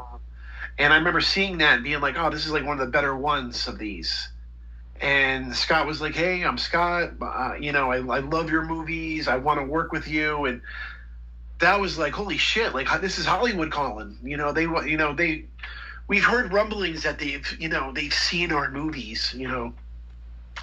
and 0.78 0.94
I 0.94 0.98
remember 0.98 1.22
seeing 1.22 1.60
that 1.60 1.76
and 1.76 1.84
being 1.84 2.02
like, 2.02 2.18
oh, 2.18 2.30
this 2.30 2.46
is 2.46 2.52
like 2.52 2.66
one 2.66 2.80
of 2.80 2.86
the 2.86 2.92
better 2.92 3.16
ones 3.16 3.68
of 3.68 3.78
these. 3.78 4.30
And 5.00 5.56
Scott 5.56 5.88
was 5.88 6.02
like, 6.02 6.16
hey, 6.16 6.44
I'm 6.44 6.58
Scott. 6.58 7.14
Uh, 7.22 7.56
you 7.60 7.72
know, 7.72 7.92
I, 7.92 7.98
I 7.98 8.20
love 8.20 8.50
your 8.50 8.64
movies. 8.64 9.28
I 9.28 9.38
want 9.38 9.60
to 9.60 9.66
work 9.66 9.92
with 9.92 10.08
you. 10.08 10.46
And 10.46 10.62
that 11.60 11.80
was 11.80 11.98
like, 11.98 12.14
holy 12.14 12.38
shit, 12.38 12.74
like 12.74 12.88
this 13.02 13.18
is 13.18 13.26
Hollywood 13.26 13.72
calling. 13.72 14.18
You 14.24 14.38
know, 14.38 14.52
they, 14.52 14.64
you 14.64 14.98
know, 14.98 15.14
they, 15.14 15.46
we've 16.08 16.24
heard 16.24 16.54
rumblings 16.54 17.04
that 17.04 17.20
they've, 17.20 17.46
you 17.60 17.70
know, 17.70 17.92
they've 17.94 18.14
seen 18.14 18.52
our 18.52 18.70
movies, 18.70 19.34
you 19.36 19.48
know. 19.48 19.74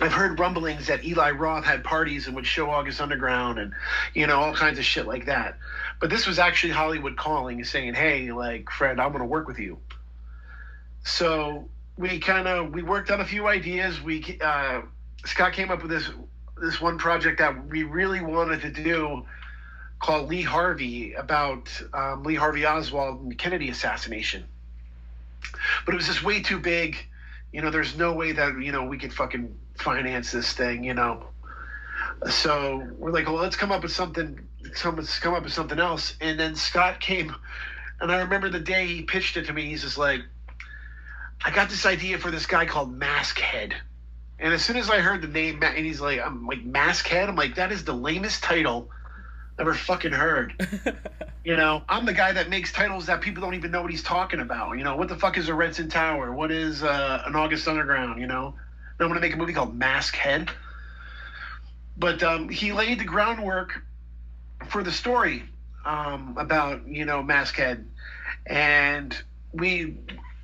I've 0.01 0.13
heard 0.13 0.41
rumblings 0.41 0.87
that 0.87 1.05
Eli 1.05 1.33
Roth 1.33 1.65
had 1.65 1.85
parties 1.85 2.27
and 2.27 2.35
would 2.35 2.47
show 2.47 2.71
August 2.71 3.01
Underground 3.01 3.59
and, 3.59 3.73
you 4.15 4.27
know, 4.27 4.41
all 4.41 4.55
kinds 4.55 4.79
of 4.79 4.85
shit 4.85 5.07
like 5.07 5.27
that. 5.27 5.59
But 6.01 6.09
this 6.09 6.27
was 6.27 6.39
actually 6.39 6.73
Hollywood 6.73 7.17
calling 7.17 7.59
and 7.59 7.67
saying, 7.67 7.95
hey, 7.95 8.33
like, 8.33 8.71
Fred, 8.71 8.99
I'm 8.99 9.11
going 9.11 9.21
to 9.21 9.27
work 9.27 9.47
with 9.47 9.59
you. 9.59 9.79
So 11.05 11.69
we 11.99 12.19
kind 12.21 12.49
of, 12.49 12.73
we 12.73 12.83
worked 12.83 13.11
on 13.11 13.21
a 13.21 13.25
few 13.25 13.49
ideas. 13.49 14.01
We, 14.01 14.39
uh, 14.43 14.83
Scott 15.27 15.53
came 15.53 15.71
up 15.71 15.83
with 15.83 15.91
this, 15.91 16.09
this 16.61 16.81
one 16.81 16.97
project 16.97 17.39
that 17.39 17.67
we 17.67 17.83
really 17.83 18.21
wanted 18.21 18.63
to 18.63 18.71
do 18.71 19.27
called 20.01 20.29
Lee 20.29 20.43
Harvey 20.43 21.13
about 21.15 21.69
um, 21.93 22.25
Lee 22.25 22.35
Harvey 22.35 22.67
Oswald 22.67 23.21
and 23.21 23.31
the 23.31 23.37
Kennedy 23.37 23.69
assassination. 23.69 24.45
But 25.85 25.95
it 25.95 25.97
was 25.97 26.07
just 26.07 26.25
way 26.25 26.41
too 26.43 26.59
big. 26.59 26.97
You 27.53 27.61
know, 27.61 27.71
there's 27.71 27.97
no 27.97 28.15
way 28.15 28.33
that, 28.33 28.59
you 28.61 28.73
know, 28.73 28.85
we 28.85 28.97
could 28.97 29.13
fucking 29.13 29.55
finance 29.77 30.33
this 30.33 30.53
thing, 30.53 30.85
you 30.85 30.95
know. 30.95 31.25
So 32.31 32.87
we're 32.99 33.11
like, 33.11 33.27
well, 33.27 33.37
let's 33.37 33.57
come 33.57 33.73
up 33.73 33.83
with 33.83 33.93
something. 33.93 34.39
Come, 34.75 34.97
let's 34.97 35.19
come 35.19 35.35
up 35.35 35.43
with 35.43 35.53
something 35.53 35.79
else. 35.79 36.15
And 36.21 36.39
then 36.39 36.55
Scott 36.55 37.01
came, 37.01 37.35
and 38.01 38.13
I 38.13 38.21
remember 38.21 38.49
the 38.49 38.61
day 38.61 38.87
he 38.87 39.03
pitched 39.03 39.37
it 39.37 39.47
to 39.47 39.53
me. 39.53 39.67
He's 39.67 39.83
just 39.83 39.99
like, 39.99 40.21
I 41.45 41.51
got 41.51 41.69
this 41.69 41.87
idea 41.87 42.19
for 42.19 42.31
this 42.31 42.47
guy 42.47 42.67
called 42.67 42.99
Maskhead. 42.99 43.73
And 44.39 44.53
as 44.53 44.65
soon 44.65 44.77
as 44.77 44.91
I 44.91 44.99
heard 44.99 45.23
the 45.23 45.29
name, 45.29 45.63
and 45.63 45.85
he's 45.85 46.01
like, 46.01 46.21
I'm 46.21 46.47
like 46.47 46.65
Maskhead. 46.65 47.29
I'm 47.29 47.37
like, 47.37 47.57
that 47.57 47.73
is 47.73 47.85
the 47.85 47.93
lamest 47.93 48.43
title 48.43 48.89
ever 49.59 49.75
fucking 49.75 50.13
heard. 50.13 50.55
you 51.45 51.57
know, 51.57 51.83
I'm 51.89 52.07
the 52.07 52.13
guy 52.13 52.33
that 52.33 52.49
makes 52.49 52.73
titles 52.73 53.07
that 53.07 53.21
people 53.21 53.43
don't 53.43 53.55
even 53.55 53.71
know 53.71 53.83
what 53.83 53.91
he's 53.91 54.03
talking 54.03 54.41
about. 54.41 54.79
You 54.79 54.85
know, 54.85 54.97
what 54.97 55.09
the 55.09 55.17
fuck 55.17 55.39
is 55.39 55.49
a 55.49 55.53
Redsin 55.53 55.91
Tower? 55.91 56.33
What 56.33 56.51
is 56.51 56.83
uh, 56.83 57.23
an 57.27 57.37
August 57.37 57.69
Underground? 57.69 58.21
You 58.21 58.27
know, 58.27 58.55
I'm 59.03 59.09
going 59.09 59.21
to 59.21 59.27
make 59.27 59.35
a 59.35 59.39
movie 59.39 59.53
called 59.53 59.79
Maskhead. 59.79 60.51
But 61.97 62.23
um, 62.23 62.49
he 62.49 62.73
laid 62.73 62.99
the 62.99 63.05
groundwork 63.05 63.83
for 64.69 64.83
the 64.83 64.93
story 64.93 65.45
um, 65.85 66.35
about 66.39 66.87
you 66.87 67.05
know 67.05 67.23
Maskhead, 67.23 67.85
and 68.47 69.17
we 69.53 69.99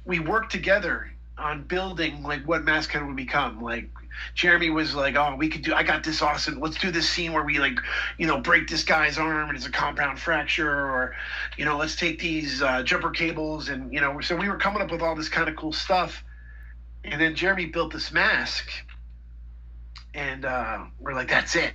we 0.04 0.18
worked 0.18 0.52
together 0.52 1.10
on 1.36 1.62
building 1.62 2.22
like 2.22 2.46
what 2.46 2.64
Maskhead 2.64 3.06
would 3.06 3.16
become. 3.16 3.62
Like 3.62 3.88
Jerami 4.36 4.72
was 4.72 4.94
like, 4.94 5.16
"Oh, 5.16 5.36
we 5.36 5.48
could 5.48 5.62
do. 5.62 5.74
I 5.74 5.82
got 5.82 6.04
this 6.04 6.22
awesome. 6.22 6.60
Let's 6.60 6.78
do 6.78 6.90
this 6.90 7.08
scene 7.08 7.32
where 7.32 7.44
we 7.44 7.58
like, 7.58 7.78
you 8.18 8.26
know, 8.26 8.40
break 8.40 8.68
this 8.68 8.84
guy's 8.84 9.18
arm 9.18 9.48
and 9.48 9.56
it's 9.56 9.66
a 9.66 9.70
compound 9.70 10.18
fracture, 10.18 10.70
or, 10.70 11.14
you 11.56 11.64
know, 11.64 11.76
let's 11.76 11.96
take 11.96 12.18
these 12.18 12.62
uh, 12.62 12.82
jumper 12.82 13.10
cables 13.10 13.68
and 13.68 13.92
you 13.92 14.00
know." 14.00 14.20
So 14.20 14.36
we 14.36 14.48
were 14.48 14.58
coming 14.58 14.82
up 14.82 14.90
with 14.90 15.02
all 15.02 15.14
this 15.14 15.28
kind 15.28 15.48
of 15.48 15.56
cool 15.56 15.72
stuff, 15.72 16.24
and 17.12 17.20
then 17.20 17.34
Jerami 17.34 17.72
built 17.72 17.92
this 17.92 18.12
mask, 18.12 18.68
and 20.14 20.44
uh, 20.44 20.84
we're 20.98 21.14
like, 21.14 21.28
"That's 21.28 21.56
it." 21.56 21.74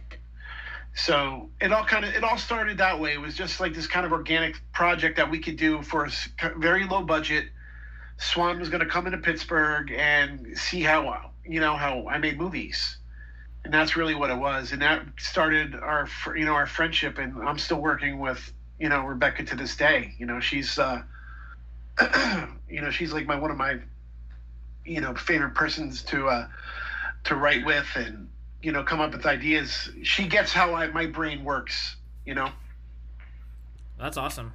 So 0.95 1.49
it 1.59 1.71
all 1.71 1.85
kind 1.85 2.05
of 2.05 2.13
it 2.13 2.23
all 2.23 2.37
started 2.37 2.77
that 2.77 2.99
way. 2.99 3.13
It 3.13 3.21
was 3.21 3.35
just 3.35 3.59
like 3.59 3.73
this 3.73 3.87
kind 3.87 4.05
of 4.05 4.11
organic 4.11 4.55
project 4.73 5.17
that 5.17 5.29
we 5.29 5.39
could 5.39 5.57
do 5.57 5.81
for 5.81 6.05
a 6.05 6.11
very 6.57 6.85
low 6.85 7.03
budget. 7.03 7.45
Swan 8.17 8.59
was 8.59 8.69
going 8.69 8.81
to 8.81 8.85
come 8.85 9.07
into 9.07 9.17
Pittsburgh 9.17 9.91
and 9.91 10.55
see 10.55 10.81
how 10.81 11.31
you 11.45 11.59
know 11.59 11.75
how 11.75 12.07
I 12.07 12.19
made 12.19 12.37
movies, 12.37 12.97
and 13.65 13.73
that's 13.73 13.97
really 13.97 14.13
what 14.13 14.29
it 14.29 14.37
was. 14.37 14.71
And 14.71 14.81
that 14.83 15.03
started 15.17 15.73
our 15.73 16.07
you 16.35 16.45
know 16.45 16.53
our 16.53 16.67
friendship. 16.67 17.17
And 17.17 17.41
I'm 17.41 17.57
still 17.57 17.81
working 17.81 18.19
with 18.19 18.53
you 18.79 18.87
know 18.87 19.01
Rebecca 19.01 19.43
to 19.45 19.55
this 19.55 19.75
day. 19.75 20.13
You 20.19 20.27
know 20.27 20.39
she's 20.39 20.77
uh, 20.77 21.01
you 22.69 22.81
know 22.81 22.91
she's 22.91 23.11
like 23.11 23.25
my 23.25 23.35
one 23.35 23.49
of 23.49 23.57
my 23.57 23.79
you 24.85 25.01
know 25.01 25.13
favorite 25.15 25.55
persons 25.55 26.03
to 26.03 26.27
uh, 26.27 26.47
to 27.25 27.35
write 27.35 27.65
with 27.65 27.87
and 27.95 28.29
you 28.61 28.71
know 28.71 28.83
come 28.83 28.99
up 28.99 29.11
with 29.11 29.25
ideas. 29.25 29.89
She 30.03 30.27
gets 30.27 30.51
how 30.51 30.73
I, 30.75 30.87
my 30.87 31.05
brain 31.05 31.43
works. 31.43 31.95
You 32.25 32.35
know. 32.35 32.49
That's 33.99 34.17
awesome. 34.17 34.53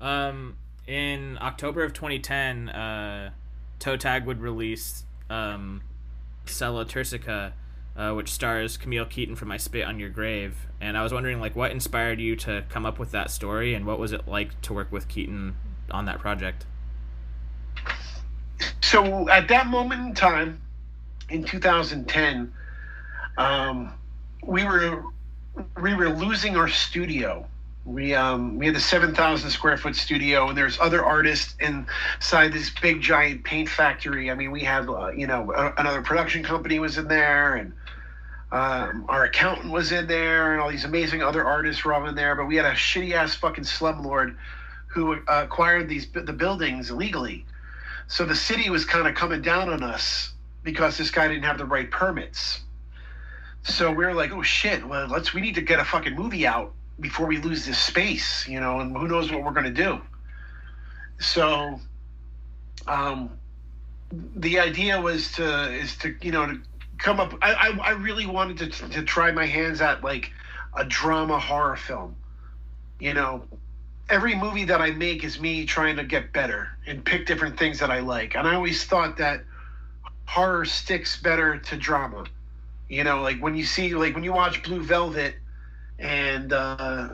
Um, 0.00 0.56
in 0.86 1.38
October 1.40 1.82
of 1.82 1.92
2010, 1.92 2.68
uh, 2.68 3.30
Toe 3.78 3.96
Tag 3.96 4.24
would 4.26 4.40
release 4.40 5.04
um, 5.28 5.82
Sella 6.46 6.84
Turcica, 6.84 7.52
uh, 7.96 8.12
which 8.12 8.30
stars 8.30 8.76
Camille 8.76 9.04
Keaton 9.04 9.36
from 9.36 9.50
I 9.50 9.56
Spit 9.56 9.84
on 9.86 9.98
Your 9.98 10.08
Grave. 10.08 10.66
And 10.80 10.96
I 10.96 11.02
was 11.02 11.12
wondering, 11.12 11.40
like, 11.40 11.56
what 11.56 11.70
inspired 11.70 12.20
you 12.20 12.36
to 12.36 12.64
come 12.68 12.86
up 12.86 12.98
with 12.98 13.10
that 13.12 13.30
story, 13.30 13.74
and 13.74 13.86
what 13.86 13.98
was 13.98 14.12
it 14.12 14.28
like 14.28 14.60
to 14.62 14.72
work 14.72 14.92
with 14.92 15.08
Keaton 15.08 15.56
on 15.90 16.04
that 16.06 16.18
project? 16.18 16.66
So 18.90 19.28
at 19.28 19.48
that 19.48 19.66
moment 19.66 20.06
in 20.06 20.14
time, 20.14 20.60
in 21.28 21.44
2010, 21.44 22.52
um, 23.36 23.92
we 24.44 24.64
were 24.64 25.02
we 25.80 25.94
were 25.94 26.10
losing 26.10 26.56
our 26.56 26.68
studio 26.68 27.46
we 27.86 28.14
um, 28.14 28.58
we 28.58 28.66
had 28.66 28.78
seven 28.80 29.14
thousand 29.14 29.50
square 29.50 29.76
foot 29.78 29.94
studio, 29.94 30.48
and 30.48 30.58
there's 30.58 30.78
other 30.80 31.04
artists 31.04 31.54
inside 31.60 32.52
this 32.52 32.68
big 32.68 33.00
giant 33.00 33.44
paint 33.44 33.68
factory. 33.68 34.28
I 34.28 34.34
mean, 34.34 34.50
we 34.50 34.62
had 34.62 34.88
uh, 34.88 35.12
you 35.12 35.28
know 35.28 35.52
a, 35.52 35.72
another 35.78 36.02
production 36.02 36.42
company 36.42 36.80
was 36.80 36.98
in 36.98 37.06
there, 37.06 37.54
and 37.54 37.72
um, 38.50 39.06
our 39.08 39.24
accountant 39.24 39.72
was 39.72 39.92
in 39.92 40.08
there, 40.08 40.52
and 40.52 40.60
all 40.60 40.68
these 40.68 40.84
amazing 40.84 41.22
other 41.22 41.44
artists 41.44 41.84
were 41.84 41.94
all 41.94 42.06
in 42.08 42.16
there. 42.16 42.34
But 42.34 42.46
we 42.46 42.56
had 42.56 42.64
a 42.64 42.72
shitty 42.72 43.12
ass 43.12 43.36
fucking 43.36 43.64
slumlord 43.64 44.34
who 44.88 45.14
uh, 45.14 45.42
acquired 45.44 45.88
these 45.88 46.08
the 46.12 46.32
buildings 46.32 46.90
illegally. 46.90 47.45
So 48.08 48.24
the 48.24 48.36
city 48.36 48.70
was 48.70 48.84
kind 48.84 49.08
of 49.08 49.14
coming 49.14 49.42
down 49.42 49.68
on 49.68 49.82
us 49.82 50.32
because 50.62 50.96
this 50.96 51.10
guy 51.10 51.28
didn't 51.28 51.44
have 51.44 51.58
the 51.58 51.64
right 51.64 51.90
permits. 51.90 52.60
So 53.64 53.90
we 53.90 54.04
were 54.04 54.14
like, 54.14 54.32
oh 54.32 54.42
shit, 54.42 54.86
well 54.86 55.08
let's 55.08 55.34
we 55.34 55.40
need 55.40 55.56
to 55.56 55.62
get 55.62 55.80
a 55.80 55.84
fucking 55.84 56.14
movie 56.14 56.46
out 56.46 56.72
before 57.00 57.26
we 57.26 57.38
lose 57.38 57.66
this 57.66 57.78
space, 57.78 58.46
you 58.48 58.60
know, 58.60 58.80
and 58.80 58.96
who 58.96 59.08
knows 59.08 59.30
what 59.30 59.42
we're 59.42 59.52
going 59.52 59.64
to 59.64 59.70
do. 59.70 60.00
So, 61.18 61.80
um, 62.86 63.30
the 64.10 64.60
idea 64.60 65.00
was 65.00 65.32
to 65.32 65.72
is 65.72 65.96
to 65.98 66.14
you 66.22 66.30
know 66.30 66.46
to 66.46 66.60
come 66.98 67.18
up. 67.18 67.34
I 67.42 67.54
I, 67.54 67.78
I 67.78 67.90
really 67.90 68.26
wanted 68.26 68.72
to 68.72 68.88
to 68.90 69.02
try 69.02 69.32
my 69.32 69.46
hands 69.46 69.80
at 69.80 70.04
like 70.04 70.30
a 70.76 70.84
drama 70.84 71.38
horror 71.38 71.76
film. 71.76 72.16
You 73.00 73.14
know, 73.14 73.44
every 74.08 74.34
movie 74.34 74.64
that 74.64 74.80
I 74.80 74.90
make 74.90 75.24
is 75.24 75.40
me 75.40 75.64
trying 75.64 75.96
to 75.96 76.04
get 76.04 76.32
better 76.32 76.68
and 76.86 77.04
pick 77.04 77.26
different 77.26 77.58
things 77.58 77.80
that 77.80 77.90
I 77.90 78.00
like. 78.00 78.36
And 78.36 78.46
I 78.46 78.54
always 78.54 78.84
thought 78.84 79.18
that 79.18 79.42
horror 80.26 80.64
sticks 80.64 81.20
better 81.20 81.58
to 81.58 81.76
drama. 81.76 82.24
You 82.88 83.04
know, 83.04 83.20
like 83.22 83.40
when 83.40 83.56
you 83.56 83.64
see 83.64 83.94
like 83.94 84.14
when 84.14 84.22
you 84.22 84.32
watch 84.32 84.62
Blue 84.62 84.80
Velvet 84.80 85.34
and 85.98 86.52
uh, 86.52 87.08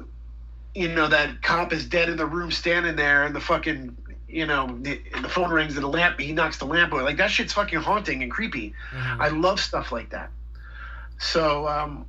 you 0.74 0.88
know 0.88 1.08
that 1.08 1.42
cop 1.42 1.72
is 1.72 1.86
dead 1.86 2.08
in 2.10 2.16
the 2.16 2.26
room 2.26 2.50
standing 2.50 2.96
there, 2.96 3.24
and 3.24 3.34
the 3.34 3.40
fucking 3.40 3.96
you 4.28 4.44
know 4.44 4.78
the, 4.82 5.00
the 5.22 5.28
phone 5.28 5.50
rings 5.50 5.74
and 5.76 5.84
the 5.84 5.88
lamp 5.88 6.20
he 6.20 6.32
knocks 6.32 6.58
the 6.58 6.66
lamp 6.66 6.92
away. 6.92 7.02
Like 7.02 7.16
that 7.16 7.30
shit's 7.30 7.54
fucking 7.54 7.80
haunting 7.80 8.22
and 8.22 8.30
creepy. 8.30 8.74
Mm-hmm. 8.90 9.22
I 9.22 9.28
love 9.28 9.60
stuff 9.60 9.92
like 9.92 10.10
that. 10.10 10.30
So 11.18 11.66
um, 11.68 12.04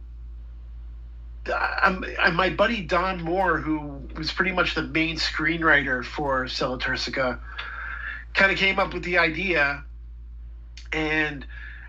I'm, 1.52 2.06
I'm, 2.20 2.36
my 2.36 2.50
buddy 2.50 2.82
Don 2.82 3.22
Moore, 3.22 3.58
who 3.58 4.02
was 4.16 4.32
pretty 4.32 4.52
much 4.52 4.76
the 4.76 4.84
main 4.84 5.18
screenwriter 5.18 6.04
for 6.04 6.48
Sella 6.48 6.80
Turcica, 6.80 7.40
kind 8.34 8.52
of 8.52 8.58
came 8.58 8.80
up 8.80 8.94
with 8.94 9.04
the 9.04 9.18
idea, 9.18 9.84
and 10.92 11.46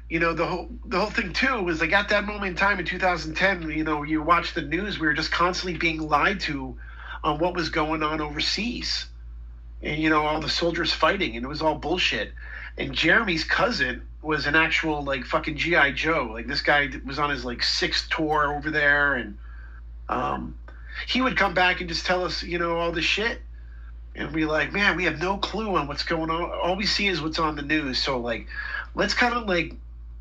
you 0.08 0.18
know 0.18 0.32
the 0.34 0.46
whole 0.46 0.68
the 0.86 0.98
whole 0.98 1.10
thing 1.10 1.32
too 1.32 1.62
was 1.62 1.80
like 1.80 1.92
at 1.92 2.08
that 2.08 2.24
moment 2.24 2.50
in 2.50 2.56
time 2.56 2.78
in 2.78 2.84
2010 2.84 3.70
you 3.70 3.84
know 3.84 4.02
you 4.02 4.22
watch 4.22 4.52
the 4.52 4.60
news 4.60 4.98
we 4.98 5.06
were 5.06 5.14
just 5.14 5.32
constantly 5.32 5.78
being 5.78 5.98
lied 6.08 6.38
to 6.40 6.76
on 7.22 7.38
what 7.38 7.54
was 7.54 7.70
going 7.70 8.02
on 8.02 8.20
overseas 8.20 9.06
and 9.84 10.02
you 10.02 10.08
know 10.08 10.26
all 10.26 10.40
the 10.40 10.48
soldiers 10.48 10.92
fighting, 10.92 11.36
and 11.36 11.44
it 11.44 11.48
was 11.48 11.62
all 11.62 11.76
bullshit. 11.76 12.32
And 12.76 12.92
Jerami's 12.92 13.44
cousin 13.44 14.02
was 14.22 14.46
an 14.46 14.56
actual 14.56 15.02
like 15.02 15.24
fucking 15.24 15.56
GI 15.56 15.92
Joe. 15.92 16.30
Like 16.32 16.46
this 16.46 16.62
guy 16.62 16.90
was 17.04 17.18
on 17.18 17.30
his 17.30 17.44
like 17.44 17.62
sixth 17.62 18.08
tour 18.10 18.54
over 18.56 18.70
there, 18.70 19.14
and 19.14 19.38
um, 20.08 20.56
he 21.08 21.20
would 21.20 21.36
come 21.36 21.54
back 21.54 21.80
and 21.80 21.88
just 21.88 22.06
tell 22.06 22.24
us, 22.24 22.42
you 22.42 22.58
know, 22.58 22.76
all 22.76 22.92
the 22.92 23.02
shit, 23.02 23.40
and 24.16 24.32
be 24.32 24.44
like, 24.44 24.72
man, 24.72 24.96
we 24.96 25.04
have 25.04 25.18
no 25.18 25.38
clue 25.38 25.74
on 25.76 25.86
what's 25.86 26.04
going 26.04 26.30
on. 26.30 26.50
All 26.50 26.76
we 26.76 26.86
see 26.86 27.08
is 27.08 27.20
what's 27.20 27.38
on 27.38 27.56
the 27.56 27.62
news. 27.62 28.02
So 28.02 28.18
like, 28.18 28.46
let's 28.94 29.14
kind 29.14 29.34
of 29.34 29.46
like 29.48 29.74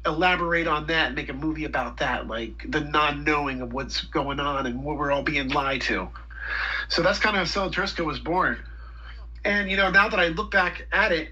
elaborate 0.05 0.67
on 0.67 0.88
that 0.88 1.07
and 1.07 1.15
make 1.15 1.29
a 1.29 1.34
movie 1.34 1.65
about 1.65 1.97
that, 1.97 2.27
like 2.27 2.65
the 2.67 2.81
non-knowing 2.81 3.61
of 3.61 3.71
what's 3.71 4.01
going 4.01 4.39
on 4.39 4.65
and 4.65 4.84
what 4.84 4.97
we're 4.97 5.11
all 5.11 5.23
being 5.23 5.49
lied 5.49 5.81
to. 5.81 6.09
So 6.89 7.01
that's 7.01 7.19
kind 7.19 7.38
of 7.38 7.47
how 7.47 7.69
Sella 7.69 8.05
was 8.05 8.19
born. 8.19 8.59
And 9.45 9.69
you 9.69 9.77
know, 9.77 9.91
now 9.91 10.09
that 10.09 10.19
I 10.19 10.27
look 10.29 10.51
back 10.51 10.88
at 10.91 11.11
it, 11.11 11.29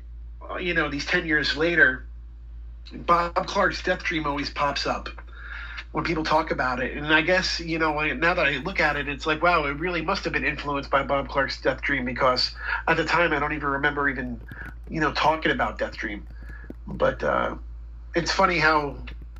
uh, 0.49 0.57
you 0.57 0.73
know, 0.73 0.89
these 0.89 1.05
ten 1.05 1.25
years 1.25 1.57
later, 1.57 2.05
Bob 2.93 3.47
Clark's 3.47 3.81
Death 3.83 4.03
Dream 4.03 4.25
always 4.25 4.49
pops 4.49 4.85
up 4.85 5.09
when 5.91 6.03
people 6.05 6.23
talk 6.23 6.51
about 6.51 6.81
it. 6.81 6.95
And 6.95 7.13
I 7.13 7.21
guess, 7.21 7.59
you 7.59 7.77
know, 7.77 7.99
now 8.13 8.33
that 8.33 8.45
I 8.45 8.57
look 8.57 8.79
at 8.79 8.95
it, 8.95 9.09
it's 9.09 9.25
like, 9.25 9.43
wow, 9.43 9.65
it 9.65 9.77
really 9.77 10.01
must 10.01 10.23
have 10.23 10.33
been 10.33 10.45
influenced 10.45 10.89
by 10.89 11.03
Bob 11.03 11.27
Clark's 11.27 11.59
Death 11.59 11.81
Dream 11.81 12.05
because 12.05 12.55
at 12.87 12.97
the 12.97 13.03
time 13.03 13.33
I 13.33 13.39
don't 13.39 13.53
even 13.53 13.67
remember 13.67 14.09
even, 14.09 14.39
you 14.89 15.01
know, 15.01 15.11
talking 15.11 15.51
about 15.51 15.77
Death 15.77 15.97
Dream. 15.97 16.27
But 16.87 17.23
uh, 17.23 17.55
it's 18.15 18.31
funny 18.31 18.57
how, 18.57 18.97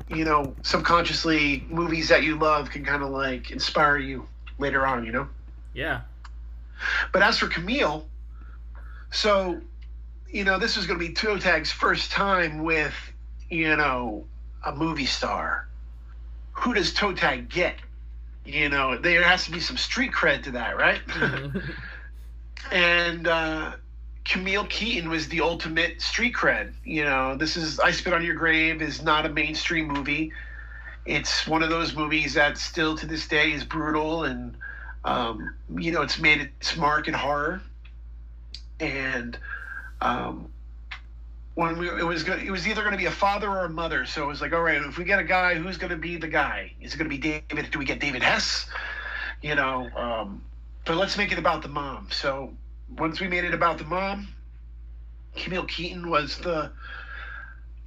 you 0.08 0.24
know, 0.24 0.54
subconsciously 0.62 1.66
movies 1.70 2.08
that 2.08 2.22
you 2.22 2.38
love 2.38 2.70
can 2.70 2.84
kind 2.84 3.02
of 3.02 3.10
like 3.10 3.50
inspire 3.50 3.96
you 3.96 4.26
later 4.58 4.86
on, 4.86 5.06
you 5.06 5.12
know? 5.12 5.28
Yeah. 5.72 6.02
But 7.12 7.22
as 7.22 7.38
for 7.38 7.46
Camille, 7.46 8.06
so, 9.10 9.60
you 10.30 10.44
know, 10.44 10.58
this 10.58 10.76
is 10.76 10.86
going 10.86 10.98
to 10.98 11.06
be 11.06 11.14
Toe 11.14 11.38
Tag's 11.38 11.72
first 11.72 12.10
time 12.10 12.62
with, 12.62 12.94
you 13.48 13.74
know, 13.76 14.26
a 14.64 14.74
movie 14.74 15.06
star. 15.06 15.66
Who 16.52 16.74
does 16.74 16.92
Toe 16.92 17.12
Tag 17.12 17.48
get? 17.48 17.76
You 18.44 18.68
know, 18.68 18.98
there 18.98 19.22
has 19.22 19.44
to 19.44 19.50
be 19.50 19.60
some 19.60 19.76
street 19.76 20.12
cred 20.12 20.42
to 20.44 20.52
that, 20.52 20.76
right? 20.76 21.00
and 22.72 23.28
uh, 23.28 23.72
Camille 24.24 24.66
Keaton 24.66 25.08
was 25.08 25.28
the 25.28 25.40
ultimate 25.40 26.00
street 26.00 26.34
cred. 26.34 26.72
You 26.84 27.04
know, 27.04 27.36
this 27.36 27.56
is 27.56 27.80
I 27.80 27.90
Spit 27.90 28.12
on 28.12 28.24
Your 28.24 28.34
Grave 28.34 28.82
is 28.82 29.02
not 29.02 29.26
a 29.26 29.28
mainstream 29.28 29.88
movie. 29.88 30.32
It's 31.04 31.46
one 31.46 31.62
of 31.62 31.70
those 31.70 31.94
movies 31.96 32.34
that 32.34 32.58
still 32.58 32.96
to 32.98 33.06
this 33.06 33.26
day 33.26 33.52
is 33.52 33.64
brutal 33.64 34.24
and 34.24 34.56
um, 35.04 35.54
you 35.76 35.90
know 35.90 36.02
it's 36.02 36.20
made 36.20 36.40
its 36.40 36.76
mark 36.76 37.08
in 37.08 37.14
horror. 37.14 37.60
And 38.78 39.36
um, 40.00 40.51
when 41.54 41.78
we, 41.78 41.88
it 41.88 42.04
was 42.04 42.26
it 42.26 42.50
was 42.50 42.66
either 42.66 42.80
going 42.80 42.92
to 42.92 42.98
be 42.98 43.06
a 43.06 43.10
father 43.10 43.48
or 43.48 43.64
a 43.64 43.68
mother. 43.68 44.06
So 44.06 44.24
it 44.24 44.26
was 44.26 44.40
like, 44.40 44.52
all 44.52 44.62
right, 44.62 44.80
if 44.80 44.96
we 44.96 45.04
get 45.04 45.18
a 45.18 45.24
guy, 45.24 45.54
who's 45.54 45.76
going 45.76 45.90
to 45.90 45.96
be 45.96 46.16
the 46.16 46.28
guy? 46.28 46.72
Is 46.80 46.94
it 46.94 46.98
going 46.98 47.10
to 47.10 47.16
be 47.16 47.18
David? 47.18 47.70
Do 47.70 47.78
we 47.78 47.84
get 47.84 48.00
David 48.00 48.22
Hess? 48.22 48.66
You 49.42 49.54
know, 49.54 49.90
um, 49.96 50.42
but 50.84 50.96
let's 50.96 51.16
make 51.16 51.32
it 51.32 51.38
about 51.38 51.62
the 51.62 51.68
mom. 51.68 52.08
So 52.10 52.52
once 52.96 53.20
we 53.20 53.28
made 53.28 53.44
it 53.44 53.54
about 53.54 53.78
the 53.78 53.84
mom, 53.84 54.28
Camille 55.36 55.64
Keaton 55.64 56.08
was 56.08 56.38
the, 56.38 56.72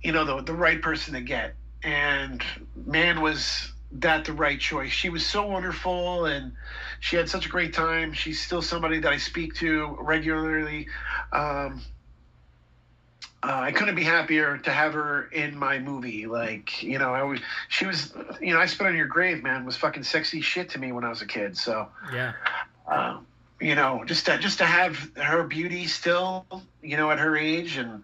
you 0.03 0.11
know, 0.11 0.25
the 0.25 0.43
the 0.43 0.53
right 0.53 0.81
person 0.81 1.13
to 1.13 1.21
get, 1.21 1.55
and 1.81 2.43
man 2.75 3.21
was 3.21 3.71
that 3.93 4.25
the 4.25 4.33
right 4.33 4.59
choice. 4.59 4.91
She 4.91 5.09
was 5.09 5.25
so 5.25 5.47
wonderful, 5.47 6.25
and 6.25 6.51
she 6.99 7.15
had 7.15 7.29
such 7.29 7.45
a 7.45 7.49
great 7.49 7.73
time. 7.73 8.13
She's 8.13 8.41
still 8.41 8.61
somebody 8.61 8.99
that 8.99 9.11
I 9.11 9.17
speak 9.17 9.55
to 9.55 9.97
regularly. 9.99 10.87
Um, 11.31 11.81
uh, 13.45 13.59
I 13.59 13.71
couldn't 13.71 13.93
be 13.93 14.03
happier 14.03 14.57
to 14.57 14.71
have 14.71 14.93
her 14.93 15.25
in 15.25 15.55
my 15.55 15.77
movie. 15.77 16.25
Like, 16.25 16.81
you 16.81 16.97
know, 16.97 17.13
I 17.13 17.21
was, 17.21 17.39
she 17.69 17.85
was, 17.85 18.11
you 18.41 18.53
know, 18.53 18.59
I 18.59 18.65
spit 18.65 18.87
on 18.87 18.97
your 18.97 19.05
grave, 19.05 19.43
man, 19.43 19.65
was 19.65 19.77
fucking 19.77 20.01
sexy 20.01 20.41
shit 20.41 20.67
to 20.69 20.79
me 20.79 20.91
when 20.91 21.03
I 21.03 21.09
was 21.09 21.21
a 21.21 21.27
kid. 21.27 21.55
So, 21.55 21.87
yeah. 22.11 22.33
Um, 22.87 23.27
you 23.61 23.75
know, 23.75 24.03
just 24.03 24.25
to, 24.25 24.39
just 24.39 24.57
to 24.57 24.65
have 24.65 25.11
her 25.17 25.43
beauty 25.43 25.85
still, 25.85 26.45
you 26.81 26.97
know, 26.97 27.11
at 27.11 27.19
her 27.19 27.37
age, 27.37 27.77
and 27.77 28.01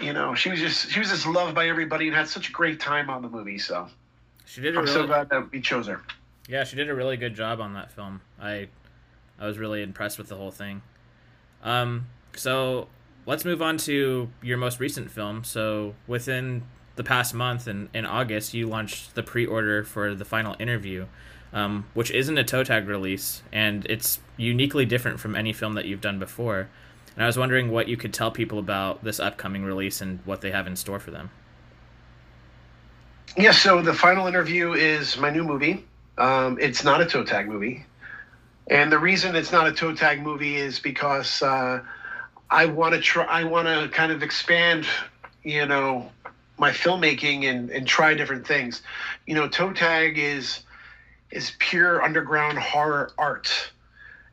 you 0.00 0.12
know, 0.12 0.34
she 0.34 0.50
was 0.50 0.58
just 0.58 0.90
she 0.90 0.98
was 0.98 1.10
just 1.10 1.26
loved 1.26 1.54
by 1.54 1.68
everybody 1.68 2.08
and 2.08 2.16
had 2.16 2.28
such 2.28 2.48
a 2.48 2.52
great 2.52 2.80
time 2.80 3.08
on 3.08 3.22
the 3.22 3.28
movie. 3.28 3.58
So 3.58 3.88
she 4.44 4.60
did. 4.60 4.76
I'm 4.76 4.82
really, 4.82 4.92
so 4.92 5.06
glad 5.06 5.30
that 5.30 5.50
we 5.50 5.60
chose 5.60 5.86
her. 5.86 6.02
Yeah, 6.48 6.64
she 6.64 6.76
did 6.76 6.90
a 6.90 6.94
really 6.94 7.16
good 7.16 7.34
job 7.34 7.60
on 7.60 7.74
that 7.74 7.92
film. 7.92 8.20
I 8.40 8.68
I 9.38 9.46
was 9.46 9.58
really 9.58 9.82
impressed 9.82 10.18
with 10.18 10.28
the 10.28 10.36
whole 10.36 10.50
thing. 10.50 10.82
Um, 11.62 12.06
so 12.34 12.88
let's 13.26 13.44
move 13.44 13.60
on 13.60 13.76
to 13.78 14.28
your 14.42 14.56
most 14.56 14.80
recent 14.80 15.10
film. 15.10 15.44
So 15.44 15.94
within 16.06 16.62
the 16.94 17.04
past 17.04 17.34
month 17.34 17.68
in, 17.68 17.90
in 17.92 18.06
August, 18.06 18.54
you 18.54 18.66
launched 18.66 19.14
the 19.14 19.22
pre-order 19.22 19.84
for 19.84 20.14
the 20.14 20.24
final 20.24 20.56
interview 20.58 21.06
um, 21.52 21.86
which 21.94 22.10
isn't 22.10 22.36
a 22.36 22.44
toe 22.44 22.64
tag 22.64 22.86
release, 22.86 23.42
and 23.52 23.86
it's 23.88 24.20
uniquely 24.36 24.84
different 24.84 25.20
from 25.20 25.34
any 25.34 25.54
film 25.54 25.72
that 25.74 25.86
you've 25.86 26.02
done 26.02 26.18
before. 26.18 26.68
And 27.14 27.22
I 27.22 27.26
was 27.26 27.38
wondering 27.38 27.70
what 27.70 27.88
you 27.88 27.96
could 27.96 28.12
tell 28.12 28.30
people 28.30 28.58
about 28.58 29.02
this 29.02 29.18
upcoming 29.18 29.64
release 29.64 30.02
and 30.02 30.20
what 30.26 30.42
they 30.42 30.50
have 30.50 30.66
in 30.66 30.76
store 30.76 31.00
for 31.00 31.10
them. 31.10 31.30
Yeah, 33.38 33.52
so 33.52 33.80
the 33.80 33.94
final 33.94 34.26
interview 34.26 34.74
is 34.74 35.16
my 35.16 35.30
new 35.30 35.44
movie. 35.44 35.84
Um, 36.18 36.58
it's 36.60 36.84
not 36.84 37.00
a 37.00 37.06
toe 37.06 37.24
tag 37.24 37.48
movie. 37.48 37.86
And 38.68 38.92
the 38.92 38.98
reason 38.98 39.34
it's 39.34 39.52
not 39.52 39.66
a 39.66 39.72
toe 39.72 39.94
tag 39.94 40.22
movie 40.22 40.56
is 40.56 40.78
because 40.78 41.40
uh, 41.42 41.80
I 42.50 42.66
want 42.66 42.94
to 42.94 43.00
try, 43.00 43.24
I 43.24 43.44
want 43.44 43.66
to 43.68 43.88
kind 43.88 44.12
of 44.12 44.22
expand, 44.22 44.86
you 45.42 45.66
know, 45.66 46.10
my 46.58 46.70
filmmaking 46.70 47.44
and, 47.44 47.70
and 47.70 47.86
try 47.86 48.14
different 48.14 48.46
things. 48.46 48.82
You 49.26 49.34
know, 49.34 49.48
toe 49.48 49.72
tag 49.72 50.18
is 50.18 50.60
is 51.30 51.52
pure 51.58 52.02
underground 52.02 52.58
horror 52.58 53.12
art. 53.18 53.50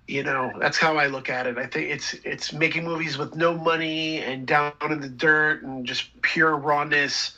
You 0.08 0.24
know, 0.24 0.52
that's 0.60 0.78
how 0.78 0.98
I 0.98 1.08
look 1.08 1.30
at 1.30 1.48
it. 1.48 1.58
I 1.58 1.66
think 1.66 1.90
it's 1.90 2.14
it's 2.24 2.54
making 2.54 2.84
movies 2.84 3.18
with 3.18 3.36
no 3.36 3.58
money 3.58 4.20
and 4.20 4.46
down 4.46 4.74
in 4.90 5.00
the 5.02 5.10
dirt 5.10 5.64
and 5.64 5.86
just 5.86 6.22
pure 6.22 6.56
rawness. 6.56 7.32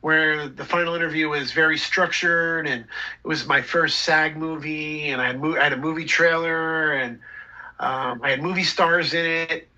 Where 0.00 0.48
the 0.48 0.64
final 0.64 0.96
interview 0.96 1.28
was 1.28 1.52
very 1.52 1.78
structured 1.78 2.66
and 2.66 2.80
it 2.80 3.28
was 3.28 3.46
my 3.46 3.62
first 3.62 4.00
SAG 4.00 4.36
movie 4.36 5.10
and 5.10 5.22
I 5.22 5.28
had, 5.28 5.40
mo- 5.40 5.56
I 5.56 5.62
had 5.62 5.72
a 5.72 5.76
movie 5.76 6.06
trailer 6.06 6.94
and 6.94 7.20
um, 7.78 8.20
I 8.20 8.30
had 8.30 8.42
movie 8.42 8.64
stars 8.64 9.14
in 9.14 9.24
it. 9.24 9.68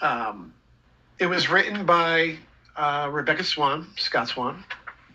Um, 0.00 0.52
it 1.18 1.26
was 1.26 1.48
written 1.48 1.84
by 1.84 2.36
uh, 2.76 3.08
Rebecca 3.10 3.44
Swan, 3.44 3.88
Scott 3.96 4.28
Swan, 4.28 4.64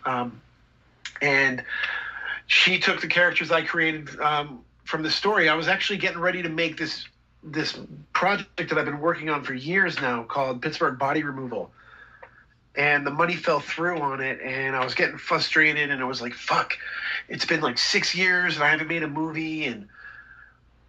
um, 0.04 0.40
and 1.22 1.64
she 2.46 2.78
took 2.78 3.00
the 3.00 3.06
characters 3.08 3.50
I 3.50 3.62
created 3.62 4.20
um, 4.20 4.64
from 4.84 5.02
the 5.02 5.10
story. 5.10 5.48
I 5.48 5.54
was 5.54 5.68
actually 5.68 5.98
getting 5.98 6.20
ready 6.20 6.42
to 6.42 6.48
make 6.48 6.76
this 6.76 7.06
this 7.42 7.78
project 8.12 8.56
that 8.56 8.78
I've 8.78 8.86
been 8.86 9.00
working 9.00 9.28
on 9.28 9.44
for 9.44 9.54
years 9.54 10.00
now 10.00 10.22
called 10.22 10.62
Pittsburgh 10.62 10.98
Body 10.98 11.22
Removal. 11.22 11.70
And 12.76 13.06
the 13.06 13.10
money 13.10 13.36
fell 13.36 13.60
through 13.60 14.00
on 14.00 14.20
it, 14.20 14.40
and 14.40 14.74
I 14.74 14.82
was 14.82 14.94
getting 14.94 15.18
frustrated, 15.18 15.90
and 15.90 16.00
it 16.00 16.04
was 16.04 16.20
like, 16.20 16.32
fuck, 16.32 16.72
it's 17.28 17.44
been 17.44 17.60
like 17.60 17.78
six 17.78 18.14
years, 18.16 18.56
and 18.56 18.64
I 18.64 18.70
haven't 18.70 18.88
made 18.88 19.04
a 19.04 19.08
movie. 19.08 19.66
And, 19.66 19.86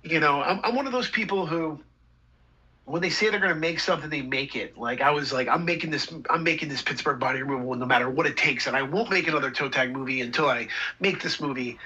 you 0.01 0.19
know, 0.19 0.41
I'm, 0.41 0.59
I'm 0.63 0.75
one 0.75 0.87
of 0.87 0.93
those 0.93 1.09
people 1.09 1.45
who, 1.45 1.79
when 2.85 3.01
they 3.01 3.09
say 3.09 3.29
they're 3.29 3.39
going 3.39 3.53
to 3.53 3.59
make 3.59 3.79
something, 3.79 4.09
they 4.09 4.21
make 4.21 4.55
it. 4.55 4.77
Like 4.77 5.01
I 5.01 5.11
was 5.11 5.33
like, 5.33 5.47
I'm 5.47 5.65
making 5.65 5.89
this, 5.89 6.11
I'm 6.29 6.43
making 6.43 6.69
this 6.69 6.81
Pittsburgh 6.81 7.19
body 7.19 7.41
removal 7.41 7.75
no 7.75 7.85
matter 7.85 8.09
what 8.09 8.27
it 8.27 8.37
takes, 8.37 8.67
and 8.67 8.75
I 8.75 8.83
won't 8.83 9.09
make 9.09 9.27
another 9.27 9.51
toe 9.51 9.69
tag 9.69 9.91
movie 9.91 10.21
until 10.21 10.47
I 10.47 10.67
make 10.99 11.21
this 11.21 11.41
movie. 11.41 11.79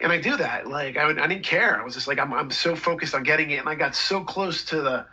And 0.00 0.10
I 0.10 0.20
do 0.20 0.36
that. 0.36 0.66
Like 0.66 0.96
I, 0.96 1.08
I 1.10 1.26
didn't 1.28 1.44
care. 1.44 1.80
I 1.80 1.84
was 1.84 1.94
just 1.94 2.08
like, 2.08 2.18
I'm, 2.18 2.34
I'm 2.34 2.50
so 2.50 2.74
focused 2.74 3.14
on 3.14 3.22
getting 3.22 3.50
it, 3.50 3.58
and 3.58 3.68
I 3.68 3.76
got 3.76 3.94
so 3.94 4.24
close 4.24 4.64
to 4.66 4.82
the, 4.82 5.06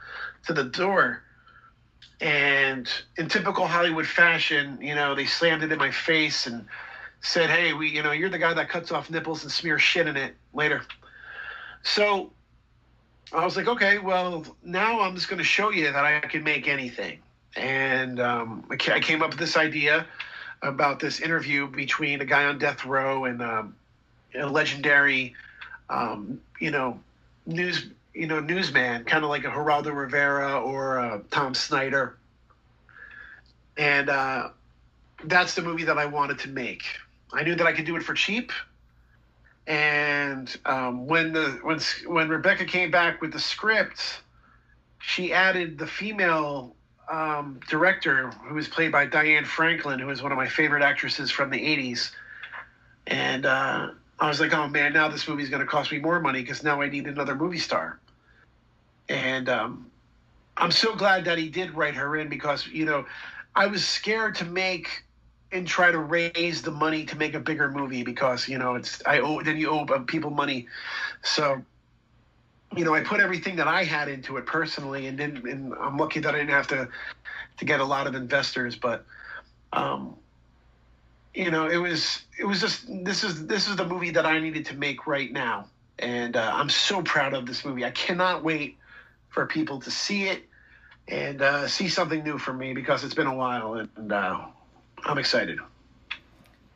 to 0.47 0.53
the 0.53 0.63
door. 0.63 1.21
And 2.21 2.89
in 3.17 3.29
typical 3.29 3.67
Hollywood 3.67 4.07
fashion, 4.07 4.79
you 4.81 4.95
know, 4.95 5.13
they 5.13 5.25
slammed 5.25 5.63
it 5.63 5.71
in 5.71 5.77
my 5.77 5.91
face 5.91 6.47
and 6.47 6.65
said, 7.21 7.51
"Hey, 7.51 7.71
we, 7.73 7.89
you 7.89 8.01
know, 8.01 8.11
you're 8.11 8.29
the 8.29 8.39
guy 8.39 8.53
that 8.53 8.67
cuts 8.67 8.91
off 8.91 9.11
nipples 9.11 9.43
and 9.43 9.51
smears 9.51 9.83
shit 9.83 10.07
in 10.07 10.17
it 10.17 10.35
later." 10.53 10.81
So 11.83 12.33
I 13.31 13.45
was 13.45 13.55
like, 13.55 13.67
okay, 13.67 13.99
well, 13.99 14.45
now 14.63 15.01
I'm 15.01 15.15
just 15.15 15.27
going 15.27 15.37
to 15.37 15.43
show 15.43 15.69
you 15.69 15.91
that 15.91 16.03
I 16.03 16.19
can 16.21 16.43
make 16.43 16.67
anything. 16.67 17.19
And 17.55 18.19
um, 18.19 18.65
I 18.69 18.99
came 18.99 19.21
up 19.21 19.31
with 19.31 19.39
this 19.39 19.57
idea 19.57 20.07
about 20.61 20.99
this 20.99 21.19
interview 21.19 21.67
between 21.67 22.21
a 22.21 22.25
guy 22.25 22.45
on 22.45 22.57
death 22.57 22.85
row 22.85 23.25
and 23.25 23.41
um, 23.41 23.75
a 24.35 24.47
legendary, 24.47 25.35
um, 25.89 26.41
you 26.59 26.71
know, 26.71 26.99
news, 27.45 27.87
you 28.13 28.27
know, 28.27 28.39
newsman, 28.39 29.03
kind 29.05 29.23
of 29.23 29.29
like 29.29 29.43
a 29.43 29.49
Geraldo 29.49 29.95
Rivera 29.95 30.59
or 30.59 30.97
a 30.97 31.21
Tom 31.31 31.53
Snyder. 31.53 32.17
And 33.77 34.09
uh, 34.09 34.49
that's 35.23 35.55
the 35.55 35.61
movie 35.61 35.85
that 35.85 35.97
I 35.97 36.05
wanted 36.05 36.39
to 36.39 36.49
make. 36.49 36.83
I 37.31 37.43
knew 37.43 37.55
that 37.55 37.65
I 37.65 37.73
could 37.73 37.85
do 37.85 37.95
it 37.95 38.03
for 38.03 38.13
cheap 38.13 38.51
and 39.69 40.57
um, 40.65 41.05
when 41.05 41.31
the 41.31 41.59
when 41.61 41.79
when 42.07 42.27
Rebecca 42.27 42.65
came 42.65 42.89
back 42.89 43.21
with 43.21 43.31
the 43.31 43.39
script, 43.39 44.23
she 44.97 45.31
added 45.31 45.77
the 45.77 45.85
female 45.85 46.75
um, 47.09 47.59
director 47.69 48.31
who 48.47 48.55
was 48.55 48.67
played 48.67 48.91
by 48.91 49.05
Diane 49.05 49.45
Franklin, 49.45 49.99
who 49.99 50.09
is 50.09 50.23
one 50.23 50.31
of 50.31 50.39
my 50.39 50.47
favorite 50.47 50.81
actresses 50.81 51.29
from 51.29 51.51
the 51.51 51.59
80s. 51.59 52.11
And 53.05 53.45
uh, 53.45 53.91
I 54.19 54.27
was 54.27 54.39
like, 54.39 54.53
oh 54.53 54.67
man, 54.67 54.91
now 54.93 55.07
this 55.07 55.27
movie's 55.27 55.49
going 55.49 55.61
to 55.61 55.67
cost 55.67 55.91
me 55.91 55.99
more 55.99 56.19
money 56.19 56.41
because 56.41 56.63
now 56.63 56.81
I 56.81 56.89
need 56.89 57.05
another 57.05 57.35
movie 57.35 57.59
star. 57.59 57.99
And 59.07 59.49
um, 59.49 59.91
I'm 60.57 60.71
so 60.71 60.95
glad 60.95 61.25
that 61.25 61.37
he 61.37 61.47
did 61.47 61.75
write 61.75 61.95
her 61.95 62.17
in 62.17 62.27
because, 62.27 62.67
you 62.67 62.85
know, 62.85 63.05
I 63.55 63.67
was 63.67 63.87
scared 63.87 64.33
to 64.35 64.45
make 64.45 65.03
and 65.51 65.67
try 65.67 65.91
to 65.91 65.97
raise 65.97 66.61
the 66.61 66.71
money 66.71 67.05
to 67.05 67.15
make 67.17 67.33
a 67.33 67.39
bigger 67.39 67.69
movie 67.69 68.03
because, 68.03 68.47
you 68.47 68.57
know, 68.57 68.75
it's, 68.75 69.01
I 69.05 69.19
owe, 69.19 69.41
then 69.41 69.57
you 69.57 69.69
owe 69.69 69.85
people 70.01 70.29
money. 70.29 70.67
So, 71.23 71.63
you 72.75 72.85
know, 72.85 72.93
I 72.93 73.01
put 73.01 73.19
everything 73.19 73.55
that 73.55 73.67
I 73.67 73.83
had 73.83 74.09
into 74.09 74.37
it 74.37 74.45
personally, 74.45 75.07
and 75.07 75.17
then 75.17 75.41
and 75.47 75.73
I'm 75.73 75.97
lucky 75.97 76.19
that 76.19 76.35
I 76.35 76.37
didn't 76.37 76.51
have 76.51 76.67
to 76.67 76.87
to 77.57 77.65
get 77.65 77.79
a 77.79 77.85
lot 77.85 78.07
of 78.07 78.15
investors. 78.15 78.75
But, 78.75 79.05
um, 79.73 80.15
you 81.33 81.49
know, 81.49 81.67
it 81.67 81.77
was 81.77 82.21
it 82.37 82.45
was 82.45 82.61
just 82.61 82.85
this 83.03 83.23
is 83.23 83.47
this 83.47 83.67
is 83.67 83.75
the 83.75 83.85
movie 83.85 84.11
that 84.11 84.25
I 84.25 84.39
needed 84.39 84.65
to 84.67 84.75
make 84.75 85.07
right 85.07 85.31
now, 85.31 85.65
and 85.97 86.37
uh, 86.37 86.51
I'm 86.53 86.69
so 86.69 87.01
proud 87.01 87.33
of 87.33 87.47
this 87.47 87.65
movie. 87.65 87.85
I 87.85 87.91
cannot 87.91 88.43
wait 88.43 88.77
for 89.29 89.47
people 89.47 89.79
to 89.81 89.91
see 89.91 90.25
it 90.25 90.43
and 91.07 91.41
uh, 91.41 91.67
see 91.67 91.89
something 91.89 92.23
new 92.23 92.37
from 92.37 92.59
me 92.59 92.73
because 92.73 93.03
it's 93.03 93.15
been 93.15 93.27
a 93.27 93.35
while, 93.35 93.73
and 93.73 94.13
uh, 94.13 94.45
I'm 95.05 95.17
excited. 95.17 95.59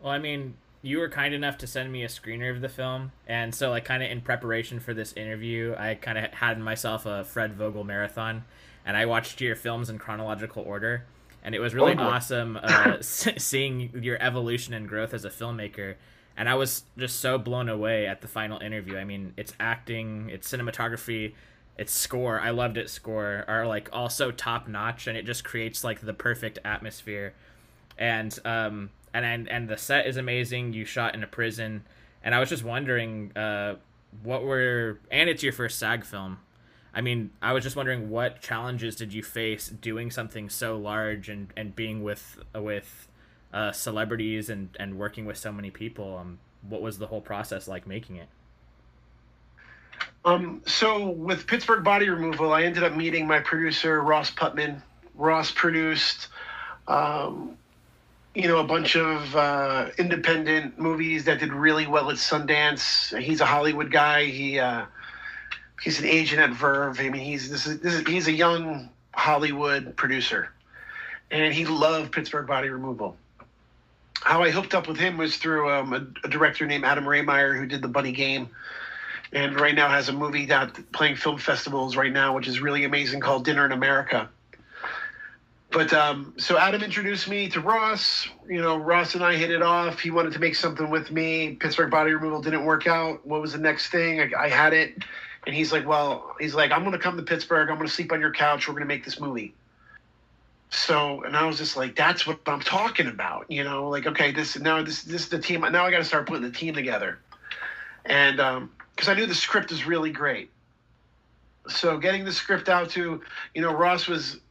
Well, 0.01 0.11
I 0.11 0.19
mean, 0.19 0.55
you 0.81 0.99
were 0.99 1.09
kind 1.09 1.33
enough 1.33 1.57
to 1.59 1.67
send 1.67 1.91
me 1.91 2.03
a 2.03 2.07
screener 2.07 2.53
of 2.53 2.61
the 2.61 2.69
film, 2.69 3.11
and 3.27 3.55
so 3.55 3.69
like 3.69 3.85
kind 3.85 4.03
of 4.03 4.11
in 4.11 4.21
preparation 4.21 4.79
for 4.79 4.93
this 4.93 5.13
interview, 5.13 5.75
I 5.77 5.95
kind 5.95 6.17
of 6.17 6.31
had 6.33 6.59
myself 6.59 7.05
a 7.05 7.23
Fred 7.23 7.53
Vogel 7.53 7.83
marathon, 7.83 8.43
and 8.85 8.97
I 8.97 9.05
watched 9.05 9.39
your 9.39 9.55
films 9.55 9.89
in 9.89 9.97
chronological 9.97 10.63
order, 10.63 11.05
and 11.43 11.55
it 11.55 11.59
was 11.59 11.73
really 11.73 11.93
oh, 11.93 12.01
awesome 12.01 12.59
uh, 12.61 12.97
seeing 13.01 13.91
your 14.01 14.21
evolution 14.21 14.73
and 14.73 14.87
growth 14.87 15.13
as 15.13 15.25
a 15.25 15.29
filmmaker. 15.29 15.95
And 16.35 16.49
I 16.49 16.55
was 16.55 16.83
just 16.97 17.19
so 17.19 17.37
blown 17.37 17.69
away 17.69 18.07
at 18.07 18.21
the 18.21 18.27
final 18.27 18.59
interview. 18.59 18.97
I 18.97 19.03
mean, 19.03 19.33
it's 19.37 19.53
acting, 19.59 20.29
it's 20.31 20.51
cinematography, 20.51 21.33
its 21.77 21.93
score. 21.93 22.39
I 22.39 22.49
loved 22.49 22.77
its 22.77 22.91
score 22.91 23.45
are 23.47 23.67
like 23.67 23.89
all 23.93 24.09
so 24.09 24.31
top 24.31 24.67
notch, 24.67 25.07
and 25.07 25.17
it 25.17 25.25
just 25.25 25.43
creates 25.43 25.83
like 25.83 26.01
the 26.01 26.13
perfect 26.13 26.59
atmosphere. 26.65 27.33
And 27.97 28.37
um, 28.45 28.89
and 29.13 29.25
and, 29.25 29.49
and 29.49 29.69
the 29.69 29.77
set 29.77 30.07
is 30.07 30.17
amazing. 30.17 30.73
You 30.73 30.85
shot 30.85 31.15
in 31.15 31.23
a 31.23 31.27
prison, 31.27 31.83
and 32.23 32.33
I 32.33 32.39
was 32.39 32.49
just 32.49 32.63
wondering, 32.63 33.35
uh, 33.35 33.75
what 34.21 34.43
were 34.43 34.99
and 35.11 35.29
it's 35.29 35.43
your 35.43 35.53
first 35.53 35.79
SAG 35.79 36.05
film. 36.05 36.39
I 36.95 37.01
mean, 37.01 37.31
I 37.41 37.53
was 37.53 37.63
just 37.63 37.75
wondering 37.75 38.09
what 38.09 38.39
challenges 38.41 38.95
did 38.95 39.13
you 39.13 39.23
face 39.23 39.67
doing 39.67 40.11
something 40.11 40.47
so 40.49 40.77
large 40.77 41.27
and, 41.27 41.51
and 41.57 41.75
being 41.75 42.03
with 42.03 42.37
with 42.53 43.07
uh, 43.53 43.71
celebrities 43.71 44.49
and, 44.49 44.69
and 44.79 44.97
working 44.97 45.25
with 45.25 45.37
so 45.37 45.51
many 45.51 45.69
people. 45.69 46.17
Um, 46.17 46.39
what 46.67 46.81
was 46.81 46.97
the 46.97 47.07
whole 47.07 47.21
process 47.21 47.67
like 47.67 47.85
making 47.87 48.17
it? 48.17 48.27
Um, 50.25 50.61
so 50.65 51.09
with 51.09 51.45
Pittsburgh 51.47 51.83
Body 51.83 52.09
Removal, 52.09 52.53
I 52.53 52.63
ended 52.63 52.83
up 52.83 52.95
meeting 52.95 53.27
my 53.27 53.39
producer 53.39 54.01
Ross 54.01 54.31
Putman. 54.31 54.81
Ross 55.15 55.51
produced 55.51 56.29
um, 56.87 57.57
you 58.35 58.47
know, 58.47 58.57
a 58.57 58.63
bunch 58.63 58.95
of 58.95 59.35
uh, 59.35 59.89
independent 59.97 60.79
movies 60.79 61.25
that 61.25 61.39
did 61.39 61.53
really 61.53 61.85
well 61.85 62.09
at 62.09 62.17
Sundance. 62.17 63.17
He's 63.19 63.41
a 63.41 63.45
Hollywood 63.45 63.91
guy. 63.91 64.25
He 64.25 64.59
uh, 64.59 64.85
he's 65.83 65.99
an 65.99 66.05
agent 66.05 66.41
at 66.41 66.51
Verve. 66.51 66.99
I 66.99 67.09
mean, 67.09 67.21
he's 67.21 67.49
this 67.49 67.67
is, 67.67 67.79
this 67.79 67.93
is 67.93 68.07
he's 68.07 68.27
a 68.27 68.31
young 68.31 68.89
Hollywood 69.13 69.95
producer, 69.95 70.49
and 71.29 71.53
he 71.53 71.65
loved 71.65 72.11
Pittsburgh 72.11 72.47
Body 72.47 72.69
Removal. 72.69 73.15
How 74.21 74.41
I 74.41 74.49
hooked 74.49 74.73
up 74.73 74.87
with 74.87 74.97
him 74.97 75.17
was 75.17 75.37
through 75.37 75.69
um, 75.69 75.93
a, 75.93 76.25
a, 76.25 76.29
director 76.29 76.65
named 76.65 76.85
Adam 76.85 77.03
Rehmeier 77.03 77.57
who 77.57 77.65
did 77.65 77.81
The 77.81 77.89
Bunny 77.89 78.13
Game, 78.13 78.49
and 79.31 79.59
right 79.59 79.75
now 79.75 79.89
has 79.89 80.09
a 80.09 80.13
movie 80.13 80.47
that 80.47 80.79
playing 80.91 81.17
film 81.17 81.37
festivals 81.37 81.95
right 81.95 82.11
now, 82.11 82.33
which 82.33 82.47
is 82.47 82.61
really 82.61 82.83
amazing 82.83 83.19
called 83.19 83.45
Dinner 83.45 83.65
in 83.65 83.73
America 83.73 84.29
but 85.73 85.91
um, 85.91 86.33
so 86.37 86.57
Adam 86.57 86.83
introduced 86.83 87.27
me 87.27 87.49
to 87.49 87.59
Ross. 87.59 88.27
You 88.47 88.61
know, 88.61 88.77
Ross 88.77 89.15
and 89.15 89.23
I 89.23 89.35
hit 89.35 89.49
it 89.49 89.63
off. 89.63 89.99
He 89.99 90.11
wanted 90.11 90.33
to 90.33 90.39
make 90.39 90.55
something 90.55 90.89
with 90.89 91.11
me. 91.11 91.55
Pittsburgh 91.55 91.89
Body 91.89 92.13
Removal 92.13 92.41
didn't 92.41 92.63
work 92.63 92.85
out. 92.85 93.25
What 93.25 93.41
was 93.41 93.53
the 93.53 93.57
next 93.57 93.89
thing? 93.89 94.21
I, 94.21 94.29
I 94.43 94.49
had 94.49 94.73
it, 94.73 95.03
and 95.47 95.55
he's 95.55 95.73
like, 95.73 95.87
"Well, 95.87 96.35
he's 96.39 96.53
like, 96.53 96.71
I'm 96.71 96.81
going 96.81 96.93
to 96.93 96.99
come 96.99 97.17
to 97.17 97.23
Pittsburgh. 97.23 97.69
I'm 97.69 97.77
going 97.77 97.87
to 97.87 97.93
sleep 97.93 98.11
on 98.11 98.21
your 98.21 98.31
couch. 98.31 98.67
We're 98.67 98.75
going 98.75 98.83
to 98.83 98.87
make 98.87 99.03
this 99.03 99.19
movie." 99.19 99.55
So, 100.69 101.23
and 101.23 101.35
I 101.35 101.45
was 101.47 101.57
just 101.57 101.75
like, 101.75 101.95
"That's 101.95 102.27
what 102.27 102.39
I'm 102.45 102.61
talking 102.61 103.07
about." 103.07 103.49
You 103.49 103.63
know, 103.63 103.89
like, 103.89 104.05
okay, 104.05 104.31
this 104.31 104.57
now 104.59 104.83
this 104.83 105.01
this 105.01 105.23
is 105.23 105.29
the 105.29 105.39
team. 105.39 105.61
Now 105.61 105.85
I 105.85 105.91
got 105.91 105.97
to 105.97 106.05
start 106.05 106.27
putting 106.27 106.43
the 106.43 106.51
team 106.51 106.75
together, 106.75 107.17
and 108.05 108.37
because 108.37 109.07
um, 109.07 109.15
I 109.15 109.15
knew 109.15 109.25
the 109.25 109.33
script 109.33 109.71
is 109.71 109.87
really 109.87 110.11
great. 110.11 110.51
So 111.67 111.97
getting 111.97 112.25
the 112.25 112.31
script 112.31 112.69
out 112.69 112.89
to, 112.91 113.21
you 113.55 113.61
know, 113.61 113.73
Ross 113.73 114.05
was 114.05 114.41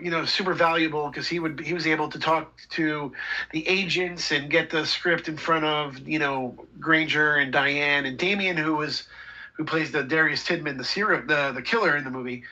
you 0.00 0.10
know 0.10 0.24
super 0.24 0.52
valuable 0.52 1.08
because 1.08 1.26
he 1.26 1.38
would 1.38 1.60
he 1.60 1.72
was 1.72 1.86
able 1.86 2.08
to 2.10 2.18
talk 2.18 2.52
to 2.70 3.12
the 3.52 3.66
agents 3.66 4.30
and 4.30 4.50
get 4.50 4.70
the 4.70 4.84
script 4.84 5.28
in 5.28 5.36
front 5.36 5.64
of 5.64 6.06
you 6.06 6.18
know 6.18 6.54
Granger 6.78 7.36
and 7.36 7.52
Diane 7.52 8.04
and 8.04 8.18
Damien 8.18 8.56
who 8.56 8.76
was 8.76 9.04
who 9.54 9.64
plays 9.64 9.90
the 9.90 10.02
Darius 10.02 10.46
Tidman 10.46 10.76
the 10.76 10.84
serial 10.84 11.22
the 11.26 11.52
the 11.52 11.62
killer 11.62 11.96
in 11.96 12.04
the 12.04 12.10
movie. 12.10 12.44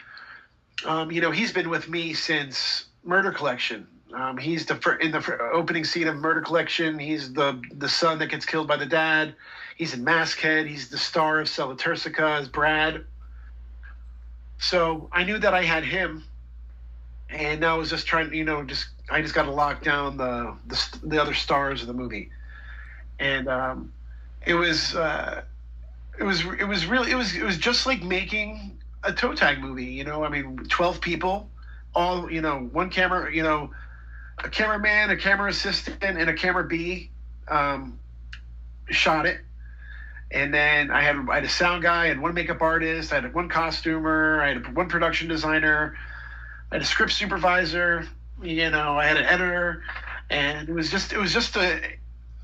Um, 0.85 1.11
you 1.11 1.21
know 1.21 1.31
he's 1.31 1.53
been 1.53 1.69
with 1.69 1.89
me 1.89 2.15
since 2.15 2.87
Murder 3.05 3.33
Collection. 3.33 3.87
Um, 4.15 4.39
he's 4.39 4.65
the 4.65 4.99
in 5.01 5.11
the 5.11 5.51
opening 5.53 5.85
scene 5.85 6.09
of 6.09 6.17
Murder 6.17 6.41
Collection. 6.41 6.99
He's 6.99 7.33
the 7.35 7.61
the 7.73 7.89
son 7.89 8.19
that 8.21 8.29
gets 8.29 8.47
killed 8.47 8.67
by 8.67 8.77
the 8.77 8.87
dad. 8.87 9.35
He's 9.77 9.93
in 9.93 10.05
Maskhead. 10.05 10.67
He's 10.67 10.89
the 10.89 10.97
star 10.97 11.41
of 11.41 11.49
Turcica 11.49 12.41
as 12.41 12.49
Brad. 12.49 13.05
So 14.59 15.11
I 15.13 15.25
knew 15.25 15.37
that 15.39 15.53
I 15.53 15.65
had 15.65 15.85
him 15.85 16.25
and 17.29 17.65
I 17.65 17.75
was 17.75 17.91
just 17.91 18.07
trying, 18.07 18.33
you 18.33 18.45
know, 18.45 18.63
just 18.65 18.87
I 19.11 19.21
just 19.23 19.35
got 19.35 19.45
to 19.45 19.51
lock 19.51 19.83
down 19.83 20.17
the, 20.17 20.55
the 20.67 20.99
the, 21.05 21.21
other 21.21 21.35
stars 21.35 21.81
of 21.81 21.89
the 21.89 21.95
movie, 21.95 22.31
and 23.19 23.49
um, 23.49 23.93
it 24.47 24.55
was 24.55 24.95
uh, 24.95 25.43
it 26.19 26.25
was 26.25 26.45
it 26.59 26.67
was 26.67 26.87
really 26.87 27.11
it 27.11 27.17
was 27.17 27.35
it 27.35 27.43
was 27.43 27.59
just 27.59 27.87
like 27.87 28.03
making 28.03 28.79
a 29.03 29.13
toe 29.13 29.35
tag 29.35 29.61
movie. 29.61 29.85
You 29.85 30.05
know, 30.05 30.25
I 30.25 30.29
mean, 30.29 30.57
twelve 30.69 31.01
people, 31.01 31.51
all 31.95 32.31
you 32.31 32.41
know, 32.41 32.69
one 32.73 32.91
camera, 32.91 33.35
you 33.35 33.43
know, 33.43 33.71
a 34.43 34.49
cameraman, 34.49 35.11
a 35.11 35.17
camera 35.17 35.51
assistant, 35.51 36.03
and 36.03 36.31
a 36.31 36.35
camera 36.35 36.65
B 36.65 37.11
um, 37.49 37.99
shot 38.89 39.27
it. 39.27 39.41
And 40.31 40.53
then 40.53 40.91
I 40.91 41.03
had 41.03 41.17
I 41.29 41.37
had 41.37 41.45
a 41.45 41.49
sound 41.49 41.83
guy 41.83 42.07
and 42.07 42.23
one 42.23 42.35
makeup 42.35 42.61
artist. 42.61 43.13
I 43.13 43.21
had 43.21 43.35
one 43.35 43.49
costumer. 43.49 44.41
I 44.43 44.49
had 44.49 44.77
one 44.77 44.89
production 44.89 45.29
designer 45.29 45.97
I 46.71 46.77
had 46.77 46.83
a 46.83 46.87
script 46.87 47.13
supervisor, 47.13 48.09
you 48.43 48.71
know, 48.71 48.99
I 48.99 49.07
had 49.07 49.17
an 49.17 49.25
editor, 49.25 49.83
and 50.31 50.69
it 50.69 50.73
was 50.73 50.91
just 50.91 51.13
it 51.13 51.19
was 51.19 51.33
just 51.33 51.57
a 51.57 51.81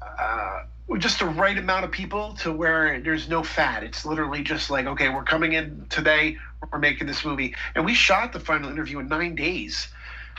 uh, 0.01 0.63
just 0.99 1.19
the 1.19 1.27
right 1.27 1.57
amount 1.57 1.85
of 1.85 1.91
people 1.91 2.35
to 2.35 2.53
where 2.53 3.01
there's 3.01 3.29
no 3.29 3.43
fat. 3.43 3.83
It's 3.83 4.05
literally 4.05 4.43
just 4.43 4.71
like, 4.71 4.87
okay, 4.87 5.09
we're 5.09 5.25
coming 5.25 5.53
in 5.53 5.87
today, 5.89 6.37
we're 6.71 6.79
making 6.79 7.07
this 7.07 7.25
movie, 7.25 7.55
and 7.75 7.85
we 7.85 7.95
shot 7.95 8.33
the 8.33 8.41
final 8.41 8.71
interview 8.71 9.01
in 9.01 9.09
nine 9.09 9.35
days 9.35 9.89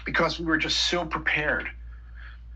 because 0.05 0.39
we 0.39 0.45
were 0.45 0.57
just 0.57 0.77
so 0.89 1.05
prepared, 1.05 1.67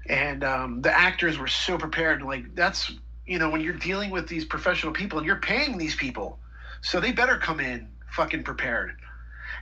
and 0.08 0.44
um, 0.44 0.82
the 0.82 0.98
actors 0.98 1.38
were 1.38 1.48
so 1.48 1.78
prepared. 1.78 2.22
Like 2.22 2.56
that's 2.56 2.92
you 3.26 3.38
know 3.38 3.50
when 3.50 3.62
you're 3.62 3.74
dealing 3.74 4.12
with 4.12 4.28
these 4.28 4.46
professional 4.46 4.94
people 4.94 5.20
and 5.20 5.28
you're 5.28 5.36
paying 5.36 5.78
these 5.78 5.96
people, 5.96 6.40
so 6.82 7.00
they 7.00 7.12
better 7.12 7.38
come 7.38 7.60
in 7.60 7.90
fucking 8.12 8.44
prepared, 8.44 8.94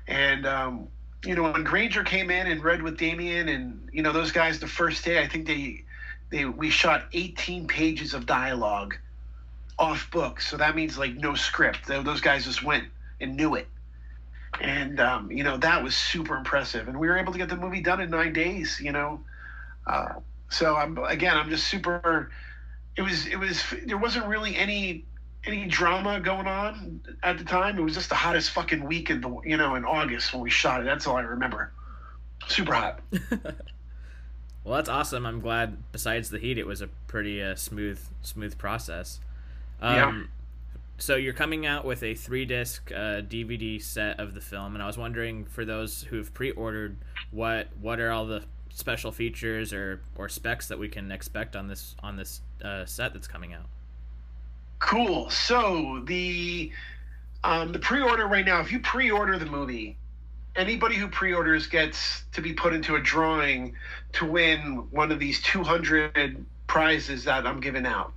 and 0.08 0.46
um, 0.46 0.88
you 1.26 1.36
know, 1.36 1.44
when 1.44 1.64
Granger 1.64 2.04
came 2.04 2.30
in 2.30 2.48
and 2.48 2.64
read 2.64 2.82
with 2.82 2.98
Damien 2.98 3.50
and 3.50 3.90
you 3.92 4.02
know 4.02 4.12
those 4.12 4.32
guys 4.32 4.60
the 4.60 4.68
first 4.68 5.04
day, 5.04 5.22
I 5.22 5.28
think 5.28 5.48
they 5.48 5.84
they 6.30 6.46
we 6.46 6.70
shot 6.70 7.06
18 7.14 7.68
pages 7.68 8.14
of 8.14 8.26
dialogue 8.26 8.96
off 9.78 10.10
book, 10.12 10.40
so 10.40 10.58
that 10.58 10.76
means 10.76 10.98
like 10.98 11.16
no 11.16 11.36
script. 11.36 11.88
Those 11.88 12.22
guys 12.22 12.46
just 12.46 12.64
went 12.64 12.86
and 13.20 13.36
knew 13.36 13.56
it, 13.56 13.68
and 14.62 15.00
um, 15.00 15.32
you 15.32 15.44
know 15.44 15.58
that 15.58 15.84
was 15.84 15.96
super 15.96 16.36
impressive. 16.36 16.88
And 16.88 17.00
we 17.00 17.08
were 17.08 17.18
able 17.18 17.34
to 17.34 17.38
get 17.40 17.50
the 17.50 17.58
movie 17.58 17.82
done 17.82 18.02
in 18.02 18.10
nine 18.10 18.34
days. 18.34 18.80
You 18.82 18.92
know, 18.92 19.20
uh, 19.88 20.14
so 20.50 20.76
I'm 20.76 20.98
again, 20.98 21.38
I'm 21.38 21.50
just 21.50 21.68
super. 21.68 22.32
It 22.96 23.02
was 23.02 23.28
it 23.28 23.38
was 23.38 23.64
there 23.86 23.98
wasn't 23.98 24.28
really 24.28 24.56
any 24.56 25.06
any 25.46 25.66
drama 25.66 26.20
going 26.20 26.48
on 26.48 27.02
at 27.24 27.38
the 27.38 27.44
time. 27.44 27.78
It 27.78 27.82
was 27.82 27.94
just 27.94 28.10
the 28.10 28.16
hottest 28.16 28.52
fucking 28.52 28.84
week 28.84 29.10
in 29.10 29.22
the 29.22 29.40
you 29.46 29.58
know 29.58 29.76
in 29.76 29.86
August 29.86 30.34
when 30.34 30.42
we 30.42 30.50
shot 30.50 30.82
it. 30.82 30.86
That's 30.86 31.08
all 31.08 31.18
I 31.18 31.22
remember. 31.22 31.72
Super 32.48 32.74
hot. 32.74 33.02
well, 34.64 34.76
that's 34.76 34.90
awesome. 34.90 35.26
I'm 35.26 35.40
glad. 35.40 35.78
Besides 35.92 36.30
the 36.30 36.40
heat, 36.40 36.58
it 36.58 36.68
was 36.68 36.82
a 36.82 36.88
pretty 37.08 37.42
uh, 37.42 37.56
smooth 37.56 38.00
smooth 38.22 38.58
process. 38.58 39.20
Um, 39.82 39.96
yeah. 39.96 40.24
so 40.98 41.16
you're 41.16 41.34
coming 41.34 41.66
out 41.66 41.86
with 41.86 42.02
a 42.04 42.16
three 42.16 42.46
disc 42.46 42.92
uh, 42.92 43.22
DVD 43.22 43.82
set 43.82 44.20
of 44.20 44.34
the 44.34 44.42
film, 44.42 44.76
and 44.76 44.84
I 44.84 44.88
was 44.88 44.98
wondering 44.98 45.46
for 45.46 45.66
those 45.66 46.04
who've 46.04 46.34
pre-ordered, 46.34 46.98
what 47.32 47.68
what 47.82 48.00
are 48.00 48.12
all 48.12 48.26
the 48.26 48.44
special 48.70 49.12
features 49.12 49.74
or 49.74 50.02
or 50.18 50.30
specs 50.30 50.68
that 50.68 50.78
we 50.78 50.90
can 50.90 51.12
expect 51.12 51.56
on 51.56 51.68
this 51.68 51.96
on 52.02 52.16
this 52.16 52.42
uh, 52.64 52.86
set 52.86 53.14
that's 53.14 53.28
coming 53.28 53.54
out? 53.54 53.66
Cool. 54.80 55.30
So 55.30 56.02
the 56.06 56.72
um, 57.44 57.72
the 57.72 57.80
pre-order 57.80 58.28
right 58.28 58.46
now, 58.46 58.60
if 58.60 58.72
you 58.72 58.80
pre-order 58.80 59.38
the 59.38 59.46
movie, 59.46 59.98
anybody 60.56 60.96
who 60.96 61.08
pre-orders 61.08 61.68
gets 61.68 62.24
to 62.34 62.42
be 62.42 62.54
put 62.54 62.74
into 62.74 62.96
a 62.96 63.02
drawing 63.02 63.76
to 64.14 64.26
win 64.26 64.88
one 64.92 65.12
of 65.12 65.20
these 65.20 65.42
200 65.42 66.44
prizes 66.68 67.26
that 67.26 67.46
I'm 67.46 67.60
giving 67.60 67.86
out. 67.86 68.14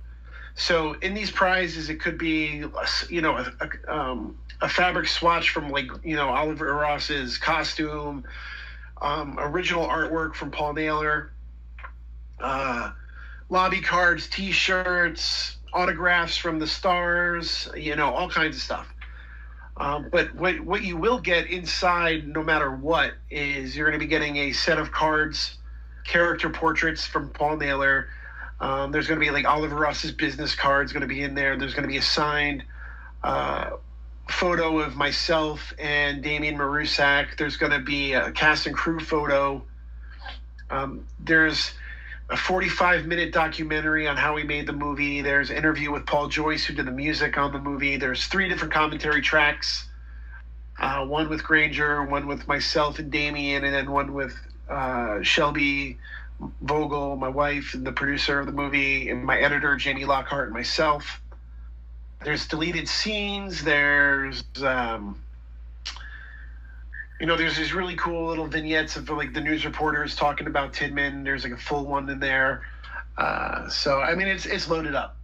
So 0.55 0.93
in 0.93 1.13
these 1.13 1.31
prizes, 1.31 1.89
it 1.89 2.01
could 2.01 2.17
be, 2.17 2.65
you 3.09 3.21
know, 3.21 3.37
a, 3.37 3.53
a, 3.61 3.93
um, 3.95 4.37
a 4.61 4.67
fabric 4.67 5.07
swatch 5.07 5.51
from 5.51 5.69
like, 5.69 5.89
you 6.03 6.15
know, 6.15 6.29
Oliver 6.29 6.73
Ross's 6.73 7.37
costume, 7.37 8.25
um, 9.01 9.37
original 9.39 9.87
artwork 9.87 10.35
from 10.35 10.51
Paul 10.51 10.73
Naylor, 10.73 11.31
uh, 12.39 12.91
lobby 13.49 13.79
cards, 13.79 14.27
T-shirts, 14.27 15.57
autographs 15.73 16.37
from 16.37 16.59
the 16.59 16.67
stars, 16.67 17.69
you 17.75 17.95
know, 17.95 18.13
all 18.13 18.29
kinds 18.29 18.55
of 18.55 18.61
stuff. 18.61 18.87
Um, 19.77 20.09
but 20.11 20.35
what 20.35 20.59
what 20.59 20.83
you 20.83 20.97
will 20.97 21.19
get 21.19 21.47
inside, 21.47 22.27
no 22.27 22.43
matter 22.43 22.69
what, 22.69 23.13
is 23.29 23.75
you're 23.77 23.87
going 23.87 23.97
to 23.97 24.05
be 24.05 24.09
getting 24.09 24.35
a 24.37 24.51
set 24.51 24.77
of 24.77 24.91
cards, 24.91 25.57
character 26.05 26.49
portraits 26.49 27.05
from 27.05 27.29
Paul 27.29 27.57
Naylor. 27.57 28.09
Um, 28.59 28.91
there's 28.91 29.07
going 29.07 29.19
to 29.19 29.25
be 29.25 29.31
like 29.31 29.45
Oliver 29.45 29.77
Ross's 29.77 30.11
business 30.11 30.53
cards 30.53 30.91
going 30.91 31.01
to 31.01 31.07
be 31.07 31.21
in 31.21 31.33
there. 31.33 31.55
There's 31.55 31.73
going 31.73 31.83
to 31.83 31.89
be 31.89 31.97
a 31.97 32.01
signed 32.01 32.63
uh, 33.23 33.71
photo 34.29 34.79
of 34.79 34.95
myself 34.95 35.73
and 35.79 36.21
Damien 36.21 36.57
Maruscak. 36.57 37.37
There's 37.37 37.55
going 37.55 37.71
to 37.71 37.79
be 37.79 38.13
a 38.13 38.31
cast 38.31 38.65
and 38.65 38.75
crew 38.75 38.99
photo. 38.99 39.63
Um, 40.69 41.05
there's 41.19 41.71
a 42.29 42.37
45 42.37 43.05
minute 43.05 43.33
documentary 43.33 44.07
on 44.07 44.15
how 44.15 44.35
we 44.35 44.43
made 44.43 44.67
the 44.67 44.73
movie. 44.73 45.21
There's 45.21 45.49
an 45.49 45.57
interview 45.57 45.91
with 45.91 46.05
Paul 46.05 46.27
Joyce, 46.27 46.65
who 46.65 46.73
did 46.73 46.85
the 46.85 46.91
music 46.91 47.37
on 47.37 47.51
the 47.51 47.59
movie. 47.59 47.97
There's 47.97 48.27
three 48.27 48.47
different 48.47 48.73
commentary 48.73 49.21
tracks 49.21 49.89
uh, 50.79 51.05
one 51.05 51.29
with 51.29 51.43
Granger, 51.43 52.03
one 52.03 52.27
with 52.27 52.47
myself 52.47 52.99
and 52.99 53.11
Damien, 53.11 53.63
and 53.63 53.73
then 53.73 53.91
one 53.91 54.13
with 54.13 54.37
uh, 54.69 55.21
Shelby 55.21 55.97
Vogel, 56.61 57.17
my 57.17 57.27
wife, 57.27 57.73
and 57.73 57.85
the 57.85 57.91
producer 57.91 58.39
of 58.39 58.45
the 58.45 58.51
movie, 58.51 59.09
and 59.09 59.25
my 59.25 59.37
editor, 59.37 59.75
Jamie 59.75 60.05
Lockhart, 60.05 60.45
and 60.45 60.53
myself. 60.53 61.21
There's 62.23 62.47
deleted 62.47 62.87
scenes. 62.87 63.63
There's. 63.63 64.43
Um, 64.63 65.21
you 67.19 67.25
know, 67.25 67.35
there's 67.35 67.57
these 67.57 67.73
really 67.73 67.95
cool 67.95 68.27
little 68.27 68.45
vignettes 68.47 68.95
of 68.95 69.09
like 69.09 69.33
the 69.33 69.41
news 69.41 69.65
reporters 69.65 70.15
talking 70.15 70.47
about 70.47 70.71
Tidman. 70.73 71.25
There's 71.25 71.43
like 71.43 71.53
a 71.53 71.57
full 71.57 71.85
one 71.85 72.07
in 72.09 72.19
there. 72.19 72.61
Uh, 73.17 73.67
so 73.67 73.99
I 73.99 74.13
mean, 74.15 74.27
it's 74.27 74.45
it's 74.45 74.69
loaded 74.69 74.93
up. 74.95 75.17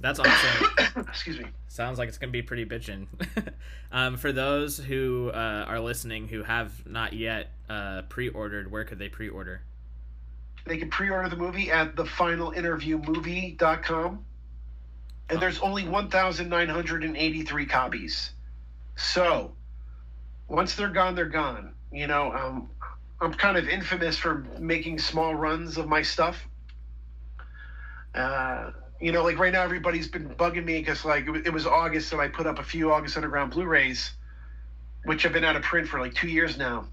That's 0.00 0.18
awesome. 0.18 0.66
Excuse 1.08 1.38
me. 1.38 1.46
Sounds 1.68 1.98
like 1.98 2.08
it's 2.08 2.18
gonna 2.18 2.32
be 2.32 2.42
pretty 2.42 2.66
bitchin'. 2.66 3.06
um, 3.92 4.18
for 4.18 4.32
those 4.32 4.76
who 4.76 5.30
uh, 5.32 5.64
are 5.66 5.80
listening 5.80 6.28
who 6.28 6.42
have 6.42 6.86
not 6.86 7.14
yet 7.14 7.52
uh, 7.70 8.02
pre-ordered, 8.10 8.70
where 8.70 8.84
could 8.84 8.98
they 8.98 9.08
pre-order? 9.08 9.62
They 10.66 10.76
can 10.76 10.90
pre-order 10.90 11.30
the 11.30 11.36
movie 11.36 11.70
at 11.70 11.96
thefinalinterviewmovie.com. 11.96 14.24
And 15.30 15.40
there's 15.40 15.60
only 15.60 15.88
1,983 15.88 17.66
copies. 17.66 18.32
So 18.96 19.54
once 20.52 20.74
they're 20.74 20.90
gone, 20.90 21.14
they're 21.14 21.24
gone. 21.24 21.72
You 21.90 22.06
know, 22.06 22.30
um, 22.32 22.70
I'm 23.20 23.32
kind 23.32 23.56
of 23.56 23.68
infamous 23.68 24.18
for 24.18 24.46
making 24.58 24.98
small 24.98 25.34
runs 25.34 25.78
of 25.78 25.88
my 25.88 26.02
stuff. 26.02 26.46
Uh, 28.14 28.70
you 29.00 29.12
know, 29.12 29.24
like 29.24 29.38
right 29.38 29.52
now, 29.52 29.62
everybody's 29.62 30.08
been 30.08 30.28
bugging 30.28 30.66
me 30.66 30.78
because 30.78 31.06
like 31.06 31.26
it 31.26 31.52
was 31.52 31.66
August 31.66 32.12
and 32.12 32.20
I 32.20 32.28
put 32.28 32.46
up 32.46 32.58
a 32.58 32.62
few 32.62 32.92
August 32.92 33.16
Underground 33.16 33.52
Blu-rays, 33.52 34.12
which 35.06 35.22
have 35.22 35.32
been 35.32 35.42
out 35.42 35.56
of 35.56 35.62
print 35.62 35.88
for 35.88 35.98
like 35.98 36.12
two 36.14 36.28
years 36.28 36.58
now. 36.58 36.84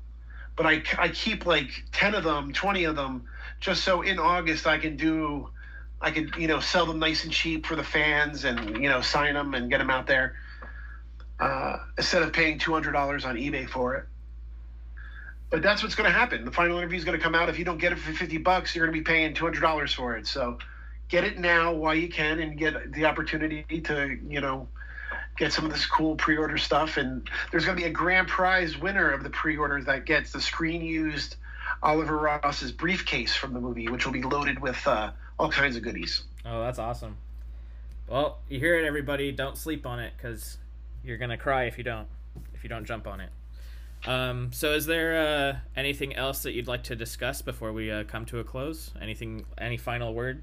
But 0.55 0.65
I, 0.65 0.81
I 0.97 1.09
keep 1.09 1.45
like 1.45 1.69
10 1.91 2.15
of 2.15 2.23
them, 2.23 2.53
20 2.53 2.85
of 2.85 2.95
them, 2.95 3.25
just 3.59 3.83
so 3.83 4.01
in 4.01 4.19
August 4.19 4.67
I 4.67 4.77
can 4.77 4.95
do, 4.95 5.49
I 5.99 6.11
can, 6.11 6.31
you 6.37 6.47
know, 6.47 6.61
sell 6.61 6.85
them 6.85 6.99
nice 6.99 7.25
and 7.25 7.33
cheap 7.33 7.65
for 7.65 7.75
the 7.75 7.83
fans 7.83 8.45
and, 8.45 8.81
you 8.81 8.89
know, 8.89 9.01
sign 9.01 9.33
them 9.33 9.53
and 9.53 9.69
get 9.69 9.79
them 9.79 9.89
out 9.89 10.07
there 10.07 10.35
uh, 11.39 11.77
instead 11.97 12.21
of 12.21 12.33
paying 12.33 12.59
two 12.59 12.73
hundred 12.73 12.91
dollars 12.91 13.25
on 13.25 13.35
eBay 13.35 13.67
for 13.69 13.95
it. 13.95 14.05
But 15.49 15.63
that's 15.63 15.81
what's 15.81 15.95
going 15.95 16.11
to 16.11 16.15
happen. 16.15 16.45
The 16.45 16.51
final 16.51 16.77
interview 16.77 16.97
is 16.97 17.05
going 17.05 17.17
to 17.17 17.23
come 17.23 17.33
out. 17.33 17.49
If 17.49 17.57
you 17.57 17.65
don't 17.65 17.79
get 17.79 17.91
it 17.91 17.97
for 17.97 18.11
fifty 18.13 18.37
bucks, 18.37 18.75
you're 18.75 18.85
going 18.85 18.95
to 18.95 18.99
be 18.99 19.03
paying 19.03 19.33
two 19.33 19.45
hundred 19.45 19.61
dollars 19.61 19.93
for 19.93 20.15
it. 20.15 20.27
So 20.27 20.59
get 21.07 21.23
it 21.23 21.39
now 21.39 21.73
while 21.73 21.95
you 21.95 22.09
can, 22.09 22.39
and 22.39 22.57
get 22.57 22.93
the 22.93 23.05
opportunity 23.05 23.63
to 23.85 24.17
you 24.27 24.41
know 24.41 24.67
get 25.37 25.53
some 25.53 25.65
of 25.65 25.71
this 25.71 25.85
cool 25.85 26.15
pre-order 26.15 26.57
stuff. 26.57 26.97
And 26.97 27.27
there's 27.51 27.65
going 27.65 27.77
to 27.77 27.81
be 27.81 27.89
a 27.89 27.93
grand 27.93 28.27
prize 28.27 28.77
winner 28.77 29.09
of 29.09 29.23
the 29.23 29.29
pre-order 29.29 29.81
that 29.83 30.05
gets 30.05 30.31
the 30.33 30.41
screen 30.41 30.83
used 30.83 31.37
Oliver 31.81 32.17
Ross's 32.17 32.71
briefcase 32.71 33.35
from 33.35 33.53
the 33.53 33.61
movie, 33.61 33.87
which 33.87 34.05
will 34.05 34.13
be 34.13 34.21
loaded 34.21 34.59
with 34.59 34.85
uh, 34.85 35.11
all 35.39 35.49
kinds 35.49 35.77
of 35.77 35.81
goodies. 35.81 36.23
Oh, 36.45 36.61
that's 36.61 36.77
awesome. 36.77 37.15
Well, 38.07 38.39
you 38.49 38.59
hear 38.59 38.77
it, 38.77 38.85
everybody. 38.85 39.31
Don't 39.31 39.57
sleep 39.57 39.85
on 39.85 39.99
it 39.99 40.13
because 40.17 40.57
you're 41.03 41.17
gonna 41.17 41.37
cry 41.37 41.65
if 41.65 41.77
you 41.77 41.83
don't 41.83 42.07
if 42.53 42.63
you 42.63 42.69
don't 42.69 42.85
jump 42.85 43.07
on 43.07 43.21
it. 43.21 43.29
Um, 44.05 44.51
so, 44.53 44.73
is 44.73 44.85
there 44.85 45.19
uh, 45.19 45.59
anything 45.75 46.15
else 46.15 46.43
that 46.43 46.53
you'd 46.53 46.67
like 46.67 46.83
to 46.83 46.95
discuss 46.95 47.41
before 47.41 47.73
we 47.73 47.91
uh, 47.91 48.05
come 48.05 48.25
to 48.27 48.39
a 48.39 48.43
close? 48.43 48.91
Anything? 49.01 49.45
Any 49.57 49.77
final 49.77 50.13
word? 50.13 50.41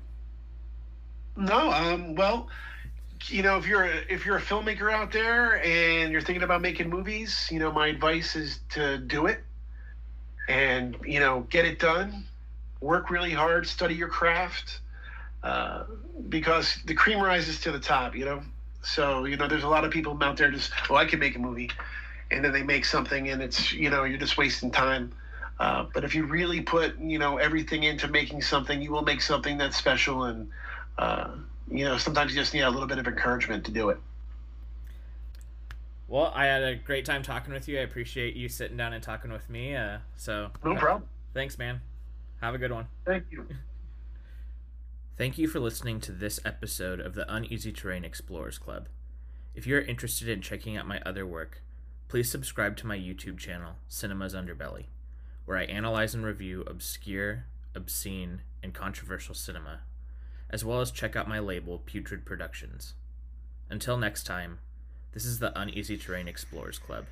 No. 1.36 1.70
Um, 1.70 2.14
well, 2.14 2.48
you 3.26 3.42
know, 3.42 3.56
if 3.56 3.66
you're 3.66 3.84
a, 3.84 3.96
if 4.10 4.26
you're 4.26 4.36
a 4.36 4.42
filmmaker 4.42 4.92
out 4.92 5.10
there 5.10 5.62
and 5.64 6.12
you're 6.12 6.20
thinking 6.20 6.42
about 6.42 6.60
making 6.60 6.90
movies, 6.90 7.48
you 7.50 7.58
know, 7.58 7.72
my 7.72 7.88
advice 7.88 8.36
is 8.36 8.60
to 8.70 8.98
do 8.98 9.26
it 9.26 9.40
and 10.48 10.96
you 11.04 11.20
know 11.20 11.46
get 11.50 11.64
it 11.64 11.78
done. 11.78 12.24
Work 12.80 13.10
really 13.10 13.32
hard, 13.32 13.66
study 13.66 13.94
your 13.94 14.08
craft, 14.08 14.80
uh, 15.42 15.84
because 16.28 16.78
the 16.84 16.94
cream 16.94 17.20
rises 17.20 17.60
to 17.60 17.72
the 17.72 17.80
top. 17.80 18.14
You 18.14 18.26
know, 18.26 18.42
so, 18.86 19.24
you 19.24 19.36
know, 19.36 19.48
there's 19.48 19.64
a 19.64 19.68
lot 19.68 19.84
of 19.84 19.90
people 19.90 20.16
out 20.22 20.36
there 20.36 20.50
just, 20.50 20.70
oh, 20.88 20.94
I 20.94 21.04
can 21.04 21.18
make 21.18 21.34
a 21.34 21.40
movie. 21.40 21.70
And 22.30 22.44
then 22.44 22.52
they 22.52 22.62
make 22.62 22.84
something 22.84 23.28
and 23.28 23.42
it's, 23.42 23.72
you 23.72 23.90
know, 23.90 24.04
you're 24.04 24.18
just 24.18 24.38
wasting 24.38 24.70
time. 24.70 25.12
Uh, 25.58 25.86
but 25.92 26.04
if 26.04 26.14
you 26.14 26.24
really 26.24 26.60
put, 26.60 26.96
you 26.98 27.18
know, 27.18 27.38
everything 27.38 27.82
into 27.82 28.06
making 28.06 28.42
something, 28.42 28.80
you 28.80 28.92
will 28.92 29.02
make 29.02 29.20
something 29.20 29.58
that's 29.58 29.76
special. 29.76 30.24
And, 30.24 30.50
uh, 30.98 31.30
you 31.68 31.84
know, 31.84 31.98
sometimes 31.98 32.32
you 32.32 32.40
just 32.40 32.54
need 32.54 32.60
a 32.60 32.70
little 32.70 32.86
bit 32.86 32.98
of 32.98 33.06
encouragement 33.08 33.64
to 33.64 33.72
do 33.72 33.90
it. 33.90 33.98
Well, 36.08 36.30
I 36.34 36.44
had 36.44 36.62
a 36.62 36.76
great 36.76 37.04
time 37.04 37.22
talking 37.24 37.52
with 37.52 37.66
you. 37.66 37.78
I 37.78 37.82
appreciate 37.82 38.36
you 38.36 38.48
sitting 38.48 38.76
down 38.76 38.92
and 38.92 39.02
talking 39.02 39.32
with 39.32 39.50
me. 39.50 39.74
Uh, 39.74 39.98
so, 40.16 40.50
no 40.64 40.76
problem. 40.76 41.08
Thanks, 41.34 41.58
man. 41.58 41.80
Have 42.40 42.54
a 42.54 42.58
good 42.58 42.70
one. 42.70 42.86
Thank 43.04 43.24
you. 43.30 43.46
Thank 45.16 45.38
you 45.38 45.48
for 45.48 45.60
listening 45.60 46.00
to 46.00 46.12
this 46.12 46.40
episode 46.44 47.00
of 47.00 47.14
the 47.14 47.24
Uneasy 47.34 47.72
Terrain 47.72 48.04
Explorers 48.04 48.58
Club. 48.58 48.90
If 49.54 49.66
you're 49.66 49.80
interested 49.80 50.28
in 50.28 50.42
checking 50.42 50.76
out 50.76 50.86
my 50.86 51.00
other 51.06 51.24
work, 51.26 51.62
please 52.06 52.30
subscribe 52.30 52.76
to 52.76 52.86
my 52.86 52.98
YouTube 52.98 53.38
channel, 53.38 53.76
Cinema's 53.88 54.34
Underbelly, 54.34 54.88
where 55.46 55.56
I 55.56 55.64
analyze 55.64 56.14
and 56.14 56.22
review 56.22 56.64
obscure, 56.66 57.46
obscene, 57.74 58.42
and 58.62 58.74
controversial 58.74 59.34
cinema, 59.34 59.80
as 60.50 60.66
well 60.66 60.82
as 60.82 60.90
check 60.90 61.16
out 61.16 61.26
my 61.26 61.38
label, 61.38 61.78
Putrid 61.78 62.26
Productions. 62.26 62.92
Until 63.70 63.96
next 63.96 64.24
time, 64.24 64.58
this 65.12 65.24
is 65.24 65.38
the 65.38 65.58
Uneasy 65.58 65.96
Terrain 65.96 66.28
Explorers 66.28 66.78
Club. 66.78 67.06